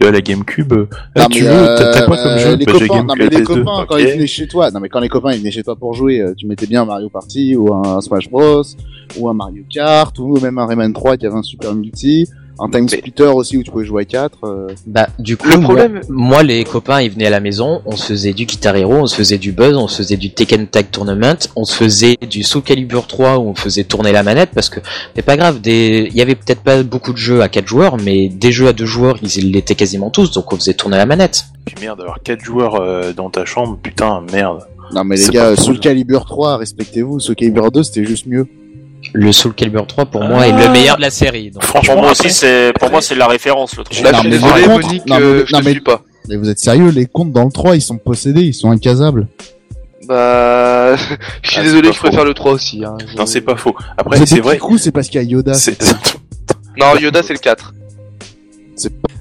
Et 0.02 0.06
à 0.06 0.10
la 0.10 0.20
GameCube, 0.20 0.70
euh, 0.74 0.86
Non, 1.16 1.24
tu 1.28 1.42
mais, 1.44 1.48
veux, 1.48 1.64
t'as 1.78 1.90
t'as 1.92 2.02
quoi 2.04 2.18
euh, 2.18 2.22
comme 2.24 2.38
jeu? 2.38 2.56
les 2.56 2.66
Bah, 2.66 2.72
copains, 2.72 3.02
non, 3.04 3.14
mais 3.16 3.28
les 3.28 3.38
PS2. 3.38 3.44
copains, 3.44 3.86
quand 3.88 3.96
ils 3.96 4.06
venaient 4.08 4.26
chez 4.26 4.46
toi, 4.46 4.70
non, 4.70 4.80
mais 4.80 4.90
quand 4.90 5.00
les 5.00 5.08
copains, 5.08 5.32
ils 5.32 5.38
venaient 5.38 5.50
chez 5.50 5.62
toi 5.62 5.76
pour 5.76 5.94
jouer, 5.94 6.20
euh, 6.20 6.34
tu 6.36 6.46
mettais 6.46 6.66
bien 6.66 6.82
un 6.82 6.84
Mario 6.84 7.08
Party, 7.08 7.56
ou 7.56 7.72
un 7.72 8.02
Smash 8.02 8.28
Bros, 8.28 8.62
ou 9.16 9.30
un 9.30 9.32
Mario 9.34 9.62
Kart, 9.70 10.18
ou 10.18 10.38
même 10.40 10.58
un 10.58 10.66
Rayman 10.66 10.92
3 10.92 11.16
qui 11.16 11.24
avait 11.24 11.36
un 11.36 11.42
super 11.42 11.74
multi, 11.74 12.28
un 12.58 12.68
Time 12.70 12.86
Mais- 12.90 12.96
Splitter 12.98 13.24
aussi 13.24 13.56
où 13.58 13.62
tu 13.62 13.70
pouvais 13.70 13.84
jouer 13.84 14.02
à 14.02 14.04
4, 14.04 14.38
euh, 14.44 14.68
Bah, 14.86 15.08
du 15.18 15.36
coup, 15.36 15.48
Le 15.48 15.56
moi- 15.58 15.64
problème- 15.74 16.00
moi, 16.08 16.42
les 16.42 16.64
copains, 16.64 17.00
ils 17.02 17.10
venaient 17.10 17.26
à 17.26 17.30
la 17.30 17.40
maison, 17.40 17.82
on 17.84 17.96
se 17.96 18.06
faisait 18.06 18.32
du 18.32 18.44
Guitar 18.46 18.76
Hero, 18.76 18.94
on 18.94 19.06
se 19.06 19.14
faisait 19.16 19.38
du 19.38 19.52
Buzz, 19.52 19.76
on 19.76 19.88
se 19.88 19.98
faisait 19.98 20.16
du 20.16 20.30
Tekken 20.32 20.66
Tag 20.66 20.86
Tournament, 20.90 21.36
on 21.56 21.64
se 21.64 21.74
faisait 21.74 22.16
du 22.28 22.42
Soul 22.42 22.62
Calibur 22.62 23.06
3 23.06 23.38
où 23.38 23.48
on 23.48 23.54
faisait 23.54 23.84
tourner 23.84 24.12
la 24.12 24.22
manette 24.22 24.50
parce 24.54 24.68
que 24.70 24.80
c'est 25.14 25.22
pas 25.22 25.36
grave, 25.36 25.60
des, 25.60 26.08
il 26.10 26.16
y 26.16 26.22
avait 26.22 26.34
peut-être 26.34 26.62
pas 26.62 26.82
beaucoup 26.82 27.12
de 27.12 27.18
jeux 27.18 27.42
à 27.42 27.48
4 27.48 27.66
joueurs, 27.66 27.96
mais 27.98 28.28
des 28.28 28.52
jeux 28.52 28.68
à 28.68 28.72
2 28.72 28.86
joueurs, 28.86 29.16
ils 29.22 29.52
l'étaient 29.52 29.74
quasiment 29.74 30.10
tous, 30.10 30.30
donc 30.32 30.52
on 30.52 30.56
faisait 30.56 30.74
tourner 30.74 30.96
la 30.96 31.06
manette. 31.06 31.44
Puis 31.64 31.76
merde, 31.80 32.00
avoir 32.00 32.22
4 32.22 32.40
joueurs 32.42 32.76
euh, 32.80 33.12
dans 33.12 33.28
ta 33.30 33.44
chambre, 33.44 33.78
putain, 33.82 34.22
merde. 34.32 34.60
Non 34.94 35.02
mais 35.02 35.16
les 35.16 35.28
gars, 35.28 35.56
Soul. 35.56 35.80
Calibur 35.80 36.24
3, 36.24 36.58
respectez-vous, 36.58 37.18
Soul 37.18 37.34
Calibur 37.34 37.70
2 37.72 37.82
c'était 37.82 38.04
juste 38.04 38.26
mieux. 38.26 38.46
Le 39.12 39.32
Soul 39.32 39.54
Calibur 39.54 39.86
3 39.86 40.06
pour 40.06 40.22
moi 40.24 40.38
Ah. 40.42 40.48
est 40.48 40.52
le 40.66 40.70
meilleur 40.70 40.96
de 40.96 41.02
la 41.02 41.10
série. 41.10 41.50
Donc. 41.50 41.64
Franchement, 41.64 41.94
Pour 41.94 42.02
moi 42.02 42.12
aussi, 42.12 42.30
c'est, 42.30 42.72
pour 42.78 42.90
moi, 42.90 43.00
c'est 43.00 43.14
la 43.14 43.26
référence, 43.28 43.76
le 43.76 43.84
truc. 43.84 44.00
Là, 44.02 44.12
Non, 44.12 44.18
je 44.18 44.20
suis 44.22 44.30
mais 44.30 44.38
désolé, 44.38 44.62
contre- 44.64 44.86
Monique, 44.86 45.06
non, 45.06 45.16
mais- 45.16 45.22
euh, 45.22 45.44
je 45.46 45.52
non, 45.52 45.60
te 45.60 45.64
mais- 45.64 45.70
suis 45.72 45.80
pas. 45.80 46.02
Mais 46.28 46.36
vous 46.36 46.48
êtes 46.48 46.58
sérieux, 46.58 46.88
les 46.90 47.06
comptes 47.06 47.32
dans 47.32 47.44
le 47.44 47.52
3 47.52 47.76
ils 47.76 47.80
sont 47.80 47.98
possédés, 47.98 48.42
ils 48.42 48.54
sont 48.54 48.70
incasables. 48.70 49.28
Bah, 50.08 50.96
je 51.42 51.50
suis 51.50 51.60
Ah, 51.60 51.62
désolé, 51.62 51.88
c'est 51.88 51.94
je 51.94 51.98
préfère 52.00 52.24
le 52.24 52.34
3 52.34 52.52
aussi. 52.52 52.84
Hein. 52.84 52.96
Je- 53.06 53.16
Non, 53.16 53.26
c'est 53.26 53.40
pas 53.40 53.56
faux. 53.56 53.74
Après, 53.96 54.24
c'est 54.26 54.40
vrai. 54.40 54.56
kikou, 54.56 54.76
c'est 54.78 54.90
parce 54.92 55.08
qu'il 55.08 55.20
y 55.22 55.24
a 55.24 55.26
Yoda. 55.28 55.54
c'est- 55.54 55.78
Non, 56.78 56.96
Yoda, 56.96 57.22
c'est 57.22 57.32
le 57.32 57.38
4. 57.38 57.72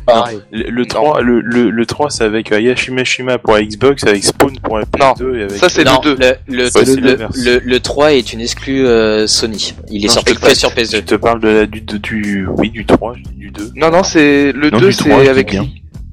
Pareil. 0.05 0.39
Le, 0.51 0.69
le 0.69 0.85
3, 0.85 1.21
le, 1.21 1.41
le, 1.41 1.69
le 1.69 1.85
3 1.85 2.09
c'est 2.09 2.23
avec 2.23 2.51
euh, 2.51 2.59
Yashimashima 2.61 3.37
pour 3.37 3.53
la 3.53 3.63
Xbox, 3.63 4.03
avec 4.05 4.23
Spawn 4.23 4.57
pour 4.59 4.77
la 4.79 4.85
PS2 4.85 5.35
et 5.37 5.43
avec... 5.43 5.51
ça, 5.57 5.69
c'est 5.69 5.83
non, 5.83 5.99
le 6.03 6.15
2. 6.15 6.17
le, 6.47 6.57
le, 6.57 6.63
Ouais, 6.63 6.69
c'est 6.71 6.85
le, 6.99 7.07
l'inverse. 7.07 7.37
le, 7.37 7.59
le 7.63 7.79
3 7.79 8.13
est 8.13 8.33
une 8.33 8.41
exclue 8.41 8.85
euh, 8.85 9.27
Sony. 9.27 9.73
Il 9.89 10.03
est 10.03 10.07
Non, 10.07 10.13
sorti 10.13 10.35
que 10.35 10.55
sur 10.55 10.69
PS2. 10.71 10.95
Je 10.95 11.01
te 11.01 11.15
parle 11.15 11.39
de 11.39 11.47
la, 11.47 11.65
du, 11.65 11.81
du, 11.81 12.47
oui, 12.57 12.69
du 12.69 12.85
3, 12.85 13.15
je 13.17 13.23
dis 13.29 13.35
du 13.35 13.51
2. 13.51 13.71
Non, 13.75 13.89
non, 13.91 14.03
c'est 14.03 14.51
le 14.51 14.69
Non, 14.69 14.79
2, 14.79 14.89
du 14.89 14.95
3, 14.95 15.23
c'est 15.23 15.29
avec. 15.29 15.49
bien. 15.51 15.67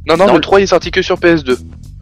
Non, 0.09 0.17
non, 0.17 0.27
Non, 0.27 0.33
le 0.33 0.35
le- 0.35 0.41
3 0.41 0.61
il 0.61 0.63
est 0.65 0.67
sorti 0.67 0.91
que 0.91 1.03
sur 1.03 1.17
PS2. 1.19 1.57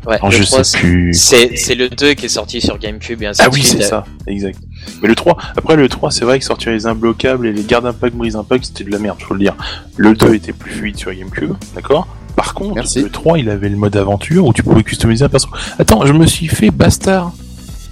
Ouais, 0.06 0.16
le 0.22 0.30
je 0.30 0.42
3, 0.44 0.64
sais 0.64 0.78
plus. 0.78 1.12
c'est 1.12 1.56
c'est 1.56 1.74
le 1.74 1.90
2 1.90 2.14
qui 2.14 2.24
est 2.24 2.30
sorti 2.30 2.62
sur 2.62 2.78
GameCube 2.78 3.22
et 3.22 3.26
ainsi 3.26 3.42
Ah 3.44 3.50
de 3.50 3.54
oui, 3.54 3.62
c'est 3.62 3.82
ça, 3.82 4.06
exact. 4.26 4.58
Mais 5.02 5.08
le 5.08 5.14
3, 5.14 5.36
après 5.56 5.76
le 5.76 5.88
3, 5.88 6.10
c'est 6.10 6.24
vrai 6.24 6.38
que 6.38 6.44
sortir 6.44 6.72
les 6.72 6.86
imbloquables 6.86 7.46
et 7.46 7.52
les 7.52 7.62
gardes 7.62 7.86
impact 7.86 8.14
brise 8.16 8.36
impact, 8.36 8.64
c'était 8.66 8.84
de 8.84 8.90
la 8.90 8.98
merde, 8.98 9.18
faut 9.20 9.34
le 9.34 9.40
dire. 9.40 9.54
Le 9.96 10.14
2 10.14 10.34
était 10.34 10.52
plus 10.52 10.72
fluide 10.72 10.96
sur 10.96 11.12
GameCube, 11.14 11.54
d'accord? 11.74 12.06
Par 12.36 12.54
contre, 12.54 12.74
Merci. 12.76 13.02
le 13.02 13.10
3, 13.10 13.38
il 13.38 13.50
avait 13.50 13.68
le 13.68 13.76
mode 13.76 13.96
aventure 13.96 14.46
où 14.46 14.52
tu 14.52 14.62
pouvais 14.62 14.82
customiser 14.82 15.24
un 15.24 15.28
perso. 15.28 15.48
Attends, 15.78 16.06
je 16.06 16.12
me 16.12 16.26
suis 16.26 16.46
fait 16.48 16.70
bastard. 16.70 17.32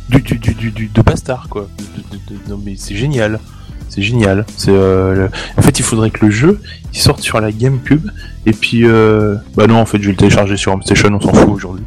Du, 0.09 0.22
du, 0.22 0.39
du, 0.39 0.55
du, 0.55 0.70
du- 0.70 0.89
de 0.89 1.03
bastard, 1.03 1.49
quoi. 1.51 1.68
De- 1.78 2.16
de- 2.16 2.39
de- 2.45 2.51
non, 2.51 2.59
mais 2.64 2.74
c'est 2.76 2.95
génial. 2.97 3.41
C'est 3.91 4.01
génial. 4.03 4.47
C'est 4.57 4.70
euh, 4.70 5.14
le- 5.14 5.30
En 5.59 5.62
fait, 5.62 5.78
il 5.78 5.82
faudrait 5.82 6.11
que 6.11 6.24
le 6.24 6.30
jeu 6.30 6.61
il 6.95 6.99
sorte 6.99 7.20
sur 7.20 7.41
la 7.41 7.53
GameCube 7.53 8.09
et 8.47 8.53
puis 8.53 8.84
euh... 8.86 9.36
bah 9.55 9.66
non, 9.66 9.76
en 9.78 9.84
fait, 9.86 9.99
je 9.99 10.05
vais 10.07 10.12
le 10.12 10.16
télécharger 10.16 10.57
sur 10.57 10.74
PlayStation, 10.74 11.11
on 11.12 11.20
s'en 11.20 11.32
fout 11.34 11.51
aujourd'hui. 11.51 11.84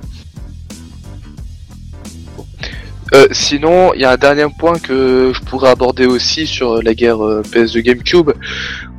Euh, 3.14 3.28
sinon, 3.32 3.94
il 3.94 4.02
y 4.02 4.06
a 4.06 4.12
un 4.12 4.18
dernier 4.18 4.48
point 4.58 4.80
que 4.80 5.34
je 5.34 5.42
pourrais 5.42 5.70
aborder 5.70 6.06
aussi 6.06 6.48
sur 6.48 6.82
la 6.82 6.94
guerre 6.94 7.24
euh, 7.24 7.42
PS2 7.42 7.82
GameCube. 7.82 8.32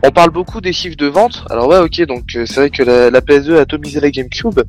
On 0.02 0.10
parle 0.10 0.30
beaucoup 0.30 0.60
des 0.60 0.72
chiffres 0.72 0.96
de 0.96 1.06
vente. 1.06 1.44
Alors 1.48 1.68
ouais, 1.68 1.78
ok, 1.78 2.02
donc 2.06 2.24
euh, 2.36 2.44
c'est 2.44 2.56
vrai 2.56 2.70
que 2.70 2.82
la, 2.82 3.10
la 3.10 3.20
PS2 3.20 3.56
a 3.56 3.60
atomisé 3.60 4.00
la 4.00 4.10
GameCube. 4.10 4.60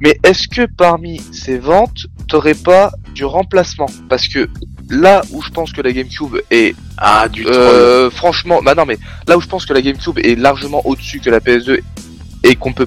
Mais 0.00 0.18
est-ce 0.22 0.46
que 0.48 0.66
parmi 0.76 1.20
ces 1.32 1.56
ventes, 1.58 2.06
t'aurais 2.28 2.54
pas 2.54 2.92
du 3.14 3.24
remplacement? 3.24 3.86
Parce 4.10 4.28
que 4.28 4.48
là 4.90 5.22
où 5.32 5.40
je 5.40 5.50
pense 5.50 5.72
que 5.72 5.80
la 5.80 5.92
GameCube 5.92 6.36
est 6.50 6.74
Ah, 6.98 7.28
du 7.30 7.46
Euh, 7.46 8.10
franchement, 8.10 8.60
bah 8.62 8.74
non 8.74 8.84
mais 8.84 8.98
là 9.26 9.38
où 9.38 9.40
je 9.40 9.46
pense 9.46 9.64
que 9.64 9.72
la 9.72 9.80
GameCube 9.80 10.18
est 10.18 10.38
largement 10.38 10.82
au-dessus 10.86 11.20
que 11.20 11.30
la 11.30 11.40
PS2 11.40 11.80
et 12.42 12.56
qu'on 12.56 12.72
peut 12.72 12.86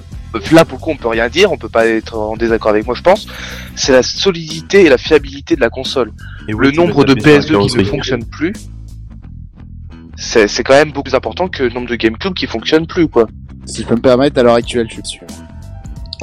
là 0.52 0.64
pour 0.64 0.78
le 0.78 0.82
coup 0.82 0.90
on 0.90 0.96
peut 0.96 1.08
rien 1.08 1.28
dire, 1.28 1.52
on 1.52 1.56
peut 1.56 1.68
pas 1.68 1.86
être 1.86 2.16
en 2.16 2.36
désaccord 2.36 2.70
avec 2.70 2.86
moi 2.86 2.94
je 2.94 3.02
pense, 3.02 3.26
c'est 3.74 3.92
la 3.92 4.02
solidité 4.02 4.84
et 4.84 4.88
la 4.88 4.98
fiabilité 4.98 5.56
de 5.56 5.60
la 5.60 5.70
console. 5.70 6.12
Et 6.48 6.52
Le 6.52 6.68
oui, 6.68 6.76
nombre 6.76 7.04
de 7.04 7.14
taper 7.14 7.42
sur 7.42 7.60
la 7.60 7.66
PS2 7.66 7.70
qui 7.70 7.78
ne 7.78 7.84
fonctionnent 7.84 8.24
plus, 8.24 8.52
c'est 10.16 10.48
c'est 10.48 10.62
quand 10.62 10.74
même 10.74 10.92
beaucoup 10.92 11.04
plus 11.04 11.14
important 11.14 11.48
que 11.48 11.64
le 11.64 11.70
nombre 11.70 11.88
de 11.88 11.96
GameCube 11.96 12.34
qui 12.34 12.46
fonctionnent 12.46 12.86
plus 12.86 13.08
quoi. 13.08 13.26
Si 13.66 13.82
je 13.82 13.86
peux 13.86 13.94
me 13.94 14.00
permettre, 14.00 14.38
à 14.38 14.42
l'heure 14.42 14.54
actuelle, 14.54 14.86
je 14.88 14.94
suis 14.94 15.02
dessus. 15.02 15.20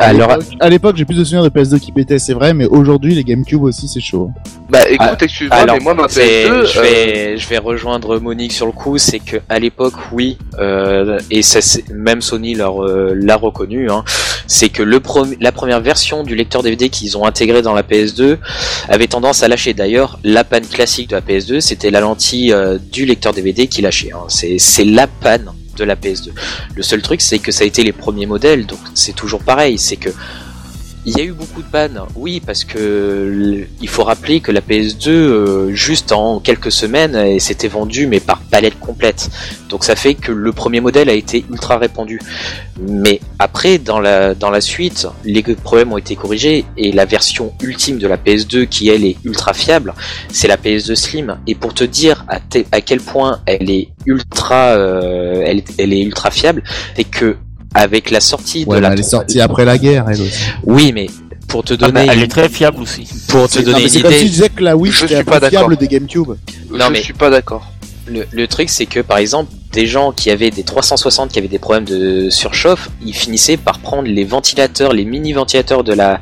Alors, 0.04 0.30
l'époque- 0.38 0.46
à 0.60 0.70
l'époque, 0.70 0.96
j'ai 0.98 1.06
plus 1.06 1.18
de 1.18 1.24
souvenirs 1.24 1.44
de 1.44 1.50
PS2 1.50 1.80
qui 1.80 1.92
pétaient, 1.92 2.20
c'est 2.20 2.34
vrai, 2.34 2.54
mais 2.54 2.66
aujourd'hui, 2.66 3.16
les 3.16 3.24
GameCube 3.24 3.64
aussi, 3.64 3.88
c'est 3.88 4.00
chaud. 4.00 4.32
Bah 4.70 4.80
écoute, 4.90 5.08
Ah, 5.12 5.18
excuse-moi, 5.20 5.66
mais 5.66 5.80
moi 5.80 5.94
ma 5.94 6.08
c'est- 6.10 6.46
PS2, 6.46 6.66
je 6.66 6.80
euh, 6.80 6.82
vais, 6.82 7.38
je 7.38 7.48
vais 7.48 7.58
rejoindre 7.58 8.20
Monique 8.20 8.52
sur 8.52 8.66
le 8.66 8.72
coup, 8.74 8.98
c'est 8.98 9.20
que 9.20 9.38
à 9.50 9.60
l'époque, 9.60 9.94
oui, 10.12 10.38
euh, 10.60 11.20
et 11.32 11.42
ça, 11.42 11.62
c'est- 11.62 11.90
même 11.94 12.22
Sony 12.22 12.54
leur, 12.56 12.84
euh, 12.84 13.14
l'a 13.16 13.36
reconnu, 13.38 13.90
hein, 13.90 14.04
c'est 14.46 14.70
que 14.70 14.84
le 14.84 15.02
la 15.40 15.52
première 15.52 15.80
version 15.82 16.24
du 16.24 16.36
lecteur 16.36 16.64
DVD 16.64 16.90
qu'ils 16.90 17.18
ont 17.18 17.26
intégré 17.26 17.62
dans 17.62 17.74
la 17.74 17.84
PS2 17.84 18.38
avait 18.90 19.08
tendance 19.08 19.42
à 19.44 19.48
lâcher. 19.48 19.74
D'ailleurs, 19.74 20.20
la 20.24 20.44
panne 20.44 20.66
classique 20.66 21.10
de 21.12 21.16
la 21.16 21.22
PS2, 21.22 21.60
c'était 21.62 21.92
la 21.92 22.02
lentille 22.02 22.52
euh, 22.52 22.78
du 22.92 23.06
lecteur 23.06 23.34
DVD 23.34 23.68
qui 23.68 23.82
lâchait. 23.82 24.12
hein. 24.14 24.26
C'est, 24.28 24.58
c'est 24.60 24.84
la 24.86 25.08
panne 25.08 25.52
de 25.78 25.84
la 25.84 25.96
PS2. 25.96 26.32
Le 26.76 26.84
seul 26.84 27.02
truc, 27.02 27.22
c'est 27.22 27.40
que 27.40 27.52
ça 27.52 27.64
a 27.64 27.68
été 27.68 27.84
les 27.84 27.94
premiers 27.94 28.26
modèles, 28.26 28.66
donc 28.66 28.80
c'est 28.94 29.16
toujours 29.16 29.44
pareil, 29.44 29.78
c'est 29.78 29.96
que 29.96 30.10
il 31.08 31.18
y 31.18 31.22
a 31.22 31.24
eu 31.24 31.32
beaucoup 31.32 31.62
de 31.62 31.68
pannes, 31.68 32.02
oui, 32.16 32.42
parce 32.46 32.66
que 32.66 33.66
il 33.82 33.88
faut 33.88 34.04
rappeler 34.04 34.42
que 34.42 34.52
la 34.52 34.60
PS2, 34.60 35.10
euh, 35.10 35.74
juste 35.74 36.12
en 36.12 36.42
quelques 36.42 36.70
semaines, 36.70 37.16
elle 37.16 37.40
s'était 37.40 37.70
vendue, 37.70 38.08
mais 38.08 38.20
par 38.20 38.42
palette 38.42 38.78
complète. 38.78 39.30
Donc 39.70 39.86
ça 39.86 39.96
fait 39.96 40.16
que 40.16 40.34
le 40.34 40.52
premier 40.52 40.82
modèle 40.82 41.08
a 41.08 41.14
été 41.14 41.46
ultra 41.50 41.78
répandu. 41.78 42.20
Mais 42.82 43.22
après, 43.40 43.78
dans 43.78 44.02
la, 44.02 44.36
dans 44.36 44.50
la 44.50 44.60
suite, 44.60 45.08
les 45.24 45.42
problèmes 45.42 45.94
ont 45.94 45.98
été 45.98 46.18
corrigés, 46.18 46.66
et 46.76 46.92
la 46.92 47.06
version 47.06 47.54
ultime 47.64 48.00
de 48.00 48.08
la 48.08 48.18
PS2, 48.18 48.68
qui 48.68 48.90
elle 48.90 49.06
est 49.06 49.16
ultra 49.24 49.54
fiable, 49.54 49.94
c'est 50.30 50.50
la 50.50 50.58
PS2 50.58 50.94
Slim. 50.96 51.38
Et 51.48 51.56
pour 51.56 51.74
te 51.74 51.86
dire 51.86 52.26
à, 52.28 52.40
à 52.74 52.82
quel 52.82 53.00
point 53.00 53.40
elle 53.46 53.70
est 53.72 53.88
ultra, 54.06 54.72
euh, 54.72 55.42
elle, 55.46 55.64
elle 55.78 55.94
est 55.94 56.02
ultra 56.02 56.32
fiable, 56.32 56.64
c'est 56.98 57.06
que 57.06 57.38
avec 57.78 58.12
la 58.12 58.20
sortie 58.20 58.66
Ouais, 58.68 58.78
de 58.78 58.82
la 58.82 58.94
elle 58.94 59.00
est 59.00 59.04
sortie 59.04 59.40
après 59.42 59.66
la 59.66 59.78
guerre, 59.78 60.06
elle 60.10 60.22
aussi. 60.22 60.44
oui, 60.66 60.92
mais 60.94 61.08
pour 61.48 61.64
te 61.64 61.74
Ah 61.76 61.78
bah, 61.78 61.92
donner, 61.92 62.08
elle 62.12 62.24
est 62.24 62.28
très 62.28 62.50
fiable 62.50 62.82
aussi. 62.82 63.08
pour 63.28 63.48
te 63.48 63.60
non, 63.60 63.66
donner 63.66 63.78
mais 63.78 63.84
une 63.84 63.90
c'est 63.90 64.02
comme 64.02 64.12
si 64.12 64.18
idée, 64.18 64.26
je 64.28 64.32
disais 64.32 64.50
que 64.50 64.64
la 64.64 64.76
Wii, 64.76 64.92
Je 64.92 64.98
c'était 65.00 65.16
suis 65.16 65.16
la 65.18 65.24
pas 65.24 65.40
plus 65.40 65.50
fiable 65.50 65.76
d'accord. 65.76 65.78
des 65.78 65.88
GameCube. 65.88 66.34
je 66.72 66.76
non, 66.78 66.90
mais- 66.90 67.02
suis 67.02 67.14
pas 67.14 67.30
d'accord. 67.30 67.66
le, 68.08 68.26
le 68.32 68.48
truc 68.48 68.70
c'est 68.70 68.86
que 68.86 69.00
par 69.02 69.18
exemple, 69.20 69.52
des 69.74 69.86
gens 69.86 70.12
qui 70.14 70.32
avaient 70.32 70.50
des 70.50 70.64
360, 70.64 71.30
qui 71.32 71.40
avaient 71.40 71.50
des 71.50 71.60
problèmes 71.60 71.84
de 71.86 72.30
surchauffe, 72.30 72.90
ils 73.06 73.14
finissaient 73.14 73.58
par 73.58 73.80
prendre 73.80 74.08
les 74.08 74.24
ventilateurs, 74.24 74.92
les 74.94 75.04
mini 75.06 75.34
ventilateurs 75.34 75.84
de 75.84 75.94
la 75.94 76.20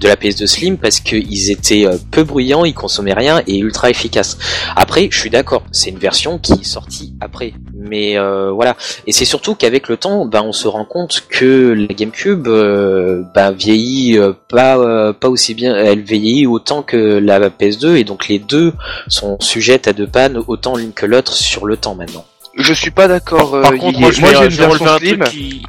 de 0.00 0.08
la 0.08 0.16
PS2 0.16 0.46
Slim 0.46 0.76
parce 0.76 0.98
qu'ils 1.00 1.50
étaient 1.50 1.86
euh, 1.86 1.96
peu 2.10 2.24
bruyants, 2.24 2.64
ils 2.64 2.74
consommaient 2.74 3.14
rien 3.14 3.40
et 3.46 3.58
ultra 3.58 3.88
efficaces. 3.88 4.36
Après, 4.76 5.08
je 5.12 5.18
suis 5.18 5.30
d'accord, 5.30 5.62
c'est 5.72 5.90
une 5.90 5.98
version 5.98 6.38
qui 6.38 6.52
est 6.54 6.64
sortie 6.64 7.14
après, 7.20 7.54
mais 7.78 8.18
euh, 8.18 8.50
voilà. 8.50 8.76
Et 9.06 9.12
c'est 9.12 9.24
surtout 9.24 9.54
qu'avec 9.54 9.88
le 9.88 9.96
temps, 9.96 10.26
ben 10.26 10.42
on 10.42 10.52
se 10.52 10.66
rend 10.68 10.84
compte 10.84 11.24
que 11.28 11.72
la 11.72 11.94
GameCube 11.94 12.48
euh, 12.48 13.22
ben, 13.34 13.52
vieillit 13.52 14.18
euh, 14.18 14.32
pas 14.48 14.76
euh, 14.76 15.12
pas 15.12 15.28
aussi 15.28 15.54
bien, 15.54 15.76
elle 15.76 16.02
vieillit 16.02 16.46
autant 16.46 16.82
que 16.82 16.96
la 17.18 17.38
PS2 17.48 17.96
et 17.96 18.04
donc 18.04 18.28
les 18.28 18.38
deux 18.38 18.72
sont 19.06 19.38
sujettes 19.40 19.88
à 19.88 19.92
deux 19.92 20.06
pannes 20.08 20.42
autant 20.48 20.76
l'une 20.76 20.92
que 20.92 21.06
l'autre 21.06 21.32
sur 21.34 21.66
le 21.66 21.76
temps 21.76 21.94
maintenant. 21.94 22.24
Je 22.56 22.72
suis 22.72 22.90
pas 22.90 23.06
d'accord. 23.06 23.52
Par 23.62 23.72
euh, 23.72 23.76
contre, 23.76 24.00
moi, 24.00 24.10
j'ai 24.10 24.22
une 24.22 24.48
version 24.48 24.98
Slim. 24.98 25.24
qui- 25.24 25.62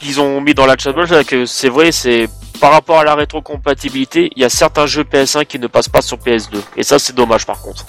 qu'ils 0.00 0.20
ont 0.20 0.40
mis 0.40 0.54
dans 0.54 0.66
la 0.66 0.76
chat 0.78 0.92
box, 0.92 1.10
là, 1.10 1.24
que 1.24 1.44
c'est 1.44 1.68
vrai, 1.68 1.90
c'est 1.90 2.28
par 2.60 2.72
rapport 2.72 2.98
à 2.98 3.04
la 3.04 3.14
rétrocompatibilité, 3.14 4.30
il 4.34 4.42
y 4.42 4.44
a 4.44 4.48
certains 4.48 4.86
jeux 4.86 5.04
PS1 5.04 5.46
qui 5.46 5.58
ne 5.58 5.66
passent 5.66 5.88
pas 5.88 6.02
sur 6.02 6.18
PS2. 6.18 6.58
Et 6.76 6.82
ça, 6.82 6.98
c'est 6.98 7.14
dommage 7.14 7.46
par 7.46 7.60
contre. 7.60 7.84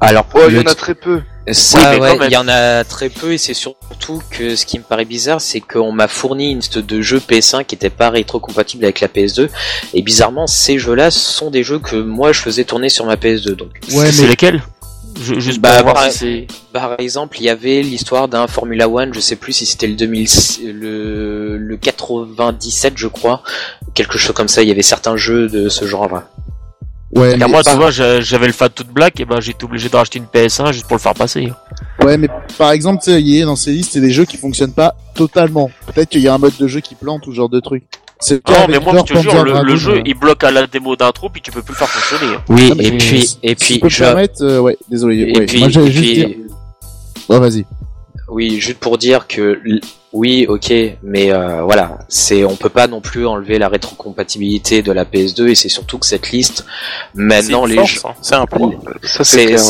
Alors 0.00 0.26
Ouais, 0.34 0.42
il 0.48 0.52
y 0.52 0.56
le 0.56 0.68
en 0.68 0.70
a 0.70 0.74
très 0.74 0.94
peu. 0.94 1.22
Ça, 1.52 1.92
Oui, 1.92 2.00
ouais, 2.00 2.18
il 2.26 2.32
y 2.32 2.36
en 2.36 2.48
a 2.48 2.82
très 2.82 3.08
peu 3.08 3.32
et 3.32 3.38
c'est 3.38 3.54
surtout 3.54 4.20
que 4.30 4.56
ce 4.56 4.66
qui 4.66 4.78
me 4.78 4.84
paraît 4.84 5.04
bizarre, 5.04 5.40
c'est 5.40 5.60
qu'on 5.60 5.92
m'a 5.92 6.08
fourni 6.08 6.50
une 6.50 6.58
liste 6.58 6.78
de 6.78 7.00
jeux 7.00 7.20
PS1 7.20 7.64
qui 7.64 7.76
n'étaient 7.76 7.88
pas 7.88 8.10
rétrocompatibles 8.10 8.84
avec 8.84 9.00
la 9.00 9.06
PS2 9.06 9.48
et 9.94 10.02
bizarrement 10.02 10.48
ces 10.48 10.78
jeux-là 10.80 11.12
sont 11.12 11.50
des 11.50 11.62
jeux 11.62 11.78
que 11.78 11.94
moi 11.94 12.32
je 12.32 12.40
faisais 12.40 12.64
tourner 12.64 12.88
sur 12.88 13.06
ma 13.06 13.14
PS2 13.14 13.52
donc. 13.52 13.70
Ouais, 13.92 14.10
c'est 14.10 14.22
mais 14.22 14.28
lesquels? 14.28 14.62
Je- 15.20 15.40
Juste 15.40 15.60
Bah, 15.60 15.74
pour 15.76 15.82
voir 15.84 15.94
pareil. 15.94 16.12
si 16.12 16.18
c'est... 16.18 16.46
Par 16.72 16.94
exemple, 16.98 17.36
il 17.40 17.44
y 17.44 17.48
avait 17.48 17.82
l'histoire 17.82 18.28
d'un 18.28 18.46
Formula 18.46 18.88
One, 18.88 19.14
je 19.14 19.20
sais 19.20 19.36
plus 19.36 19.52
si 19.52 19.66
c'était 19.66 19.86
le 19.86 19.94
2000, 19.94 20.28
le, 20.74 21.56
le 21.56 21.76
97 21.76 22.94
je 22.96 23.08
crois, 23.08 23.42
quelque 23.94 24.18
chose 24.18 24.34
comme 24.34 24.48
ça. 24.48 24.62
Il 24.62 24.68
y 24.68 24.72
avait 24.72 24.82
certains 24.82 25.16
jeux 25.16 25.48
de 25.48 25.68
ce 25.68 25.86
genre-là. 25.86 26.28
ouais, 27.14 27.30
Car 27.38 27.48
mais 27.48 27.52
moi, 27.54 27.62
tu 27.62 27.70
vois, 27.76 27.90
j'a- 27.90 28.20
j'avais 28.20 28.46
le 28.46 28.52
Fat 28.52 28.68
toute 28.68 28.88
Black, 28.88 29.18
et 29.20 29.24
ben 29.24 29.40
j'étais 29.40 29.64
obligé 29.64 29.88
de 29.88 29.96
racheter 29.96 30.18
une 30.18 30.26
PS1 30.26 30.72
juste 30.72 30.86
pour 30.86 30.96
le 30.96 31.00
faire 31.02 31.14
passer. 31.14 31.50
ouais, 32.02 32.18
mais 32.18 32.28
par 32.58 32.72
exemple, 32.72 33.02
tu 33.02 33.10
sais, 33.10 33.20
il 33.20 33.28
y 33.28 33.42
a 33.42 33.46
dans 33.46 33.56
ces 33.56 33.72
listes, 33.72 33.92
c'est 33.92 34.00
des 34.00 34.10
jeux 34.10 34.24
qui 34.26 34.36
fonctionnent 34.36 34.74
pas 34.74 34.94
totalement. 35.14 35.70
Peut-être 35.94 36.10
qu'il 36.10 36.20
y 36.20 36.28
a 36.28 36.34
un 36.34 36.38
mode 36.38 36.56
de 36.58 36.66
jeu 36.68 36.80
qui 36.80 36.94
plante 36.94 37.26
ou 37.26 37.30
ce 37.30 37.36
genre 37.36 37.48
de 37.48 37.60
truc. 37.60 37.84
C'est 38.20 38.46
Non, 38.48 38.66
mais 38.68 38.78
moi, 38.78 38.94
je 39.06 39.12
te 39.14 39.18
jure, 39.20 39.44
le, 39.44 39.76
jeu, 39.76 40.00
il 40.06 40.14
bloque 40.14 40.42
à 40.44 40.50
la 40.50 40.66
démo 40.66 40.96
d'intro, 40.96 41.28
puis 41.28 41.42
tu 41.42 41.50
peux 41.50 41.60
plus 41.62 41.72
le 41.72 41.76
faire 41.78 41.88
fonctionner. 41.88 42.34
hein. 42.34 42.42
Oui, 42.48 42.70
Ah, 42.72 42.82
et 42.82 42.92
puis 42.96 43.38
et 43.42 43.54
puis 43.54 43.74
je 43.74 43.80
peux 43.80 43.86
me 43.86 43.90
je, 43.90 43.98
permettre, 44.04 44.42
euh, 44.42 44.58
ouais, 44.60 44.78
désolé. 44.88 45.16
et 45.34 45.38
ouais, 45.38 45.46
puis, 45.46 45.58
moi, 45.58 45.68
et 45.68 45.90
juste 45.90 45.98
puis- 45.98 46.14
dire. 46.14 46.28
Ouais, 47.28 47.38
vas-y. 47.38 47.66
Oui, 48.28 48.58
juste 48.60 48.78
pour 48.78 48.96
dire 48.98 49.26
que 49.26 49.60
oui, 50.16 50.46
ok, 50.48 50.72
mais 51.02 51.30
euh, 51.30 51.60
voilà, 51.62 51.98
c'est 52.08 52.42
on 52.42 52.56
peut 52.56 52.70
pas 52.70 52.86
non 52.86 53.02
plus 53.02 53.26
enlever 53.26 53.58
la 53.58 53.68
rétrocompatibilité 53.68 54.80
de 54.80 54.90
la 54.90 55.04
PS2 55.04 55.48
et 55.48 55.54
c'est 55.54 55.68
surtout 55.68 55.98
que 55.98 56.06
cette 56.06 56.30
liste 56.30 56.64
maintenant 57.14 57.66
les 57.66 57.78
hein. 57.78 57.84
C'est 58.22 58.34
un 58.34 58.46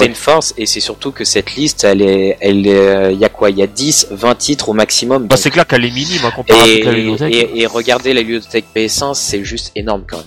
une 0.04 0.14
force 0.14 0.54
et 0.56 0.66
c'est 0.66 0.78
surtout 0.78 1.10
que 1.10 1.24
cette 1.24 1.56
liste 1.56 1.82
elle 1.82 2.00
est 2.00 2.38
elle 2.40 2.64
est 2.64 3.12
il 3.12 3.18
y 3.18 3.24
a 3.24 3.28
quoi? 3.28 3.50
Il 3.50 3.58
y 3.58 3.62
a 3.62 3.66
10 3.66 4.08
20 4.12 4.34
titres 4.36 4.68
au 4.68 4.72
maximum. 4.72 5.26
Bah, 5.26 5.36
c'est 5.36 5.50
clair 5.50 5.66
qu'elle 5.66 5.84
est 5.84 5.90
minime, 5.90 6.22
hein, 6.24 6.30
comparé 6.30 6.78
et, 6.78 6.82
à 6.82 6.92
la 6.92 6.96
bibliothèque. 6.96 7.34
et, 7.34 7.60
et 7.62 7.66
regardez 7.66 8.14
la 8.14 8.20
bibliothèque 8.20 8.66
PS1, 8.74 9.14
c'est 9.14 9.42
juste 9.42 9.72
énorme 9.74 10.04
quand 10.08 10.18
même. 10.18 10.26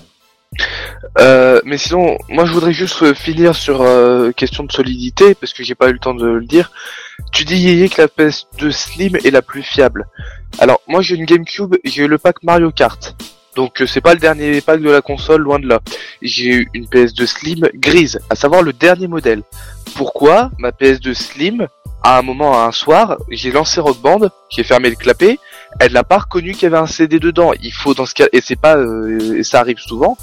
Euh, 1.18 1.60
mais 1.64 1.78
sinon, 1.78 2.18
moi 2.28 2.44
je 2.44 2.52
voudrais 2.52 2.72
juste 2.72 3.02
euh, 3.02 3.14
finir 3.14 3.54
sur 3.54 3.82
euh, 3.82 4.32
question 4.32 4.64
de 4.64 4.72
solidité 4.72 5.34
parce 5.34 5.52
que 5.52 5.62
j'ai 5.62 5.74
pas 5.74 5.88
eu 5.88 5.92
le 5.92 5.98
temps 5.98 6.14
de 6.14 6.26
le 6.26 6.44
dire. 6.44 6.70
Tu 7.32 7.44
dis 7.44 7.56
Yéyé 7.56 7.88
que 7.88 8.02
la 8.02 8.08
PS2 8.08 8.70
Slim 8.70 9.16
est 9.16 9.30
la 9.30 9.42
plus 9.42 9.62
fiable. 9.62 10.06
Alors 10.58 10.80
moi 10.86 11.02
j'ai 11.02 11.16
une 11.16 11.24
GameCube, 11.24 11.76
j'ai 11.84 12.04
eu 12.04 12.08
le 12.08 12.18
pack 12.18 12.42
Mario 12.42 12.70
Kart. 12.70 13.16
Donc 13.56 13.80
euh, 13.80 13.86
c'est 13.86 14.00
pas 14.00 14.14
le 14.14 14.20
dernier 14.20 14.60
pack 14.60 14.80
de 14.80 14.90
la 14.90 15.02
console, 15.02 15.42
loin 15.42 15.58
de 15.58 15.66
là. 15.66 15.80
J'ai 16.22 16.46
eu 16.46 16.68
une 16.74 16.86
PS2 16.86 17.26
Slim 17.26 17.68
grise, 17.74 18.20
à 18.28 18.34
savoir 18.34 18.62
le 18.62 18.72
dernier 18.72 19.08
modèle. 19.08 19.42
Pourquoi 19.96 20.50
ma 20.58 20.70
PS2 20.70 21.14
Slim, 21.14 21.66
à 22.02 22.18
un 22.18 22.22
moment, 22.22 22.58
à 22.58 22.66
un 22.66 22.72
soir, 22.72 23.18
j'ai 23.30 23.50
lancé 23.50 23.80
Rock 23.80 24.00
Band, 24.00 24.28
j'ai 24.48 24.64
fermé 24.64 24.88
le 24.88 24.96
clapet, 24.96 25.38
elle 25.78 25.92
n'a 25.92 26.04
pas 26.04 26.18
reconnu 26.18 26.52
qu'il 26.52 26.62
y 26.62 26.66
avait 26.66 26.78
un 26.78 26.86
CD 26.86 27.18
dedans. 27.18 27.52
Il 27.62 27.72
faut 27.72 27.94
dans 27.94 28.06
ce 28.06 28.14
cas, 28.14 28.26
et 28.32 28.40
c'est 28.40 28.58
pas, 28.58 28.76
euh, 28.76 29.38
et 29.38 29.42
ça 29.42 29.60
arrive 29.60 29.78
souvent, 29.78 30.16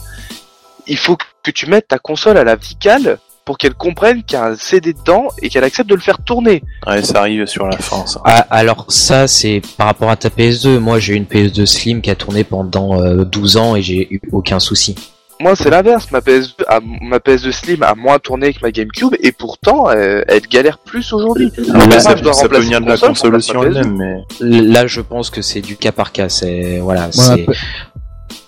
il 0.87 0.97
faut 0.97 1.17
que 1.43 1.51
tu 1.51 1.67
mettes 1.67 1.87
ta 1.89 1.99
console 1.99 2.37
à 2.37 2.43
la 2.43 2.55
vicale 2.55 3.19
pour 3.45 3.57
qu'elle 3.57 3.75
comprenne 3.75 4.23
qu'il 4.23 4.37
y 4.37 4.41
a 4.41 4.45
un 4.47 4.55
CD 4.57 4.91
dedans 4.91 5.29
et 5.41 5.47
qu'elle 5.49 5.63
accepte 5.63 5.89
de 5.89 5.95
le 5.95 6.01
faire 6.01 6.17
tourner. 6.21 6.61
Ouais, 6.85 7.01
ça 7.01 7.19
arrive 7.19 7.45
sur 7.45 7.65
la 7.67 7.77
fin, 7.77 8.05
ça. 8.05 8.19
Ah, 8.25 8.45
alors 8.49 8.85
ça 8.89 9.27
c'est 9.27 9.61
par 9.77 9.87
rapport 9.87 10.09
à 10.09 10.17
ta 10.17 10.27
PS2. 10.29 10.79
Moi 10.79 10.99
j'ai 10.99 11.13
une 11.15 11.23
PS2 11.23 11.65
Slim 11.65 12.01
qui 12.01 12.09
a 12.11 12.15
tourné 12.15 12.43
pendant 12.43 13.01
euh, 13.01 13.23
12 13.23 13.55
ans 13.57 13.75
et 13.77 13.81
j'ai 13.81 14.13
eu 14.13 14.19
aucun 14.33 14.59
souci. 14.59 14.95
Moi, 15.39 15.55
c'est 15.55 15.69
l'inverse. 15.69 16.09
Ma 16.11 16.19
PS2, 16.19 16.63
a- 16.67 16.79
ma 16.81 17.17
PS2 17.19 17.51
Slim 17.51 17.83
a 17.83 17.93
moins 17.93 18.17
tourné 18.17 18.51
que 18.53 18.59
ma 18.63 18.71
GameCube 18.71 19.13
et 19.21 19.31
pourtant, 19.31 19.87
euh, 19.87 20.23
elle 20.27 20.41
galère 20.41 20.79
plus 20.79 21.13
aujourd'hui. 21.13 21.51
Après, 21.69 21.87
Moi, 21.87 21.99
ça, 21.99 22.15
je 22.15 22.23
dois 22.23 22.33
ça 22.33 22.49
peut 22.49 22.55
remplacer 22.55 22.63
venir 22.65 22.79
de 22.79 22.83
une 22.85 22.89
la 22.89 22.97
console, 22.97 23.09
console 23.09 23.31
je 23.33 23.37
aussi 23.37 23.51
en 23.51 23.59
remplace 23.59 23.75
ma 23.75 23.79
elle-même, 23.81 24.25
mais 24.41 24.61
Là 24.63 24.87
je 24.87 24.99
pense 24.99 25.29
que 25.29 25.43
c'est 25.43 25.61
du 25.61 25.77
cas 25.77 25.91
par 25.91 26.11
cas. 26.11 26.27
C'est 26.27 26.79
voilà. 26.79 27.11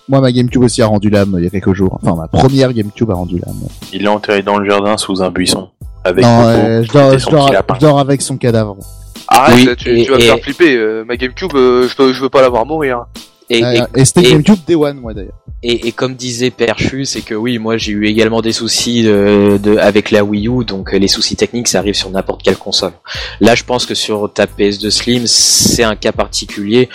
Moi, 0.09 0.19
ma 0.21 0.31
GameCube 0.31 0.63
aussi 0.63 0.81
a 0.81 0.87
rendu 0.87 1.09
l'âme 1.09 1.35
il 1.37 1.43
y 1.43 1.47
a 1.47 1.49
quelques 1.49 1.73
jours. 1.73 1.99
Enfin, 2.01 2.15
ma 2.15 2.27
première 2.27 2.73
GameCube 2.73 3.09
a 3.11 3.13
rendu 3.15 3.39
l'âme. 3.45 3.55
il 3.93 4.03
est 4.03 4.07
enterré 4.07 4.41
dans 4.41 4.57
le 4.57 4.69
jardin 4.69 4.97
sous 4.97 5.21
un 5.21 5.29
buisson. 5.29 5.69
Avec 6.03 6.23
Non, 6.25 6.41
euh, 6.47 6.83
je, 6.83 6.91
dors, 6.91 7.11
je, 7.13 7.17
son 7.19 7.31
dors, 7.31 7.51
je 7.79 7.85
avec 7.99 8.21
son 8.21 8.37
cadavre. 8.37 8.77
Arrête, 9.27 9.67
Oui, 9.67 9.75
tu, 9.77 9.99
et- 9.99 10.05
tu 10.05 10.11
vas 10.11 10.17
me 10.17 10.21
faire 10.21 10.39
flipper. 10.39 10.75
euh, 10.75 11.03
ma 11.05 11.15
GameCube, 11.15 11.51
euh, 11.55 11.87
je, 11.87 12.01
veux, 12.01 12.13
je 12.13 12.21
veux 12.23 12.29
pas 12.29 12.41
la 12.41 12.49
voir 12.49 12.65
mourir. 12.65 13.05
et, 13.49 13.59
et, 13.59 13.81
et 13.95 14.05
c'était 14.05 14.21
et- 14.23 14.31
GameCube 14.31 14.57
Day 14.67 14.75
One, 14.75 14.99
moi 14.99 15.13
d'ailleurs. 15.13 15.33
et, 15.61 15.87
et 15.87 15.91
comme 15.91 16.15
disait 16.15 16.49
Perchu, 16.51 17.05
c'est 17.05 17.21
que 17.21 17.35
oui, 17.35 17.59
moi 17.59 17.77
j'ai 17.77 17.91
eu 17.91 18.05
également 18.07 18.41
des 18.41 18.51
soucis 18.53 19.03
de, 19.03 19.59
de- 19.61 19.77
avec 19.77 20.09
la 20.11 20.23
Wii 20.23 20.47
U, 20.47 20.63
donc 20.65 20.93
euh, 20.93 20.97
les 20.97 21.07
soucis 21.07 21.35
techniques 21.35 21.67
ça 21.67 21.79
arrive 21.79 21.93
sur 21.95 22.09
n'importe 22.09 22.41
quelle 22.43 22.57
console. 22.57 22.93
Là, 23.41 23.53
je 23.55 23.63
pense 23.65 23.85
que 23.85 23.93
sur 23.93 24.31
ta 24.33 24.45
PS2 24.45 24.89
Slim, 24.89 25.23
c'est 25.27 25.83
un 25.83 25.95
cas 25.95 26.11
particulier. 26.13 26.89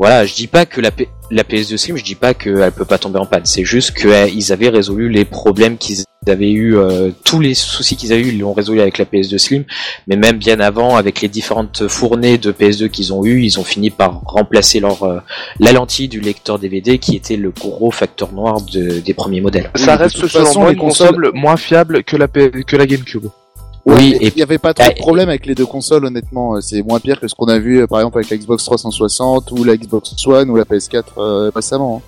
Voilà, 0.00 0.24
je 0.24 0.34
dis 0.34 0.46
pas 0.46 0.64
que 0.64 0.80
la, 0.80 0.90
P- 0.90 1.08
la 1.30 1.42
PS2 1.44 1.76
Slim, 1.76 1.96
je 1.98 2.02
dis 2.02 2.14
pas 2.14 2.32
qu'elle 2.32 2.72
peut 2.72 2.86
pas 2.86 2.96
tomber 2.96 3.18
en 3.18 3.26
panne. 3.26 3.44
C'est 3.44 3.64
juste 3.66 3.92
qu'ils 3.92 4.50
avaient 4.50 4.70
résolu 4.70 5.10
les 5.10 5.26
problèmes 5.26 5.76
qu'ils 5.76 6.04
avaient 6.26 6.50
eu, 6.50 6.74
euh, 6.78 7.10
tous 7.22 7.38
les 7.38 7.52
soucis 7.52 7.96
qu'ils 7.96 8.10
avaient 8.14 8.22
eu, 8.22 8.28
ils 8.28 8.38
l'ont 8.38 8.54
résolu 8.54 8.80
avec 8.80 8.96
la 8.96 9.04
PS2 9.04 9.36
Slim. 9.36 9.64
Mais 10.06 10.16
même 10.16 10.38
bien 10.38 10.58
avant, 10.58 10.96
avec 10.96 11.20
les 11.20 11.28
différentes 11.28 11.86
fournées 11.88 12.38
de 12.38 12.50
PS2 12.50 12.88
qu'ils 12.88 13.12
ont 13.12 13.26
eu, 13.26 13.42
ils 13.42 13.60
ont 13.60 13.64
fini 13.64 13.90
par 13.90 14.22
remplacer 14.24 14.80
leur 14.80 15.02
euh, 15.02 15.20
la 15.58 15.72
lentille 15.72 16.08
du 16.08 16.20
lecteur 16.20 16.58
DVD 16.58 16.98
qui 16.98 17.14
était 17.16 17.36
le 17.36 17.50
gros 17.50 17.90
facteur 17.90 18.32
noir 18.32 18.62
de- 18.62 19.00
des 19.00 19.12
premiers 19.14 19.42
modèles. 19.42 19.70
Ça 19.74 19.96
reste 19.96 20.18
toute 20.18 20.30
selon 20.30 20.46
façon, 20.46 20.60
moi 20.60 20.68
les 20.70 20.74
une 20.76 20.80
consoles- 20.80 21.08
console 21.14 21.30
moins 21.34 21.56
fiable 21.58 22.04
que 22.04 22.16
la, 22.16 22.26
P- 22.28 22.50
que 22.66 22.76
la 22.76 22.86
GameCube. 22.86 23.26
Oui, 23.86 24.16
et 24.20 24.26
il 24.28 24.38
y 24.38 24.42
avait 24.42 24.58
pas 24.58 24.74
trop 24.74 24.88
de 24.88 24.98
problème 24.98 25.28
avec 25.30 25.46
les 25.46 25.54
deux 25.54 25.66
consoles, 25.66 26.04
honnêtement. 26.04 26.56
Euh, 26.56 26.60
C'est 26.60 26.82
moins 26.82 27.00
pire 27.00 27.18
que 27.18 27.26
ce 27.28 27.34
qu'on 27.34 27.46
a 27.46 27.58
vu, 27.58 27.80
euh, 27.80 27.86
par 27.86 28.00
exemple, 28.00 28.18
avec 28.18 28.30
la 28.30 28.36
Xbox 28.36 28.64
360 28.64 29.50
ou 29.52 29.64
la 29.64 29.76
Xbox 29.76 30.14
One 30.26 30.50
ou 30.50 30.56
la 30.56 30.64
PS4 30.64 31.02
euh, 31.18 31.50
récemment. 31.54 32.02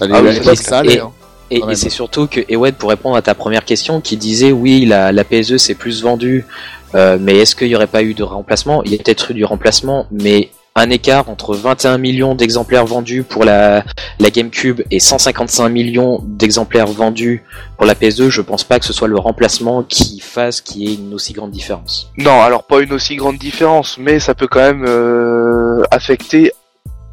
hein. 0.00 0.06
Ah 0.14 0.22
oui, 0.22 0.56
ça. 0.56 0.82
Et- 0.84 1.00
hein. 1.00 1.10
Et, 1.52 1.56
et 1.68 1.74
c'est 1.74 1.90
surtout 1.90 2.28
que 2.28 2.40
Ewed, 2.48 2.76
pour 2.76 2.90
répondre 2.90 3.16
à 3.16 3.22
ta 3.22 3.34
première 3.34 3.64
question, 3.64 4.00
qui 4.00 4.16
disait 4.16 4.52
oui, 4.52 4.86
la, 4.86 5.10
la 5.10 5.24
PSE 5.24 5.56
c'est 5.56 5.74
plus 5.74 6.00
vendu, 6.00 6.46
euh, 6.94 7.18
mais 7.20 7.38
est-ce 7.38 7.56
qu'il 7.56 7.66
n'y 7.66 7.74
aurait 7.74 7.88
pas 7.88 8.04
eu 8.04 8.14
de 8.14 8.22
remplacement? 8.22 8.84
Il 8.84 8.92
y 8.92 8.94
a 8.94 8.98
peut-être 8.98 9.32
eu 9.32 9.34
du 9.34 9.44
remplacement, 9.44 10.06
mais 10.12 10.50
un 10.76 10.90
écart 10.90 11.28
entre 11.28 11.54
21 11.54 11.98
millions 11.98 12.34
d'exemplaires 12.34 12.86
vendus 12.86 13.22
pour 13.22 13.44
la, 13.44 13.84
GameCube 14.20 14.82
et 14.90 15.00
155 15.00 15.68
millions 15.68 16.20
d'exemplaires 16.24 16.86
vendus 16.86 17.42
pour 17.76 17.86
la 17.86 17.94
PS2, 17.94 18.28
je 18.28 18.40
pense 18.40 18.62
pas 18.62 18.78
que 18.78 18.84
ce 18.86 18.92
soit 18.92 19.08
le 19.08 19.18
remplacement 19.18 19.82
qui 19.82 20.20
fasse 20.20 20.60
qu'il 20.60 20.82
y 20.82 20.92
ait 20.92 20.94
une 20.94 21.12
aussi 21.14 21.32
grande 21.32 21.50
différence. 21.50 22.10
Non, 22.16 22.40
alors 22.42 22.64
pas 22.64 22.80
une 22.80 22.92
aussi 22.92 23.16
grande 23.16 23.38
différence, 23.38 23.98
mais 23.98 24.20
ça 24.20 24.34
peut 24.34 24.46
quand 24.46 24.60
même 24.60 24.84
euh, 24.86 25.82
affecter 25.90 26.52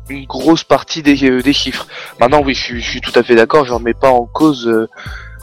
une 0.09 0.25
grosse 0.25 0.63
partie 0.63 1.01
des, 1.01 1.23
euh, 1.25 1.41
des 1.41 1.53
chiffres. 1.53 1.87
Maintenant, 2.19 2.41
oui, 2.45 2.53
je, 2.53 2.77
suis- 2.77 3.01
tout 3.01 3.17
à 3.17 3.23
fait 3.23 3.35
d'accord, 3.35 3.65
je 3.65 3.73
remets 3.73 3.95
pas 3.95 4.11
en 4.11 4.25
cause 4.25 4.67
euh, 4.67 4.87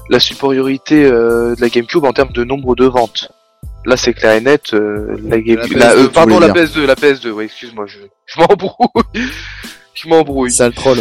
la 0.08 0.20
supériorité 0.20 1.02
de 1.04 1.56
la 1.58 1.68
GameCube 1.68 2.04
en 2.04 2.12
termes 2.12 2.32
de 2.32 2.44
nombre 2.44 2.76
de 2.76 2.84
ventes. 2.84 3.30
Là, 3.86 3.96
c'est 3.96 4.14
clair 4.14 4.32
et 4.32 4.40
net. 4.40 4.72
euh, 4.72 5.16
la 5.24 5.36
PS2, 5.36 5.82
euh, 5.82 6.08
pardon, 6.08 6.38
la 6.40 6.48
dire. 6.48 6.64
PS2, 6.64 6.86
la 6.86 6.94
PS2. 6.94 7.30
Oui, 7.30 7.44
excuse-moi, 7.44 7.84
je, 7.86 7.98
je 8.26 8.40
m'embrouille. 8.40 9.04
je 9.94 10.08
m'embrouille. 10.08 10.50
Sale 10.50 10.72
troll. 10.72 10.98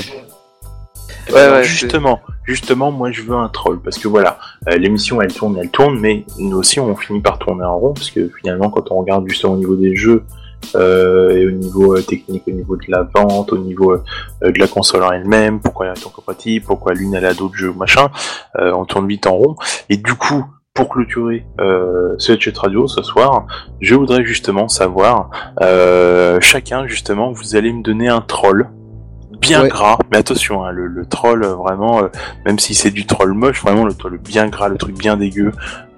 Ouais, 1.31 1.39
Alors, 1.39 1.57
ouais, 1.59 1.63
justement, 1.63 2.19
justement, 2.43 2.91
moi 2.91 3.11
je 3.11 3.21
veux 3.21 3.33
un 3.35 3.47
troll 3.47 3.79
parce 3.81 3.97
que 3.97 4.09
voilà, 4.09 4.37
euh, 4.69 4.75
l'émission 4.75 5.21
elle 5.21 5.33
tourne, 5.33 5.57
elle 5.57 5.69
tourne, 5.69 5.97
mais 5.97 6.25
nous 6.37 6.57
aussi 6.57 6.81
on 6.81 6.93
finit 6.97 7.21
par 7.21 7.39
tourner 7.39 7.63
en 7.63 7.79
rond 7.79 7.93
parce 7.93 8.11
que 8.11 8.29
finalement 8.41 8.69
quand 8.69 8.91
on 8.91 8.99
regarde 8.99 9.25
justement 9.29 9.53
au 9.53 9.57
niveau 9.57 9.77
des 9.77 9.95
jeux 9.95 10.23
euh, 10.75 11.31
et 11.37 11.47
au 11.47 11.51
niveau 11.51 11.95
euh, 11.95 12.01
technique, 12.01 12.43
au 12.47 12.51
niveau 12.51 12.75
de 12.75 12.83
la 12.89 13.03
vente, 13.15 13.53
au 13.53 13.57
niveau 13.57 13.93
euh, 13.93 14.51
de 14.51 14.59
la 14.59 14.67
console 14.67 15.03
en 15.03 15.11
elle-même, 15.13 15.61
pourquoi 15.61 15.85
elle 15.85 15.93
est 15.97 16.11
compatible, 16.11 16.65
pourquoi 16.65 16.93
l'une 16.93 17.13
elle 17.15 17.25
a 17.25 17.33
d'autres 17.33 17.55
jeux 17.55 17.71
machin, 17.71 18.09
euh, 18.59 18.73
on 18.73 18.83
tourne 18.83 19.07
vite 19.07 19.25
en 19.25 19.35
rond 19.37 19.55
et 19.89 19.95
du 19.95 20.13
coup. 20.15 20.43
Pour 20.75 20.89
clôturer 20.89 21.45
euh, 21.61 22.15
ce 22.17 22.35
chat 22.39 22.57
radio 22.57 22.87
ce 22.87 23.03
soir, 23.03 23.45
je 23.79 23.93
voudrais 23.93 24.25
justement 24.25 24.67
savoir, 24.67 25.29
euh, 25.61 26.41
chacun 26.41 26.87
justement, 26.87 27.31
vous 27.31 27.55
allez 27.55 27.71
me 27.71 27.83
donner 27.83 28.07
un 28.07 28.21
troll 28.21 28.71
bien 29.47 29.61
Ouais. 29.63 29.69
gras, 29.69 29.97
mais 30.11 30.17
attention, 30.17 30.63
hein, 30.63 30.71
le, 30.71 30.87
le 30.87 31.05
troll 31.05 31.43
euh, 31.43 31.53
vraiment, 31.55 32.03
euh, 32.03 32.07
même 32.45 32.59
si 32.59 32.73
c'est 32.73 32.89
du 32.91 33.05
troll 33.05 33.33
moche, 33.33 33.61
vraiment 33.61 33.85
le 33.85 33.93
troll 33.93 34.17
bien 34.17 34.47
gras, 34.47 34.67
le 34.69 34.77
truc 34.77 34.97
bien 34.97 35.15
dégueu, 35.17 35.51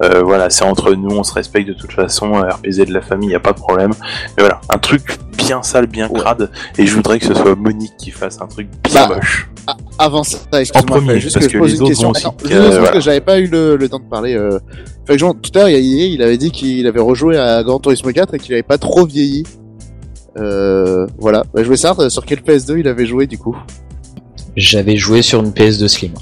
euh, 0.04 0.22
voilà, 0.24 0.50
c'est 0.50 0.66
entre 0.66 0.93
nous, 0.93 1.10
on 1.16 1.24
se 1.24 1.34
respecte 1.34 1.68
de 1.68 1.74
toute 1.74 1.91
façon, 1.93 2.34
RPZ 2.34 2.86
de 2.88 2.93
la 2.93 3.02
famille, 3.02 3.30
y 3.30 3.36
a 3.36 3.39
pas 3.39 3.54
de 3.54 3.60
problème, 3.60 3.91
mais 4.38 4.43
voilà, 4.43 4.60
un 4.74 4.78
truc 4.78 5.18
bien 5.38 5.62
sale, 5.64 5.88
bien 5.88 6.10
Ouais. 6.10 6.20
crade, 6.20 6.50
et 6.78 6.86
je 6.86 6.96
voudrais 6.96 7.20
que 7.20 7.26
ce 7.26 7.34
soit 7.34 7.56
Monique 7.56 7.96
qui 7.98 8.12
fasse 8.12 8.41
un 8.41 8.48
truc 8.48 8.68
bien 8.84 9.08
Bah, 9.08 9.16
moche. 9.16 9.50
Avant 9.98 10.24
ça, 10.24 10.38
excuse-moi, 10.60 10.82
En 10.82 10.84
premier, 11.00 11.08
fallait 11.08 11.20
juste 11.22 11.36
parce 11.36 11.46
que 11.48 11.52
je 11.52 11.58
que 11.58 11.62
pose 11.64 11.72
les 11.72 11.78
une 11.78 11.82
autres 11.84 11.89
question. 11.91 12.08
vont 12.10 12.12
aussi 12.14 12.26
Attends, 12.28 12.36
que- 12.38 12.48
juste 12.50 12.60
parce 12.62 12.76
voilà. 12.76 12.91
que 12.91 13.00
j'avais 13.00 13.22
pas 13.22 13.39
eu 13.39 13.48
le, 13.48 13.76
le 13.78 13.89
temps 13.89 14.00
de 14.00 14.04
parler. 14.10 14.36
Euh... 14.36 14.60
Fait 15.08 15.14
que 15.14 15.20
genre, 15.20 15.34
tout 15.41 15.52
à 15.56 15.60
l'heure, 15.60 15.70
il 15.70 15.74
y 15.74 15.76
a 15.76 15.80
Yé, 15.80 16.08
il 16.08 16.22
avait 16.22 16.38
dit 16.38 16.52
qu'il 16.52 16.86
avait 16.88 17.00
rejoué 17.00 17.38
à 17.38 17.64
Gran 17.64 17.80
Turismo 17.80 18.12
4 18.12 18.34
et 18.36 18.39
qu'il 18.39 18.54
avait 18.54 18.64
pas 18.64 18.78
trop 18.78 19.06
vieilli. 19.06 19.43
Euh, 20.38 21.08
voilà. 21.18 21.44
Bah, 21.54 21.62
je 21.62 21.66
voulais 21.66 21.78
savoir 21.78 22.06
euh, 22.08 22.10
sur 22.10 22.26
quel 22.26 22.40
PS2 22.40 22.80
il 22.80 22.88
avait 22.88 23.06
joué 23.06 23.28
du 23.28 23.38
coup. 23.38 23.56
J'avais 24.56 24.98
joué 24.98 25.22
sur 25.22 25.42
une 25.42 25.52
PS2 25.52 25.88
Slim. 25.88 26.14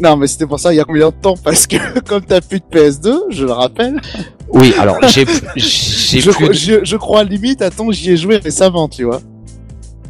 Non, 0.00 0.16
mais 0.16 0.26
c'était 0.28 0.46
pour 0.46 0.60
ça, 0.60 0.72
il 0.72 0.76
y 0.76 0.80
a 0.80 0.84
combien 0.84 1.08
de 1.08 1.14
temps? 1.14 1.34
Parce 1.42 1.66
que 1.66 1.98
comme 2.06 2.24
t'as 2.24 2.40
plus 2.40 2.60
de 2.60 2.64
PS2, 2.70 3.16
je 3.30 3.44
le 3.44 3.52
rappelle, 3.52 4.00
Oui, 4.48 4.72
alors 4.78 4.96
j'ai 5.08 5.24
j'ai 5.56 6.20
je, 6.20 6.30
plus 6.30 6.54
je, 6.54 6.84
je 6.84 6.96
crois 6.96 7.24
limite, 7.24 7.62
attends, 7.62 7.90
j'y 7.90 8.12
ai 8.12 8.16
joué 8.16 8.36
récemment, 8.36 8.88
tu 8.88 9.04
vois. 9.04 9.20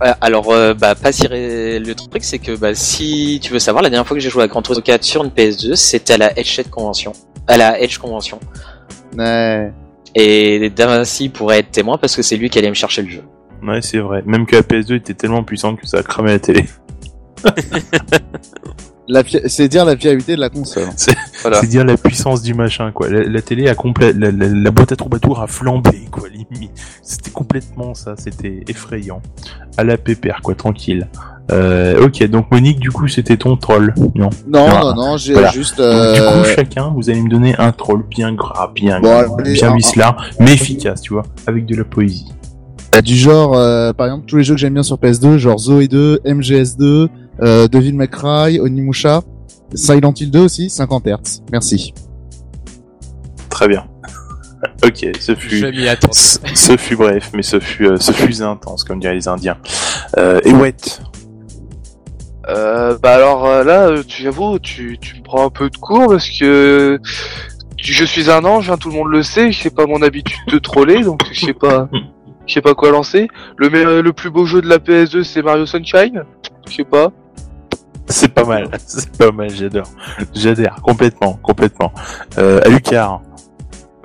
Ouais, 0.01 0.13
alors, 0.21 0.53
euh, 0.53 0.75
bah, 0.75 0.95
pas 0.95 1.11
si 1.11 1.27
ré- 1.27 1.81
le 1.81 1.95
truc, 1.95 2.23
c'est 2.23 2.39
que, 2.39 2.55
bah, 2.57 2.73
si 2.75 3.41
tu 3.43 3.53
veux 3.53 3.59
savoir, 3.59 3.83
la 3.83 3.91
dernière 3.91 4.07
fois 4.07 4.17
que 4.17 4.23
j'ai 4.23 4.31
joué 4.31 4.45
à 4.45 4.47
Gran 4.47 4.63
Turismo 4.63 4.83
4 4.85 5.03
sur 5.03 5.25
une 5.25 5.31
PS2, 5.31 5.75
c'était 5.75 6.13
à 6.13 6.19
la 6.19 6.39
Edge 6.39 6.61
Convention. 6.71 7.13
À 7.49 7.57
la 7.57 7.81
Edge 7.81 7.99
Convention. 7.99 8.39
Ouais. 9.17 9.73
Et 10.15 10.71
Damassi 10.71 11.29
pourrait 11.29 11.59
être 11.61 11.71
témoin 11.71 11.99
parce 11.99 12.17
que 12.17 12.23
c'est 12.23 12.37
lui 12.37 12.51
qui 12.51 12.59
allait 12.59 12.69
me 12.71 12.75
chercher 12.75 13.03
le 13.03 13.09
jeu. 13.11 13.23
Ouais, 13.63 13.83
c'est 13.83 13.99
vrai, 13.99 14.23
même 14.27 14.47
que 14.47 14.57
la 14.57 14.63
PS2 14.63 14.95
était 14.97 15.15
tellement 15.15 15.43
puissante 15.43 15.81
que 15.81 15.87
ça 15.87 15.99
a 15.99 16.03
cramé 16.03 16.31
la 16.31 16.39
télé. 16.39 16.65
La 19.11 19.25
fi- 19.25 19.41
C'est 19.47 19.69
dire 19.69 19.87
la 19.87 19.97
fiabilité 19.97 20.37
de 20.37 20.41
la 20.41 20.51
console. 20.51 20.89
Voilà. 21.41 21.61
C'est 21.63 21.67
dire 21.67 21.83
la 21.83 21.97
puissance 21.97 22.43
du 22.43 22.53
machin, 22.53 22.93
quoi. 22.93 23.09
La, 23.09 23.23
la 23.23 23.41
télé 23.41 23.67
a 23.69 23.75
complète, 23.75 24.15
la, 24.19 24.31
la, 24.31 24.49
la 24.49 24.71
boîte 24.71 24.93
à 24.93 24.97
troubadour 24.97 25.41
a 25.41 25.47
flambé, 25.47 26.05
quoi. 26.11 26.29
limite. 26.29 26.73
C'était 27.03 27.31
complètement 27.31 27.95
ça, 27.95 28.17
c'était 28.19 28.65
effrayant. 28.69 29.23
À 29.79 29.85
la 29.85 29.97
pépère, 29.97 30.41
quoi, 30.43 30.55
tranquille. 30.55 31.09
Euh, 31.51 32.05
ok, 32.05 32.23
donc 32.29 32.51
Monique, 32.51 32.79
du 32.79 32.91
coup, 32.91 33.09
c'était 33.09 33.37
ton 33.39 33.57
troll, 33.57 33.95
non 34.15 34.29
Non, 34.47 34.69
non, 34.69 34.95
non, 34.95 35.17
j'ai 35.17 35.33
Voilà. 35.33 35.51
juste. 35.51 35.79
Donc, 35.79 35.87
Euh... 35.87 36.15
Du 36.15 36.21
coup, 36.21 36.49
chacun, 36.55 36.93
vous 36.95 37.09
allez 37.09 37.23
me 37.23 37.31
donner 37.31 37.55
un 37.59 37.73
troll 37.73 38.05
bien 38.09 38.33
gras, 38.35 38.71
bien 38.75 39.01
Bon, 39.01 39.09
gras, 39.09 39.37
allez, 39.39 39.53
bien 39.55 39.75
mais 40.41 40.53
efficace, 40.53 41.01
tu 41.01 41.15
vois, 41.15 41.23
avec 41.47 41.65
de 41.65 41.77
la 41.77 41.85
poésie. 41.85 42.27
Bah, 42.93 43.01
du 43.03 43.17
genre, 43.17 43.55
euh, 43.57 43.93
par 43.93 44.07
exemple, 44.07 44.27
tous 44.27 44.37
les 44.37 44.45
jeux 44.45 44.55
que 44.55 44.61
j'aime 44.61 44.75
bien 44.75 44.83
sur 44.83 44.97
PS2, 44.97 45.39
genre 45.39 45.59
Zoé 45.59 45.89
2, 45.89 46.21
MGS2, 46.25 47.09
euh, 47.43 47.69
Devil 47.69 47.93
May 47.95 48.09
Cry, 48.09 48.61
Onimusha, 48.61 49.23
Silent 49.75 50.15
Hill 50.19 50.31
2 50.31 50.41
aussi, 50.41 50.71
50 50.71 51.07
Hz. 51.07 51.43
Merci. 51.53 51.95
Très 53.49 53.69
bien. 53.69 53.85
ok, 54.85 55.07
ce 55.21 55.35
fut... 55.35 55.57
Je 55.57 55.67
m'y 55.67 55.89
attends. 55.89 56.13
Ce 56.13 56.39
ce 56.55 56.77
fut 56.77 56.97
bref, 56.97 57.31
mais 57.35 57.43
ce 57.43 57.61
fut, 57.61 57.87
euh, 57.87 57.97
ce 57.99 58.13
fut 58.13 58.43
intense, 58.43 58.85
comme 58.85 58.99
diraient 59.01 59.15
les 59.15 59.29
Indiens. 59.29 59.57
Euh, 60.17 60.41
et 60.45 60.53
ouais, 60.53 60.75
Euh, 62.49 62.97
bah 63.03 63.15
alors 63.15 63.45
euh, 63.47 63.63
là, 63.65 63.89
euh, 63.89 64.03
tu 64.07 64.23
j'avoue, 64.23 64.59
tu, 64.59 64.99
tu 65.01 65.17
me 65.17 65.23
prends 65.23 65.45
un 65.47 65.51
peu 65.51 65.69
de 65.69 65.77
cours 65.77 66.09
parce 66.09 66.31
que 66.31 66.99
je 67.77 68.05
suis 68.05 68.31
un 68.31 68.45
ange, 68.45 68.71
hein, 68.71 68.77
tout 68.79 68.89
le 68.89 68.95
monde 68.97 69.09
le 69.09 69.23
sait. 69.23 69.53
Je 69.53 69.61
sais 69.63 69.71
pas 69.71 69.87
mon 69.87 70.01
habitude 70.03 70.39
de 70.49 70.59
troller, 70.59 71.03
donc 71.03 71.21
je 71.33 71.47
sais 71.47 71.53
pas, 71.53 71.89
je 72.47 72.55
sais 72.55 72.63
pas 72.63 72.75
quoi 72.75 72.91
lancer. 72.91 73.29
Le 73.57 73.69
me- 73.69 74.01
le 74.01 74.13
plus 74.13 74.31
beau 74.31 74.47
jeu 74.47 74.63
de 74.63 74.69
la 74.69 74.79
PS2, 74.79 75.23
c'est 75.25 75.43
Mario 75.43 75.67
Sunshine. 75.67 76.25
Je 76.69 76.75
sais 76.77 76.85
pas. 76.85 77.13
c'est 78.09 78.33
pas 78.33 78.45
mal, 78.45 78.69
c'est 78.87 79.15
pas 79.19 79.31
mal, 79.31 79.51
j'adore. 79.51 79.87
J'adhère, 80.35 80.77
complètement, 80.83 81.35
complètement. 81.43 81.93
Euh, 82.39 82.61
Alucard, 82.65 83.21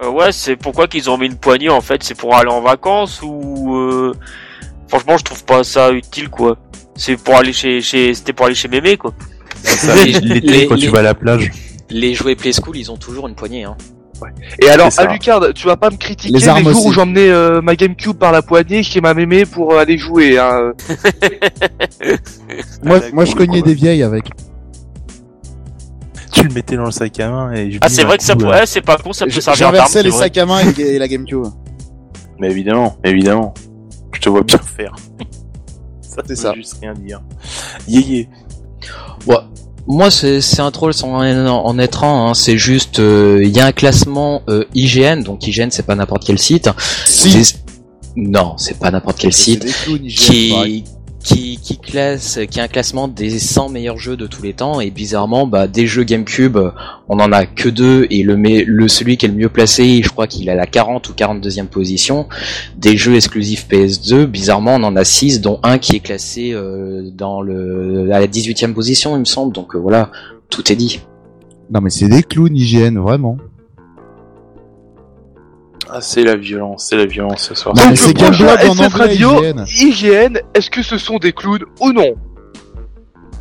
Euh, 0.03 0.09
ouais, 0.09 0.33
c'est 0.33 0.57
pourquoi 0.57 0.87
qu'ils 0.87 1.09
ont 1.09 1.17
mis 1.17 1.27
une 1.27 1.37
poignée 1.37 1.69
en 1.69 1.79
fait, 1.81 2.03
c'est 2.03 2.15
pour 2.17 2.35
aller 2.35 2.49
en 2.51 2.59
vacances 2.61 3.21
ou 3.23 3.73
euh... 3.77 4.11
Franchement, 4.93 5.17
je 5.17 5.23
trouve 5.23 5.43
pas 5.43 5.63
ça 5.63 5.91
utile, 5.91 6.29
quoi. 6.29 6.55
C'est 6.95 7.17
pour 7.17 7.35
aller 7.35 7.51
chez, 7.51 7.81
chez, 7.81 8.13
c'était 8.13 8.31
pour 8.31 8.45
aller 8.45 8.53
chez 8.53 8.67
mémé, 8.67 8.95
quoi. 8.95 9.11
L'été, 10.21 10.67
quand 10.67 10.75
les- 10.75 10.81
tu 10.81 10.89
vas 10.89 10.99
à 10.99 11.01
la 11.01 11.15
plage. 11.15 11.49
Les 11.89 12.13
jouets 12.13 12.35
Play 12.35 12.51
School, 12.53 12.77
ils 12.77 12.91
ont 12.91 12.97
toujours 12.97 13.27
une 13.27 13.33
poignée. 13.33 13.63
Hein. 13.63 13.75
Et 14.61 14.69
alors. 14.69 14.89
Alucard, 14.97 15.41
tu 15.55 15.65
vas 15.65 15.77
pas 15.77 15.89
me 15.89 15.97
critiquer 15.97 16.31
Les 16.37 16.39
les, 16.39 16.45
jours 16.63 16.67
aussi. 16.77 16.87
où 16.87 16.91
j'emmenais 16.93 17.27
euh, 17.29 17.59
ma 17.61 17.75
GameCube 17.75 18.15
par 18.17 18.31
la 18.31 18.43
poignée 18.43 18.83
chez 18.83 19.01
ma 19.01 19.15
mémé 19.15 19.45
pour 19.45 19.73
euh, 19.73 19.79
aller 19.79 19.97
jouer. 19.97 20.37
Hein. 20.37 20.73
Moi, 22.83 22.99
Ah, 23.03 23.09
moi 23.13 23.25
je 23.25 23.33
cognais 23.35 23.61
des 23.63 23.73
vieilles 23.73 24.03
avec. 24.03 24.25
Tu 26.31 26.43
le 26.43 26.53
mettais 26.53 26.75
dans 26.75 26.85
le 26.85 26.91
sac 26.91 27.19
à 27.19 27.29
main 27.29 27.51
et 27.53 27.71
je 27.71 27.77
Ah, 27.81 27.89
c'est 27.89 28.01
bah, 28.03 28.09
vrai 28.09 28.17
que 28.17 28.23
ça 28.23 28.35
pourrait, 28.35 28.65
c'est 28.65 28.81
pas 28.81 28.97
con, 28.97 29.11
ça 29.13 29.25
peut 29.25 29.31
Je- 29.31 29.39
servir. 29.39 29.65
J'inversais 29.67 30.03
les 30.03 30.11
sacs 30.11 30.37
à 30.37 30.45
main 30.45 30.59
et, 30.77 30.81
et 30.81 30.99
la 30.99 31.07
GameCube. 31.07 31.45
Mais 32.39 32.49
évidemment, 32.51 32.97
évidemment. 33.03 33.53
Je 34.13 34.19
te 34.21 34.29
vois 34.29 34.43
bien 34.43 34.57
faire. 34.59 34.95
Ça, 36.01 36.21
C'est 36.27 36.35
ça. 36.35 36.53
juste 36.53 36.77
rien 36.79 36.93
dire. 36.93 37.21
Yéyé. 37.87 38.29
Ouais. 39.25 39.37
Moi, 39.87 40.11
c'est 40.11 40.39
c'est 40.41 40.61
un 40.61 40.69
troll 40.71 40.93
sans 40.93 41.09
en, 41.11 41.47
en 41.47 41.79
être 41.79 42.03
un. 42.03 42.29
hein. 42.29 42.33
C'est 42.35 42.57
juste, 42.57 42.99
euh, 42.99 43.41
il 43.43 43.49
y 43.49 43.59
a 43.59 43.65
un 43.65 43.71
classement 43.71 44.43
euh, 44.47 44.63
IGN. 44.75 45.23
Donc 45.23 45.45
IGN, 45.47 45.69
c'est 45.71 45.85
pas 45.85 45.95
n'importe 45.95 46.23
quel 46.25 46.37
site. 46.37 46.69
Si. 47.05 47.31
Des- 47.31 47.43
Non, 48.15 48.57
c'est 48.57 48.77
pas 48.79 48.91
n'importe 48.91 49.17
quel 49.17 49.33
site. 49.33 49.63
des 49.65 49.71
clowns, 49.71 50.05
IGN, 50.05 50.53
pareil. 50.55 50.83
Qui 51.23 51.57
qui 51.57 51.77
classe 51.77 52.39
qui 52.49 52.59
a 52.59 52.63
un 52.63 52.67
classement 52.67 53.07
des 53.07 53.39
100 53.39 53.69
meilleurs 53.69 53.97
jeux 53.97 54.17
de 54.17 54.27
tous 54.27 54.43
les 54.43 54.53
temps. 54.53 54.81
Et 54.81 54.91
bizarrement 54.91 55.47
bah 55.47 55.67
des 55.67 55.87
jeux 55.87 56.03
GameCube 56.03 56.57
on 57.07 57.19
en 57.19 57.31
a 57.31 57.45
que 57.45 57.69
deux. 57.69 58.05
Et 58.09 58.23
le 58.23 58.35
le 58.35 58.87
celui 58.87 59.17
qui 59.17 59.25
est 59.25 59.29
le 59.29 59.35
mieux 59.35 59.49
placé 59.49 60.01
je 60.03 60.09
crois 60.09 60.27
qu'il 60.27 60.49
a 60.49 60.55
la 60.55 60.67
40 60.67 61.09
ou 61.09 61.13
42e 61.13 61.67
position. 61.67 62.27
Des 62.77 62.97
jeux 62.97 63.15
exclusifs 63.15 63.67
PS2 63.69 64.25
bizarrement 64.25 64.75
on 64.75 64.83
en 64.83 64.95
a 64.95 65.03
6 65.03 65.41
dont 65.41 65.59
un 65.63 65.77
qui 65.77 65.95
est 65.95 66.01
classé 66.01 66.51
euh, 66.53 67.09
dans 67.11 67.41
le 67.41 68.11
à 68.11 68.19
la 68.19 68.27
18e 68.27 68.73
position 68.73 69.15
il 69.15 69.19
me 69.19 69.25
semble. 69.25 69.53
Donc 69.53 69.75
euh, 69.75 69.79
voilà 69.79 70.11
tout 70.49 70.71
est 70.71 70.75
dit. 70.75 70.99
Non 71.71 71.81
mais 71.81 71.89
c'est 71.89 72.09
des 72.09 72.23
clowns 72.23 72.55
IGN, 72.55 72.99
vraiment. 72.99 73.37
Ah, 75.95 76.01
c'est 76.01 76.23
la 76.23 76.35
violence, 76.35 76.87
c'est 76.89 76.95
la 76.97 77.05
violence 77.05 77.43
ce 77.49 77.53
soir. 77.53 77.75
Donc, 77.75 77.95
c'est 77.95 78.07
le 78.07 78.13
prochain 78.15 78.31
Gameblog 78.45 78.69
en 78.69 78.73
SF 78.73 78.95
anglais, 78.95 79.05
Radio, 79.07 79.43
IGN. 79.79 80.37
Est-ce 80.55 80.71
que 80.71 80.81
ce 80.81 80.97
sont 80.97 81.17
des 81.19 81.33
clowns 81.33 81.65
ou 81.81 81.91
non 81.91 82.15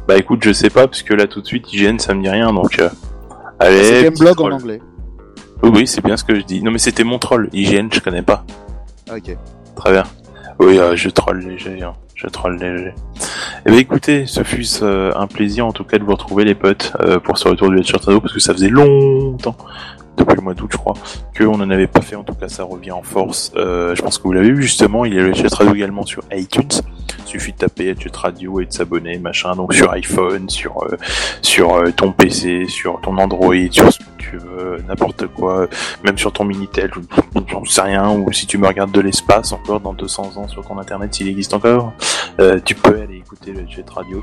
Bah 0.07 0.19
écoute, 0.19 0.41
je 0.45 0.53
sais 0.53 0.69
pas, 0.69 0.87
parce 0.87 1.03
que 1.03 1.15
là 1.15 1.27
tout 1.27 1.41
de 1.41 1.47
suite, 1.47 1.73
IGN 1.73 1.99
ça 1.99 2.13
me 2.13 2.23
dit 2.23 2.29
rien, 2.29 2.53
donc... 2.53 2.79
euh, 2.79 2.91
C'est 3.61 3.67
Allez, 3.67 3.79
petit 3.81 4.03
Gameblog 4.23 4.41
en 4.43 4.51
anglais. 4.53 4.81
Oui, 5.63 5.71
oui, 5.73 5.87
c'est 5.87 6.05
bien 6.05 6.17
ce 6.19 6.25
que 6.25 6.35
je 6.35 6.43
dis. 6.43 6.63
Non 6.63 6.73
mais 6.73 6.79
c'était 6.79 7.05
mon 7.05 7.19
troll, 7.19 7.49
IGN 7.55 7.89
je 7.91 8.01
connais 8.01 8.23
pas. 8.23 8.45
Ah, 9.09 9.15
Ok. 9.17 9.37
Très 9.77 9.93
bien. 9.93 10.05
Oui, 10.59 10.79
euh, 10.79 10.95
je 10.95 11.09
troll 11.09 11.39
léger, 11.41 11.83
hein. 11.83 11.95
je 12.15 12.27
troll 12.27 12.57
léger. 12.59 12.93
Eh 13.65 13.71
ben 13.71 13.79
écoutez, 13.79 14.27
ce 14.27 14.43
fut 14.43 14.67
euh, 14.83 15.11
un 15.17 15.27
plaisir 15.27 15.67
en 15.67 15.73
tout 15.73 15.85
cas 15.85 15.99
de 15.99 16.05
vous 16.05 16.13
retrouver 16.13 16.45
les 16.45 16.55
potes 16.55 16.93
euh, 17.01 17.19
pour 17.19 17.39
ce 17.39 17.49
retour 17.49 17.71
du 17.71 17.79
Headshot 17.79 17.97
Radio 18.05 18.21
parce 18.21 18.35
que 18.35 18.41
ça 18.41 18.53
faisait 18.53 18.69
longtemps, 18.69 19.57
depuis 20.17 20.37
le 20.37 20.43
mois 20.43 20.55
d'août 20.55 20.71
je 20.73 20.77
crois, 20.77 20.95
qu'on 21.37 21.57
n'en 21.57 21.71
avait 21.71 21.87
pas 21.87 22.01
fait. 22.01 22.17
En 22.17 22.25
tout 22.25 22.35
cas, 22.35 22.49
ça 22.49 22.65
revient 22.65 22.93
en 22.93 23.03
force. 23.03 23.53
Euh, 23.57 23.95
je 23.95 24.03
pense 24.03 24.19
que 24.19 24.25
vous 24.25 24.33
l'avez 24.33 24.53
vu 24.53 24.63
justement. 24.63 25.05
Il 25.05 25.15
y 25.15 25.19
a 25.19 25.23
le 25.23 25.29
Headshot 25.31 25.55
Radio 25.57 25.75
également 25.75 26.05
sur 26.05 26.23
iTunes. 26.33 26.69
Suffit 27.25 27.53
de 27.53 27.59
taper 27.59 27.89
Headshot 27.89 28.11
Radio 28.15 28.61
et 28.61 28.67
de 28.67 28.73
s'abonner, 28.73 29.19
machin. 29.19 29.55
Donc 29.55 29.75
sur 29.75 29.91
iPhone, 29.93 30.49
sur 30.49 30.83
euh, 30.85 30.97
sur 31.53 31.75
euh, 31.75 31.91
ton 31.91 32.13
PC, 32.13 32.67
sur 32.69 33.01
ton 33.01 33.17
Android, 33.19 33.55
sur 33.71 33.93
ce 33.93 33.99
que 33.99 34.05
tu 34.19 34.39
veux, 34.39 34.83
n'importe 34.89 35.27
quoi, 35.29 35.69
même 36.05 36.17
sur 36.17 36.33
ton 36.33 36.45
Minitel, 36.45 36.91
j'en 37.49 37.65
sais 37.65 37.83
rien. 37.83 38.11
Ou 38.11 38.33
si 38.33 38.47
tu 38.47 38.59
me 38.59 38.67
regardes 38.67 38.93
de 38.93 39.01
l'espace 39.01 39.53
encore 39.53 39.81
dans 39.81 39.93
200 39.93 40.37
ans 40.37 40.49
sur 40.49 40.67
ton 40.67 40.79
internet, 40.79 41.15
s'il 41.15 41.29
existe 41.29 41.55
encore, 41.55 41.93
euh, 42.41 42.59
tu 42.65 42.75
peux 42.75 43.01
aller 43.01 43.17
écouter 43.17 43.53
le 43.53 43.61
Headshot 43.61 43.83
Radio. 43.95 44.23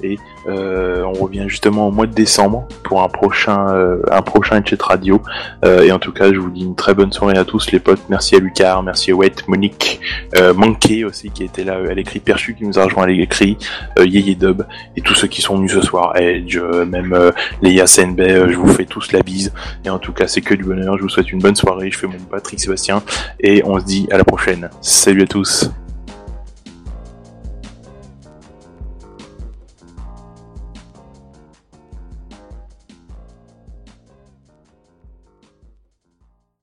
Et 0.00 0.16
euh, 0.46 1.02
on 1.02 1.24
revient 1.24 1.46
justement 1.48 1.88
au 1.88 1.90
mois 1.90 2.06
de 2.06 2.14
décembre 2.14 2.68
pour 2.84 3.02
un 3.02 3.08
prochain 3.08 3.66
un 4.10 4.22
prochain 4.22 4.58
Headshot 4.58 4.76
Radio. 4.80 5.20
Euh, 5.64 5.82
et 5.82 5.92
en 5.92 5.98
tout 5.98 6.12
cas, 6.12 6.32
je 6.32 6.38
vous 6.38 6.50
dis 6.50 6.62
une 6.62 6.76
très 6.76 6.94
bonne 6.94 7.12
soirée 7.12 7.38
à 7.38 7.44
tous 7.44 7.70
les 7.72 7.80
potes. 7.80 8.02
Merci 8.08 8.36
à 8.36 8.38
Lucas, 8.38 8.80
merci 8.82 9.12
à 9.12 9.14
Wet, 9.14 9.34
Monique, 9.46 10.00
euh, 10.36 10.54
Monkey 10.54 11.04
aussi 11.04 11.30
qui 11.30 11.44
était 11.44 11.64
là 11.64 11.76
à 11.88 11.94
l'écrit, 11.94 12.20
Perchu 12.20 12.54
qui 12.54 12.64
nous 12.64 12.78
a 12.78 12.84
rejoint 12.84 13.04
à 13.04 13.06
l'écrit, 13.06 13.58
euh, 13.98 14.06
Yeye 14.06 14.36
Dub 14.36 14.62
et 14.96 15.00
tous 15.00 15.14
ceux 15.14 15.28
qui 15.28 15.42
sont 15.42 15.56
venus 15.56 15.72
ce 15.72 15.80
soir, 15.80 16.16
Edge, 16.16 16.56
euh, 16.56 16.84
même 16.84 17.12
euh, 17.12 17.86
Senbei, 17.86 18.30
euh, 18.30 18.48
je 18.50 18.56
vous 18.56 18.68
fais 18.68 18.84
tous 18.84 19.12
la 19.12 19.20
bise. 19.20 19.52
Et 19.84 19.90
en 19.90 19.98
tout 19.98 20.12
cas, 20.12 20.26
c'est 20.26 20.40
que 20.40 20.54
du 20.54 20.64
bonheur. 20.64 20.96
Je 20.96 21.02
vous 21.02 21.08
souhaite 21.08 21.32
une 21.32 21.40
bonne 21.40 21.56
soirée. 21.56 21.90
Je 21.90 21.98
fais 21.98 22.06
mon 22.06 22.18
Patrick 22.18 22.60
Sébastien 22.60 23.02
et 23.40 23.62
on 23.64 23.78
se 23.78 23.84
dit 23.84 24.08
à 24.10 24.18
la 24.18 24.24
prochaine. 24.24 24.68
Salut 24.80 25.22
à 25.22 25.26
tous. 25.26 25.70